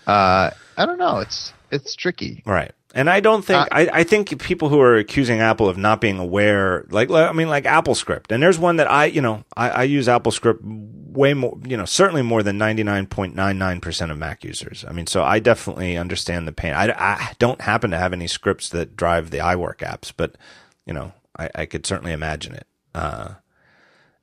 uh, 0.06 0.50
I 0.78 0.86
don't 0.86 0.98
know. 0.98 1.18
It's 1.18 1.52
it's 1.70 1.94
tricky. 1.94 2.42
Right. 2.44 2.72
And 2.92 3.09
I 3.09 3.20
don't 3.20 3.44
think 3.44 3.60
Uh, 3.60 3.68
I, 3.70 3.88
I 3.92 4.05
think 4.05 4.36
people 4.40 4.68
who 4.68 4.80
are 4.80 4.97
accusing 4.97 5.40
Apple 5.40 5.68
of 5.68 5.78
not 5.78 6.01
being 6.01 6.18
aware, 6.18 6.86
like 6.90 7.09
I 7.10 7.30
mean, 7.32 7.48
like 7.48 7.64
Apple 7.64 7.94
Script, 7.94 8.32
and 8.32 8.42
there's 8.42 8.59
one 8.59 8.76
that 8.76 8.90
I, 8.90 9.05
you 9.05 9.20
know, 9.20 9.44
I, 9.56 9.70
I 9.70 9.82
use 9.84 10.09
Apple 10.09 10.32
Script 10.32 10.60
way 10.64 11.34
more, 11.34 11.56
you 11.64 11.76
know, 11.76 11.84
certainly 11.84 12.22
more 12.22 12.42
than 12.42 12.59
99.99 12.59 13.80
percent 13.80 14.10
of 14.10 14.18
Mac 14.18 14.42
users. 14.42 14.84
I 14.88 14.92
mean, 14.92 15.06
so 15.06 15.22
I 15.22 15.38
definitely 15.38 15.97
understand 15.97 16.48
the 16.48 16.52
pain. 16.52 16.72
I, 16.74 16.90
I 16.90 17.32
don't 17.38 17.60
happen 17.60 17.92
to 17.92 17.98
have 17.98 18.12
any 18.12 18.26
scripts 18.26 18.68
that 18.70 18.97
drive 18.97 19.30
the 19.30 19.38
iWork 19.38 19.78
apps, 19.78 20.12
but 20.16 20.36
you 20.84 20.92
know, 20.92 21.12
I, 21.38 21.48
I 21.55 21.66
could 21.66 21.86
certainly 21.86 22.12
imagine 22.12 22.55
it, 22.55 22.66
uh, 22.92 23.34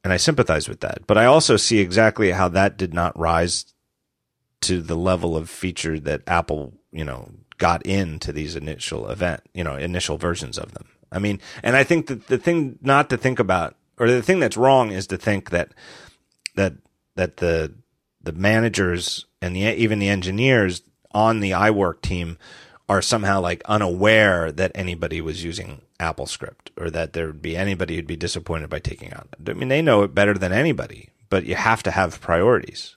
and 0.04 0.12
I 0.12 0.18
sympathize 0.18 0.68
with 0.68 0.82
that. 0.82 1.08
But 1.08 1.18
I 1.18 1.24
also 1.26 1.56
see 1.56 1.80
exactly 1.80 2.32
how 2.32 2.50
that 2.50 2.76
did 2.78 2.94
not 2.94 3.18
rise 3.18 3.74
to 4.62 4.82
the 4.82 4.96
level 4.96 5.38
of 5.38 5.50
feature 5.50 6.00
that 6.00 6.22
Apple, 6.28 6.74
you 6.98 7.06
know, 7.06 7.30
got 7.58 7.86
into 7.86 8.32
these 8.32 8.56
initial 8.56 9.10
event, 9.10 9.42
you 9.54 9.64
know, 9.64 9.76
initial 9.76 10.18
versions 10.18 10.58
of 10.58 10.74
them. 10.74 10.88
I 11.12 11.20
mean, 11.20 11.40
and 11.64 11.76
I 11.76 11.84
think 11.84 12.08
that 12.08 12.28
the 12.28 12.38
thing 12.38 12.80
not 12.82 13.10
to 13.10 13.18
think 13.18 13.40
about, 13.40 13.76
or 13.98 14.10
the 14.10 14.22
thing 14.22 14.40
that's 14.40 14.58
wrong, 14.58 14.92
is 14.92 15.08
to 15.08 15.18
think 15.18 15.52
that 15.52 15.74
that 16.56 16.74
that 17.16 17.38
the 17.38 17.74
the 18.22 18.34
managers 18.34 19.26
and 19.42 19.56
the 19.56 19.62
even 19.62 20.00
the 20.00 20.10
engineers 20.10 20.82
on 21.14 21.40
the 21.40 21.52
iWork 21.52 22.02
team 22.02 22.38
are 22.90 23.02
somehow 23.02 23.42
like 23.42 23.62
unaware 23.66 24.52
that 24.52 24.72
anybody 24.76 25.22
was 25.22 25.44
using 25.44 25.82
Apple 26.00 26.26
Script 26.26 26.72
or 26.78 26.90
that 26.90 27.14
there 27.14 27.28
would 27.28 27.42
be 27.42 27.56
anybody 27.56 27.96
who'd 27.96 28.08
be 28.08 28.16
disappointed 28.16 28.70
by 28.70 28.80
taking 28.80 29.14
out. 29.14 29.28
I 29.46 29.54
mean, 29.54 29.70
they 29.70 29.82
know 29.82 30.04
it 30.04 30.16
better 30.16 30.34
than 30.34 30.54
anybody, 30.54 31.10
but 31.30 31.46
you 31.46 31.56
have 31.56 31.84
to 31.84 31.92
have 31.92 32.22
priorities. 32.22 32.97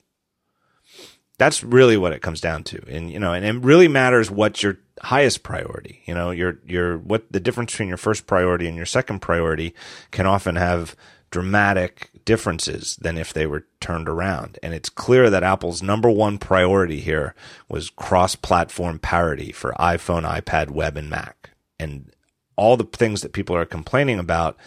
That's 1.40 1.64
really 1.64 1.96
what 1.96 2.12
it 2.12 2.20
comes 2.20 2.38
down 2.38 2.64
to. 2.64 2.82
And, 2.86 3.10
you 3.10 3.18
know, 3.18 3.32
and 3.32 3.46
it 3.46 3.64
really 3.64 3.88
matters 3.88 4.30
what 4.30 4.62
your 4.62 4.76
highest 5.00 5.42
priority. 5.42 6.02
You 6.04 6.12
know, 6.12 6.30
your, 6.30 6.58
your, 6.66 6.98
what 6.98 7.32
the 7.32 7.40
difference 7.40 7.72
between 7.72 7.88
your 7.88 7.96
first 7.96 8.26
priority 8.26 8.66
and 8.66 8.76
your 8.76 8.84
second 8.84 9.20
priority 9.20 9.74
can 10.10 10.26
often 10.26 10.56
have 10.56 10.94
dramatic 11.30 12.10
differences 12.26 12.96
than 13.00 13.16
if 13.16 13.32
they 13.32 13.46
were 13.46 13.64
turned 13.80 14.06
around. 14.06 14.58
And 14.62 14.74
it's 14.74 14.90
clear 14.90 15.30
that 15.30 15.42
Apple's 15.42 15.82
number 15.82 16.10
one 16.10 16.36
priority 16.36 17.00
here 17.00 17.34
was 17.70 17.88
cross 17.88 18.36
platform 18.36 18.98
parity 18.98 19.50
for 19.50 19.72
iPhone, 19.80 20.28
iPad, 20.28 20.68
web, 20.68 20.98
and 20.98 21.08
Mac. 21.08 21.52
And 21.78 22.12
all 22.54 22.76
the 22.76 22.84
things 22.84 23.22
that 23.22 23.32
people 23.32 23.56
are 23.56 23.64
complaining 23.64 24.18
about, 24.18 24.58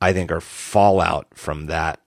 I 0.00 0.12
think 0.12 0.30
are 0.30 0.40
fallout 0.40 1.34
from 1.34 1.66
that 1.66 1.98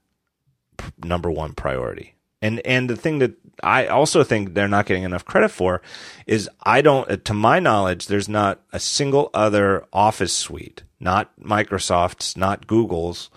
p- 0.77 0.85
number 1.03 1.29
one 1.29 1.51
priority. 1.51 2.14
And 2.45 2.59
and 2.65 2.87
the 2.89 2.95
thing 2.95 3.19
that 3.19 3.33
I 3.63 3.87
also 3.87 4.23
think 4.23 4.53
they're 4.53 4.67
not 4.67 4.85
getting 4.85 5.03
enough 5.03 5.25
credit 5.25 5.49
for 5.49 5.81
is 6.27 6.47
I 6.61 6.81
don't 6.81 7.25
to 7.25 7.33
my 7.33 7.59
knowledge 7.59 8.05
there's 8.05 8.29
not 8.29 8.61
a 8.71 8.79
single 8.79 9.31
other 9.33 9.85
office 9.91 10.33
suite, 10.33 10.83
not 10.99 11.31
Microsoft's, 11.41 12.37
not 12.37 12.67
Google's, 12.67 13.31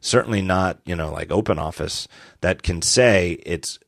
certainly 0.00 0.42
not, 0.42 0.78
you 0.84 0.94
know, 0.94 1.12
like 1.12 1.28
OpenOffice 1.28 2.06
that 2.40 2.62
can 2.62 2.82
say 2.82 3.40
it's 3.44 3.80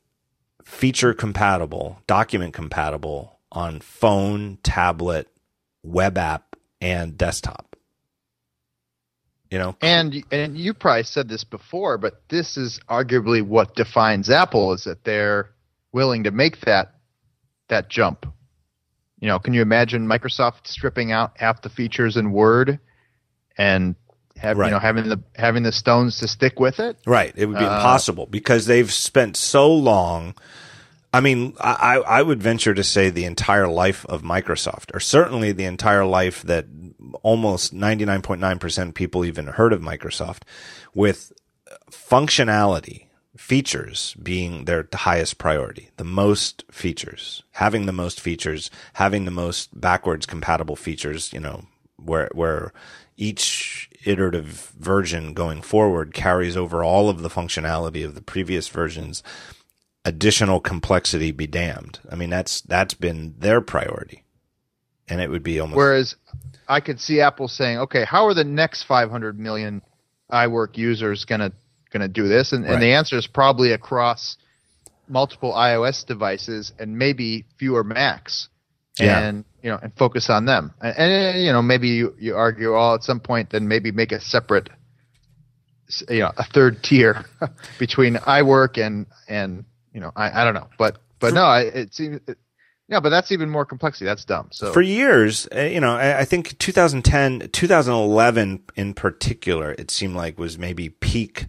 feature 0.63 1.13
compatible, 1.13 2.01
document 2.05 2.53
compatible 2.53 3.39
on 3.53 3.79
phone, 3.79 4.57
tablet, 4.61 5.29
web 5.83 6.17
app 6.17 6.57
and 6.81 7.17
desktop. 7.17 7.74
You 9.51 9.59
know, 9.59 9.75
And 9.81 10.23
and 10.31 10.57
you 10.57 10.73
probably 10.73 11.03
said 11.03 11.29
this 11.29 11.43
before, 11.43 11.97
but 11.97 12.21
this 12.29 12.57
is 12.57 12.79
arguably 12.89 13.41
what 13.43 13.75
defines 13.75 14.29
Apple 14.29 14.73
is 14.73 14.83
that 14.85 15.03
they're 15.03 15.51
willing 15.91 16.23
to 16.23 16.31
make 16.31 16.61
that 16.61 16.95
that 17.69 17.89
jump. 17.89 18.25
You 19.19 19.27
know, 19.27 19.39
can 19.39 19.53
you 19.53 19.61
imagine 19.61 20.07
Microsoft 20.07 20.67
stripping 20.67 21.11
out 21.11 21.33
half 21.37 21.61
the 21.61 21.69
features 21.69 22.17
in 22.17 22.31
Word 22.31 22.79
and 23.57 23.95
have 24.37 24.57
Right. 24.57 24.67
you 24.67 24.71
know 24.71 24.79
having 24.79 25.07
the 25.09 25.21
having 25.35 25.63
the 25.63 25.71
stones 25.71 26.19
to 26.19 26.27
stick 26.27 26.59
with 26.59 26.79
it? 26.79 26.97
Right. 27.05 27.31
It 27.35 27.45
would 27.45 27.57
be 27.57 27.63
Uh, 27.63 27.75
impossible 27.77 28.25
because 28.25 28.65
they've 28.65 28.91
spent 28.91 29.37
so 29.37 29.71
long. 29.73 30.33
I 31.13 31.21
mean, 31.21 31.53
I, 31.61 31.71
I 31.71 32.19
I 32.19 32.21
would 32.23 32.43
venture 32.43 32.73
to 32.73 32.83
say 32.83 33.09
the 33.09 33.23
entire 33.25 33.67
life 33.69 34.05
of 34.07 34.21
Microsoft, 34.21 34.93
or 34.93 34.99
certainly 34.99 35.53
the 35.53 35.63
entire 35.65 36.03
life 36.05 36.41
that 36.43 36.65
almost 37.23 37.73
99.9% 37.73 38.93
people 38.93 39.25
even 39.25 39.47
heard 39.47 39.73
of 39.73 39.81
Microsoft, 39.81 40.43
with 40.93 41.31
functionality, 41.91 43.05
features 43.37 44.15
being 44.21 44.65
their 44.65 44.87
highest 44.93 45.37
priority, 45.37 45.89
the 45.97 46.03
most 46.03 46.63
features, 46.71 47.43
having 47.51 47.85
the 47.85 47.91
most 47.91 48.19
features, 48.19 48.71
having 48.93 49.25
the 49.25 49.31
most 49.31 49.79
backwards 49.79 50.25
compatible 50.25 50.75
features, 50.75 51.33
you 51.33 51.39
know, 51.39 51.65
where, 51.97 52.29
where 52.33 52.73
each 53.17 53.89
iterative 54.05 54.73
version 54.77 55.33
going 55.33 55.61
forward 55.61 56.13
carries 56.13 56.55
over 56.55 56.83
all 56.83 57.09
of 57.09 57.21
the 57.21 57.29
functionality 57.29 58.05
of 58.05 58.15
the 58.15 58.21
previous 58.21 58.67
versions. 58.67 59.23
Additional 60.03 60.59
complexity 60.59 61.31
be 61.31 61.47
damned. 61.47 61.99
I 62.11 62.15
mean, 62.15 62.29
that's, 62.29 62.61
that's 62.61 62.93
been 62.93 63.35
their 63.39 63.59
priority. 63.59 64.24
And 65.07 65.21
it 65.21 65.29
would 65.29 65.43
be 65.43 65.59
almost, 65.59 65.77
Whereas 65.77 66.15
I 66.67 66.79
could 66.79 66.99
see 66.99 67.21
Apple 67.21 67.47
saying, 67.47 67.79
"Okay, 67.79 68.05
how 68.05 68.25
are 68.25 68.33
the 68.33 68.43
next 68.43 68.83
500 68.83 69.39
million 69.39 69.81
iWork 70.31 70.77
users 70.77 71.25
gonna 71.25 71.51
gonna 71.91 72.07
do 72.07 72.27
this?" 72.27 72.53
And, 72.53 72.65
and 72.65 72.81
the 72.81 72.93
answer 72.93 73.17
is 73.17 73.27
probably 73.27 73.71
across 73.71 74.37
multiple 75.07 75.53
iOS 75.53 76.05
devices 76.05 76.73
and 76.79 76.97
maybe 76.97 77.45
fewer 77.57 77.83
Macs. 77.83 78.49
Yeah. 78.99 79.19
And 79.19 79.45
you 79.61 79.71
know, 79.71 79.79
and 79.81 79.91
focus 79.95 80.29
on 80.29 80.45
them. 80.45 80.73
And, 80.79 80.95
and 80.95 81.43
you 81.43 81.51
know, 81.51 81.61
maybe 81.61 81.89
you, 81.89 82.15
you 82.19 82.35
argue, 82.35 82.75
oh, 82.75 82.95
at 82.95 83.03
some 83.03 83.19
point, 83.19 83.49
then 83.49 83.67
maybe 83.67 83.91
make 83.91 84.11
a 84.11 84.21
separate, 84.21 84.69
you 86.07 86.19
know, 86.19 86.31
a 86.37 86.43
third 86.43 86.83
tier 86.83 87.25
between 87.79 88.15
iWork 88.15 88.77
and 88.77 89.07
and 89.27 89.65
you 89.91 90.01
know, 90.01 90.11
I, 90.15 90.41
I 90.41 90.43
don't 90.43 90.53
know, 90.53 90.67
but 90.77 90.99
but 91.19 91.33
no, 91.33 91.43
I, 91.43 91.61
it 91.61 91.93
seems. 91.93 92.21
Yeah, 92.87 92.99
but 92.99 93.09
that's 93.09 93.31
even 93.31 93.49
more 93.49 93.65
complexity. 93.65 94.05
That's 94.05 94.25
dumb. 94.25 94.49
So 94.51 94.71
for 94.71 94.81
years, 94.81 95.47
uh, 95.55 95.61
you 95.61 95.79
know, 95.79 95.95
I, 95.95 96.19
I 96.19 96.25
think 96.25 96.57
2010, 96.59 97.49
2011 97.51 98.63
in 98.75 98.93
particular, 98.93 99.71
it 99.71 99.89
seemed 99.89 100.15
like 100.15 100.37
was 100.37 100.59
maybe 100.59 100.89
peak 100.89 101.47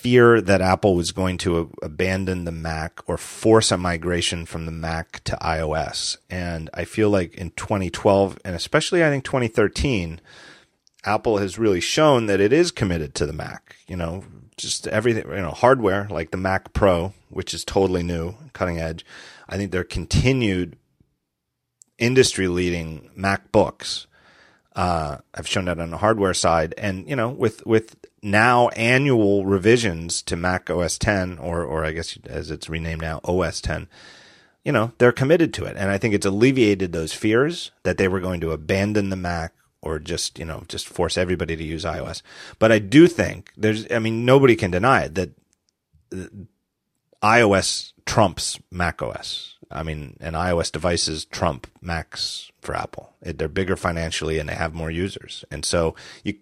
fear 0.00 0.40
that 0.40 0.60
Apple 0.60 0.94
was 0.94 1.12
going 1.12 1.36
to 1.38 1.70
abandon 1.82 2.44
the 2.44 2.52
Mac 2.52 3.00
or 3.06 3.16
force 3.16 3.70
a 3.70 3.76
migration 3.76 4.46
from 4.46 4.66
the 4.66 4.72
Mac 4.72 5.22
to 5.24 5.36
iOS. 5.36 6.16
And 6.28 6.70
I 6.72 6.84
feel 6.84 7.10
like 7.10 7.34
in 7.34 7.50
2012 7.50 8.38
and 8.44 8.56
especially 8.56 9.04
I 9.04 9.10
think 9.10 9.24
2013, 9.24 10.20
Apple 11.04 11.38
has 11.38 11.58
really 11.58 11.80
shown 11.80 12.26
that 12.26 12.40
it 12.40 12.52
is 12.52 12.70
committed 12.70 13.14
to 13.16 13.26
the 13.26 13.32
Mac. 13.32 13.76
You 13.86 13.96
know, 13.96 14.24
just 14.56 14.86
everything, 14.88 15.28
you 15.28 15.42
know, 15.42 15.50
hardware 15.50 16.06
like 16.10 16.30
the 16.30 16.36
Mac 16.36 16.72
Pro, 16.72 17.12
which 17.28 17.54
is 17.54 17.64
totally 17.64 18.02
new, 18.02 18.34
cutting 18.52 18.78
edge. 18.78 19.04
I 19.50 19.56
think 19.56 19.72
their 19.72 19.84
continued 19.84 20.76
industry 21.98 22.48
leading 22.48 23.10
MacBooks 23.18 24.06
uh, 24.76 25.18
have 25.34 25.48
shown 25.48 25.64
that 25.66 25.80
on 25.80 25.90
the 25.90 25.98
hardware 25.98 26.32
side, 26.32 26.72
and 26.78 27.08
you 27.08 27.16
know, 27.16 27.28
with 27.28 27.66
with 27.66 27.96
now 28.22 28.68
annual 28.68 29.44
revisions 29.44 30.22
to 30.22 30.36
Mac 30.36 30.70
OS 30.70 30.96
10, 30.96 31.38
or 31.38 31.64
or 31.64 31.84
I 31.84 31.90
guess 31.90 32.16
as 32.24 32.50
it's 32.50 32.70
renamed 32.70 33.02
now, 33.02 33.20
OS 33.24 33.60
10. 33.60 33.88
You 34.64 34.72
know, 34.72 34.92
they're 34.98 35.10
committed 35.10 35.52
to 35.54 35.64
it, 35.64 35.76
and 35.76 35.90
I 35.90 35.98
think 35.98 36.14
it's 36.14 36.26
alleviated 36.26 36.92
those 36.92 37.12
fears 37.12 37.72
that 37.82 37.98
they 37.98 38.08
were 38.08 38.20
going 38.20 38.40
to 38.42 38.52
abandon 38.52 39.10
the 39.10 39.16
Mac 39.16 39.54
or 39.82 39.98
just 39.98 40.38
you 40.38 40.44
know 40.44 40.64
just 40.68 40.88
force 40.88 41.18
everybody 41.18 41.56
to 41.56 41.64
use 41.64 41.84
iOS. 41.84 42.22
But 42.58 42.70
I 42.70 42.78
do 42.78 43.08
think 43.08 43.52
there's, 43.56 43.90
I 43.90 43.98
mean, 43.98 44.24
nobody 44.24 44.54
can 44.54 44.70
deny 44.70 45.02
it 45.02 45.14
that 45.16 45.30
iOS 47.22 47.92
trumps 48.10 48.58
Mac 48.72 49.00
OS. 49.02 49.56
I 49.70 49.84
mean, 49.84 50.16
and 50.20 50.34
iOS 50.34 50.72
devices 50.72 51.24
trump 51.24 51.68
Macs 51.80 52.50
for 52.60 52.74
Apple. 52.74 53.14
They're 53.22 53.48
bigger 53.48 53.76
financially 53.76 54.40
and 54.40 54.48
they 54.48 54.54
have 54.54 54.74
more 54.74 54.90
users, 54.90 55.44
and 55.50 55.64
so 55.64 55.94
you 56.24 56.34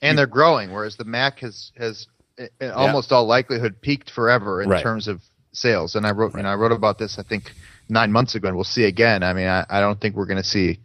and 0.00 0.16
they're 0.16 0.26
growing. 0.26 0.72
Whereas 0.72 0.96
the 0.96 1.04
Mac 1.04 1.40
has 1.40 1.70
has 1.76 2.06
eh, 2.38 2.46
eh, 2.60 2.66
in 2.66 2.70
almost 2.70 3.12
all 3.12 3.26
likelihood 3.26 3.82
peaked 3.82 4.10
forever 4.10 4.62
in 4.62 4.70
right. 4.70 4.82
terms 4.82 5.06
of 5.06 5.22
sales. 5.52 5.94
And 5.96 6.06
I 6.06 6.12
wrote 6.12 6.32
right. 6.32 6.40
and 6.40 6.48
I 6.48 6.54
wrote 6.54 6.72
about 6.72 6.98
this 6.98 7.18
I 7.18 7.22
think 7.22 7.52
nine 7.90 8.10
months 8.10 8.34
ago, 8.34 8.48
and 8.48 8.56
we'll 8.56 8.64
see 8.64 8.84
again. 8.84 9.22
I 9.22 9.34
mean, 9.34 9.48
I, 9.48 9.66
I 9.68 9.80
don't 9.80 10.00
think 10.00 10.16
we're 10.16 10.26
going 10.26 10.42
to 10.42 10.48
see 10.48 10.78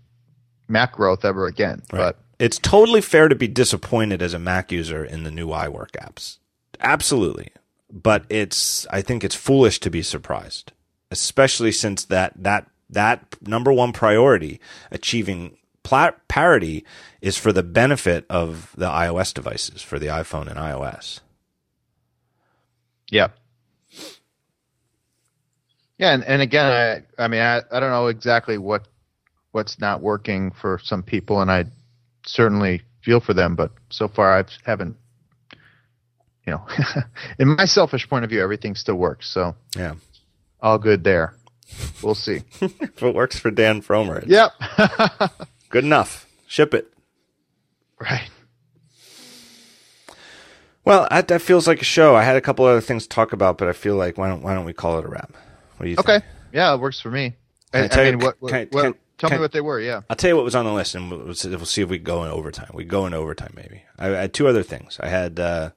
Mac 0.67 0.91
growth 0.91 1.23
ever 1.23 1.47
again. 1.47 1.83
Right. 1.93 1.99
But 1.99 2.19
it's 2.37 2.59
totally 2.59 2.99
fair 2.99 3.29
to 3.29 3.35
be 3.35 3.47
disappointed 3.47 4.21
as 4.21 4.33
a 4.33 4.39
Mac 4.39 4.73
user 4.73 5.05
in 5.05 5.23
the 5.23 5.31
new 5.31 5.47
iWork 5.47 5.91
apps. 5.91 6.39
Absolutely. 6.81 7.49
But 7.91 8.25
it's 8.29 8.85
I 8.91 9.01
think 9.01 9.23
it's 9.23 9.35
foolish 9.35 9.79
to 9.79 9.89
be 9.89 10.01
surprised, 10.01 10.73
especially 11.09 11.71
since 11.71 12.03
that 12.05 12.33
that 12.35 12.67
that 12.89 13.35
number 13.41 13.71
one 13.71 13.93
priority, 13.93 14.59
achieving 14.91 15.57
plat- 15.83 16.27
parity, 16.27 16.85
is 17.21 17.37
for 17.37 17.53
the 17.53 17.63
benefit 17.63 18.25
of 18.29 18.73
the 18.77 18.87
iOS 18.87 19.33
devices, 19.33 19.81
for 19.81 19.99
the 19.99 20.07
iPhone 20.07 20.47
and 20.47 20.57
iOS. 20.57 21.21
Yeah. 23.09 23.29
Yeah, 25.97 26.13
and, 26.13 26.23
and 26.25 26.41
again, 26.41 27.03
I, 27.17 27.23
I 27.23 27.27
mean, 27.27 27.41
I, 27.41 27.61
I 27.71 27.79
don't 27.79 27.89
know 27.89 28.07
exactly 28.07 28.57
what 28.57 28.87
what's 29.51 29.79
not 29.79 30.01
working 30.01 30.51
for 30.51 30.79
some 30.83 31.01
people, 31.01 31.41
and 31.41 31.49
I 31.49 31.65
certainly 32.25 32.81
feel 33.01 33.19
for 33.19 33.33
them. 33.33 33.55
But 33.55 33.71
so 33.89 34.07
far, 34.07 34.37
I 34.37 34.43
haven't. 34.63 34.95
You 36.47 36.53
know, 36.53 36.65
in 37.39 37.49
my 37.49 37.65
selfish 37.65 38.09
point 38.09 38.23
of 38.23 38.29
view, 38.29 38.41
everything 38.41 38.73
still 38.75 38.95
works. 38.95 39.29
So 39.29 39.55
yeah, 39.75 39.95
all 40.61 40.77
good 40.77 41.03
there. 41.03 41.35
We'll 42.01 42.15
see 42.15 42.43
if 42.61 43.03
it 43.03 43.13
works 43.13 43.37
for 43.37 43.51
Dan 43.51 43.81
Frommer. 43.81 44.23
Yep, 44.25 44.53
good 45.69 45.83
enough. 45.83 46.25
Ship 46.47 46.73
it. 46.73 46.91
Right. 47.99 48.29
Well, 50.85 51.05
that, 51.11 51.27
that 51.27 51.41
feels 51.41 51.67
like 51.67 51.81
a 51.81 51.85
show. 51.85 52.15
I 52.15 52.23
had 52.23 52.37
a 52.37 52.41
couple 52.41 52.63
other 52.63 52.79
things 52.79 53.03
to 53.03 53.09
talk 53.09 53.33
about, 53.33 53.57
but 53.57 53.67
I 53.67 53.73
feel 53.73 53.95
like 53.95 54.17
why 54.17 54.29
don't 54.29 54.41
why 54.41 54.55
don't 54.55 54.63
we 54.63 54.71
call 54.71 54.97
it 54.99 55.05
a 55.05 55.09
wrap? 55.09 55.35
What 55.75 55.83
do 55.83 55.89
you 55.89 55.97
okay. 55.97 56.19
think? 56.19 56.25
Yeah, 56.53 56.73
it 56.73 56.79
works 56.79 57.01
for 57.01 57.11
me. 57.11 57.35
I, 57.73 57.79
I, 57.79 57.89
I 57.91 58.03
mean, 58.05 58.19
what, 58.19 58.37
what, 58.39 58.51
can, 58.53 58.67
what 58.71 58.83
can, 58.83 58.95
Tell 59.17 59.31
me 59.31 59.39
what 59.39 59.51
they 59.51 59.61
were. 59.61 59.81
Yeah, 59.81 60.01
I'll 60.09 60.15
tell 60.15 60.29
you 60.29 60.35
what 60.35 60.45
was 60.45 60.55
on 60.55 60.63
the 60.63 60.71
list, 60.71 60.95
and 60.95 61.11
we'll, 61.11 61.25
we'll 61.25 61.65
see 61.65 61.81
if 61.81 61.89
we 61.89 61.97
go 61.97 62.23
in 62.23 62.29
overtime. 62.29 62.69
We 62.73 62.85
go 62.85 63.05
in 63.05 63.13
overtime, 63.13 63.51
maybe. 63.55 63.83
I, 63.99 64.09
I 64.09 64.21
had 64.21 64.33
two 64.33 64.47
other 64.47 64.63
things. 64.63 64.97
I 65.01 65.09
had 65.09 65.39
uh, 65.39 65.71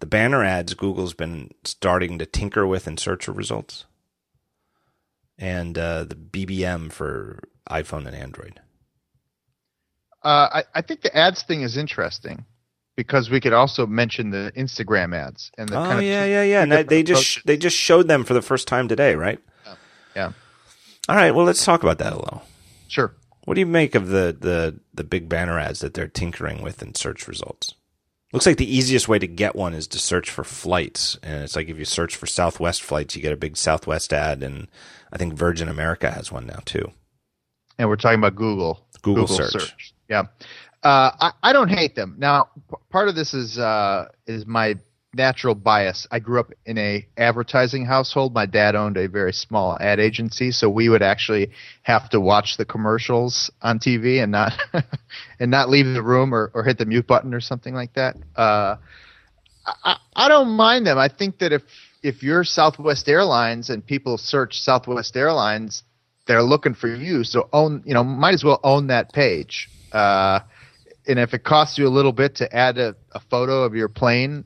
the 0.00 0.06
banner 0.06 0.42
ads 0.44 0.74
Google's 0.74 1.14
been 1.14 1.50
starting 1.64 2.18
to 2.18 2.26
tinker 2.26 2.66
with 2.66 2.86
in 2.86 2.96
search 2.96 3.28
results, 3.28 3.86
and 5.38 5.76
uh, 5.78 6.04
the 6.04 6.14
BBM 6.14 6.92
for 6.92 7.40
iPhone 7.70 8.06
and 8.06 8.16
Android. 8.16 8.60
Uh, 10.22 10.48
I, 10.52 10.64
I 10.74 10.82
think 10.82 11.02
the 11.02 11.16
ads 11.16 11.42
thing 11.42 11.62
is 11.62 11.76
interesting 11.76 12.44
because 12.96 13.30
we 13.30 13.40
could 13.40 13.52
also 13.52 13.86
mention 13.86 14.30
the 14.30 14.52
Instagram 14.56 15.14
ads 15.14 15.52
and 15.56 15.68
the 15.68 15.78
oh 15.78 15.84
kind 15.84 15.98
of 15.98 16.04
yeah 16.04 16.24
yeah 16.24 16.64
yeah. 16.64 16.82
They 16.82 17.02
just 17.02 17.46
they 17.46 17.56
just 17.56 17.76
showed 17.76 18.08
them 18.08 18.24
for 18.24 18.34
the 18.34 18.42
first 18.42 18.66
time 18.66 18.88
today, 18.88 19.14
right? 19.14 19.38
Yeah. 19.64 19.74
yeah. 20.14 20.32
All 21.08 21.14
right. 21.14 21.30
Well, 21.30 21.46
let's 21.46 21.64
talk 21.64 21.82
about 21.82 21.98
that 21.98 22.12
a 22.12 22.16
little. 22.16 22.42
Sure. 22.88 23.14
What 23.44 23.54
do 23.54 23.60
you 23.60 23.66
make 23.66 23.94
of 23.94 24.08
the, 24.08 24.36
the, 24.38 24.80
the 24.92 25.04
big 25.04 25.28
banner 25.28 25.58
ads 25.58 25.80
that 25.80 25.94
they're 25.94 26.08
tinkering 26.08 26.62
with 26.62 26.82
in 26.82 26.94
search 26.96 27.28
results? 27.28 27.74
Looks 28.36 28.44
like 28.44 28.58
the 28.58 28.76
easiest 28.76 29.08
way 29.08 29.18
to 29.18 29.26
get 29.26 29.56
one 29.56 29.72
is 29.72 29.86
to 29.86 29.98
search 29.98 30.28
for 30.28 30.44
flights. 30.44 31.18
And 31.22 31.42
it's 31.42 31.56
like 31.56 31.70
if 31.70 31.78
you 31.78 31.86
search 31.86 32.16
for 32.16 32.26
Southwest 32.26 32.82
flights, 32.82 33.16
you 33.16 33.22
get 33.22 33.32
a 33.32 33.36
big 33.36 33.56
Southwest 33.56 34.12
ad. 34.12 34.42
And 34.42 34.68
I 35.10 35.16
think 35.16 35.32
Virgin 35.32 35.70
America 35.70 36.10
has 36.10 36.30
one 36.30 36.44
now 36.44 36.58
too. 36.66 36.92
And 37.78 37.88
we're 37.88 37.96
talking 37.96 38.18
about 38.18 38.34
Google. 38.34 38.86
Google, 39.00 39.24
Google 39.24 39.36
search. 39.38 39.52
search. 39.52 39.94
Yeah. 40.10 40.24
Uh, 40.82 41.12
I, 41.18 41.32
I 41.44 41.52
don't 41.54 41.70
hate 41.70 41.94
them. 41.94 42.16
Now, 42.18 42.50
p- 42.68 42.76
part 42.90 43.08
of 43.08 43.14
this 43.14 43.32
is 43.32 43.58
uh, 43.58 44.08
is 44.26 44.44
my 44.44 44.78
natural 45.16 45.54
bias. 45.54 46.06
I 46.10 46.20
grew 46.20 46.38
up 46.40 46.52
in 46.64 46.78
a 46.78 47.06
advertising 47.16 47.84
household. 47.86 48.34
My 48.34 48.46
dad 48.46 48.76
owned 48.76 48.96
a 48.96 49.08
very 49.08 49.32
small 49.32 49.76
ad 49.80 49.98
agency, 49.98 50.52
so 50.52 50.68
we 50.68 50.88
would 50.88 51.02
actually 51.02 51.50
have 51.82 52.08
to 52.10 52.20
watch 52.20 52.56
the 52.56 52.64
commercials 52.64 53.50
on 53.62 53.78
TV 53.78 54.22
and 54.22 54.30
not 54.30 54.52
and 55.40 55.50
not 55.50 55.68
leave 55.68 55.86
the 55.86 56.02
room 56.02 56.34
or, 56.34 56.50
or 56.54 56.62
hit 56.62 56.78
the 56.78 56.86
mute 56.86 57.06
button 57.06 57.34
or 57.34 57.40
something 57.40 57.74
like 57.74 57.94
that. 57.94 58.16
Uh, 58.36 58.76
I, 59.66 59.96
I 60.14 60.28
don't 60.28 60.50
mind 60.50 60.86
them. 60.86 60.98
I 60.98 61.08
think 61.08 61.38
that 61.38 61.52
if 61.52 61.62
if 62.02 62.22
you're 62.22 62.44
Southwest 62.44 63.08
Airlines 63.08 63.70
and 63.70 63.84
people 63.84 64.18
search 64.18 64.60
Southwest 64.60 65.16
Airlines, 65.16 65.82
they're 66.26 66.42
looking 66.42 66.74
for 66.74 66.88
you. 66.88 67.24
So 67.24 67.48
own, 67.52 67.82
you 67.84 67.94
know, 67.94 68.04
might 68.04 68.34
as 68.34 68.44
well 68.44 68.60
own 68.62 68.88
that 68.88 69.12
page. 69.12 69.68
Uh, 69.92 70.40
and 71.06 71.18
if 71.18 71.34
it 71.34 71.44
costs 71.44 71.78
you 71.78 71.86
a 71.86 71.90
little 71.90 72.12
bit 72.12 72.36
to 72.36 72.56
add 72.56 72.78
a, 72.78 72.94
a 73.12 73.20
photo 73.30 73.62
of 73.62 73.74
your 73.74 73.88
plane 73.88 74.44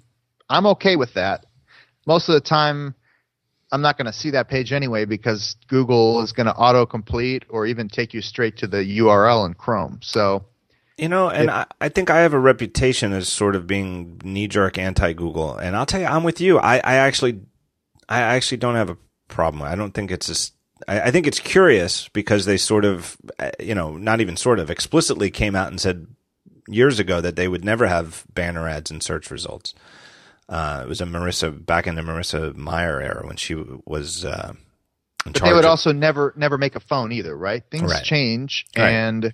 I'm 0.51 0.67
okay 0.67 0.97
with 0.97 1.15
that. 1.15 1.47
Most 2.07 2.29
of 2.29 2.35
the 2.35 2.41
time, 2.41 2.95
I'm 3.73 3.83
not 3.83 3.97
going 3.97 4.07
to 4.07 4.13
see 4.13 4.31
that 4.31 4.49
page 4.49 4.73
anyway 4.73 5.05
because 5.05 5.57
Google 5.69 6.23
is 6.23 6.33
going 6.33 6.47
to 6.47 6.53
autocomplete 6.53 7.45
or 7.49 7.67
even 7.67 7.89
take 7.89 8.13
you 8.13 8.21
straight 8.21 8.59
to 8.59 8.67
the 8.67 8.99
URL 8.99 9.47
in 9.47 9.55
Chrome. 9.55 10.01
So, 10.03 10.45
you 10.99 11.09
know, 11.09 11.31
and 11.31 11.45
it, 11.45 11.51
I, 11.51 11.67
I, 11.81 11.89
think 11.89 12.11
I 12.11 12.21
have 12.21 12.35
a 12.35 12.39
reputation 12.39 13.13
as 13.13 13.29
sort 13.29 13.55
of 13.55 13.67
being 13.67 14.21
knee 14.25 14.49
jerk 14.49 14.77
anti 14.77 15.13
Google. 15.13 15.57
And 15.57 15.77
I'll 15.77 15.87
tell 15.87 16.01
you, 16.01 16.07
I'm 16.07 16.25
with 16.25 16.41
you. 16.41 16.59
I, 16.59 16.77
I 16.77 16.97
actually, 16.97 17.41
I 18.09 18.21
actually 18.21 18.59
don't 18.59 18.75
have 18.75 18.91
a 18.91 18.99
problem. 19.29 19.63
I 19.63 19.77
don't 19.77 19.93
think 19.93 20.11
it's 20.11 20.29
a, 20.29 20.91
I, 20.91 21.01
I 21.09 21.11
think 21.13 21.29
it's 21.29 21.39
curious 21.39 22.09
because 22.09 22.45
they 22.45 22.57
sort 22.57 22.85
of, 22.85 23.17
uh, 23.39 23.53
you 23.61 23.75
know, 23.75 23.97
not 23.97 24.21
even 24.21 24.37
sort 24.37 24.59
of 24.59 24.69
explicitly 24.69 25.31
came 25.31 25.55
out 25.55 25.69
and 25.69 25.81
said 25.81 26.09
years 26.67 26.99
ago 26.99 27.21
that 27.21 27.37
they 27.37 27.47
would 27.47 27.65
never 27.65 27.87
have 27.87 28.25
banner 28.35 28.69
ads 28.69 28.91
in 28.91 29.01
search 29.01 29.31
results. 29.31 29.75
Uh, 30.51 30.83
it 30.83 30.89
was 30.89 31.01
a 31.01 31.05
Marissa 31.05 31.65
back 31.65 31.87
in 31.87 31.95
the 31.95 32.03
Marissa 32.03 32.55
Mayer 32.57 33.01
era 33.01 33.25
when 33.25 33.37
she 33.37 33.55
was. 33.55 34.25
Uh, 34.25 34.55
but 35.25 35.43
they 35.43 35.53
would 35.53 35.65
of, 35.65 35.71
also 35.71 35.93
never 35.93 36.35
never 36.37 36.59
make 36.59 36.75
a 36.75 36.81
phone 36.81 37.13
either, 37.13 37.37
right? 37.37 37.63
Things 37.71 37.93
right. 37.93 38.03
change, 38.03 38.67
right. 38.77 38.89
and 38.89 39.33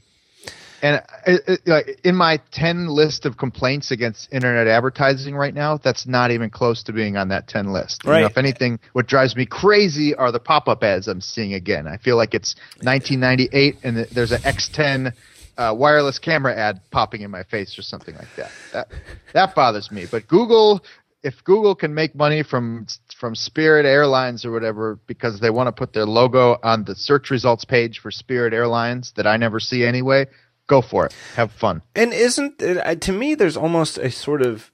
and 0.83 1.03
it, 1.27 1.61
it, 1.67 2.01
in 2.05 2.15
my 2.17 2.39
ten 2.51 2.89
list 2.89 3.25
of 3.25 3.39
complaints 3.39 3.93
against 3.93 4.31
internet 4.31 4.67
advertising 4.67 5.35
right 5.35 5.55
now, 5.55 5.79
that's 5.79 6.07
not 6.07 6.33
even 6.33 6.51
close 6.51 6.83
to 6.83 6.93
being 6.93 7.17
on 7.17 7.29
that 7.29 7.49
ten 7.49 7.73
list. 7.73 8.05
Right. 8.05 8.17
You 8.17 8.21
know, 8.23 8.27
if 8.27 8.37
anything, 8.37 8.79
what 8.93 9.07
drives 9.07 9.35
me 9.37 9.47
crazy 9.47 10.15
are 10.15 10.31
the 10.31 10.41
pop 10.41 10.69
up 10.69 10.83
ads 10.83 11.09
I'm 11.09 11.23
seeing 11.23 11.55
again. 11.55 11.87
I 11.87 11.97
feel 11.97 12.17
like 12.17 12.35
it's 12.35 12.57
1998 12.83 13.79
and 13.83 13.97
there's 14.13 14.33
an 14.33 14.43
X10 14.43 15.15
uh, 15.57 15.75
wireless 15.77 16.19
camera 16.19 16.55
ad 16.55 16.81
popping 16.91 17.23
in 17.23 17.31
my 17.31 17.43
face 17.45 17.79
or 17.79 17.83
something 17.83 18.15
like 18.17 18.29
that. 18.37 18.51
That 18.73 18.89
that 19.33 19.55
bothers 19.55 19.91
me. 19.91 20.07
But 20.11 20.27
Google 20.29 20.85
if 21.23 21.43
Google 21.45 21.75
can 21.75 21.95
make 21.95 22.15
money 22.15 22.43
from 22.43 22.87
from 23.17 23.35
Spirit 23.35 23.87
Airlines 23.87 24.45
or 24.45 24.53
whatever 24.53 24.99
because 25.07 25.41
they 25.41 25.51
want 25.51 25.69
to 25.69 25.73
put 25.73 25.93
their 25.93 26.07
logo 26.07 26.59
on 26.63 26.85
the 26.85 26.95
search 26.95 27.31
results 27.31 27.65
page 27.65 27.99
for 27.99 28.11
Spirit 28.11 28.53
Airlines 28.53 29.13
that 29.17 29.27
I 29.27 29.37
never 29.37 29.59
see 29.59 29.85
anyway, 29.85 30.27
go 30.67 30.83
for 30.83 31.07
it. 31.07 31.15
Have 31.35 31.53
fun. 31.53 31.83
And 31.95 32.13
isn't 32.13 32.59
to 32.59 33.13
me 33.13 33.35
there's 33.35 33.57
almost 33.57 33.99
a 33.99 34.11
sort 34.11 34.43
of 34.43 34.71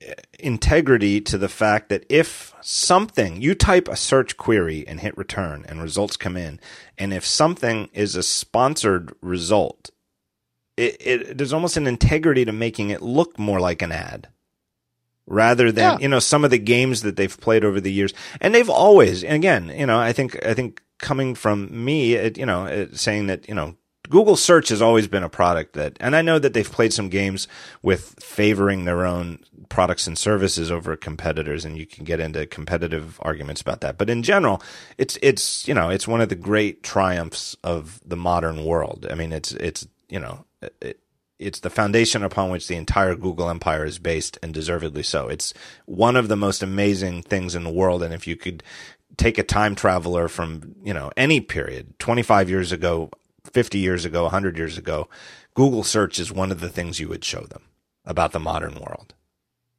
eh, 0.00 0.14
integrity 0.38 1.20
to 1.22 1.36
the 1.36 1.48
fact 1.48 1.88
that 1.88 2.06
if 2.08 2.54
something 2.60 3.42
you 3.42 3.54
type 3.54 3.88
a 3.88 3.96
search 3.96 4.36
query 4.36 4.86
and 4.86 5.00
hit 5.00 5.16
return 5.18 5.64
and 5.68 5.82
results 5.82 6.16
come 6.16 6.36
in 6.36 6.60
and 6.96 7.12
if 7.12 7.26
something 7.26 7.90
is 7.92 8.14
a 8.14 8.22
sponsored 8.22 9.12
result 9.20 9.90
it, 10.76 10.96
it 11.00 11.38
there's 11.38 11.52
almost 11.52 11.76
an 11.76 11.86
integrity 11.86 12.44
to 12.44 12.52
making 12.52 12.90
it 12.90 13.02
look 13.02 13.38
more 13.38 13.60
like 13.60 13.82
an 13.82 13.92
ad 13.92 14.28
rather 15.26 15.70
than 15.72 15.92
Yeah. 15.94 15.98
you 16.00 16.08
know 16.08 16.18
some 16.18 16.44
of 16.44 16.50
the 16.50 16.58
games 16.58 17.02
that 17.02 17.16
they've 17.16 17.40
played 17.40 17.64
over 17.64 17.80
the 17.80 17.92
years. 17.92 18.12
And 18.40 18.54
they've 18.54 18.70
always 18.70 19.22
and 19.24 19.34
again 19.36 19.72
you 19.76 19.86
know 19.86 19.98
i 19.98 20.12
think 20.12 20.44
i 20.44 20.54
think 20.54 20.82
coming 20.98 21.34
from 21.34 21.84
me 21.84 22.14
it, 22.14 22.38
you 22.38 22.46
know 22.46 22.66
it, 22.66 22.98
saying 22.98 23.26
that 23.26 23.48
you 23.48 23.54
know 23.54 23.74
google 24.08 24.36
search 24.36 24.68
has 24.68 24.82
always 24.82 25.06
been 25.08 25.22
a 25.22 25.28
product 25.28 25.72
that 25.74 25.96
and 26.00 26.14
i 26.16 26.22
know 26.22 26.38
that 26.38 26.54
they've 26.54 26.70
played 26.70 26.92
some 26.92 27.08
games 27.08 27.48
with 27.82 28.14
favoring 28.20 28.84
their 28.84 29.06
own 29.06 29.38
products 29.68 30.06
and 30.06 30.18
services 30.18 30.70
over 30.70 30.96
competitors 30.96 31.64
and 31.64 31.78
you 31.78 31.86
can 31.86 32.04
get 32.04 32.20
into 32.20 32.44
competitive 32.46 33.18
arguments 33.22 33.60
about 33.62 33.80
that. 33.80 33.96
But 33.96 34.10
in 34.10 34.22
general 34.22 34.60
it's 34.98 35.16
it's 35.22 35.66
you 35.66 35.72
know 35.74 35.88
it's 35.88 36.06
one 36.06 36.20
of 36.20 36.28
the 36.28 36.34
great 36.34 36.82
triumphs 36.82 37.56
of 37.64 38.00
the 38.04 38.16
modern 38.16 38.64
world. 38.64 39.06
I 39.10 39.14
mean 39.14 39.32
it's 39.32 39.52
it's 39.52 39.86
you 40.10 40.20
know 40.20 40.44
it, 40.82 41.00
it's 41.42 41.60
the 41.60 41.70
foundation 41.70 42.22
upon 42.22 42.50
which 42.50 42.68
the 42.68 42.76
entire 42.76 43.14
Google 43.14 43.50
empire 43.50 43.84
is 43.84 43.98
based, 43.98 44.38
and 44.42 44.54
deservedly 44.54 45.02
so. 45.02 45.28
It's 45.28 45.52
one 45.86 46.16
of 46.16 46.28
the 46.28 46.36
most 46.36 46.62
amazing 46.62 47.22
things 47.22 47.54
in 47.54 47.64
the 47.64 47.70
world. 47.70 48.02
And 48.02 48.14
if 48.14 48.26
you 48.26 48.36
could 48.36 48.62
take 49.16 49.38
a 49.38 49.42
time 49.42 49.74
traveler 49.74 50.28
from, 50.28 50.74
you 50.82 50.94
know, 50.94 51.10
any 51.16 51.40
period, 51.40 51.98
25 51.98 52.48
years 52.48 52.72
ago, 52.72 53.10
50 53.52 53.78
years 53.78 54.04
ago, 54.04 54.22
100 54.22 54.56
years 54.56 54.78
ago, 54.78 55.08
Google 55.54 55.84
search 55.84 56.18
is 56.18 56.32
one 56.32 56.50
of 56.50 56.60
the 56.60 56.68
things 56.68 57.00
you 57.00 57.08
would 57.08 57.24
show 57.24 57.42
them 57.42 57.62
about 58.04 58.32
the 58.32 58.40
modern 58.40 58.74
world. 58.74 59.14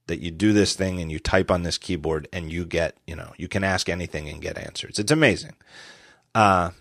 That 0.07 0.19
you 0.19 0.31
do 0.31 0.51
this 0.51 0.75
thing 0.75 0.99
and 0.99 1.11
you 1.11 1.19
type 1.19 1.49
on 1.49 1.63
this 1.63 1.77
keyboard 1.77 2.27
and 2.33 2.51
you 2.51 2.65
get, 2.65 2.97
you 3.07 3.15
know, 3.15 3.33
you 3.37 3.47
can 3.47 3.63
ask 3.63 3.87
anything 3.87 4.27
and 4.27 4.41
get 4.41 4.57
answers. 4.57 4.99
It's 4.99 5.11
amazing. 5.11 5.53
Uh, 6.35 6.71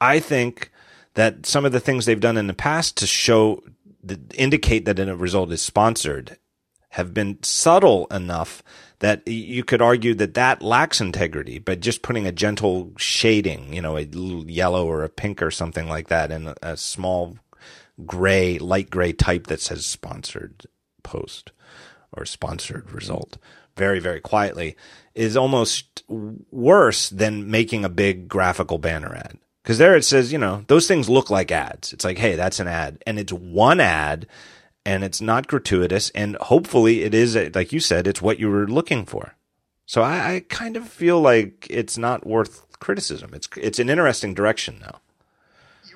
I 0.00 0.18
think 0.18 0.70
that 1.14 1.46
some 1.46 1.64
of 1.64 1.72
the 1.72 1.80
things 1.80 2.04
they've 2.04 2.20
done 2.20 2.36
in 2.36 2.46
the 2.46 2.54
past 2.54 2.96
to 2.98 3.06
show 3.06 3.62
that 4.08 4.34
indicate 4.34 4.84
that 4.84 4.98
a 4.98 5.16
result 5.16 5.52
is 5.52 5.62
sponsored 5.62 6.38
have 6.90 7.12
been 7.12 7.38
subtle 7.42 8.06
enough 8.10 8.62
that 9.00 9.26
you 9.28 9.62
could 9.62 9.82
argue 9.82 10.14
that 10.14 10.34
that 10.34 10.62
lacks 10.62 11.00
integrity 11.00 11.58
but 11.58 11.80
just 11.80 12.02
putting 12.02 12.26
a 12.26 12.32
gentle 12.32 12.92
shading 12.96 13.72
you 13.72 13.82
know 13.82 13.96
a 13.96 14.06
little 14.06 14.50
yellow 14.50 14.86
or 14.86 15.04
a 15.04 15.08
pink 15.08 15.42
or 15.42 15.50
something 15.50 15.88
like 15.88 16.08
that 16.08 16.30
and 16.30 16.48
a, 16.48 16.56
a 16.62 16.76
small 16.76 17.36
gray 18.04 18.58
light 18.58 18.90
gray 18.90 19.12
type 19.12 19.46
that 19.46 19.60
says 19.60 19.84
sponsored 19.84 20.66
post 21.02 21.52
or 22.12 22.24
sponsored 22.24 22.90
result 22.92 23.36
very 23.76 24.00
very 24.00 24.20
quietly 24.20 24.76
is 25.14 25.36
almost 25.36 26.02
worse 26.08 27.10
than 27.10 27.50
making 27.50 27.84
a 27.84 27.90
big 27.90 28.28
graphical 28.28 28.78
banner 28.78 29.14
ad 29.14 29.38
because 29.66 29.78
there 29.78 29.96
it 29.96 30.04
says 30.04 30.30
you 30.30 30.38
know 30.38 30.64
those 30.68 30.86
things 30.86 31.08
look 31.08 31.28
like 31.28 31.50
ads. 31.50 31.92
It's 31.92 32.04
like 32.04 32.18
hey 32.18 32.36
that's 32.36 32.60
an 32.60 32.68
ad. 32.68 33.02
And 33.04 33.18
it's 33.18 33.32
one 33.32 33.80
ad 33.80 34.28
and 34.84 35.02
it's 35.02 35.20
not 35.20 35.48
gratuitous 35.48 36.10
and 36.10 36.36
hopefully 36.36 37.02
it 37.02 37.12
is 37.12 37.34
like 37.52 37.72
you 37.72 37.80
said 37.80 38.06
it's 38.06 38.22
what 38.22 38.38
you 38.38 38.48
were 38.48 38.68
looking 38.68 39.04
for. 39.04 39.34
So 39.84 40.02
I, 40.02 40.34
I 40.34 40.44
kind 40.48 40.76
of 40.76 40.88
feel 40.88 41.20
like 41.20 41.66
it's 41.68 41.98
not 41.98 42.24
worth 42.24 42.64
criticism. 42.78 43.34
It's 43.34 43.48
it's 43.56 43.80
an 43.80 43.90
interesting 43.90 44.34
direction 44.34 44.78
now 44.80 45.00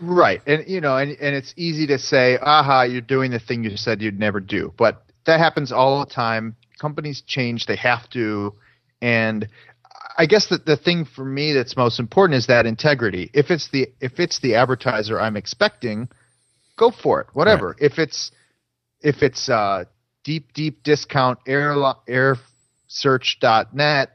Right, 0.01 0.41
and 0.47 0.67
you 0.67 0.81
know, 0.81 0.97
and 0.97 1.13
and 1.21 1.37
it's 1.37 1.53
easy 1.59 1.87
to 1.89 1.99
say, 1.99 2.39
"Aha, 2.39 2.83
you're 2.83 3.03
doing 3.03 3.33
the 3.33 3.39
thing 3.39 3.65
you 3.65 3.77
said 3.77 4.01
you'd 4.01 4.19
never 4.19 4.41
do," 4.41 4.73
but 4.79 5.05
that 5.27 5.39
happens 5.39 5.73
all 5.73 6.01
the 6.01 6.11
time. 6.11 6.57
Companies 6.79 7.21
change; 7.21 7.67
they 7.67 7.77
have 7.77 8.09
to, 8.11 8.55
and 9.03 9.47
I 10.17 10.27
guess 10.27 10.47
that 10.47 10.67
the 10.67 10.77
thing 10.77 11.05
for 11.05 11.25
me 11.25 11.53
that's 11.53 11.77
most 11.77 11.99
important 11.99 12.37
is 12.37 12.47
that 12.47 12.67
integrity. 12.67 13.29
If 13.33 13.51
it's 13.51 13.69
the 13.69 13.89
if 14.01 14.21
it's 14.21 14.39
the 14.41 14.57
advertiser 14.57 15.21
I'm 15.21 15.37
expecting, 15.37 16.09
go 16.77 16.91
for 16.91 17.21
it. 17.21 17.29
Whatever. 17.33 17.77
If 17.79 17.99
it's 17.99 18.31
if 19.01 19.23
it's 19.23 19.49
uh, 19.49 19.85
deep 20.25 20.53
deep 20.53 20.83
discount 20.83 21.39
air 21.47 21.75
airsearch.net, 22.09 24.11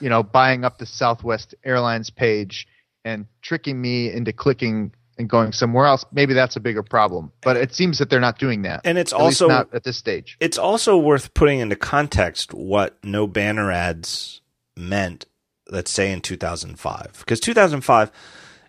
you 0.00 0.08
know, 0.08 0.22
buying 0.22 0.64
up 0.64 0.78
the 0.78 0.86
Southwest 0.86 1.54
Airlines 1.64 2.10
page 2.10 2.66
and 3.04 3.26
tricking 3.42 3.80
me 3.80 4.10
into 4.10 4.32
clicking 4.32 4.92
and 5.18 5.30
going 5.30 5.52
somewhere 5.52 5.86
else, 5.86 6.04
maybe 6.12 6.34
that's 6.34 6.56
a 6.56 6.60
bigger 6.60 6.82
problem. 6.82 7.32
But 7.42 7.56
it 7.56 7.74
seems 7.74 7.98
that 7.98 8.10
they're 8.10 8.20
not 8.20 8.38
doing 8.38 8.62
that. 8.62 8.82
And 8.84 8.98
it's 8.98 9.12
also- 9.12 9.48
not 9.48 9.74
at 9.74 9.84
this 9.84 9.96
stage. 9.96 10.36
it's 10.40 10.58
also 10.58 10.98
worth 10.98 11.32
putting 11.34 11.60
into 11.60 11.76
context 11.76 12.52
what 12.52 12.98
no 13.02 13.26
banner 13.26 13.72
ads 13.72 14.42
meant 14.76 15.26
let's 15.70 15.90
say 15.90 16.12
in 16.12 16.20
2005 16.20 17.12
because 17.18 17.40
2005 17.40 18.10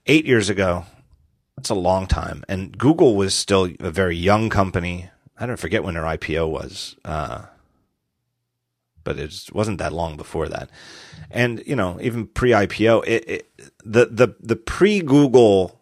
8 0.05 0.25
years 0.25 0.49
ago 0.49 0.85
that's 1.55 1.69
a 1.69 1.75
long 1.75 2.07
time 2.07 2.43
and 2.47 2.77
google 2.77 3.15
was 3.15 3.33
still 3.33 3.69
a 3.79 3.91
very 3.91 4.15
young 4.15 4.49
company 4.49 5.09
i 5.37 5.45
don't 5.45 5.59
forget 5.59 5.83
when 5.83 5.93
their 5.95 6.03
ipo 6.03 6.49
was 6.49 6.95
uh, 7.05 7.43
but 9.03 9.17
it 9.19 9.49
wasn't 9.53 9.77
that 9.77 9.93
long 9.93 10.17
before 10.17 10.49
that 10.49 10.69
and 11.29 11.63
you 11.65 11.75
know 11.75 11.97
even 12.01 12.27
pre-ipo 12.27 13.03
it, 13.05 13.29
it, 13.29 13.49
the 13.83 14.05
the 14.05 14.35
the 14.39 14.55
pre-google 14.55 15.77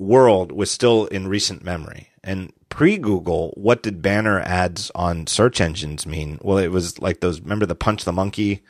world 0.00 0.50
was 0.50 0.70
still 0.70 1.06
in 1.06 1.28
recent 1.28 1.62
memory. 1.62 2.08
And 2.24 2.52
pre 2.70 2.98
Google, 2.98 3.52
what 3.56 3.82
did 3.82 4.02
banner 4.02 4.40
ads 4.40 4.90
on 4.94 5.26
search 5.26 5.60
engines 5.60 6.06
mean? 6.06 6.38
Well, 6.42 6.58
it 6.58 6.68
was 6.68 6.98
like 7.00 7.20
those, 7.20 7.40
remember 7.40 7.66
the 7.66 7.76
Punch 7.76 8.04
the 8.04 8.12
Monkey? 8.12 8.62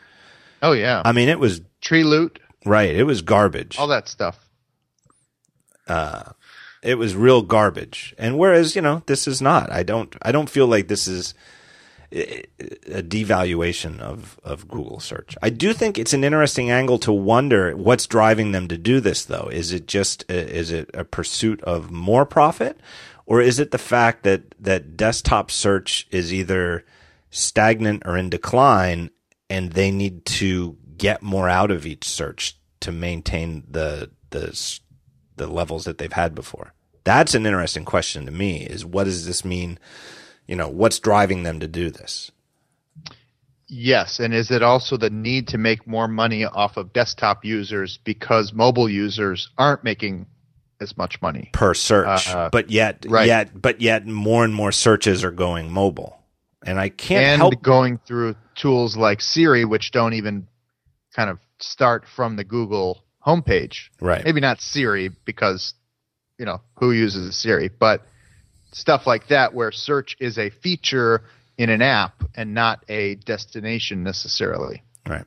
Oh 0.62 0.72
yeah, 0.72 1.02
I 1.04 1.12
mean, 1.12 1.28
it 1.28 1.38
was, 1.38 1.60
tree 1.80 2.04
loot, 2.04 2.38
right, 2.64 2.94
it 2.94 3.04
was 3.04 3.22
garbage. 3.22 3.78
all 3.78 3.88
that 3.88 4.08
stuff. 4.08 4.48
Uh, 5.86 6.32
it 6.82 6.96
was 6.96 7.14
real 7.14 7.42
garbage. 7.42 8.14
And 8.16 8.38
whereas, 8.38 8.74
you 8.74 8.82
know, 8.82 9.02
this 9.06 9.26
is 9.26 9.42
not. 9.42 9.70
I 9.70 9.82
don't, 9.82 10.14
I 10.22 10.32
don't 10.32 10.48
feel 10.48 10.66
like 10.66 10.88
this 10.88 11.06
is 11.08 11.34
a 12.12 12.44
a 12.86 13.02
devaluation 13.02 14.00
of, 14.00 14.40
of 14.42 14.66
Google 14.66 14.98
search. 15.00 15.36
I 15.42 15.50
do 15.50 15.72
think 15.72 15.98
it's 15.98 16.12
an 16.12 16.24
interesting 16.24 16.70
angle 16.70 16.98
to 17.00 17.12
wonder 17.12 17.76
what's 17.76 18.06
driving 18.06 18.52
them 18.52 18.66
to 18.68 18.78
do 18.78 19.00
this 19.00 19.24
though. 19.24 19.48
Is 19.52 19.72
it 19.72 19.86
just, 19.86 20.24
a, 20.28 20.56
is 20.56 20.70
it 20.72 20.90
a 20.94 21.04
pursuit 21.04 21.62
of 21.62 21.90
more 21.90 22.26
profit? 22.26 22.80
Or 23.26 23.40
is 23.40 23.60
it 23.60 23.70
the 23.70 23.78
fact 23.78 24.24
that, 24.24 24.42
that 24.58 24.96
desktop 24.96 25.50
search 25.50 26.08
is 26.10 26.32
either 26.32 26.84
stagnant 27.30 28.02
or 28.04 28.16
in 28.16 28.28
decline 28.28 29.10
and 29.50 29.72
they 29.72 29.90
need 29.90 30.24
to 30.24 30.78
get 30.96 31.22
more 31.22 31.48
out 31.48 31.70
of 31.70 31.84
each 31.84 32.08
search 32.08 32.56
to 32.80 32.92
maintain 32.92 33.64
the, 33.70 34.10
the, 34.30 34.78
the 35.36 35.46
levels 35.46 35.84
that 35.84 35.98
they've 35.98 36.12
had 36.12 36.34
before? 36.34 36.72
That's 37.04 37.34
an 37.34 37.44
interesting 37.46 37.84
question 37.84 38.24
to 38.26 38.32
me 38.32 38.62
is 38.64 38.84
what 38.84 39.04
does 39.04 39.26
this 39.26 39.44
mean? 39.44 39.78
You 40.46 40.56
know, 40.56 40.68
what's 40.68 40.98
driving 40.98 41.42
them 41.42 41.60
to 41.60 41.66
do 41.68 41.90
this? 41.90 42.30
Yes, 43.72 44.18
and 44.18 44.34
is 44.34 44.50
it 44.50 44.62
also 44.62 44.96
the 44.96 45.10
need 45.10 45.48
to 45.48 45.58
make 45.58 45.86
more 45.86 46.08
money 46.08 46.44
off 46.44 46.76
of 46.76 46.92
desktop 46.92 47.44
users 47.44 47.98
because 47.98 48.52
mobile 48.52 48.88
users 48.88 49.48
aren't 49.58 49.84
making 49.84 50.26
as 50.80 50.96
much 50.96 51.22
money? 51.22 51.50
per 51.52 51.72
search, 51.72 52.28
Uh, 52.28 52.48
but 52.50 52.68
yet, 52.70 53.06
right. 53.08 53.26
yet, 53.28 53.50
but 53.60 53.80
yet, 53.80 54.06
more 54.06 54.44
and 54.44 54.54
more 54.54 54.72
searches 54.72 55.22
are 55.22 55.30
going 55.30 55.70
mobile, 55.72 56.19
and 56.64 56.78
I 56.78 56.88
can't 56.88 57.24
and 57.24 57.38
help. 57.40 57.62
going 57.62 57.98
through 57.98 58.36
tools 58.54 58.96
like 58.96 59.20
Siri, 59.20 59.64
which 59.64 59.92
don't 59.92 60.14
even 60.14 60.46
kind 61.14 61.30
of 61.30 61.38
start 61.58 62.04
from 62.14 62.36
the 62.36 62.44
Google 62.44 63.02
homepage. 63.26 63.88
Right. 64.00 64.24
Maybe 64.24 64.40
not 64.40 64.60
Siri 64.60 65.10
because 65.24 65.74
you 66.38 66.46
know 66.46 66.60
who 66.78 66.92
uses 66.92 67.36
Siri, 67.36 67.68
but 67.68 68.02
stuff 68.72 69.06
like 69.06 69.28
that 69.28 69.54
where 69.54 69.72
search 69.72 70.16
is 70.20 70.38
a 70.38 70.50
feature 70.50 71.22
in 71.58 71.70
an 71.70 71.82
app 71.82 72.22
and 72.34 72.54
not 72.54 72.84
a 72.88 73.16
destination 73.16 74.02
necessarily. 74.02 74.82
Right. 75.06 75.26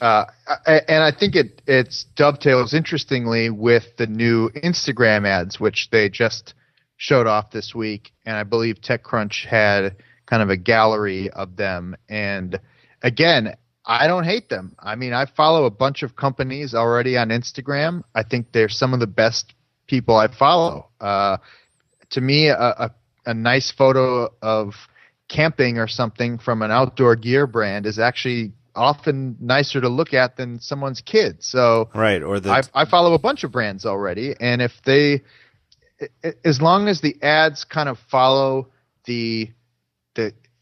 Uh, 0.00 0.24
and 0.66 1.04
I 1.04 1.12
think 1.12 1.36
it 1.36 1.62
it's 1.66 2.04
dovetails 2.16 2.74
interestingly 2.74 3.50
with 3.50 3.96
the 3.98 4.08
new 4.08 4.50
Instagram 4.50 5.26
ads, 5.26 5.60
which 5.60 5.90
they 5.90 6.08
just 6.08 6.54
showed 6.96 7.28
off 7.28 7.52
this 7.52 7.72
week, 7.72 8.12
and 8.26 8.36
I 8.36 8.42
believe 8.42 8.80
TechCrunch 8.80 9.46
had 9.46 9.96
kind 10.32 10.42
of 10.42 10.48
a 10.48 10.56
gallery 10.56 11.28
of 11.28 11.56
them. 11.56 11.94
And 12.08 12.58
again, 13.02 13.54
I 13.84 14.06
don't 14.06 14.24
hate 14.24 14.48
them. 14.48 14.74
I 14.78 14.96
mean, 14.96 15.12
I 15.12 15.26
follow 15.26 15.66
a 15.66 15.70
bunch 15.70 16.02
of 16.02 16.16
companies 16.16 16.72
already 16.72 17.18
on 17.18 17.28
Instagram. 17.28 18.02
I 18.14 18.22
think 18.22 18.50
they're 18.50 18.70
some 18.70 18.94
of 18.94 19.00
the 19.00 19.06
best 19.06 19.52
people 19.86 20.16
I 20.16 20.28
follow. 20.28 20.88
Uh, 20.98 21.36
to 22.08 22.22
me, 22.22 22.48
a, 22.48 22.56
a, 22.56 22.94
a 23.26 23.34
nice 23.34 23.70
photo 23.70 24.32
of 24.40 24.72
camping 25.28 25.76
or 25.76 25.86
something 25.86 26.38
from 26.38 26.62
an 26.62 26.70
outdoor 26.70 27.14
gear 27.14 27.46
brand 27.46 27.84
is 27.84 27.98
actually 27.98 28.52
often 28.74 29.36
nicer 29.38 29.82
to 29.82 29.88
look 29.90 30.14
at 30.14 30.38
than 30.38 30.60
someone's 30.60 31.02
kid. 31.02 31.42
So 31.42 31.90
Right. 31.94 32.22
Or 32.22 32.40
the 32.40 32.52
I, 32.52 32.62
I 32.72 32.84
follow 32.86 33.12
a 33.12 33.18
bunch 33.18 33.44
of 33.44 33.52
brands 33.52 33.84
already, 33.84 34.34
and 34.40 34.62
if 34.62 34.72
they, 34.86 35.20
as 36.42 36.62
long 36.62 36.88
as 36.88 37.02
the 37.02 37.22
ads 37.22 37.64
kind 37.64 37.90
of 37.90 37.98
follow 38.10 38.68
the 39.04 39.50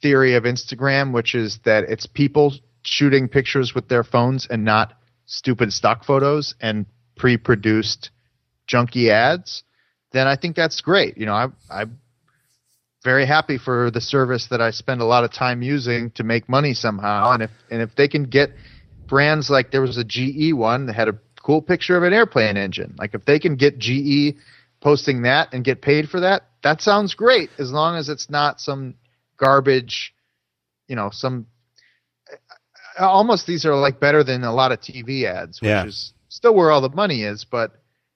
theory 0.03 0.35
of 0.35 0.45
Instagram, 0.45 1.13
which 1.13 1.35
is 1.35 1.59
that 1.65 1.85
it's 1.85 2.07
people 2.07 2.55
shooting 2.83 3.29
pictures 3.29 3.75
with 3.75 3.89
their 3.89 4.05
phones 4.05 4.47
and 4.51 4.65
not 4.65 4.95
stupid 5.27 5.73
stock 5.73 6.05
photos 6.05 6.55
and 6.61 6.87
pre-produced 7.17 8.11
junky 8.69 9.11
ads, 9.11 9.63
then 10.13 10.27
I 10.27 10.37
think 10.37 10.57
that's 10.57 10.81
great. 10.81 11.19
You 11.19 11.27
know, 11.27 11.35
I 11.35 11.49
I'm 11.71 12.01
very 13.05 13.27
happy 13.27 13.59
for 13.59 13.91
the 13.91 14.01
service 14.01 14.49
that 14.51 14.61
I 14.61 14.71
spend 14.71 15.01
a 15.01 15.05
lot 15.05 15.25
of 15.25 15.33
time 15.33 15.63
using 15.63 16.11
to 16.13 16.25
make 16.25 16.49
money 16.49 16.75
somehow. 16.75 17.33
And 17.33 17.43
if 17.43 17.51
and 17.71 17.81
if 17.81 17.95
they 17.97 18.09
can 18.09 18.25
get 18.25 18.51
brands 19.07 19.51
like 19.51 19.71
there 19.71 19.81
was 19.81 19.97
a 19.97 20.05
GE 20.05 20.53
one 20.53 20.87
that 20.87 20.95
had 20.95 21.09
a 21.09 21.19
cool 21.43 21.63
picture 21.63 21.97
of 21.97 22.03
an 22.03 22.13
airplane 22.13 22.57
engine, 22.57 22.95
like 22.99 23.15
if 23.15 23.25
they 23.25 23.39
can 23.39 23.57
get 23.57 23.79
GE 23.79 24.37
posting 24.81 25.23
that 25.23 25.53
and 25.53 25.65
get 25.65 25.83
paid 25.83 26.09
for 26.09 26.21
that, 26.21 26.43
that 26.63 26.83
sounds 26.83 27.15
great 27.15 27.51
as 27.59 27.71
long 27.71 27.97
as 27.97 28.09
it's 28.09 28.29
not 28.29 28.61
some 28.61 28.95
garbage, 29.41 30.15
you 30.89 30.97
know, 30.97 31.11
some 31.13 31.47
almost 32.99 33.47
these 33.47 33.65
are 33.65 33.75
like 33.75 34.01
better 34.01 34.23
than 34.23 34.45
a 34.45 34.53
lot 34.53 34.73
of 34.73 34.81
TV 34.81 35.25
ads, 35.25 35.61
which 35.61 35.69
Yeah. 35.69 35.87
is 35.87 36.13
still 36.29 36.55
where 36.55 36.71
all 36.71 36.81
the 36.81 36.91
money 36.91 37.23
is, 37.23 37.45
but 37.45 37.73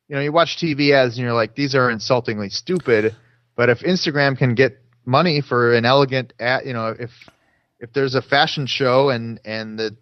you 0.09 0.15
know, 0.15 0.21
you 0.23 0.33
watch 0.33 0.59
TV 0.59 0.93
ads 0.93 1.17
and 1.17 1.25
you're 1.25 1.33
like, 1.33 1.55
these 1.55 1.75
are 1.75 1.91
insultingly 1.91 2.51
stupid. 2.51 3.17
But 3.57 3.71
if 3.71 3.81
Instagram 3.81 4.37
can 4.37 4.55
get 4.55 4.79
money 5.07 5.41
for 5.41 5.75
an 5.75 5.85
elegant 5.87 6.35
ad, 6.39 6.63
you 6.67 6.75
know, 6.75 6.95
if 6.99 7.11
if 7.81 7.93
there's 7.93 8.15
a 8.15 8.23
fashion 8.23 8.67
show 8.67 9.09
and 9.11 9.41
and 9.45 9.79
the 9.79 9.97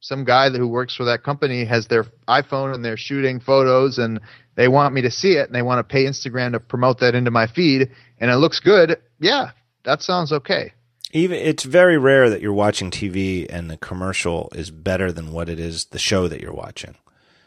some 0.00 0.24
guy 0.24 0.48
who 0.50 0.68
works 0.68 0.94
for 0.94 1.04
that 1.06 1.24
company 1.24 1.64
has 1.64 1.88
their 1.88 2.04
iPhone 2.28 2.72
and 2.72 2.84
they're 2.84 2.96
shooting 2.96 3.40
photos 3.40 3.98
and 3.98 4.20
they 4.54 4.68
want 4.68 4.94
me 4.94 5.02
to 5.02 5.10
see 5.10 5.32
it 5.32 5.46
and 5.46 5.54
they 5.54 5.62
want 5.62 5.80
to 5.80 5.92
pay 5.92 6.04
Instagram 6.04 6.52
to 6.52 6.60
promote 6.60 7.00
that 7.00 7.16
into 7.16 7.32
my 7.32 7.48
feed 7.48 7.90
and 8.20 8.30
it 8.30 8.36
looks 8.36 8.60
good, 8.60 8.98
yeah, 9.18 9.50
that 9.84 10.02
sounds 10.02 10.32
okay. 10.32 10.72
Even 11.12 11.38
it's 11.38 11.64
very 11.64 11.96
rare 11.96 12.28
that 12.28 12.42
you're 12.42 12.52
watching 12.52 12.90
TV 12.90 13.46
and 13.48 13.70
the 13.70 13.78
commercial 13.78 14.50
is 14.54 14.70
better 14.70 15.10
than 15.10 15.32
what 15.32 15.48
it 15.48 15.58
is 15.58 15.86
the 15.86 15.98
show 15.98 16.28
that 16.28 16.40
you're 16.40 16.52
watching. 16.52 16.96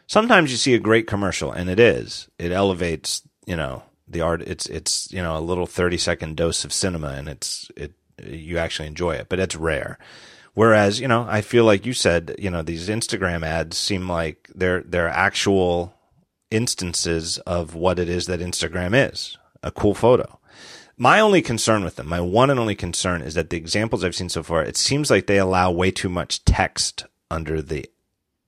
Sometimes 0.06 0.50
you 0.50 0.56
see 0.56 0.74
a 0.74 0.80
great 0.80 1.06
commercial 1.06 1.52
and 1.52 1.70
it 1.70 1.78
is. 1.78 2.28
It 2.38 2.50
elevates, 2.50 3.22
you 3.46 3.56
know, 3.56 3.84
the 4.08 4.20
art 4.20 4.42
it's 4.42 4.66
it's, 4.66 5.10
you 5.12 5.22
know, 5.22 5.38
a 5.38 5.40
little 5.40 5.66
30 5.66 5.96
second 5.96 6.36
dose 6.36 6.64
of 6.64 6.72
cinema 6.72 7.10
and 7.10 7.28
it's 7.28 7.70
it 7.76 7.92
you 8.22 8.58
actually 8.58 8.88
enjoy 8.88 9.14
it, 9.14 9.28
but 9.28 9.38
it's 9.38 9.56
rare. 9.56 9.98
Whereas, 10.54 11.00
you 11.00 11.08
know, 11.08 11.26
I 11.28 11.40
feel 11.40 11.64
like 11.64 11.86
you 11.86 11.94
said, 11.94 12.34
you 12.38 12.50
know, 12.50 12.62
these 12.62 12.88
Instagram 12.88 13.44
ads 13.44 13.78
seem 13.78 14.08
like 14.08 14.50
they're 14.54 14.82
they're 14.82 15.08
actual 15.08 15.94
instances 16.50 17.38
of 17.38 17.74
what 17.74 17.98
it 17.98 18.08
is 18.08 18.26
that 18.26 18.40
Instagram 18.40 19.10
is. 19.10 19.38
A 19.62 19.70
cool 19.70 19.94
photo. 19.94 20.38
My 20.96 21.20
only 21.20 21.42
concern 21.42 21.84
with 21.84 21.96
them, 21.96 22.08
my 22.08 22.20
one 22.20 22.50
and 22.50 22.60
only 22.60 22.74
concern 22.74 23.22
is 23.22 23.34
that 23.34 23.50
the 23.50 23.56
examples 23.56 24.04
I've 24.04 24.14
seen 24.14 24.28
so 24.28 24.42
far, 24.42 24.62
it 24.62 24.76
seems 24.76 25.10
like 25.10 25.26
they 25.26 25.38
allow 25.38 25.70
way 25.70 25.90
too 25.90 26.08
much 26.08 26.44
text 26.44 27.06
under 27.30 27.62
the 27.62 27.86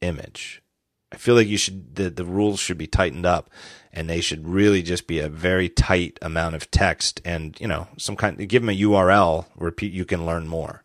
image. 0.00 0.62
I 1.10 1.16
feel 1.16 1.34
like 1.34 1.46
you 1.46 1.56
should 1.56 1.94
the, 1.94 2.10
the 2.10 2.24
rules 2.24 2.60
should 2.60 2.76
be 2.76 2.86
tightened 2.86 3.24
up 3.24 3.48
and 3.92 4.10
they 4.10 4.20
should 4.20 4.46
really 4.46 4.82
just 4.82 5.06
be 5.06 5.20
a 5.20 5.28
very 5.28 5.68
tight 5.68 6.18
amount 6.20 6.56
of 6.56 6.70
text 6.70 7.20
and, 7.24 7.58
you 7.60 7.68
know, 7.68 7.86
some 7.96 8.16
kind 8.16 8.36
give 8.48 8.62
them 8.62 8.68
a 8.68 8.78
URL 8.80 9.46
where 9.54 9.72
you 9.80 10.04
can 10.04 10.26
learn 10.26 10.48
more. 10.48 10.83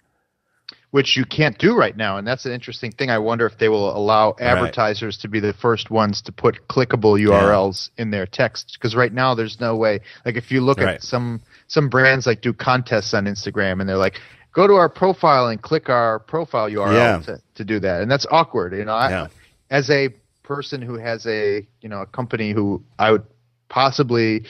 Which 0.92 1.16
you 1.16 1.24
can't 1.24 1.58
do 1.60 1.76
right 1.76 1.96
now. 1.96 2.18
And 2.18 2.28
that's 2.28 2.46
an 2.46 2.52
interesting 2.52 2.92
thing. 2.92 3.10
I 3.12 3.20
wonder 3.20 3.46
if 3.46 3.58
they 3.60 3.70
will 3.70 3.96
allow 3.96 4.36
advertisers 4.40 5.18
to 5.20 5.28
be 5.28 5.40
the 5.40 5.54
first 5.54 5.92
ones 5.92 6.22
to 6.24 6.32
put 6.32 6.68
clickable 6.68 7.20
URLs 7.20 7.90
in 7.98 8.10
their 8.10 8.26
text. 8.26 8.78
Because 8.80 8.96
right 8.96 9.14
now 9.14 9.36
there's 9.36 9.60
no 9.60 9.76
way. 9.76 10.02
Like 10.26 10.36
if 10.36 10.52
you 10.52 10.62
look 10.62 10.80
Right. 10.80 10.96
at 10.96 11.04
some 11.04 11.42
some 11.68 11.90
brands 11.90 12.26
like 12.26 12.42
do 12.42 12.54
contests 12.54 13.14
on 13.14 13.26
Instagram 13.26 13.80
and 13.82 13.88
they're 13.88 13.98
like, 13.98 14.20
go 14.54 14.66
to 14.66 14.74
our 14.74 14.90
profile 14.90 15.48
and 15.50 15.62
click 15.62 15.90
our 15.90 16.18
profile 16.20 16.68
URL 16.70 16.94
Yeah. 16.94 17.20
to, 17.26 17.42
to 17.56 17.64
do 17.64 17.80
that. 17.82 18.02
And 18.02 18.10
that's 18.10 18.26
awkward. 18.32 18.74
You 18.74 18.86
know, 18.86 18.96
I, 18.96 19.10
Yeah. 19.10 19.28
as 19.70 19.90
a 19.92 20.10
person 20.42 20.82
who 20.82 20.96
has 20.98 21.28
a 21.28 21.68
you 21.82 21.90
know 21.90 22.02
a 22.02 22.06
company 22.08 22.52
who 22.52 22.82
I 22.98 23.12
would 23.12 23.24
possibly 23.70 24.46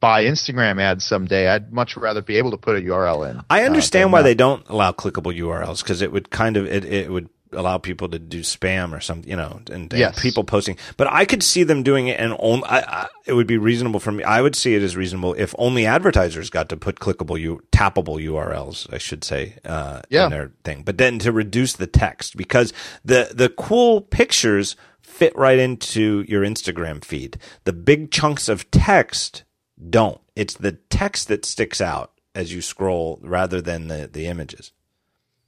buy 0.00 0.24
Instagram 0.24 0.80
ads 0.80 1.04
someday, 1.04 1.48
I'd 1.48 1.72
much 1.72 1.96
rather 1.96 2.22
be 2.22 2.36
able 2.36 2.50
to 2.52 2.56
put 2.56 2.76
a 2.76 2.80
URL 2.80 3.30
in. 3.30 3.40
I 3.50 3.62
uh, 3.62 3.66
understand 3.66 4.06
than 4.06 4.12
why 4.12 4.18
not. 4.20 4.24
they 4.24 4.34
don't 4.34 4.68
allow 4.68 4.92
clickable 4.92 5.36
URLs 5.36 5.82
because 5.82 6.02
it 6.02 6.12
would 6.12 6.30
kind 6.30 6.56
of 6.56 6.66
it, 6.66 6.84
it 6.84 7.10
would 7.10 7.28
allow 7.54 7.78
people 7.78 8.10
to 8.10 8.18
do 8.18 8.40
spam 8.40 8.92
or 8.94 9.00
something, 9.00 9.30
you 9.30 9.34
know, 9.34 9.62
and, 9.70 9.90
and 9.90 9.92
Yes. 9.98 10.20
people 10.20 10.44
posting. 10.44 10.76
But 10.98 11.06
I 11.10 11.24
could 11.24 11.42
see 11.42 11.62
them 11.62 11.82
doing 11.82 12.08
it, 12.08 12.20
and 12.20 12.36
only 12.40 12.64
I, 12.68 12.78
I, 12.80 13.06
it 13.24 13.32
would 13.32 13.46
be 13.46 13.56
reasonable 13.56 14.00
for 14.00 14.12
me. 14.12 14.22
I 14.22 14.42
would 14.42 14.54
see 14.54 14.74
it 14.74 14.82
as 14.82 14.96
reasonable 14.98 15.32
if 15.32 15.54
only 15.58 15.86
advertisers 15.86 16.50
got 16.50 16.68
to 16.68 16.76
put 16.76 17.00
clickable, 17.00 17.40
you 17.40 17.62
tappable 17.72 18.22
URLs, 18.22 18.92
I 18.92 18.98
should 18.98 19.24
say, 19.24 19.54
uh, 19.64 20.02
Yeah. 20.10 20.26
in 20.26 20.30
their 20.30 20.52
thing. 20.62 20.82
But 20.82 20.98
then 20.98 21.18
to 21.20 21.32
reduce 21.32 21.72
the 21.72 21.86
text 21.86 22.36
because 22.36 22.74
the 23.02 23.30
the 23.34 23.48
cool 23.48 24.02
pictures 24.02 24.76
fit 25.00 25.34
right 25.34 25.58
into 25.58 26.26
your 26.28 26.42
Instagram 26.42 27.02
feed. 27.02 27.38
The 27.64 27.72
big 27.72 28.10
chunks 28.10 28.50
of 28.50 28.70
text 28.70 29.44
don't. 29.90 30.20
It's 30.36 30.54
the 30.54 30.72
text 30.72 31.28
that 31.28 31.44
sticks 31.44 31.80
out 31.80 32.12
as 32.34 32.52
you 32.52 32.60
scroll 32.62 33.18
rather 33.22 33.60
than 33.60 33.88
the, 33.88 34.08
the 34.12 34.26
images. 34.26 34.72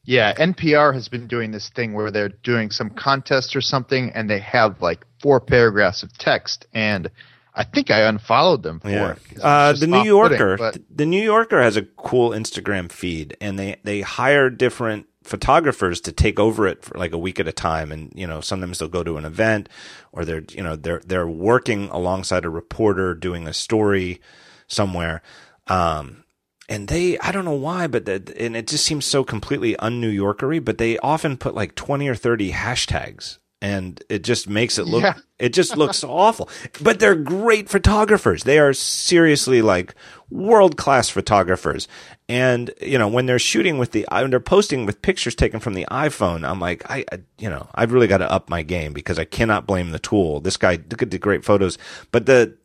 Yeah, 0.04 0.32
NPR 0.34 0.94
has 0.94 1.08
been 1.08 1.26
doing 1.26 1.50
this 1.50 1.68
thing 1.68 1.92
where 1.92 2.10
they're 2.10 2.30
doing 2.30 2.70
some 2.70 2.90
contest 2.90 3.54
or 3.54 3.60
something, 3.60 4.10
and 4.14 4.28
they 4.30 4.40
have 4.40 4.80
like 4.80 5.04
four 5.20 5.40
paragraphs 5.40 6.02
of 6.02 6.16
text, 6.16 6.66
and 6.72 7.10
I 7.54 7.64
think 7.64 7.90
I 7.90 8.08
unfollowed 8.08 8.62
them 8.62 8.80
for 8.80 8.88
Yeah. 8.90 9.10
it 9.12 9.18
Uh, 9.42 9.72
the 9.74 9.86
New 9.86 10.02
Yorker, 10.04 10.56
but- 10.56 10.78
the 10.94 11.04
New 11.06 11.22
Yorker 11.22 11.60
has 11.62 11.76
a 11.76 11.82
cool 11.82 12.30
Instagram 12.30 12.90
feed, 12.90 13.36
and 13.40 13.58
they 13.58 13.76
they 13.84 14.00
hire 14.00 14.48
different 14.48 15.06
photographers 15.22 16.00
to 16.02 16.12
take 16.12 16.38
over 16.38 16.66
it 16.66 16.84
for 16.84 16.98
like 16.98 17.12
a 17.12 17.18
week 17.18 17.40
at 17.40 17.48
a 17.48 17.52
time. 17.52 17.92
And 17.92 18.12
you 18.14 18.26
know, 18.26 18.40
sometimes 18.40 18.78
they'll 18.78 18.88
go 18.88 19.04
to 19.04 19.16
an 19.16 19.24
event, 19.24 19.68
or 20.12 20.24
they're 20.24 20.44
you 20.50 20.62
know 20.62 20.76
they're 20.76 21.02
they're 21.04 21.28
working 21.28 21.88
alongside 21.90 22.44
a 22.44 22.50
reporter 22.50 23.14
doing 23.14 23.46
a 23.46 23.52
story 23.52 24.20
somewhere. 24.66 25.22
Um, 25.66 26.24
and 26.68 26.86
they, 26.86 27.18
I 27.18 27.32
don't 27.32 27.44
know 27.44 27.52
why, 27.52 27.88
but 27.88 28.04
the, 28.04 28.34
and 28.38 28.56
it 28.56 28.68
just 28.68 28.84
seems 28.84 29.04
so 29.04 29.24
completely 29.24 29.76
un 29.76 30.00
New 30.00 30.08
Yorkery. 30.08 30.60
But 30.60 30.78
they 30.78 30.98
often 30.98 31.36
put 31.36 31.54
like 31.54 31.74
twenty 31.74 32.08
or 32.08 32.14
thirty 32.14 32.52
hashtags, 32.52 33.38
and 33.60 34.02
it 34.08 34.22
just 34.22 34.48
makes 34.48 34.78
it 34.78 34.84
look 34.84 35.02
Yeah. 35.02 35.14
It 35.40 35.52
just 35.52 35.76
looks 35.76 36.04
awful. 36.04 36.48
But 36.80 37.00
they're 37.00 37.16
great 37.16 37.68
photographers. 37.68 38.44
They 38.44 38.58
are 38.58 38.72
seriously 38.72 39.62
like 39.62 39.94
world 40.30 40.76
class 40.76 41.08
photographers. 41.08 41.88
And 42.28 42.70
you 42.80 42.98
know, 42.98 43.08
when 43.08 43.26
they're 43.26 43.38
shooting 43.38 43.78
with 43.78 43.90
the 43.92 44.06
when 44.10 44.30
they're 44.30 44.38
posting 44.38 44.86
with 44.86 45.02
pictures 45.02 45.34
taken 45.34 45.58
from 45.58 45.74
the 45.74 45.86
iPhone, 45.90 46.48
I'm 46.48 46.60
like, 46.60 46.88
I, 46.88 47.04
I 47.10 47.20
you 47.38 47.50
know, 47.50 47.68
I've 47.74 47.92
really 47.92 48.06
got 48.06 48.18
to 48.18 48.30
up 48.30 48.48
my 48.48 48.62
game 48.62 48.92
because 48.92 49.18
I 49.18 49.24
cannot 49.24 49.66
blame 49.66 49.90
the 49.90 49.98
tool. 49.98 50.40
This 50.40 50.56
guy 50.56 50.76
did 50.76 51.20
great 51.20 51.44
photos, 51.44 51.78
but 52.12 52.26
the 52.26 52.56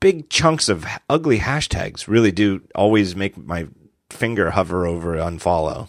big 0.00 0.30
chunks 0.30 0.68
of 0.68 0.86
ugly 1.08 1.38
hashtags 1.38 2.08
really 2.08 2.32
do 2.32 2.60
always 2.74 3.14
make 3.14 3.36
my 3.36 3.68
finger 4.10 4.50
hover 4.50 4.86
over 4.86 5.16
unfollow. 5.16 5.88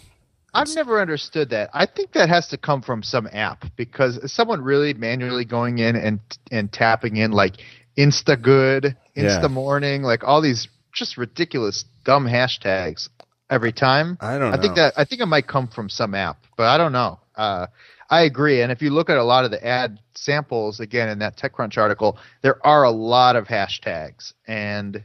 I've 0.54 0.74
never 0.74 1.00
understood 1.00 1.50
that. 1.50 1.70
I 1.72 1.86
think 1.86 2.12
that 2.12 2.28
has 2.28 2.48
to 2.48 2.56
come 2.56 2.80
from 2.80 3.02
some 3.02 3.28
app 3.32 3.64
because 3.76 4.32
someone 4.32 4.62
really 4.62 4.94
manually 4.94 5.44
going 5.44 5.78
in 5.78 5.96
and 5.96 6.20
and 6.50 6.72
tapping 6.72 7.16
in 7.16 7.32
like 7.32 7.56
Insta 7.98 8.40
Good, 8.40 8.96
Insta 9.16 9.42
Yeah. 9.42 9.48
Morning, 9.48 10.02
like 10.02 10.22
all 10.24 10.40
these 10.40 10.68
just 10.92 11.16
ridiculous 11.16 11.84
dumb 12.04 12.26
hashtags 12.26 13.08
every 13.50 13.72
time. 13.72 14.16
I 14.20 14.38
don't 14.38 14.54
I 14.54 14.60
think 14.60 14.76
that 14.76 14.94
I 14.96 15.04
think 15.04 15.20
it 15.20 15.26
might 15.26 15.46
come 15.46 15.68
from 15.68 15.88
some 15.88 16.14
app, 16.14 16.38
but 16.56 16.66
I 16.66 16.78
don't 16.78 16.92
know. 16.92 17.18
Uh, 17.34 17.66
I 18.08 18.22
agree. 18.22 18.62
And 18.62 18.70
if 18.70 18.80
you 18.82 18.90
look 18.90 19.10
at 19.10 19.16
a 19.16 19.24
lot 19.24 19.44
of 19.44 19.50
the 19.50 19.64
ad 19.66 19.98
samples 20.14 20.78
again 20.78 21.08
in 21.08 21.18
that 21.18 21.36
TechCrunch 21.36 21.78
article, 21.78 22.18
there 22.42 22.64
are 22.64 22.84
a 22.84 22.90
lot 22.90 23.34
of 23.34 23.46
hashtags, 23.48 24.34
and 24.46 25.02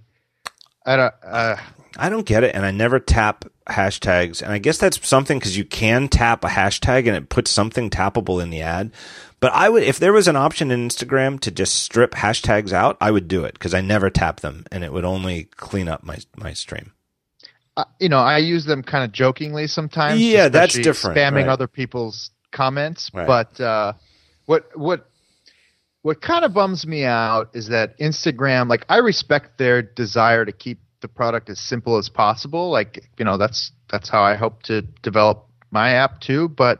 I 0.86 0.96
don't. 0.96 1.14
Uh, 1.24 1.56
I 1.98 2.10
don't 2.10 2.26
get 2.26 2.44
it, 2.44 2.54
and 2.54 2.66
I 2.66 2.72
never 2.72 3.00
tap 3.00 3.46
hashtags. 3.70 4.42
And 4.42 4.52
I 4.52 4.58
guess 4.58 4.78
that's 4.78 5.06
something 5.08 5.40
because 5.40 5.58
you 5.58 5.66
can 5.66 6.08
tap 6.08 6.44
a 6.44 6.48
hashtag 6.48 7.08
and 7.08 7.16
it 7.16 7.30
puts 7.30 7.52
something 7.52 7.90
tappable 7.90 8.42
in 8.42 8.50
the 8.50 8.62
ad. 8.62 8.92
But 9.40 9.54
I 9.54 9.70
would, 9.70 9.84
if 9.84 10.00
there 10.00 10.12
was 10.14 10.28
an 10.28 10.36
option 10.36 10.70
in 10.72 10.88
Instagram 10.90 11.40
to 11.42 11.52
just 11.52 11.76
strip 11.76 12.12
hashtags 12.12 12.74
out, 12.74 12.98
I 13.00 13.12
would 13.12 13.28
do 13.30 13.46
it 13.46 13.54
because 13.54 13.74
I 13.74 13.80
never 13.82 14.10
tap 14.10 14.42
them, 14.42 14.66
and 14.72 14.84
it 14.84 14.92
would 14.92 15.06
only 15.06 15.46
clean 15.56 15.88
up 15.88 16.04
my 16.04 16.18
my 16.36 16.52
stream. 16.54 16.92
uh, 17.78 17.86
you 18.00 18.10
know, 18.10 18.18
I 18.20 18.40
use 18.40 18.66
them 18.66 18.84
kind 18.84 19.06
of 19.06 19.14
jokingly 19.14 19.68
sometimes. 19.68 20.20
Yeah, 20.20 20.50
that's 20.50 20.78
different, 20.78 21.16
Spamming 21.18 21.34
right. 21.46 21.48
other 21.48 21.68
people's 21.68 22.32
comments, 22.52 23.10
Right. 23.14 23.26
but 23.28 23.62
uh, 23.62 23.94
what 24.46 24.78
what 24.78 25.10
what 26.02 26.22
kind 26.22 26.44
of 26.44 26.54
bums 26.54 26.86
me 26.86 27.06
out 27.06 27.52
is 27.54 27.70
that 27.70 27.98
Instagram. 28.00 28.68
Like, 28.68 28.86
I 28.90 28.98
respect 28.98 29.58
their 29.58 29.82
desire 29.82 30.44
to 30.44 30.52
keep 30.52 30.80
the 31.02 31.08
product 31.08 31.50
as 31.50 31.60
simple 31.60 31.98
as 31.98 32.10
possible. 32.10 32.70
Like, 32.70 33.10
you 33.18 33.26
know, 33.26 33.38
that's 33.38 33.72
that's 33.90 34.10
how 34.10 34.22
I 34.22 34.36
hope 34.36 34.64
to 34.64 34.82
develop 34.82 35.46
my 35.72 35.92
app 35.92 36.22
too. 36.22 36.50
But 36.50 36.80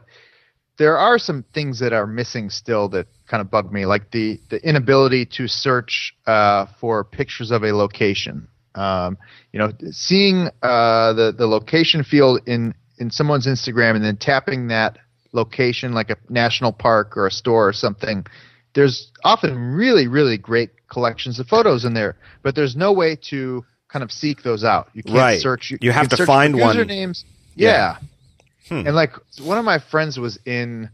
there 0.78 0.96
are 0.96 1.18
some 1.18 1.44
things 1.52 1.78
that 1.80 1.92
are 1.92 2.06
missing 2.06 2.50
still 2.50 2.88
that 2.90 3.06
kind 3.26 3.40
of 3.40 3.50
bug 3.50 3.72
me, 3.72 3.86
like 3.86 4.10
the 4.10 4.40
the 4.50 4.66
inability 4.66 5.26
to 5.26 5.46
search 5.46 6.14
uh, 6.26 6.66
for 6.80 7.04
pictures 7.04 7.50
of 7.50 7.64
a 7.64 7.72
location. 7.72 8.48
Um, 8.74 9.18
you 9.52 9.58
know, 9.58 9.72
seeing 9.90 10.48
uh, 10.62 11.12
the 11.12 11.34
the 11.36 11.46
location 11.46 12.04
field 12.04 12.40
in 12.46 12.74
in 12.98 13.10
someone's 13.10 13.46
Instagram 13.46 13.96
and 13.96 14.04
then 14.04 14.16
tapping 14.16 14.68
that 14.68 14.98
location, 15.32 15.92
like 15.92 16.10
a 16.10 16.16
national 16.28 16.72
park 16.72 17.16
or 17.16 17.26
a 17.26 17.30
store 17.30 17.68
or 17.68 17.72
something, 17.72 18.26
there's 18.74 19.10
often 19.24 19.56
really, 19.74 20.06
really 20.06 20.38
great 20.38 20.70
collections 20.88 21.38
of 21.40 21.46
photos 21.46 21.84
in 21.84 21.94
there, 21.94 22.16
but 22.42 22.54
there's 22.54 22.76
no 22.76 22.92
way 22.92 23.16
to 23.16 23.64
kind 23.92 24.02
of 24.02 24.12
seek 24.12 24.42
those 24.42 24.64
out. 24.64 24.88
You 24.94 25.02
can't 25.02 25.16
Right. 25.16 25.40
search. 25.40 25.72
You 25.80 25.92
have 25.92 26.08
can 26.08 26.18
to 26.18 26.26
find 26.26 26.58
one. 26.58 26.76
Usernames. 26.76 27.24
Yeah. 27.56 27.70
Yeah. 27.70 27.96
Hmm. 28.68 28.86
And 28.86 28.94
like 28.96 29.12
one 29.42 29.58
of 29.58 29.64
my 29.64 29.78
friends 29.78 30.18
was 30.18 30.38
in 30.46 30.90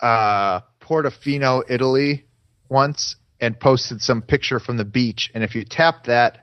uh, 0.00 0.60
Portofino, 0.80 1.62
Italy, 1.68 2.24
once, 2.68 3.16
and 3.40 3.58
posted 3.58 4.02
some 4.02 4.22
picture 4.22 4.58
from 4.58 4.76
the 4.76 4.84
beach. 4.84 5.30
And 5.34 5.44
if 5.44 5.54
you 5.54 5.64
tap 5.64 6.04
that 6.04 6.42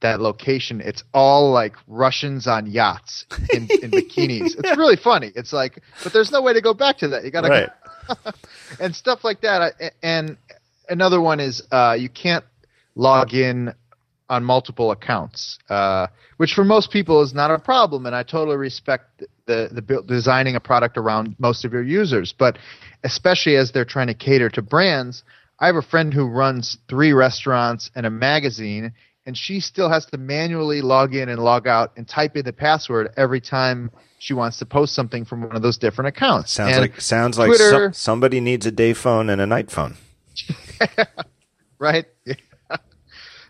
that 0.00 0.20
location, 0.20 0.80
it's 0.80 1.02
all 1.12 1.50
like 1.50 1.74
Russians 1.88 2.46
on 2.46 2.66
yachts 2.66 3.26
in, 3.52 3.66
in 3.82 3.90
bikinis. 3.90 4.54
It's 4.56 4.76
really 4.78 4.94
funny. 4.94 5.32
It's 5.34 5.52
like, 5.52 5.82
but 6.04 6.12
there's 6.12 6.30
no 6.30 6.40
way 6.40 6.52
to 6.52 6.60
go 6.60 6.72
back 6.72 6.98
to 6.98 7.08
that. 7.08 7.24
You 7.24 7.32
gotta 7.32 7.48
Right. 7.48 7.68
and 8.80 8.94
stuff 8.94 9.24
like 9.24 9.40
that. 9.40 9.74
And 10.00 10.36
another 10.88 11.20
one 11.20 11.40
is 11.40 11.62
uh, 11.72 11.96
you 11.98 12.08
can't 12.08 12.44
log 12.94 13.34
in 13.34 13.74
on 14.28 14.44
multiple 14.44 14.90
accounts, 14.90 15.58
uh, 15.70 16.06
which 16.36 16.52
for 16.52 16.64
most 16.64 16.90
people 16.90 17.22
is 17.22 17.32
not 17.32 17.50
a 17.50 17.58
problem. 17.58 18.06
And 18.06 18.14
I 18.14 18.22
totally 18.22 18.56
respect 18.56 19.22
the 19.46 19.68
the 19.72 19.82
build, 19.82 20.06
designing 20.06 20.54
a 20.56 20.60
product 20.60 20.96
around 20.98 21.34
most 21.38 21.64
of 21.64 21.72
your 21.72 21.82
users, 21.82 22.32
but 22.38 22.58
especially 23.04 23.56
as 23.56 23.72
they're 23.72 23.84
trying 23.84 24.08
to 24.08 24.14
cater 24.14 24.48
to 24.50 24.62
brands. 24.62 25.24
I 25.60 25.66
have 25.66 25.76
a 25.76 25.82
friend 25.82 26.14
who 26.14 26.26
runs 26.26 26.78
three 26.88 27.12
restaurants 27.12 27.90
and 27.96 28.06
a 28.06 28.10
magazine, 28.10 28.92
and 29.26 29.36
she 29.36 29.58
still 29.60 29.88
has 29.90 30.06
to 30.06 30.16
manually 30.16 30.82
log 30.82 31.14
in 31.14 31.28
and 31.28 31.42
log 31.42 31.66
out 31.66 31.92
and 31.96 32.06
type 32.06 32.36
in 32.36 32.44
the 32.44 32.52
password 32.52 33.10
every 33.16 33.40
time 33.40 33.90
she 34.20 34.34
wants 34.34 34.58
to 34.58 34.66
post 34.66 34.94
something 34.94 35.24
from 35.24 35.42
one 35.42 35.56
of 35.56 35.62
those 35.62 35.78
different 35.78 36.08
accounts. 36.08 36.52
Sounds 36.52 36.76
And 36.76 36.80
like 36.82 37.00
sounds 37.00 37.38
like 37.38 37.52
so- 37.54 37.90
somebody 37.92 38.40
needs 38.40 38.66
a 38.66 38.70
day 38.70 38.92
phone 38.92 39.30
and 39.30 39.40
a 39.40 39.46
night 39.46 39.70
phone. 39.70 39.96
right? 41.78 42.06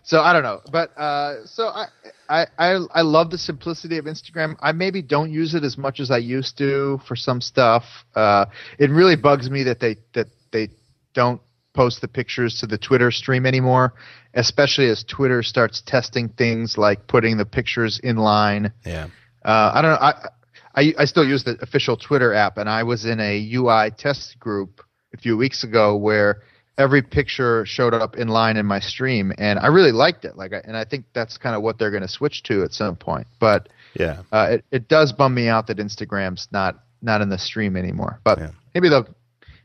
So 0.09 0.21
I 0.21 0.33
don't 0.33 0.41
know, 0.41 0.61
but 0.71 0.89
uh, 0.97 1.45
so 1.45 1.67
I, 1.67 1.85
I 2.27 2.47
I 2.57 2.85
I 2.95 3.01
love 3.03 3.29
the 3.29 3.37
simplicity 3.37 3.99
of 3.99 4.05
Instagram. 4.05 4.55
I 4.59 4.71
maybe 4.71 5.03
don't 5.03 5.31
use 5.31 5.53
it 5.53 5.63
as 5.63 5.77
much 5.77 5.99
as 5.99 6.09
I 6.09 6.17
used 6.17 6.57
to 6.57 6.99
for 7.07 7.15
some 7.15 7.41
stuff. 7.41 7.83
Uh, 8.15 8.45
it 8.79 8.89
really 8.89 9.15
bugs 9.15 9.51
me 9.51 9.61
that 9.65 9.79
they 9.79 9.97
that 10.15 10.25
they 10.51 10.69
don't 11.13 11.39
post 11.75 12.01
the 12.01 12.07
pictures 12.07 12.59
to 12.61 12.65
the 12.65 12.79
Twitter 12.79 13.11
stream 13.11 13.45
anymore, 13.45 13.93
especially 14.33 14.89
as 14.89 15.03
Twitter 15.03 15.43
starts 15.43 15.83
testing 15.85 16.29
things 16.29 16.75
like 16.75 17.05
putting 17.05 17.37
the 17.37 17.45
pictures 17.45 17.99
in 17.99 18.15
line. 18.15 18.73
Yeah. 18.83 19.09
Uh, 19.45 19.71
I 19.75 19.81
don't 19.83 19.91
know. 19.91 20.07
I, 20.07 20.29
I 20.75 20.93
I 21.03 21.05
still 21.05 21.27
use 21.27 21.43
the 21.43 21.55
official 21.61 21.95
Twitter 21.95 22.33
app, 22.33 22.57
and 22.57 22.67
I 22.67 22.81
was 22.81 23.05
in 23.05 23.19
a 23.19 23.53
UI 23.53 23.91
test 23.91 24.39
group 24.39 24.81
a 25.13 25.17
few 25.17 25.37
weeks 25.37 25.63
ago 25.63 25.95
where 25.95 26.41
every 26.79 27.01
picture 27.03 27.65
showed 27.65 27.93
up 27.93 28.15
in 28.17 28.29
line 28.29 28.57
in 28.57 28.65
my 28.65 28.79
stream, 28.79 29.31
and 29.37 29.59
I 29.59 29.67
really 29.67 29.91
liked 29.91 30.25
it. 30.25 30.35
Like, 30.37 30.53
I, 30.53 30.61
and 30.63 30.75
I 30.75 30.85
think 30.85 31.05
that's 31.13 31.37
kind 31.37 31.55
of 31.55 31.61
what 31.61 31.77
they're 31.77 31.91
going 31.91 32.01
to 32.01 32.07
switch 32.07 32.41
to 32.43 32.63
at 32.63 32.73
some 32.73 32.95
point. 32.95 33.27
But 33.39 33.69
Yeah. 33.93 34.21
uh, 34.31 34.47
it 34.51 34.65
it 34.71 34.87
does 34.87 35.11
bum 35.13 35.33
me 35.35 35.47
out 35.49 35.67
that 35.67 35.77
Instagram's 35.77 36.47
not 36.51 36.79
not 37.01 37.21
in 37.21 37.29
the 37.29 37.37
stream 37.37 37.75
anymore. 37.77 38.19
But 38.23 38.39
Yeah. 38.39 38.49
maybe 38.73 38.89
they'll 38.89 39.07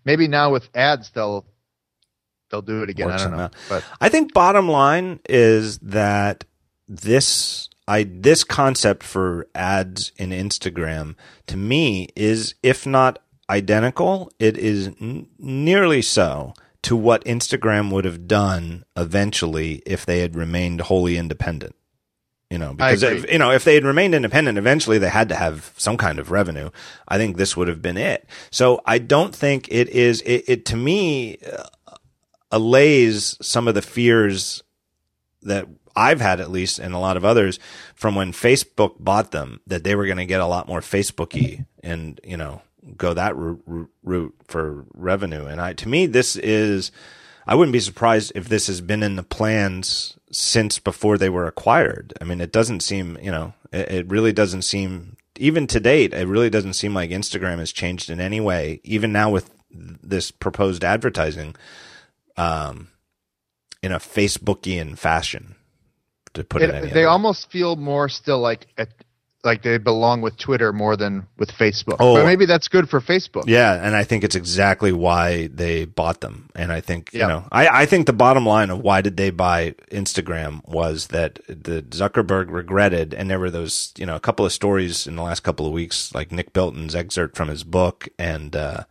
maybe 0.05 0.29
now 0.29 0.51
with 0.53 0.69
ads 0.75 1.11
they'll 1.11 1.47
they'll 2.51 2.63
do 2.63 2.83
it 2.83 2.91
again. 2.91 3.07
Work 3.07 3.21
I 3.21 3.25
don't 3.25 3.37
know. 3.37 3.43
out. 3.45 3.55
But 3.69 3.85
I 4.01 4.09
think 4.09 4.35
bottom 4.35 4.69
line 4.69 5.21
is 5.29 5.79
that 5.79 6.45
this 6.89 7.69
I 7.87 8.05
this 8.05 8.45
concept 8.45 9.03
for 9.03 9.47
ads 9.55 10.11
in 10.17 10.31
Instagram 10.31 11.15
to 11.47 11.57
me 11.57 12.09
is 12.17 12.55
if 12.63 12.87
not 12.87 13.19
identical, 13.51 14.31
it 14.39 14.57
is 14.57 14.89
n- 15.01 15.27
nearly 15.39 16.01
so 16.03 16.55
to 16.85 16.97
what 16.97 17.25
Instagram 17.25 17.91
would 17.91 18.05
have 18.05 18.29
done 18.29 18.85
eventually 18.97 19.83
if 19.87 20.05
they 20.05 20.21
had 20.21 20.37
remained 20.37 20.83
wholly 20.83 21.17
independent. 21.17 21.75
You 22.51 22.59
know, 22.59 22.75
because 22.75 23.03
if, 23.03 23.33
you 23.33 23.39
know 23.39 23.51
if 23.51 23.65
they 23.65 23.75
had 23.75 23.85
remained 23.85 24.15
independent, 24.15 24.59
eventually 24.59 24.99
they 24.99 25.09
had 25.09 25.31
to 25.31 25.35
have 25.35 25.73
some 25.77 25.97
kind 25.97 26.19
of 26.19 26.31
revenue. 26.31 26.71
I 27.09 27.17
think 27.17 27.37
this 27.37 27.57
would 27.57 27.69
have 27.69 27.83
been 27.83 27.97
it. 27.97 28.29
So 28.51 28.81
I 28.85 28.99
don't 28.99 29.35
think 29.35 29.67
it 29.71 29.89
is. 29.89 30.21
It, 30.21 30.45
it 30.47 30.65
to 30.67 30.77
me 30.77 31.39
uh, 31.39 31.65
allays 32.53 33.39
some 33.41 33.67
of 33.67 33.75
the 33.75 33.83
fears 33.83 34.63
that 35.43 35.67
I've 35.97 36.21
had 36.21 36.41
at 36.41 36.51
least 36.51 36.79
and 36.79 36.95
a 36.95 36.99
lot 36.99 37.17
of 37.17 37.25
others 37.25 37.59
from 37.95 38.15
when 38.15 38.33
Facebook 38.33 38.97
bought 38.99 39.31
them 39.31 39.61
that 39.67 39.83
they 39.83 39.95
were 39.95 40.07
going 40.07 40.19
to 40.19 40.27
get 40.27 40.41
a 40.41 40.47
lot 40.47 40.69
more 40.69 40.81
Facebooky 40.81 41.67
and 41.83 42.21
you 42.23 42.37
know 42.37 42.63
go 42.97 43.15
that 43.15 43.35
route, 43.37 44.35
for 44.47 44.85
revenue 44.95 45.47
and 45.47 45.61
I 45.61 45.73
to 45.75 45.89
me 45.89 46.07
this 46.07 46.37
is 46.37 46.93
I 47.47 47.55
wouldn't 47.55 47.73
be 47.73 47.81
surprised 47.81 48.33
if 48.35 48.49
this 48.49 48.67
has 48.69 48.81
been 48.81 49.03
in 49.03 49.17
the 49.17 49.23
plans 49.23 50.19
since 50.33 50.79
before 50.79 51.19
they 51.19 51.29
were 51.29 51.47
acquired. 51.47 52.15
I 52.21 52.25
mean 52.25 52.41
it 52.41 52.53
doesn't 52.53 52.81
seem, 52.81 53.19
you 53.21 53.31
know, 53.31 53.55
it, 53.73 53.91
it 53.91 54.09
really 54.09 54.33
doesn't 54.33 54.63
seem 54.63 55.17
even 55.39 55.67
to 55.67 55.81
date 55.81 56.15
it 56.15 56.29
really 56.29 56.51
doesn't 56.51 56.75
seem 56.75 56.95
like 56.95 57.11
Instagram 57.11 57.59
has 57.59 57.73
changed 57.73 58.11
in 58.11 58.21
any 58.21 58.41
way 58.41 58.81
even 58.85 59.13
now 59.13 59.31
with 59.31 59.51
this 59.71 60.31
proposed 60.31 60.85
advertising 60.85 61.57
um 62.37 62.89
in 63.83 63.93
a 63.93 63.99
Facebookian 63.99 64.97
fashion 64.97 65.57
to 66.35 66.45
put 66.45 66.63
it, 66.63 66.71
it, 66.71 66.75
any 66.75 66.89
they 66.89 67.01
way. 67.01 67.05
almost 67.05 67.51
feel 67.51 67.77
more 67.77 68.09
still 68.09 68.41
like 68.41 68.67
at, 68.77 68.89
like 69.45 69.63
they 69.63 69.79
belong 69.79 70.21
with 70.23 70.37
Twitter 70.39 70.73
more 70.73 70.97
than 70.97 71.27
with 71.39 71.51
Facebook. 71.53 71.97
Oh. 72.01 72.15
but 72.15 72.25
maybe 72.27 72.47
that's 72.47 72.69
good 72.69 72.89
for 72.89 73.01
Facebook. 73.01 73.45
Yeah, 73.47 73.75
and 73.75 73.95
I 73.95 74.03
think 74.03 74.25
it's 74.25 74.35
exactly 74.35 74.91
why 74.93 75.49
they 75.49 75.85
bought 75.85 76.21
them. 76.23 76.49
And 76.55 76.73
I 76.73 76.81
think 76.81 77.13
you 77.13 77.21
Yeah. 77.21 77.27
know, 77.29 77.49
I, 77.53 77.83
I 77.83 77.87
think 77.87 78.07
the 78.07 78.13
bottom 78.13 78.47
line 78.47 78.71
of 78.71 78.81
why 78.81 79.01
did 79.03 79.17
they 79.17 79.31
buy 79.31 79.75
Instagram 79.91 80.67
was 80.67 81.09
that 81.09 81.41
the 81.47 81.83
Zuckerberg 81.83 82.51
regretted, 82.51 83.13
and 83.15 83.31
there 83.31 83.39
were 83.39 83.51
those 83.51 83.93
you 83.99 84.07
know 84.07 84.17
a 84.17 84.21
couple 84.21 84.47
of 84.47 84.53
stories 84.53 85.07
in 85.07 85.17
the 85.17 85.23
last 85.23 85.41
couple 85.41 85.67
of 85.67 85.73
weeks, 85.73 86.15
like 86.15 86.33
Nick 86.33 86.53
Bilton's 86.53 86.95
excerpt 86.95 87.37
from 87.37 87.49
his 87.49 87.65
book 87.65 88.09
and 88.19 88.57
uh, 88.57 88.85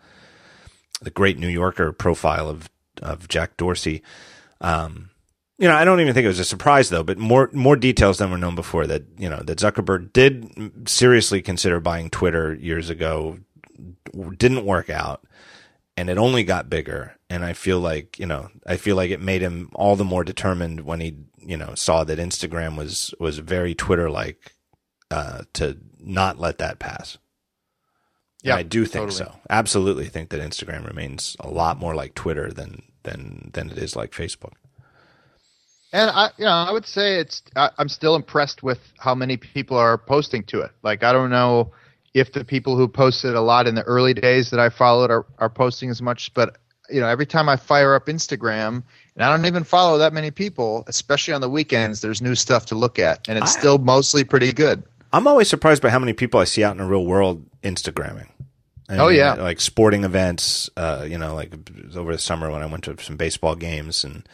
the 1.01 1.09
Great 1.11 1.37
New 1.39 1.49
Yorker 1.49 1.91
profile 1.91 2.47
of 2.47 2.69
of 3.01 3.27
Jack 3.27 3.57
Dorsey. 3.57 4.01
Um, 4.61 5.09
you 5.59 5.67
know, 5.67 5.75
I 5.75 5.85
don't 5.85 5.99
even 5.99 6.13
think 6.13 6.25
it 6.25 6.29
was 6.29 6.39
a 6.39 6.45
surprise 6.45 6.89
though, 6.89 7.03
but 7.03 7.17
more 7.17 7.49
more 7.53 7.75
details 7.75 8.17
than 8.17 8.31
were 8.31 8.37
known 8.37 8.55
before 8.55 8.87
that 8.87 9.03
you 9.17 9.29
know 9.29 9.41
that 9.43 9.59
Zuckerberg 9.59 10.11
did 10.13 10.89
seriously 10.89 11.41
consider 11.41 11.79
buying 11.79 12.09
Twitter 12.09 12.53
years 12.55 12.89
ago, 12.89 13.39
didn't 14.37 14.65
work 14.65 14.89
out, 14.89 15.25
and 15.95 16.09
it 16.09 16.17
only 16.17 16.43
got 16.43 16.69
bigger. 16.69 17.15
And 17.29 17.45
I 17.45 17.53
feel 17.53 17.79
like 17.79 18.17
you 18.19 18.25
know, 18.25 18.49
I 18.65 18.77
feel 18.77 18.95
like 18.95 19.11
it 19.11 19.21
made 19.21 19.41
him 19.41 19.69
all 19.75 19.95
the 19.95 20.03
more 20.03 20.23
determined 20.23 20.81
when 20.81 20.99
he 20.99 21.17
you 21.37 21.57
know 21.57 21.75
saw 21.75 22.03
that 22.03 22.19
Instagram 22.19 22.75
was 22.75 23.13
was 23.19 23.37
very 23.37 23.75
Twitter 23.75 24.09
like 24.09 24.53
uh, 25.11 25.43
to 25.53 25.77
not 25.99 26.39
let 26.39 26.57
that 26.57 26.79
pass. 26.79 27.17
And 28.43 28.49
Yeah, 28.49 28.55
I 28.55 28.63
do 28.63 28.85
think 28.85 29.11
totally. 29.11 29.31
so. 29.31 29.35
Absolutely 29.49 30.05
think 30.07 30.29
that 30.29 30.41
Instagram 30.41 30.85
remains 30.85 31.37
a 31.39 31.49
lot 31.49 31.77
more 31.77 31.95
like 31.95 32.15
Twitter 32.15 32.51
than 32.51 32.81
than 33.03 33.51
than 33.53 33.69
it 33.69 33.77
is 33.77 33.95
like 33.95 34.11
Facebook. 34.11 34.53
And 35.93 36.09
I, 36.09 36.31
you 36.37 36.45
know, 36.45 36.51
I 36.51 36.71
would 36.71 36.85
say 36.87 37.19
it's. 37.19 37.41
I, 37.55 37.69
I'm 37.77 37.87
still 37.87 38.15
impressed 38.15 38.63
with 38.63 38.79
how 38.97 39.13
many 39.15 39.37
people 39.37 39.77
are 39.77 39.97
posting 39.97 40.43
to 40.45 40.61
it. 40.61 40.71
Like, 40.81 41.03
I 41.03 41.13
don't 41.13 41.29
know 41.29 41.71
if 42.13 42.33
the 42.33 42.43
people 42.43 42.75
who 42.75 42.87
posted 42.87 43.35
a 43.35 43.41
lot 43.41 43.67
in 43.67 43.75
the 43.75 43.83
early 43.83 44.13
days 44.13 44.49
that 44.49 44.59
I 44.59 44.69
followed 44.69 45.11
are, 45.11 45.25
are 45.39 45.49
posting 45.49 45.89
as 45.89 46.01
much, 46.01 46.33
but 46.33 46.57
you 46.89 46.99
know, 46.99 47.07
every 47.07 47.25
time 47.25 47.47
I 47.47 47.55
fire 47.55 47.95
up 47.95 48.07
Instagram, 48.07 48.83
and 49.15 49.23
I 49.23 49.29
don't 49.35 49.45
even 49.45 49.63
follow 49.63 49.99
that 49.99 50.13
many 50.13 50.31
people, 50.31 50.83
especially 50.87 51.33
on 51.33 51.41
the 51.41 51.49
weekends, 51.49 52.01
there's 52.01 52.21
new 52.21 52.35
stuff 52.35 52.65
to 52.67 52.75
look 52.75 52.99
at, 52.99 53.27
and 53.29 53.37
it's 53.37 53.55
I- 53.55 53.59
still 53.59 53.77
mostly 53.77 54.23
pretty 54.23 54.51
good. 54.51 54.83
I'm 55.13 55.27
always 55.27 55.47
surprised 55.47 55.83
by 55.83 55.89
how 55.91 55.99
many 55.99 56.13
people 56.13 56.39
I 56.39 56.43
see 56.45 56.63
out 56.63 56.71
in 56.71 56.79
the 56.79 56.85
real 56.85 57.05
world 57.05 57.45
Instagramming. 57.61 58.27
I 58.89 58.97
Oh, 58.97 59.07
yeah. 59.09 59.33
like 59.35 59.61
sporting 59.61 60.03
events. 60.03 60.69
Uh, 60.75 61.05
you 61.07 61.19
know, 61.19 61.35
like 61.35 61.53
over 61.95 62.11
the 62.11 62.17
summer 62.17 62.49
when 62.51 62.63
I 62.63 62.65
went 62.65 62.83
to 62.85 62.97
some 62.99 63.15
baseball 63.15 63.55
games 63.55 64.03
and 64.03 64.27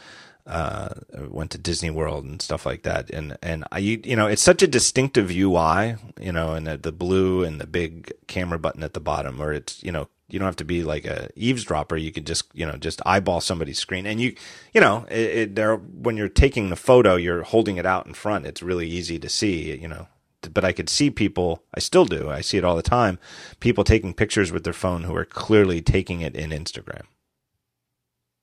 uh, 0.46 0.90
went 1.30 1.52
to 1.52 1.58
Disney 1.58 1.90
World 1.90 2.26
and 2.26 2.42
stuff 2.42 2.66
like 2.66 2.84
that. 2.84 3.10
And 3.10 3.38
and 3.42 3.66
I, 3.72 3.80
you 3.80 4.16
know, 4.16 4.28
it's 4.28 4.42
such 4.42 4.62
a 4.62 4.68
distinctive 4.68 5.30
UI. 5.30 5.96
You 6.20 6.32
know, 6.32 6.54
and 6.54 6.68
the, 6.68 6.78
the 6.78 6.92
blue 6.92 7.44
and 7.44 7.60
the 7.60 7.68
big 7.68 8.12
camera 8.28 8.60
button 8.60 8.84
at 8.84 8.94
the 8.94 9.00
bottom, 9.00 9.38
where 9.38 9.54
it's 9.54 9.84
you 9.84 9.92
know 9.92 10.08
you 10.28 10.40
don't 10.40 10.46
have 10.46 10.56
to 10.58 10.66
be 10.66 10.84
like 10.84 11.06
a 11.06 11.30
eavesdropper. 11.36 11.98
You 11.98 12.12
could 12.12 12.26
just 12.26 12.46
you 12.54 12.66
know 12.66 12.78
just 12.78 13.02
eyeball 13.06 13.42
somebody's 13.42 13.80
screen, 13.80 14.06
and 14.06 14.20
you 14.20 14.36
you 14.74 14.82
know 14.82 15.06
it, 15.10 15.38
it, 15.38 15.56
there 15.56 15.76
when 15.76 16.18
you're 16.18 16.30
taking 16.30 16.70
the 16.70 16.76
photo, 16.76 17.16
you're 17.16 17.44
holding 17.44 17.78
it 17.78 17.86
out 17.86 18.06
in 18.06 18.14
front. 18.14 18.46
It's 18.46 18.64
really 18.64 18.88
easy 18.88 19.20
to 19.20 19.30
see. 19.30 19.78
You 19.78 19.88
know, 19.88 20.08
but 20.54 20.64
I 20.64 20.72
could 20.72 20.90
see 20.90 21.10
people, 21.10 21.64
I 21.74 21.80
still 21.80 22.06
do, 22.06 22.30
I 22.30 22.42
see 22.42 22.58
it 22.58 22.64
all 22.64 22.76
the 22.76 22.82
time, 22.82 23.20
people 23.60 23.84
taking 23.84 24.14
pictures 24.14 24.52
with 24.52 24.64
their 24.64 24.74
phone 24.74 25.04
who 25.04 25.16
are 25.16 25.26
clearly 25.26 25.82
taking 25.82 26.22
it 26.22 26.36
in 26.36 26.52
Instagram. 26.52 27.04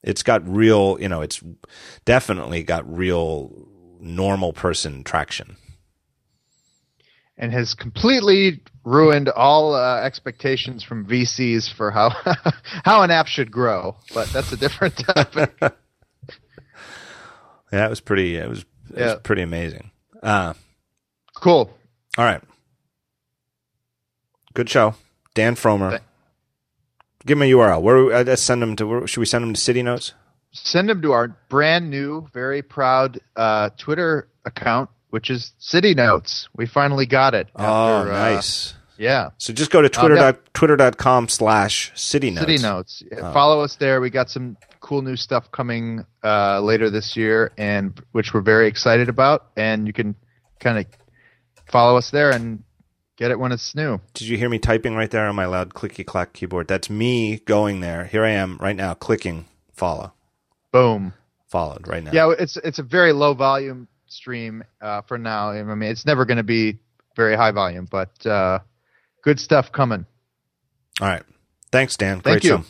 It's 0.02 0.22
got 0.22 0.46
real, 0.48 0.96
you 1.00 1.08
know, 1.08 1.20
it's 1.22 1.42
definitely 2.04 2.62
got 2.62 2.90
real 2.90 3.50
normal 4.00 4.52
person 4.52 5.02
traction. 5.04 5.56
and 7.38 7.52
has 7.52 7.74
completely 7.74 8.60
ruined 8.84 9.28
all 9.28 9.74
uh, 9.74 10.00
expectations 10.00 10.82
from 10.82 11.06
VCs 11.06 11.70
for 11.72 11.90
how 11.90 12.10
how 12.84 13.02
an 13.02 13.10
app 13.10 13.26
should 13.26 13.50
grow. 13.50 13.96
But 14.14 14.28
that's 14.32 14.52
a 14.52 14.56
different 14.56 14.96
topic. 15.14 15.54
Yeah, 17.72 17.86
it 17.86 17.90
was 17.90 18.00
pretty. 18.00 18.36
It 18.36 18.48
was, 18.48 18.60
it 18.60 18.98
Yeah. 18.98 19.04
was 19.14 19.20
pretty 19.22 19.42
amazing. 19.42 19.90
Uh, 20.22 20.54
cool. 21.34 21.70
all 22.16 22.24
right, 22.24 22.42
good 24.54 24.68
show, 24.70 24.94
Dan 25.34 25.56
Frommer. 25.56 25.90
Th- 25.90 26.02
Give 27.26 27.36
me 27.36 27.50
a 27.50 27.54
URL. 27.56 27.82
Where 27.82 28.12
uh, 28.12 28.36
send 28.36 28.62
them 28.62 28.76
to? 28.76 28.86
Where, 28.86 29.06
should 29.06 29.20
we 29.20 29.26
send 29.26 29.42
them 29.42 29.52
to 29.52 29.60
City 29.60 29.82
Notes? 29.82 30.14
Send 30.52 30.88
them 30.88 31.02
to 31.02 31.12
our 31.12 31.36
brand 31.48 31.90
new, 31.90 32.28
very 32.32 32.62
proud 32.62 33.18
uh, 33.34 33.70
Twitter 33.76 34.28
account, 34.44 34.88
which 35.10 35.28
is 35.28 35.52
City 35.58 35.92
Notes. 35.92 36.48
We 36.56 36.66
finally 36.66 37.04
got 37.04 37.34
it. 37.34 37.48
oh, 37.56 37.64
after, 37.64 38.12
uh, 38.12 38.14
nice. 38.14 38.74
yeah. 38.96 39.30
So 39.38 39.52
just 39.52 39.70
go 39.70 39.82
to 39.82 39.88
twitter 39.88 40.14
yeah. 40.14 40.32
dot 40.32 40.54
twitter.com 40.54 41.28
slash 41.28 41.92
City 41.94 42.30
Notes. 42.30 42.46
City 42.46 42.62
Notes. 42.62 43.02
Oh. 43.12 43.32
Follow 43.32 43.60
us 43.60 43.76
there. 43.76 44.00
We 44.00 44.08
got 44.08 44.30
some 44.30 44.56
cool 44.80 45.02
new 45.02 45.16
stuff 45.16 45.50
coming 45.50 46.06
uh, 46.22 46.60
later 46.60 46.90
this 46.90 47.16
year, 47.16 47.52
and 47.58 48.00
which 48.12 48.32
we're 48.32 48.40
very 48.40 48.68
excited 48.68 49.08
about. 49.08 49.50
And 49.56 49.86
you 49.86 49.92
can 49.92 50.14
kind 50.60 50.78
of 50.78 50.86
follow 51.70 51.98
us 51.98 52.10
there 52.10 52.30
and 52.30 52.62
get 53.16 53.30
it 53.30 53.38
when 53.38 53.52
it's 53.52 53.74
new. 53.74 54.00
Did 54.14 54.28
you 54.28 54.36
hear 54.36 54.48
me 54.48 54.58
typing 54.58 54.94
right 54.94 55.10
there 55.10 55.26
on 55.26 55.34
my 55.34 55.46
loud 55.46 55.74
clicky 55.74 56.04
clack 56.04 56.32
keyboard? 56.32 56.68
That's 56.68 56.88
me 56.88 57.38
going 57.40 57.80
there. 57.80 58.04
Here 58.04 58.24
I 58.24 58.30
am 58.30 58.58
right 58.58 58.76
now, 58.76 58.94
clicking 58.94 59.46
follow. 59.72 60.12
Boom. 60.72 61.12
Followed 61.48 61.86
right 61.88 62.02
now. 62.02 62.10
Yeah, 62.12 62.34
it's 62.38 62.56
it's 62.56 62.78
a 62.78 62.82
very 62.82 63.12
low 63.12 63.32
volume 63.32 63.88
stream 64.06 64.64
uh, 64.80 65.02
for 65.02 65.16
now. 65.16 65.50
I 65.50 65.62
mean, 65.62 65.90
it's 65.90 66.04
never 66.04 66.24
going 66.24 66.38
to 66.38 66.42
be 66.42 66.78
very 67.14 67.36
high 67.36 67.52
volume, 67.52 67.88
but 67.90 68.26
uh, 68.26 68.58
good 69.22 69.40
stuff 69.40 69.72
coming. 69.72 70.06
All 71.00 71.08
right. 71.08 71.22
Thanks, 71.70 71.96
Dan. 71.96 72.20
Thank 72.20 72.42
Great 72.42 72.44
you. 72.44 72.50
show. 72.58 72.64